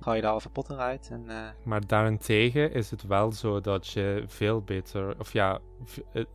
gooien 0.00 0.22
de 0.22 0.28
halve 0.28 0.50
pot 0.50 0.70
eruit. 0.70 1.08
En, 1.12 1.24
eh, 1.30 1.36
Maar 1.64 1.86
daarentegen 1.86 2.72
is 2.72 2.90
het 2.90 3.02
wel 3.06 3.32
zo 3.32 3.60
dat 3.60 3.88
je 3.88 4.22
veel 4.26 4.62
beter, 4.62 5.18
of 5.18 5.32
ja, 5.32 5.58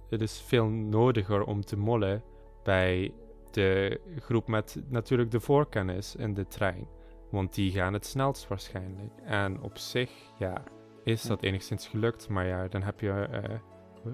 het, 0.10 0.22
is 0.22 0.42
veel 0.42 0.66
nodiger 0.68 1.44
om 1.44 1.62
te 1.66 1.78
mollen 1.78 2.24
bij 2.64 3.14
de 3.52 4.00
groep 4.20 4.48
met 4.48 4.82
natuurlijk 4.90 5.32
de 5.32 5.40
voorkennis 5.40 6.16
in 6.16 6.34
de 6.34 6.48
trein. 6.48 6.88
Want 7.32 7.54
die 7.56 7.72
gaan 7.72 7.94
het 7.94 8.06
snelst 8.06 8.48
waarschijnlijk. 8.48 9.12
En 9.24 9.62
op 9.62 9.78
zich, 9.78 10.12
ja, 10.38 10.64
is 11.04 11.22
dat 11.22 11.42
enigszins 11.44 11.88
gelukt. 11.88 12.30
Maar 12.30 12.46
ja, 12.46 12.68
dan 12.68 12.84
heb 12.84 13.00
je 13.00 13.12
eh, 13.12 13.56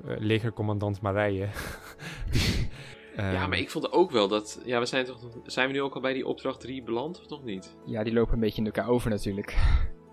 legercommandant 0.04 1.02
Marije. 1.02 1.48
Die, 2.32 2.70
Ja, 3.16 3.41
ehm, 3.41 3.50
maar 3.50 3.58
ik 3.58 3.70
vond 3.70 3.91
ook 3.91 4.12
wel 4.12 4.28
dat... 4.28 4.62
Ja, 4.66 4.80
we 4.80 4.86
zijn 4.86 5.06
toch... 5.06 5.20
Zijn 5.46 5.68
we 5.68 5.74
nu 5.74 5.82
ook 5.82 5.96
al 5.96 6.02
bij 6.02 6.14
die 6.14 6.28
opdracht 6.28 6.60
3 6.60 6.84
beland 6.84 7.20
of 7.22 7.30
nog 7.30 7.44
niet? 7.44 7.76
Ja, 7.86 8.04
die 8.04 8.14
lopen 8.14 8.34
een 8.34 8.39
beetje 8.39 8.60
in 8.62 8.66
elkaar 8.66 8.89
over 8.89 9.10
natuurlijk. 9.10 9.58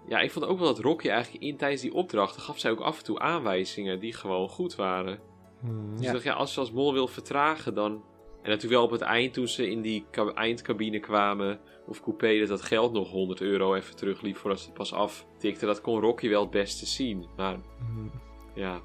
Ja, 0.09 0.21
ik 0.21 0.31
vond 0.31 0.45
ook 0.47 0.59
wel 0.59 0.67
dat 0.67 0.79
Rocky 0.79 1.09
eigenlijk 1.09 1.45
in 1.45 1.57
tijdens 1.57 1.81
die 1.83 1.93
opdrachten 1.95 2.43
gaf 2.43 2.59
zij 2.59 2.71
ook 2.71 2.81
af 2.81 2.99
en 2.99 3.05
toe 3.05 3.19
aanwijzingen 3.19 4.01
die 4.01 4.13
gewoon 4.15 4.49
goed 4.49 4.75
waren. 4.77 5.19
hmm, 5.61 5.91
Dus 5.91 6.01
Ja. 6.01 6.07
ik 6.07 6.13
dacht, 6.13 6.25
ja, 6.25 6.33
als 6.33 6.55
je 6.55 6.61
als 6.61 6.73
mol 6.73 6.93
wil 6.93 7.07
vertragen, 7.09 7.75
dan... 7.75 7.93
En 8.43 8.49
natuurlijk 8.51 8.75
wel 8.75 8.85
op 8.85 8.91
het 8.91 9.01
eind, 9.01 9.33
toen 9.35 9.49
ze 9.49 9.71
in 9.71 9.81
die 9.83 10.05
ka- 10.11 10.33
eindcabine 10.33 11.01
kwamen, 11.01 11.61
of 11.87 12.01
coupé, 12.03 12.39
dat 12.39 12.49
dat 12.49 12.63
geld 12.63 12.93
nog 12.93 13.11
100 13.11 13.41
euro 13.41 13.75
even 13.75 13.97
terugliep 13.97 14.37
voordat 14.37 14.59
ze 14.61 14.65
het 14.67 14.75
pas 14.75 14.93
aftikte. 14.93 15.67
Dat 15.67 15.81
kon 15.81 16.01
Rocky 16.01 16.29
wel 16.29 16.41
het 16.41 16.51
beste 16.51 16.87
zien. 16.87 17.27
Maar 17.37 17.57
hmm. 17.79 18.11
ja, 18.55 18.81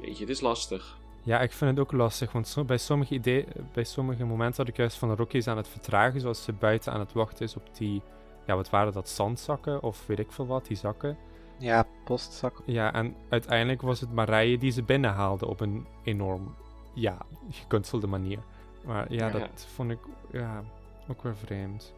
weet 0.00 0.14
je, 0.18 0.20
het 0.20 0.32
is 0.32 0.40
lastig. 0.40 0.98
Ja, 1.22 1.40
ik 1.40 1.52
vind 1.52 1.70
het 1.70 1.80
ook 1.80 1.92
lastig, 1.92 2.32
want 2.32 2.56
bij, 2.66 2.78
sommige 2.78 3.14
idee, 3.14 3.46
bij 3.72 3.84
sommige 3.84 4.24
momenten 4.24 4.56
had 4.56 4.68
ik 4.68 4.76
juist 4.76 4.96
van 4.96 5.14
Rocky 5.16 5.36
is 5.36 5.48
aan 5.48 5.56
het 5.56 5.68
vertragen, 5.68 6.20
zoals 6.20 6.44
ze 6.44 6.52
buiten 6.52 6.92
aan 6.92 7.00
het 7.00 7.12
wachten 7.12 7.44
is 7.44 7.56
op 7.56 7.76
die, 7.76 8.02
ja, 8.46 8.54
wat 8.56 8.70
waren 8.70 8.92
dat, 8.92 9.08
zandzakken 9.08 9.82
of 9.82 10.06
weet 10.06 10.18
ik 10.18 10.32
veel 10.32 10.46
wat, 10.46 10.66
die 10.66 10.76
zakken. 10.76 11.16
ja, 11.58 11.86
postzak. 12.04 12.62
Ja, 12.64 12.92
en 12.92 13.14
uiteindelijk 13.28 13.82
was 13.82 14.00
het 14.00 14.12
Marije 14.12 14.58
die 14.58 14.70
ze 14.70 14.82
binnenhaalde 14.82 15.46
op 15.46 15.60
een 15.60 15.86
enorm, 16.04 16.54
ja, 16.94 17.18
gekunstelde 17.50 18.06
manier. 18.06 18.38
Maar 18.84 19.12
ja, 19.12 19.26
Ja. 19.26 19.32
dat 19.32 19.66
vond 19.74 19.90
ik, 19.90 19.98
ja, 20.32 20.64
ook 21.08 21.22
weer 21.22 21.36
vreemd. 21.36 21.94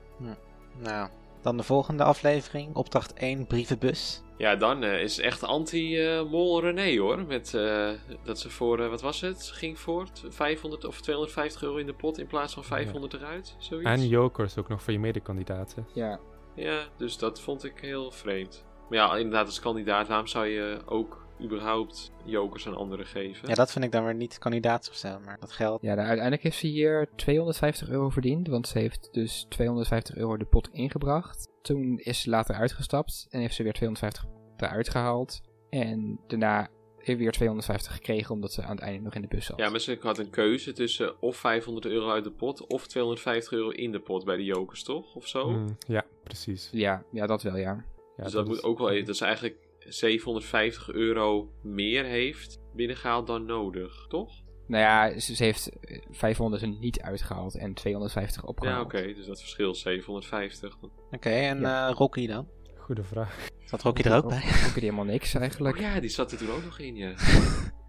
Nou, 0.76 1.08
dan 1.42 1.56
de 1.56 1.62
volgende 1.62 2.04
aflevering, 2.04 2.74
opdracht 2.74 3.12
1, 3.14 3.46
brievenbus. 3.46 4.22
Ja, 4.38 4.56
dan 4.56 4.82
eh, 4.82 5.02
is 5.02 5.18
echt 5.18 5.42
anti-mol 5.42 6.60
René 6.60 6.98
hoor. 6.98 7.26
Met 7.26 7.54
eh, 7.54 7.90
dat 8.24 8.38
ze 8.38 8.50
voor, 8.50 8.80
eh, 8.80 8.88
wat 8.88 9.00
was 9.00 9.20
het? 9.20 9.50
Ging 9.54 9.78
voor 9.78 10.06
500 10.28 10.84
of 10.84 11.00
250 11.00 11.62
euro 11.62 11.76
in 11.76 11.86
de 11.86 11.94
pot 11.94 12.18
in 12.18 12.26
plaats 12.26 12.54
van 12.54 12.64
500 12.64 13.14
eruit. 13.14 13.56
Zoiets. 13.58 13.90
En 13.90 14.08
jokers 14.08 14.58
ook 14.58 14.68
nog 14.68 14.82
voor 14.82 14.92
je 14.92 14.98
medekandidaten. 14.98 15.86
Ja, 15.92 16.20
Ja, 16.54 16.82
dus 16.96 17.18
dat 17.18 17.40
vond 17.40 17.64
ik 17.64 17.80
heel 17.80 18.10
vreemd. 18.10 18.64
Maar 18.88 18.98
ja, 18.98 19.16
inderdaad, 19.16 19.46
als 19.46 19.60
kandidaat, 19.60 20.08
waarom 20.08 20.26
zou 20.26 20.46
je 20.46 20.80
ook 20.86 21.26
überhaupt 21.42 22.10
jokers 22.24 22.66
aan 22.66 22.76
anderen 22.76 23.06
geven? 23.06 23.48
Ja, 23.48 23.54
dat 23.54 23.72
vind 23.72 23.84
ik 23.84 23.92
dan 23.92 24.04
weer 24.04 24.14
niet 24.14 24.38
kandidaat 24.38 24.88
of 24.88 24.94
zo, 24.96 25.18
maar 25.24 25.36
dat 25.40 25.52
geldt. 25.52 25.82
ja 25.82 25.88
nou, 25.94 26.00
uiteindelijk 26.06 26.42
heeft 26.42 26.58
ze 26.58 26.66
hier 26.66 27.08
250 27.16 27.88
euro 27.88 28.08
verdiend, 28.08 28.48
want 28.48 28.68
ze 28.68 28.78
heeft 28.78 29.08
dus 29.12 29.46
250 29.48 30.16
euro 30.16 30.36
de 30.36 30.44
pot 30.44 30.68
ingebracht. 30.72 31.48
Toen 31.62 31.98
is 31.98 32.20
ze 32.20 32.30
later 32.30 32.54
uitgestapt 32.54 33.26
en 33.30 33.40
heeft 33.40 33.54
ze 33.54 33.62
weer 33.62 33.72
250 33.72 34.24
eruit 34.56 34.88
gehaald. 34.90 35.40
En 35.70 36.20
daarna 36.26 36.68
heeft 36.98 37.18
weer 37.18 37.32
250 37.32 37.92
gekregen 37.94 38.34
omdat 38.34 38.52
ze 38.52 38.62
aan 38.62 38.70
het 38.76 38.80
einde 38.84 39.02
nog 39.02 39.14
in 39.14 39.22
de 39.22 39.28
bus 39.28 39.46
zat. 39.46 39.58
Ja, 39.58 39.68
maar 39.70 39.80
ze 39.80 39.98
had 40.00 40.18
een 40.18 40.30
keuze 40.30 40.72
tussen 40.72 41.22
of 41.22 41.36
500 41.36 41.86
euro 41.86 42.10
uit 42.10 42.24
de 42.24 42.30
pot 42.30 42.66
of 42.66 42.86
250 42.86 43.52
euro 43.52 43.68
in 43.68 43.92
de 43.92 44.00
pot 44.00 44.24
bij 44.24 44.36
de 44.36 44.44
jokers, 44.44 44.82
toch? 44.82 45.14
Of 45.14 45.26
zo? 45.26 45.44
Hmm, 45.48 45.76
ja, 45.86 46.04
precies. 46.24 46.68
ja, 46.72 47.02
ja, 47.12 47.26
dat 47.26 47.42
wel, 47.42 47.56
ja. 47.56 47.84
Ja, 48.16 48.22
dus 48.24 48.32
dat, 48.32 48.46
moet 48.46 48.56
is- 48.56 48.62
ook 48.62 48.78
wel 48.78 48.90
even, 48.90 49.06
dat 49.06 49.16
ze 49.16 49.24
eigenlijk 49.24 49.56
750 49.88 50.90
euro 50.90 51.52
meer 51.62 52.04
heeft 52.04 52.58
binnengehaald 52.74 53.26
dan 53.26 53.44
nodig, 53.44 54.06
toch? 54.08 54.32
Nou 54.66 54.82
ja, 54.82 55.18
ze, 55.18 55.44
heeft 55.44 55.68
eh, 55.80 56.02
500 56.10 56.62
er 56.62 56.68
niet 56.68 57.00
uitgehaald 57.00 57.56
en 57.56 57.74
250 57.74 58.42
Ja, 58.42 58.48
opgehaald. 58.48 58.84
oké, 58.84 59.12
dus 59.14 59.26
dat 59.26 59.40
verschilt 59.40 59.76
750. 59.76 60.76
Oké, 61.10 61.28
en 61.30 61.64
eh, 61.64 61.90
Rocky 61.94 62.26
dan? 62.26 62.48
Goede 62.76 63.04
vraag. 63.04 63.46
Zat 63.64 63.82
Rocky 63.82 64.02
er 64.02 64.16
ook 64.16 64.28
bij? 64.28 64.36
Ook 64.38 64.42
weer 64.74 64.74
helemaal 64.74 65.04
niks 65.04 65.34
eigenlijk. 65.34 65.76
Oh 65.76 65.82
ja, 65.82 66.00
die 66.00 66.10
zat 66.10 66.32
er 66.32 66.38
toen 66.38 66.50
ook 66.50 66.64
nog 66.64 66.78
in, 66.78 66.96
ja. 66.96 67.12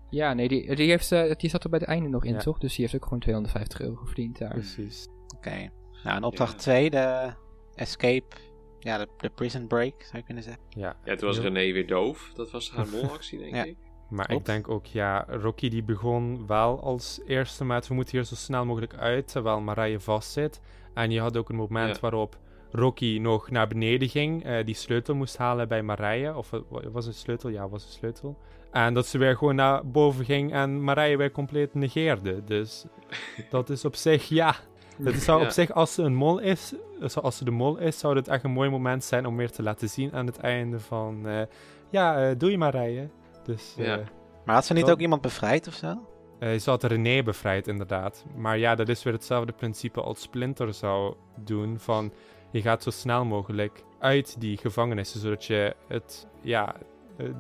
Ja, 0.10 0.34
nee, 0.34 0.48
die, 0.48 0.76
die, 0.76 0.90
heeft, 0.90 1.12
eh, 1.12 1.36
die 1.36 1.50
zat 1.50 1.64
er 1.64 1.70
bij 1.70 1.80
het 1.80 1.88
einde 1.88 2.10
nog 2.10 2.26
in, 2.26 2.34
Ja. 2.34 2.40
toch? 2.40 2.58
Dus 2.58 2.72
die 2.76 2.82
heeft 2.82 2.96
ook 2.96 3.04
gewoon 3.04 3.20
250 3.20 3.82
euro 3.82 4.06
verdiend 4.06 4.38
daar. 4.38 4.50
Precies. 4.54 5.08
Oké. 5.38 5.70
Nou, 6.04 6.16
en 6.18 6.24
opdracht 6.24 6.52
Ja. 6.54 6.58
2, 6.60 6.90
de 6.90 7.34
escape. 7.76 8.36
Ja, 8.80 8.98
de, 8.98 9.08
de 9.18 9.30
prison 9.30 9.68
break, 9.68 9.94
zou 10.02 10.18
je 10.18 10.24
kunnen 10.24 10.44
zeggen. 10.44 10.62
Ja, 10.70 10.96
Ja, 11.04 11.16
toen 11.16 11.28
was 11.28 11.38
heel- 11.40 11.52
René 11.52 11.74
weer 11.74 11.88
doof. 11.88 12.32
Dat 12.36 12.52
was 12.52 12.72
haar 12.72 12.88
molactie, 13.02 13.40
denk 13.40 13.56
Ja. 13.56 13.64
ik. 13.64 13.78
Maar 14.10 14.26
Klopt. 14.26 14.40
ik 14.48 14.54
denk 14.54 14.70
ook, 14.70 14.86
ja, 14.86 15.26
Rocky 15.28 15.70
die 15.70 15.84
begon 15.84 16.48
wel 16.48 16.82
als 16.82 17.22
eerste 17.28 17.66
met 17.66 17.88
we 17.88 17.94
moeten 17.94 18.18
hier 18.18 18.26
zo 18.26 18.36
snel 18.36 18.66
mogelijk 18.66 18.96
uit, 18.96 19.28
terwijl 19.28 19.60
Marije 19.62 20.00
vastzit. 20.00 20.62
En 20.94 21.12
je 21.12 21.20
had 21.20 21.38
ook 21.38 21.50
een 21.50 21.56
moment 21.56 21.96
Ja. 21.96 22.02
waarop 22.02 22.38
Rocky 22.72 23.18
nog 23.22 23.50
naar 23.52 23.68
beneden 23.68 24.10
ging, 24.10 24.44
eh, 24.44 24.66
die 24.66 24.76
sleutel 24.76 25.16
moest 25.16 25.38
halen 25.38 25.68
bij 25.68 25.84
Marije. 25.84 26.36
Of 26.36 26.54
eh, 26.54 26.60
wa- 26.70 26.90
was 26.90 27.06
het 27.06 27.16
sleutel? 27.16 27.50
Ja, 27.50 27.70
was 27.70 27.84
het 27.84 27.92
sleutel. 27.92 28.38
En 28.72 28.94
dat 28.94 29.08
ze 29.08 29.18
weer 29.18 29.38
gewoon 29.38 29.56
naar 29.56 29.88
boven 29.88 30.26
ging 30.26 30.54
en 30.54 30.84
Marije 30.84 31.18
weer 31.18 31.32
compleet 31.32 31.74
negeerde. 31.74 32.44
Dus 32.44 32.86
dat 33.50 33.70
is 33.70 33.86
op 33.86 33.96
zich, 33.96 34.28
ja. 34.30 34.56
Het 35.04 35.16
zou 35.24 35.40
Ja. 35.40 35.46
op 35.46 35.52
zich, 35.52 35.72
als 35.74 35.94
ze 35.94 36.02
een 36.04 36.16
mol 36.16 36.40
is, 36.40 36.74
eh, 37.02 37.10
als 37.24 37.38
ze 37.38 37.44
de 37.46 37.52
mol 37.52 37.78
is, 37.78 38.00
zou 38.00 38.14
dit 38.14 38.28
echt 38.28 38.44
een 38.44 38.52
mooi 38.52 38.70
moment 38.70 39.04
zijn 39.04 39.26
om 39.26 39.36
meer 39.36 39.52
te 39.52 39.64
laten 39.64 39.90
zien 39.90 40.14
aan 40.14 40.26
het 40.26 40.38
einde 40.40 40.80
van, 40.80 41.28
eh, 41.28 41.42
ja, 41.90 42.30
eh, 42.30 42.36
doe 42.38 42.52
je 42.52 42.58
Marije. 42.58 43.10
Dus, 43.44 43.74
Ja. 43.78 43.98
eh, 43.98 44.06
Maar 44.46 44.56
had 44.56 44.66
ze 44.66 44.74
niet 44.74 44.84
Dan- 44.86 44.94
ook 44.94 45.00
iemand 45.00 45.22
bevrijd 45.22 45.68
of 45.68 45.74
zo? 45.74 45.96
eh, 46.40 46.60
ze 46.60 46.70
had 46.70 46.84
René 46.84 47.24
bevrijd, 47.24 47.68
inderdaad. 47.68 48.26
Maar 48.36 48.58
ja, 48.58 48.76
dat 48.76 48.90
is 48.90 49.04
weer 49.04 49.14
hetzelfde 49.14 49.52
principe 49.52 50.02
als 50.02 50.22
Splinter 50.22 50.74
zou 50.74 51.16
doen. 51.44 51.80
Van, 51.80 52.14
je 52.52 52.62
gaat 52.62 52.84
zo 52.84 52.90
snel 52.90 53.26
mogelijk 53.26 53.84
uit 54.00 54.36
die 54.42 54.58
gevangenissen, 54.58 55.20
zodat 55.20 55.46
je 55.46 55.76
het, 55.88 56.28
ja, 56.42 56.76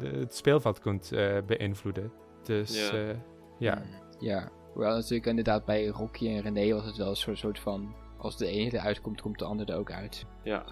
het 0.01 0.35
speelveld 0.35 0.79
kunt 0.79 1.11
eh, 1.11 1.37
beïnvloeden. 1.45 2.11
Dus, 2.43 2.89
Ja. 2.91 3.01
ja. 3.57 3.81
ja. 4.19 4.49
Ja, 4.79 4.85
hoewel 4.85 5.01
natuurlijk 5.01 5.29
inderdaad 5.29 5.65
bij 5.65 5.87
Rocky 5.87 6.27
en 6.27 6.41
René 6.41 6.73
was 6.73 6.85
het 6.85 6.97
wel 6.97 7.09
een 7.09 7.15
soort, 7.15 7.37
soort 7.37 7.59
van... 7.59 7.93
Als 8.17 8.37
de 8.37 8.47
ene 8.47 8.73
eruit 8.73 9.01
komt, 9.01 9.21
komt 9.21 9.39
de 9.39 9.45
ander 9.45 9.69
er 9.69 9.77
ook 9.77 9.91
uit. 9.91 10.25
Ja. 10.43 10.65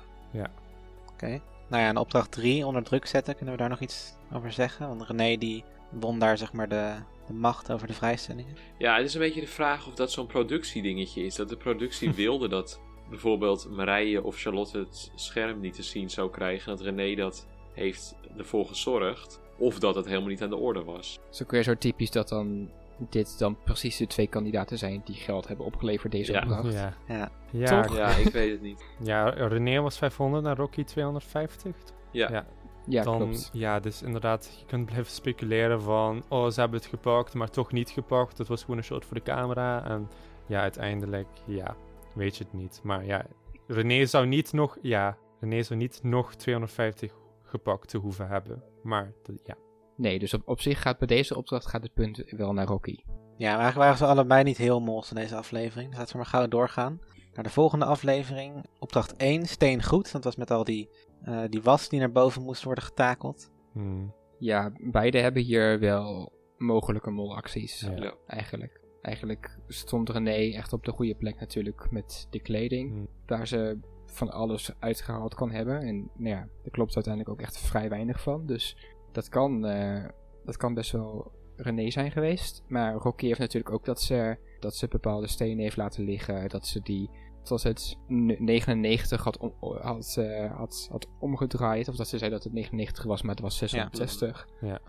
Oké. 1.14 1.41
Nou 1.68 1.84
ja, 1.84 1.88
en 1.88 1.97
opdracht 1.97 2.32
3, 2.32 2.66
onder 2.66 2.84
druk 2.84 3.05
zetten, 3.05 3.36
kunnen 3.36 3.53
we 3.53 3.60
daar 3.60 3.70
nog 3.70 3.80
iets 3.80 4.16
over 4.34 4.51
zeggen? 4.51 4.88
Want 4.88 5.03
René 5.03 5.38
die 5.38 5.64
won 5.89 6.20
daar 6.20 6.38
zeg 6.38 6.53
maar 6.53 6.70
de, 6.70 6.93
de 7.28 7.34
macht 7.34 7.72
over 7.72 7.88
de 7.88 7.93
vrijstellingen. 7.93 8.55
Ja, 8.78 8.95
het 8.95 9.05
is 9.05 9.14
een 9.14 9.20
beetje 9.20 9.41
de 9.41 9.47
vraag 9.47 9.88
of 9.88 9.93
dat 9.93 10.12
zo'n 10.12 10.28
productiedingetje 10.28 11.26
is. 11.26 11.36
Dat 11.36 11.49
de 11.49 11.58
productie 11.58 12.14
wilde 12.24 12.47
dat 12.47 12.80
bijvoorbeeld 13.10 13.70
Marije 13.70 14.24
of 14.24 14.38
Charlotte 14.38 14.78
het 14.78 15.12
scherm 15.16 15.60
niet 15.60 15.76
te 15.76 15.84
zien 15.84 16.10
zou 16.10 16.30
krijgen. 16.30 16.78
Dat 16.78 16.86
René 16.86 17.16
dat 17.16 17.47
heeft 17.74 18.16
ervoor 18.38 18.66
gezorgd. 18.66 19.39
Of 19.58 19.80
dat 19.80 19.95
het 19.95 20.05
helemaal 20.05 20.30
niet 20.30 20.43
aan 20.43 20.49
de 20.49 20.55
orde 20.55 20.84
was. 20.84 21.20
Het 21.26 21.34
is 21.34 21.43
ook 21.43 21.51
weer 21.51 21.64
zo 21.64 21.76
typisch 21.76 22.12
dat 22.12 22.30
dan 22.30 22.70
dit 23.10 23.39
dan 23.39 23.58
precies 23.64 23.98
de 23.98 24.08
twee 24.08 24.28
kandidaten 24.28 24.78
zijn 24.78 25.02
die 25.06 25.16
geld 25.16 25.48
hebben 25.48 25.66
opgeleverd 25.66 26.12
deze 26.12 26.32
Ja. 26.32 26.41
opdracht. 26.41 26.74
Ja. 26.74 26.93
Ja. 27.08 27.32
Ja, 27.52 27.82
Toch? 27.82 27.95
Ja, 27.98 28.08
ik 28.10 28.32
weet 28.32 28.52
het 28.52 28.62
niet. 28.62 28.86
ja, 29.00 29.30
René 29.30 29.82
was 29.82 29.98
500 29.98 30.45
en 30.45 30.56
Rocky 30.56 30.84
250. 30.84 31.76
Ja. 32.12 32.30
Ja. 32.32 32.45
Ja, 32.89 33.04
dan, 33.04 33.18
klopt. 33.18 33.50
ja, 33.54 33.80
dus 33.80 34.02
inderdaad, 34.02 34.56
je 34.60 34.66
kunt 34.66 34.86
blijven 34.86 35.12
speculeren 35.12 35.82
van, 35.82 36.24
oh, 36.30 36.50
ze 36.50 36.60
hebben 36.60 36.80
het 36.80 36.89
gepakt, 36.89 37.34
maar 37.34 37.50
toch 37.50 37.72
niet 37.72 37.89
gepakt. 37.89 38.38
Dat 38.38 38.48
was 38.48 38.62
gewoon 38.62 38.78
een 38.78 38.84
shot 38.84 39.06
voor 39.06 39.16
de 39.18 39.24
camera. 39.24 39.84
En 39.86 40.10
ja, 40.45 40.62
uiteindelijk, 40.62 41.28
ja, 41.45 41.76
weet 42.14 42.38
je 42.38 42.43
het 42.43 42.54
niet. 42.54 42.80
Maar 42.84 43.06
ja, 43.06 43.26
René 43.68 44.06
zou 44.06 44.26
niet 44.28 44.54
nog, 44.54 44.78
ja, 44.82 45.18
René 45.39 45.64
zou 45.64 45.80
niet 45.80 46.00
nog 46.04 46.36
250 46.36 47.14
gepakt 47.43 47.89
te 47.89 47.98
hoeven 47.98 48.28
hebben. 48.28 48.64
Maar, 48.84 49.12
ja. 49.43 49.56
Nee, 49.98 50.20
dus 50.20 50.34
op, 50.34 50.41
op 50.45 50.62
zich 50.62 50.82
gaat 50.82 50.98
bij 50.98 51.08
deze 51.08 51.38
opdracht 51.38 51.66
gaat 51.66 51.84
het 51.84 51.93
punt 51.93 52.24
wel 52.30 52.54
naar 52.54 52.66
Rocky. 52.66 52.95
Ja, 53.38 53.52
maar 53.52 53.62
eigenlijk 53.62 53.76
waren 53.76 53.98
ze 53.98 54.06
allebei 54.06 54.43
niet 54.43 54.58
heel 54.58 54.80
mols 54.80 55.10
in 55.10 55.16
deze 55.16 55.36
aflevering. 55.36 55.89
Dus 55.89 55.98
laten 55.98 56.12
we 56.12 56.18
maar 56.18 56.28
gauw 56.28 56.48
doorgaan. 56.48 57.00
Naar 57.34 57.43
de 57.43 57.50
volgende 57.50 57.86
aflevering. 57.86 58.66
Opdracht 58.80 59.16
1, 59.16 59.45
Steen 59.45 59.84
Goed. 59.84 60.12
Dat 60.12 60.24
was 60.24 60.36
met 60.36 60.52
al 60.52 60.64
die, 60.64 60.89
eh, 61.24 61.43
die 61.50 61.62
was 61.62 61.89
die 61.89 62.00
naar 62.00 62.12
boven 62.12 62.41
moest 62.43 62.64
worden 62.64 62.84
getakeld. 62.84 63.52
Hmm. 63.74 64.14
Ja, 64.39 64.72
beide 64.80 65.18
hebben 65.20 65.43
hier 65.43 65.80
wel 65.80 66.32
mogelijke 66.58 67.10
molacties, 67.10 67.80
Ja. 67.80 67.95
Ja. 67.95 68.14
eigenlijk. 68.28 68.82
eigenlijk 69.02 69.58
stond 69.68 70.10
René 70.10 70.54
echt 70.56 70.74
op 70.74 70.86
de 70.86 70.91
goede 70.91 71.16
plek 71.16 71.39
natuurlijk 71.39 71.91
met 71.91 72.28
de 72.30 72.39
kleding. 72.39 72.91
Hmm. 72.91 73.08
Waar 73.26 73.48
ze 73.48 73.80
van 74.06 74.32
alles 74.32 74.72
uitgehaald 74.80 75.36
kan 75.36 75.52
hebben. 75.52 75.82
En 75.82 76.10
nou 76.16 76.36
ja, 76.36 76.48
daar 76.62 76.72
klopt 76.72 76.95
uiteindelijk 76.95 77.34
ook 77.34 77.41
echt 77.41 77.58
vrij 77.58 77.89
weinig 77.89 78.22
van. 78.22 78.45
Dus 78.45 78.78
dat 79.18 79.30
kan, 79.30 79.65
eh, 79.65 80.05
dat 80.45 80.57
kan 80.57 80.74
best 80.74 80.91
wel 80.91 81.32
René 81.55 81.89
zijn 81.91 82.11
geweest. 82.11 82.63
Maar 82.68 82.93
Rocky 82.93 83.26
heeft 83.28 83.39
natuurlijk 83.39 83.74
ook 83.74 83.86
dat 83.86 84.01
ze, 84.01 84.38
dat 84.59 84.76
ze 84.76 84.88
bepaalde 84.88 85.28
stenen 85.28 85.59
heeft 85.63 85.78
laten 85.78 86.03
liggen. 86.03 86.49
Dat 86.49 86.65
ze 86.68 86.80
die, 86.82 87.09
zoals 87.43 87.63
het 87.63 87.97
n- 88.13 88.36
99 88.45 89.24
had, 89.24 89.38
om, 89.38 89.53
had, 89.82 90.15
had, 90.55 90.88
had 90.91 91.07
omgedraaid. 91.20 91.88
Of 91.88 91.95
dat 91.95 92.07
ze 92.07 92.18
zei 92.18 92.32
dat 92.32 92.43
het 92.43 92.53
99 92.53 93.03
was, 93.03 93.22
maar 93.22 93.32
het 93.36 93.43
was 93.43 93.57
660. 93.57 94.47
Ja, 94.61 94.80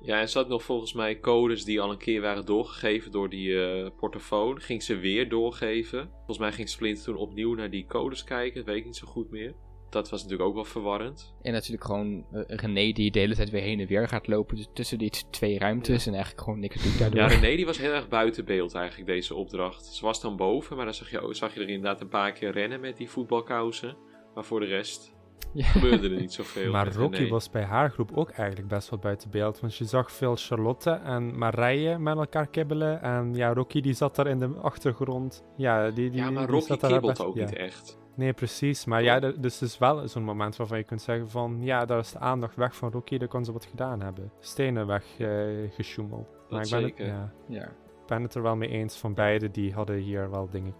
Ja, 0.00 0.20
en 0.20 0.28
ze 0.28 0.38
had 0.38 0.48
nog 0.48 0.62
volgens 0.62 0.92
mij 0.92 1.20
codes 1.20 1.64
die 1.64 1.80
al 1.80 1.90
een 1.90 1.98
keer 1.98 2.20
waren 2.20 2.46
doorgegeven 2.46 3.10
door 3.12 3.28
die 3.28 3.64
eh 3.64 3.90
portofoon. 3.96 4.60
Ging 4.60 4.82
ze 4.82 4.96
weer 4.96 5.28
doorgeven. 5.28 6.10
Volgens 6.16 6.38
mij 6.38 6.52
ging 6.52 6.68
Splinter 6.68 7.04
toen 7.04 7.16
opnieuw 7.16 7.54
naar 7.54 7.70
die 7.70 7.86
codes 7.86 8.24
kijken. 8.24 8.56
Dat 8.56 8.64
weet 8.64 8.76
ik 8.76 8.84
niet 8.84 8.96
zo 8.96 9.06
goed 9.06 9.30
meer. 9.30 9.54
Dat 9.92 10.10
was 10.10 10.22
natuurlijk 10.22 10.48
ook 10.48 10.54
wel 10.54 10.64
verwarrend. 10.64 11.34
En 11.42 11.52
natuurlijk 11.52 11.84
gewoon 11.84 12.24
eh, 12.32 12.42
René 12.46 12.92
die 12.92 13.10
de 13.10 13.18
hele 13.18 13.34
tijd 13.34 13.50
weer 13.50 13.62
heen 13.62 13.80
en 13.80 13.86
weer 13.86 14.08
gaat 14.08 14.26
lopen 14.26 14.56
dus 14.56 14.68
tussen 14.74 14.98
die 14.98 15.12
twee 15.30 15.58
ruimtes. 15.58 16.06
En 16.06 16.12
eigenlijk 16.14 16.42
gewoon 16.44 16.58
niks 16.60 16.82
doet 16.82 16.98
daardoor. 16.98 17.20
Ja, 17.20 17.26
René 17.26 17.56
die 17.56 17.66
was 17.66 17.78
heel 17.78 17.92
erg 17.92 18.08
buiten 18.08 18.44
beeld 18.44 18.74
eigenlijk, 18.74 19.06
deze 19.08 19.34
opdracht. 19.34 19.84
Ze 19.84 20.04
was 20.04 20.20
dan 20.20 20.36
boven, 20.36 20.76
maar 20.76 20.84
dan 20.84 20.94
zag 20.94 21.10
je, 21.10 21.26
zag 21.30 21.54
je 21.54 21.60
er 21.60 21.68
inderdaad 21.68 22.00
een 22.00 22.08
paar 22.08 22.32
keer 22.32 22.50
rennen 22.52 22.80
met 22.80 22.96
die 22.96 23.10
voetbalkousen. 23.10 23.96
Maar 24.34 24.44
voor 24.44 24.60
de 24.60 24.66
rest 24.66 25.10
Ja. 25.54 25.64
gebeurde 25.64 26.10
er 26.10 26.20
niet 26.20 26.32
zoveel. 26.32 26.70
Maar 26.72 26.92
Rocky 26.94 27.16
René. 27.16 27.28
was 27.30 27.50
bij 27.50 27.62
haar 27.64 27.90
groep 27.90 28.10
ook 28.16 28.30
eigenlijk 28.30 28.68
best 28.68 28.90
wel 28.90 28.98
buiten 28.98 29.30
beeld. 29.30 29.60
Want 29.60 29.76
je 29.76 29.84
zag 29.84 30.12
veel 30.12 30.36
Charlotte 30.36 30.90
en 30.90 31.38
Marije 31.38 31.98
met 31.98 32.16
elkaar 32.16 32.46
kibbelen. 32.46 33.02
En 33.02 33.34
ja, 33.34 33.52
Rocky 33.52 33.80
die 33.80 33.92
zat 33.92 34.16
daar 34.16 34.26
in 34.26 34.38
de 34.38 34.48
achtergrond. 34.62 35.44
Ja, 35.56 35.90
die, 35.90 36.10
die, 36.10 36.20
Ja, 36.20 36.30
maar 36.30 36.46
die 36.46 36.54
Rocky 36.54 36.66
zat 36.66 36.80
daar 36.80 36.90
kibbelt 36.90 37.12
best- 37.16 37.28
ook 37.28 37.36
ja. 37.36 37.44
niet 37.44 37.54
echt. 37.56 38.00
Nee, 38.14 38.32
precies. 38.32 38.84
Maar 38.84 39.02
ja, 39.02 39.20
dus 39.20 39.60
het 39.60 39.68
is 39.68 39.78
wel 39.78 40.08
zo'n 40.08 40.24
moment 40.24 40.56
waarvan 40.56 40.78
je 40.78 40.84
kunt 40.84 41.02
zeggen 41.02 41.30
van... 41.30 41.58
Ja, 41.60 41.84
daar 41.84 41.98
is 41.98 42.12
de 42.12 42.18
aandacht 42.18 42.56
weg 42.56 42.76
van 42.76 42.90
Rocky, 42.90 43.18
daar 43.18 43.28
kon 43.28 43.44
ze 43.44 43.52
wat 43.52 43.64
gedaan 43.64 44.00
hebben. 44.00 44.32
Stenen 44.40 44.86
weggesjoemeld. 44.86 46.28
maar 46.50 46.64
ik 46.64 46.70
ben, 46.70 46.82
het, 46.82 46.92
ja, 46.96 47.32
Ja. 47.48 47.64
ik 47.64 48.06
ben 48.06 48.22
het 48.22 48.34
er 48.34 48.42
wel 48.42 48.56
mee 48.56 48.68
eens 48.68 48.96
van 48.96 49.14
beide. 49.14 49.50
Die 49.50 49.72
hadden 49.72 49.96
hier 49.96 50.30
wel 50.30 50.48
dingen... 50.50 50.74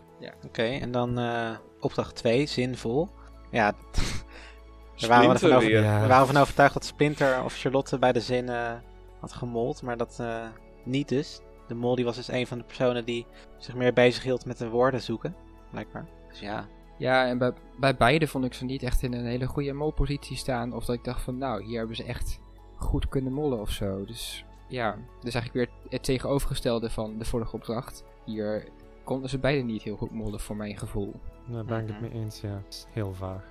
oké. 0.44 0.62
En 0.62 0.90
dan 0.90 1.18
eh, 1.18 1.50
opdracht 1.80 2.14
2, 2.14 2.46
zinvol. 2.46 3.08
Ja, 3.50 3.74
we 4.98 5.06
waren, 5.06 5.30
ervan 5.30 5.52
over, 5.52 5.68
weer. 5.68 5.82
Ja. 5.82 6.00
we 6.00 6.06
waren 6.06 6.26
ervan 6.26 6.42
overtuigd 6.42 6.74
dat 6.74 6.84
Splinter 6.84 7.44
of 7.44 7.54
Charlotte 7.54 7.98
bij 7.98 8.12
de 8.12 8.20
zin 8.20 8.48
eh, 8.48 8.72
had 9.20 9.32
gemold, 9.32 9.82
maar 9.82 9.96
dat 9.96 10.16
eh, 10.20 10.46
niet 10.84 11.08
dus. 11.08 11.40
De 11.68 11.74
mol 11.74 11.94
die 11.94 12.04
was 12.04 12.16
dus 12.16 12.28
een 12.28 12.46
van 12.46 12.58
de 12.58 12.64
personen 12.64 13.04
die 13.04 13.26
zich 13.58 13.74
meer 13.74 13.92
bezig 13.92 14.22
hield 14.22 14.44
met 14.44 14.58
de 14.58 14.68
woorden 14.68 15.02
zoeken, 15.02 15.36
blijkbaar. 15.70 16.06
Dus 16.28 16.40
ja, 16.40 16.68
Ja, 17.02 17.26
en 17.26 17.38
bij, 17.38 17.52
bij 17.78 17.96
beide 17.96 18.26
vond 18.26 18.44
ik 18.44 18.54
ze 18.54 18.64
niet 18.64 18.82
echt 18.82 19.02
in 19.02 19.12
een 19.12 19.26
hele 19.26 19.46
goede 19.46 19.72
molpositie 19.72 20.36
staan. 20.36 20.72
Of 20.74 20.84
dat 20.84 20.94
ik 20.94 21.04
dacht 21.04 21.22
van, 21.22 21.38
nou, 21.38 21.64
hier 21.64 21.78
hebben 21.78 21.96
ze 21.96 22.04
echt 22.04 22.40
goed 22.76 23.08
kunnen 23.08 23.32
mollen 23.32 23.60
of 23.60 23.70
zo. 23.70 24.04
Dus 24.04 24.44
ja, 24.68 24.96
dus 25.20 25.34
eigenlijk 25.34 25.54
weer 25.54 25.90
het 25.90 26.04
tegenovergestelde 26.04 26.90
van 26.90 27.18
de 27.18 27.24
vorige 27.24 27.56
opdracht. 27.56 28.04
Hier 28.24 28.64
konden 29.04 29.30
ze 29.30 29.38
beide 29.38 29.62
niet 29.62 29.82
heel 29.82 29.96
goed 29.96 30.10
mollen, 30.10 30.40
voor 30.40 30.56
mijn 30.56 30.78
gevoel. 30.78 31.14
Daar 31.46 31.64
ben 31.64 31.80
ik 31.80 31.86
het 31.86 32.00
Mhm. 32.00 32.10
mee 32.10 32.22
eens, 32.22 32.40
ja. 32.40 32.54
Het 32.64 32.74
is 32.74 32.86
heel 32.90 33.14
vaag. 33.14 33.42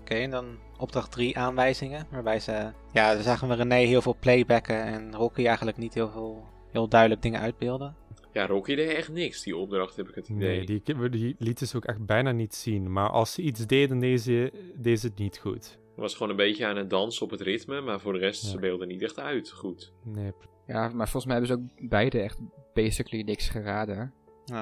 Oké, 0.00 0.14
en 0.14 0.30
dan 0.30 0.46
opdracht 0.78 1.10
3 1.10 1.38
aanwijzingen. 1.38 2.06
Waarbij 2.10 2.40
ze. 2.40 2.72
Ja, 2.92 3.14
dan 3.14 3.22
zagen 3.22 3.48
we 3.48 3.54
René 3.54 3.74
heel 3.74 4.02
veel 4.02 4.16
playbacken 4.20 4.82
en 4.84 5.14
Rocky 5.14 5.46
eigenlijk 5.46 5.76
niet 5.76 5.94
heel 5.94 6.10
veel. 6.10 6.44
Heel 6.70 6.88
duidelijk 6.88 7.22
dingen 7.22 7.40
uitbeelden. 7.40 7.94
Ja, 8.32 8.46
Rocky 8.46 8.74
deed 8.74 8.90
echt 8.90 9.08
niks, 9.08 9.42
die 9.42 9.56
opdracht, 9.56 9.96
heb 9.96 10.08
ik 10.08 10.14
het 10.14 10.28
idee. 10.28 10.64
Nee, 10.66 11.10
die, 11.10 11.36
lieten 11.38 11.66
ze 11.66 11.76
ook 11.76 11.84
echt 11.84 12.06
bijna 12.06 12.32
niet 12.32 12.54
zien. 12.54 12.92
Maar 12.92 13.10
als 13.10 13.32
ze 13.32 13.42
iets 13.42 13.66
deden, 13.66 13.98
deden 13.98 14.18
ze, 14.18 14.52
deden 14.76 14.98
ze 14.98 15.06
het 15.06 15.18
niet 15.18 15.38
goed. 15.38 15.78
Hij 15.94 16.02
was 16.06 16.12
gewoon 16.14 16.30
een 16.30 16.36
beetje 16.36 16.66
aan 16.66 16.76
het 16.76 16.90
dansen 16.90 17.22
op 17.22 17.30
het 17.30 17.40
ritme, 17.40 17.80
maar 17.80 18.00
voor 18.00 18.12
de 18.12 18.18
rest, 18.18 18.42
Ja. 18.42 18.48
ze 18.48 18.58
beelden 18.58 18.88
niet 18.88 19.02
echt 19.02 19.18
uit. 19.18 19.50
Goed. 19.50 19.92
Nee, 20.04 20.32
Ja, 20.66 20.88
maar 20.88 21.08
volgens 21.08 21.24
mij 21.24 21.36
hebben 21.36 21.56
ze 21.56 21.62
ook 21.62 21.88
beide 21.88 22.20
echt 22.20 22.38
basically 22.74 23.22
niks 23.24 23.48
geraden. 23.48 24.12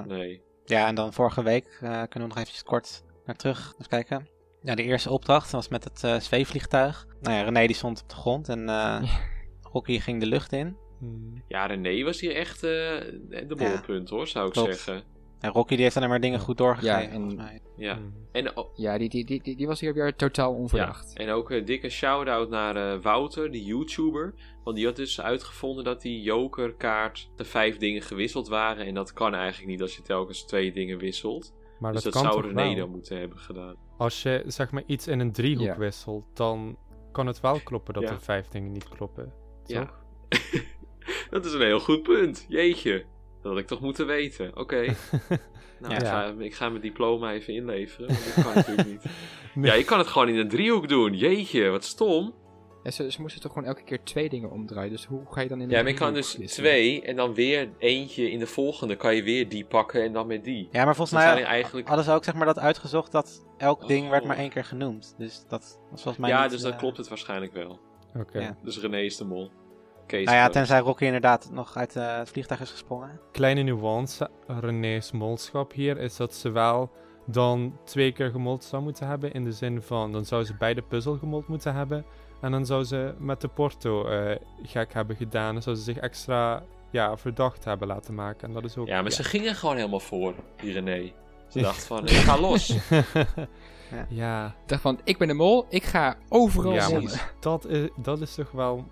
Nee. 0.06 0.42
Ja, 0.64 0.86
en 0.86 0.94
dan 0.94 1.12
vorige 1.12 1.42
week 1.42 1.64
eh, 1.66 1.80
kunnen 1.80 2.10
we 2.12 2.18
nog 2.18 2.36
eventjes 2.36 2.62
kort 2.62 3.04
naar 3.24 3.36
terug 3.36 3.72
even 3.74 3.88
kijken. 3.88 4.28
Ja, 4.62 4.74
de 4.74 4.82
eerste 4.82 5.10
opdracht 5.10 5.50
was 5.50 5.68
met 5.68 5.84
het 5.84 6.04
eh, 6.04 6.20
zweefvliegtuig. 6.20 7.06
Nou 7.20 7.36
ja, 7.36 7.42
René 7.42 7.66
die 7.66 7.76
stond 7.76 8.02
op 8.02 8.08
de 8.08 8.14
grond 8.14 8.48
en 8.48 8.68
eh, 8.68 9.02
Rocky 9.72 9.98
ging 9.98 10.20
de 10.20 10.26
lucht 10.26 10.52
in. 10.52 10.76
Hmm. 10.98 11.42
Ja, 11.48 11.66
René 11.66 12.04
was 12.04 12.20
hier 12.20 12.34
echt 12.34 12.62
eh, 12.62 12.70
de 13.48 13.54
bolpunt 13.56 14.08
hoor, 14.10 14.26
zou 14.26 14.46
ik 14.46 14.52
Klopt. 14.52 14.74
zeggen. 14.76 15.02
En 15.40 15.50
Rocky 15.50 15.74
die 15.74 15.82
heeft 15.84 15.96
alleen 15.96 16.08
maar 16.08 16.20
dingen 16.20 16.40
goed 16.40 16.58
doorgegeven, 16.58 16.98
Ja, 17.00 17.02
en- 17.08 17.12
volgens 17.12 17.34
mij. 17.34 17.60
Ja. 17.76 17.94
Hmm. 17.94 18.12
En, 18.32 18.52
Ja, 18.74 18.98
die, 18.98 19.08
die, 19.08 19.24
die, 19.24 19.42
die, 19.42 19.56
die 19.56 19.66
was 19.66 19.80
hier 19.80 19.94
weer 19.94 20.14
totaal 20.16 20.52
ja. 20.52 20.58
onverwacht. 20.58 21.16
en 21.16 21.30
ook 21.30 21.50
een 21.50 21.64
dikke 21.64 21.88
shout-out 21.88 22.48
naar 22.48 22.76
eh, 22.76 23.02
Wouter, 23.02 23.50
die 23.50 23.64
YouTuber. 23.64 24.34
Want 24.64 24.76
die 24.76 24.86
had 24.86 24.96
dus 24.96 25.20
uitgevonden 25.20 25.84
dat 25.84 26.02
die 26.02 26.22
jokerkaart 26.22 27.30
de 27.36 27.44
vijf 27.44 27.76
dingen 27.76 28.02
gewisseld 28.02 28.48
waren. 28.48 28.86
En 28.86 28.94
dat 28.94 29.12
kan 29.12 29.34
eigenlijk 29.34 29.70
niet 29.70 29.82
als 29.82 29.96
je 29.96 30.02
telkens 30.02 30.42
twee 30.44 30.72
dingen 30.72 30.98
wisselt. 30.98 31.54
Maar 31.78 31.92
dus 31.92 32.02
dat, 32.02 32.12
zou 32.12 32.30
toch 32.30 32.42
René 32.44 32.54
wel? 32.64 32.74
dan 32.74 32.90
moeten 32.90 33.18
hebben 33.18 33.38
gedaan. 33.38 33.76
Als 33.96 34.22
je 34.22 34.42
zeg 34.46 34.70
maar 34.70 34.82
iets 34.86 35.06
in 35.06 35.20
een 35.20 35.32
driehoek 35.32 35.66
Ja. 35.66 35.76
wisselt, 35.78 36.24
dan 36.34 36.78
kan 37.12 37.26
het 37.26 37.40
wel 37.40 37.60
kloppen 37.60 37.94
dat 37.94 38.02
Ja. 38.02 38.08
er 38.10 38.20
vijf 38.20 38.48
dingen 38.48 38.72
niet 38.72 38.88
kloppen. 38.88 39.32
Ja. 39.64 39.90
Dat 41.30 41.44
is 41.44 41.52
een 41.52 41.60
heel 41.60 41.80
goed 41.80 42.02
punt. 42.02 42.44
Jeetje. 42.48 43.04
Dat 43.42 43.52
had 43.52 43.60
ik 43.60 43.66
toch 43.66 43.80
moeten 43.80 44.06
weten. 44.06 44.56
Oké. 44.56 44.84
Nou, 45.80 45.92
Ja. 45.94 45.98
ik, 46.00 46.06
ga, 46.06 46.34
ik 46.38 46.54
ga 46.54 46.68
mijn 46.68 46.82
diploma 46.82 47.32
even 47.32 47.54
inleveren. 47.54 48.06
Want 48.06 48.34
dat 48.34 48.44
kan 48.44 48.54
natuurlijk 48.54 48.88
niet. 48.88 49.04
Nee. 49.54 49.70
Ja, 49.70 49.76
je 49.76 49.84
kan 49.84 49.98
het 49.98 50.06
gewoon 50.06 50.28
in 50.28 50.36
een 50.36 50.48
driehoek 50.48 50.88
doen. 50.88 51.14
Jeetje, 51.14 51.68
wat 51.68 51.84
stom. 51.84 52.34
En 52.82 52.92
ze, 52.92 53.10
ze 53.12 53.20
moesten 53.20 53.40
toch 53.42 53.52
gewoon 53.52 53.68
elke 53.68 53.82
keer 53.82 54.02
twee 54.02 54.28
dingen 54.28 54.50
omdraaien. 54.50 54.90
Dus 54.90 55.04
hoe 55.04 55.22
ga 55.30 55.40
je 55.40 55.48
dan 55.48 55.60
in 55.60 55.68
Ja, 55.70 55.76
een 55.78 55.82
maar 55.84 55.92
je 55.92 55.98
kan 55.98 56.14
dus 56.14 56.38
twee 56.46 57.02
en 57.02 57.16
dan 57.16 57.34
weer 57.34 57.68
eentje 57.78 58.30
in 58.30 58.38
de 58.38 58.46
volgende. 58.46 58.96
Kan 58.96 59.14
je 59.14 59.22
weer 59.22 59.48
die 59.48 59.64
pakken 59.64 60.02
en 60.02 60.12
dan 60.12 60.26
met 60.26 60.44
die. 60.44 60.68
Ja, 60.72 60.84
maar 60.84 60.94
volgens 60.96 61.22
zijn 61.22 61.34
mij 61.34 61.44
eigenlijk... 61.44 61.86
hadden 61.86 62.04
ze 62.04 62.12
ook 62.12 62.24
zeg 62.24 62.34
maar 62.34 62.46
dat 62.46 62.58
uitgezocht 62.58 63.12
dat 63.12 63.46
elk 63.58 63.88
ding 63.88 64.04
Oh. 64.04 64.10
werd 64.10 64.24
maar 64.24 64.36
één 64.36 64.50
keer 64.50 64.64
genoemd. 64.64 65.14
Dus 65.18 65.44
dat 65.48 65.80
was 65.90 66.02
volgens 66.02 66.16
mij 66.16 66.30
Ja, 66.30 66.42
niet, 66.42 66.50
dus 66.50 66.60
dat 66.62 66.72
eh, 66.72 66.78
klopt 66.78 66.96
het 66.96 67.08
waarschijnlijk 67.08 67.52
wel. 67.52 67.78
Oké. 68.18 68.40
Ja. 68.40 68.56
Dus 68.62 68.80
René 68.80 69.00
is 69.00 69.16
de 69.16 69.24
mol. 69.24 69.50
Nou 70.10 70.36
ja, 70.36 70.48
tenzij 70.48 70.78
Rocky 70.78 71.04
inderdaad 71.04 71.48
nog 71.52 71.76
uit 71.76 71.96
eh, 71.96 72.16
het 72.16 72.30
vliegtuig 72.30 72.60
is 72.60 72.70
gesprongen. 72.70 73.20
Kleine 73.32 73.62
nuance, 73.62 74.30
René's 74.46 75.12
molschap 75.12 75.72
hier, 75.72 75.98
is 75.98 76.16
dat 76.16 76.34
ze 76.34 76.50
wel 76.50 76.90
dan 77.26 77.78
twee 77.84 78.12
keer 78.12 78.30
gemold 78.30 78.64
zou 78.64 78.82
moeten 78.82 79.06
hebben. 79.06 79.32
In 79.32 79.44
de 79.44 79.52
zin 79.52 79.82
van, 79.82 80.12
dan 80.12 80.24
zou 80.24 80.44
ze 80.44 80.54
bij 80.54 80.74
de 80.74 80.82
puzzel 80.82 81.16
gemold 81.16 81.48
moeten 81.48 81.74
hebben. 81.74 82.04
En 82.40 82.50
dan 82.50 82.66
zou 82.66 82.84
ze 82.84 83.14
met 83.18 83.40
de 83.40 83.48
porto 83.48 84.06
eh, 84.06 84.36
gek 84.62 84.92
hebben 84.92 85.16
gedaan. 85.16 85.52
Dan 85.52 85.62
zou 85.62 85.76
ze 85.76 85.82
zich 85.82 85.96
extra 85.96 86.62
ja, 86.90 87.16
verdacht 87.16 87.64
hebben 87.64 87.88
laten 87.88 88.14
maken. 88.14 88.48
En 88.48 88.54
dat 88.54 88.64
is 88.64 88.76
ook... 88.76 88.86
Ja, 88.86 89.02
maar 89.02 89.10
ze 89.10 89.24
gingen 89.24 89.54
gewoon 89.54 89.76
helemaal 89.76 90.00
voor, 90.00 90.34
die 90.56 90.72
René. 90.72 91.12
Ze 91.48 91.60
dacht 91.70 91.84
van, 91.84 92.06
ik 92.06 92.10
ga 92.10 92.40
los. 92.40 92.66
ja, 94.08 94.46
Ik 94.46 94.68
dacht 94.68 94.82
van, 94.82 95.00
ik 95.04 95.18
ben 95.18 95.28
de 95.28 95.34
mol, 95.34 95.66
ik 95.68 95.84
ga 95.84 96.16
overal 96.28 96.72
ja 96.72 96.88
maar 96.88 97.32
dat 97.40 97.66
is, 97.66 97.88
dat 97.96 98.20
is 98.20 98.34
toch 98.34 98.50
wel 98.50 98.84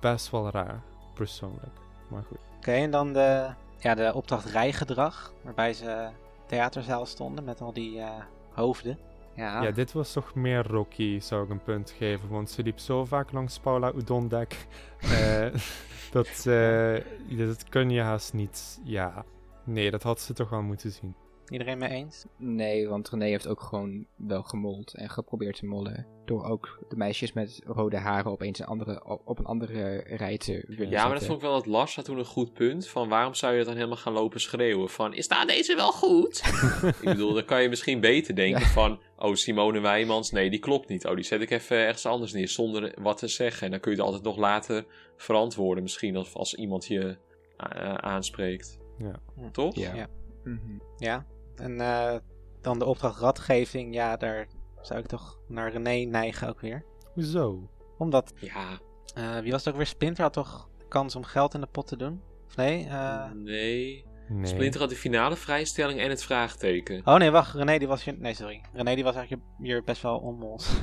best 0.00 0.30
wel 0.30 0.50
raar, 0.50 0.82
persoonlijk. 1.14 1.76
Maar 2.08 2.22
goed. 2.22 2.38
Oké, 2.56 2.72
en 2.72 2.90
dan 2.90 3.12
de, 3.12 3.50
ja, 3.78 3.94
de 3.94 4.14
opdracht 4.14 4.44
rijgedrag. 4.44 5.32
Waarbij 5.42 5.72
ze 5.72 6.08
theaterzaal 6.46 7.06
stonden 7.06 7.44
met 7.44 7.60
al 7.60 7.72
die 7.72 8.00
eh, 8.00 8.10
hoofden. 8.50 8.98
Ja, 9.34 9.62
Ja, 9.62 9.70
dit 9.70 9.92
was 9.92 10.12
toch 10.12 10.34
meer 10.34 10.66
Rocky, 10.66 11.20
zou 11.20 11.44
ik 11.44 11.50
een 11.50 11.62
punt 11.62 11.90
geven. 11.90 12.28
Want 12.28 12.50
ze 12.50 12.62
liep 12.62 12.78
zo 12.78 13.04
vaak 13.04 13.32
langs 13.32 13.58
Paula 13.58 13.92
Udondek. 13.92 14.66
eh 15.00 15.54
dat, 16.12 16.46
eh, 16.46 16.96
dat 17.28 17.68
kun 17.68 17.90
je 17.90 18.00
haast 18.00 18.32
niet. 18.32 18.80
Ja, 18.84 19.24
nee, 19.64 19.90
dat 19.90 20.02
had 20.02 20.20
ze 20.20 20.32
toch 20.32 20.50
wel 20.50 20.62
moeten 20.62 20.90
zien. 20.90 21.14
Iedereen 21.52 21.78
mee 21.78 21.88
eens? 21.88 22.26
Nee, 22.36 22.88
want 22.88 23.08
René 23.08 23.24
heeft 23.24 23.48
ook 23.48 23.60
gewoon 23.60 24.06
wel 24.16 24.42
gemold 24.42 24.94
en 24.94 25.10
geprobeerd 25.10 25.56
te 25.56 25.66
mollen. 25.66 26.06
Door 26.24 26.44
ook 26.44 26.84
de 26.88 26.96
meisjes 26.96 27.32
met 27.32 27.60
rode 27.64 27.96
haren 27.96 28.30
opeens 28.30 28.58
een 28.58 28.66
andere, 28.66 29.04
op 29.24 29.38
een 29.38 29.44
andere 29.44 29.96
rij 29.96 30.38
te 30.38 30.64
willen 30.68 30.90
Ja, 30.90 31.04
maar 31.04 31.14
dat 31.14 31.24
vond 31.24 31.36
ik 31.36 31.44
wel 31.44 31.54
dat 31.54 31.66
Lars 31.66 31.96
had 31.96 32.04
toen 32.04 32.18
een 32.18 32.24
goed 32.24 32.52
punt. 32.52 32.88
Van 32.88 33.08
waarom 33.08 33.34
zou 33.34 33.52
je 33.52 33.58
dat 33.58 33.66
dan 33.66 33.76
helemaal 33.76 33.96
gaan 33.96 34.12
lopen 34.12 34.40
schreeuwen? 34.40 34.90
Van, 34.90 35.14
is 35.14 35.28
daar 35.28 35.46
deze 35.46 35.74
wel 35.74 35.92
goed? 35.92 36.42
ik 37.00 37.04
bedoel, 37.04 37.34
dan 37.34 37.44
kan 37.44 37.62
je 37.62 37.68
misschien 37.68 38.00
beter 38.00 38.34
denken 38.34 38.66
van... 38.66 39.00
Oh, 39.16 39.34
Simone 39.34 39.80
Wijmans, 39.80 40.30
nee, 40.30 40.50
die 40.50 40.58
klopt 40.58 40.88
niet. 40.88 41.06
Oh, 41.06 41.14
die 41.14 41.24
zet 41.24 41.40
ik 41.40 41.50
even 41.50 41.76
ergens 41.76 42.06
anders 42.06 42.32
neer 42.32 42.48
zonder 42.48 42.94
wat 43.00 43.18
te 43.18 43.28
zeggen. 43.28 43.64
En 43.64 43.70
dan 43.70 43.80
kun 43.80 43.90
je 43.90 43.96
het 43.96 44.06
altijd 44.06 44.24
nog 44.24 44.36
laten 44.36 44.86
verantwoorden 45.16 45.82
misschien. 45.82 46.16
Als, 46.16 46.34
als 46.34 46.54
iemand 46.54 46.86
je 46.86 47.16
eh, 47.56 47.94
aanspreekt. 47.94 48.78
Ja. 48.98 49.20
Toch? 49.52 49.76
Ja. 49.76 49.94
Ja. 49.94 50.08
Mhm. 50.44 50.78
Ja. 50.96 51.26
En 51.56 51.80
eh, 51.80 52.14
dan 52.60 52.78
de 52.78 52.84
opdracht 52.84 53.20
radgeving. 53.20 53.94
Ja, 53.94 54.16
daar 54.16 54.46
zou 54.80 55.00
ik 55.00 55.06
toch 55.06 55.38
naar 55.48 55.72
René 55.72 56.10
neigen 56.10 56.48
ook 56.48 56.60
weer. 56.60 56.84
Hoezo? 57.14 57.68
Omdat, 57.98 58.32
Ja, 58.36 58.78
eh, 59.14 59.38
wie 59.38 59.50
was 59.50 59.60
het 59.64 59.72
ook 59.72 59.76
weer? 59.76 59.86
Splinter 59.88 60.22
had 60.22 60.32
toch 60.32 60.68
de 60.78 60.84
kans 60.88 61.16
om 61.16 61.24
geld 61.24 61.54
in 61.54 61.60
de 61.60 61.66
pot 61.66 61.86
te 61.86 61.96
doen? 61.96 62.20
Of 62.46 62.56
nee? 62.56 62.86
eh, 62.86 63.30
Nee. 63.34 64.04
Nee. 64.28 64.46
Splinter 64.46 64.80
had 64.80 64.88
de 64.90 64.96
finale 64.96 65.36
vrijstelling 65.36 66.00
en 66.00 66.10
het 66.10 66.22
vraagteken. 66.22 67.00
Oh 67.04 67.16
nee, 67.16 67.30
wacht. 67.30 67.54
René 67.54 67.78
die 67.78 67.88
was 67.88 68.04
hier... 68.04 68.14
Nee, 68.18 68.34
sorry. 68.34 68.60
René 68.72 68.94
die 68.94 69.04
was 69.04 69.14
eigenlijk 69.14 69.44
hier 69.58 69.84
best 69.84 70.02
wel 70.02 70.18
onmols. 70.18 70.68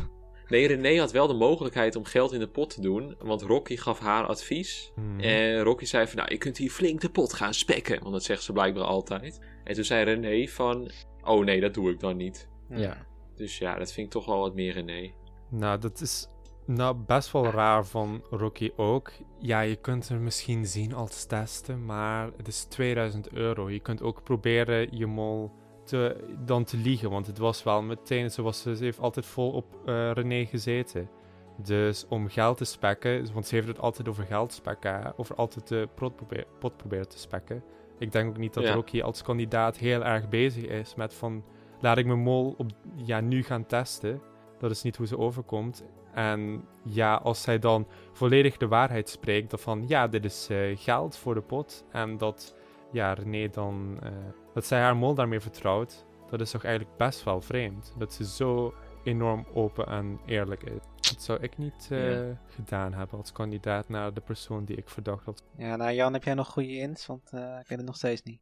Nee, 0.49 0.67
René 0.67 0.99
had 0.99 1.11
wel 1.11 1.28
de 1.28 1.34
mogelijkheid 1.34 1.95
om 1.95 2.05
geld 2.05 2.32
in 2.34 2.39
de 2.39 2.47
pot 2.49 2.70
te 2.70 2.82
doen. 2.82 3.15
Want 3.20 3.41
Rocky 3.41 3.76
gaf 3.76 3.99
haar 3.99 4.26
advies. 4.26 4.91
Hmm. 4.95 5.20
En 5.20 5.59
Rocky 5.61 5.86
zei 5.86 6.07
van, 6.07 6.17
nou, 6.17 6.32
je 6.32 6.38
kunt 6.38 6.57
hier 6.57 6.70
flink 6.70 7.01
de 7.01 7.09
pot 7.09 7.34
gaan 7.34 7.53
spekken. 7.53 7.99
Want 7.99 8.13
dat 8.13 8.24
zegt 8.24 8.43
ze 8.43 8.51
blijkbaar 8.53 8.84
altijd. 8.84 9.39
En 9.70 9.76
toen 9.76 9.84
zei 9.84 10.03
René 10.03 10.47
van, 10.47 10.89
oh 11.24 11.45
nee, 11.45 11.61
dat 11.61 11.74
doe 11.74 11.91
ik 11.91 11.99
dan 11.99 12.17
niet. 12.17 12.49
Ja. 12.70 12.97
Dus 13.36 13.57
ja, 13.57 13.78
dat 13.78 13.91
vind 13.91 14.05
ik 14.05 14.11
toch 14.11 14.26
wel 14.26 14.39
wat 14.39 14.53
meer 14.53 14.74
René. 14.74 15.11
Nou, 15.49 15.80
dat 15.80 16.01
is 16.01 16.28
nou 16.65 16.95
best 16.95 17.32
wel 17.32 17.45
raar 17.45 17.86
van 17.86 18.24
Rocky 18.30 18.72
ook. 18.76 19.11
Ja, 19.39 19.61
je 19.61 19.76
kunt 19.76 20.09
er 20.09 20.20
misschien 20.20 20.65
zien 20.65 20.93
als 20.93 21.26
testen, 21.26 21.86
maar 21.86 22.30
het 22.38 22.47
is 22.47 22.63
2000 22.63 23.32
euro. 23.32 23.70
Je 23.70 23.80
kunt 23.80 24.01
ook 24.01 24.24
proberen 24.24 24.97
je 24.97 25.05
mol 25.05 25.51
te, 25.86 26.15
dan 26.45 26.63
te 26.63 26.78
liegen, 26.78 27.09
want 27.09 27.28
het 27.28 27.38
was 27.38 27.63
wel 27.63 27.82
meteen, 27.82 28.32
zoals 28.32 28.61
ze, 28.61 28.76
ze 28.76 28.84
heeft 28.84 28.99
altijd 28.99 29.26
vol 29.26 29.51
op 29.51 29.65
eh 29.86 30.11
René 30.11 30.45
gezeten. 30.45 31.09
Dus 31.57 32.05
om 32.07 32.30
geld 32.30 32.57
te 32.57 32.65
spekken, 32.65 33.34
want 33.34 33.47
ze 33.47 33.55
heeft 33.55 33.67
het 33.67 33.80
altijd 33.80 34.07
over 34.07 34.24
geld 34.24 34.53
spekken, 34.53 35.13
over 35.17 35.36
altijd 35.36 35.67
de 35.67 35.89
pot, 35.95 36.15
probeer, 36.15 36.45
pot 36.59 36.78
proberen 36.78 37.09
te 37.09 37.20
spekken. 37.20 37.63
Ik 38.00 38.12
denk 38.12 38.30
ook 38.30 38.38
niet 38.38 38.54
dat 38.54 38.64
Ja. 38.64 38.74
Rocky 38.74 39.02
als 39.02 39.22
kandidaat 39.22 39.78
heel 39.78 40.04
erg 40.04 40.30
bezig 40.30 40.64
is 40.64 40.95
met 40.95 41.14
van, 41.14 41.43
laat 41.80 41.97
ik 41.97 42.06
mijn 42.06 42.20
mol 42.20 42.56
op, 42.58 42.70
ja, 42.95 43.20
nu 43.20 43.43
gaan 43.43 43.66
testen. 43.66 44.22
Dat 44.60 44.72
is 44.72 44.82
niet 44.82 44.97
hoe 44.97 45.08
ze 45.08 45.18
overkomt. 45.18 45.84
En 46.14 46.64
ja, 46.84 47.16
als 47.16 47.41
zij 47.41 47.60
dan 47.60 47.88
volledig 48.12 48.58
de 48.58 48.68
waarheid 48.68 49.10
spreekt, 49.10 49.50
dan 49.50 49.60
van 49.60 49.84
ja, 49.88 50.08
dit 50.08 50.26
is 50.26 50.47
eh, 50.50 50.78
geld 50.78 51.18
voor 51.18 51.34
de 51.34 51.41
pot. 51.41 51.86
En 51.91 52.18
dat 52.18 52.56
ja, 52.91 53.14
René 53.14 53.50
dan, 53.50 53.97
eh, 54.04 54.12
dat 54.54 54.66
zij 54.66 54.80
haar 54.80 54.95
mol 54.97 55.14
daarmee 55.14 55.39
vertrouwt, 55.39 56.06
dat 56.30 56.41
is 56.41 56.52
toch 56.52 56.64
eigenlijk 56.64 56.97
best 56.97 57.24
wel 57.24 57.41
vreemd. 57.41 57.93
Dat 57.97 58.14
ze 58.14 58.26
zo 58.26 58.74
enorm 59.04 59.45
open 59.54 59.86
en 59.88 60.20
eerlijk 60.26 60.64
is. 60.64 60.80
Dat 61.12 61.22
zou 61.24 61.39
ik 61.41 61.58
niet 61.58 61.88
eh, 61.91 62.12
Ja. 62.28 62.38
gedaan 62.47 62.93
hebben 62.93 63.18
als 63.18 63.32
kandidaat 63.32 63.89
naar 63.89 64.14
de 64.14 64.22
persoon 64.22 64.66
die 64.66 64.76
ik 64.78 64.89
verdacht 64.89 65.26
had. 65.26 65.43
Ja, 65.58 65.76
nou 65.76 65.91
Jan, 65.93 66.14
heb 66.14 66.24
jij 66.24 66.34
nog 66.34 66.47
goede 66.47 66.76
ins? 66.78 67.06
Want 67.06 67.30
eh, 67.32 67.39
ik 67.41 67.68
weet 67.68 67.78
het 67.78 67.88
nog 67.88 67.95
steeds 67.95 68.24
niet. 68.24 68.41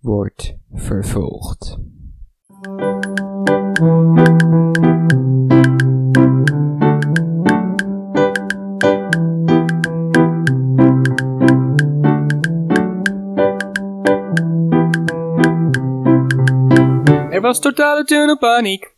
Wordt 0.00 0.56
vervolgd. 0.72 1.78
Er 17.30 17.40
was 17.40 17.60
totale 17.60 18.04
tunnelpaniek. 18.04 18.94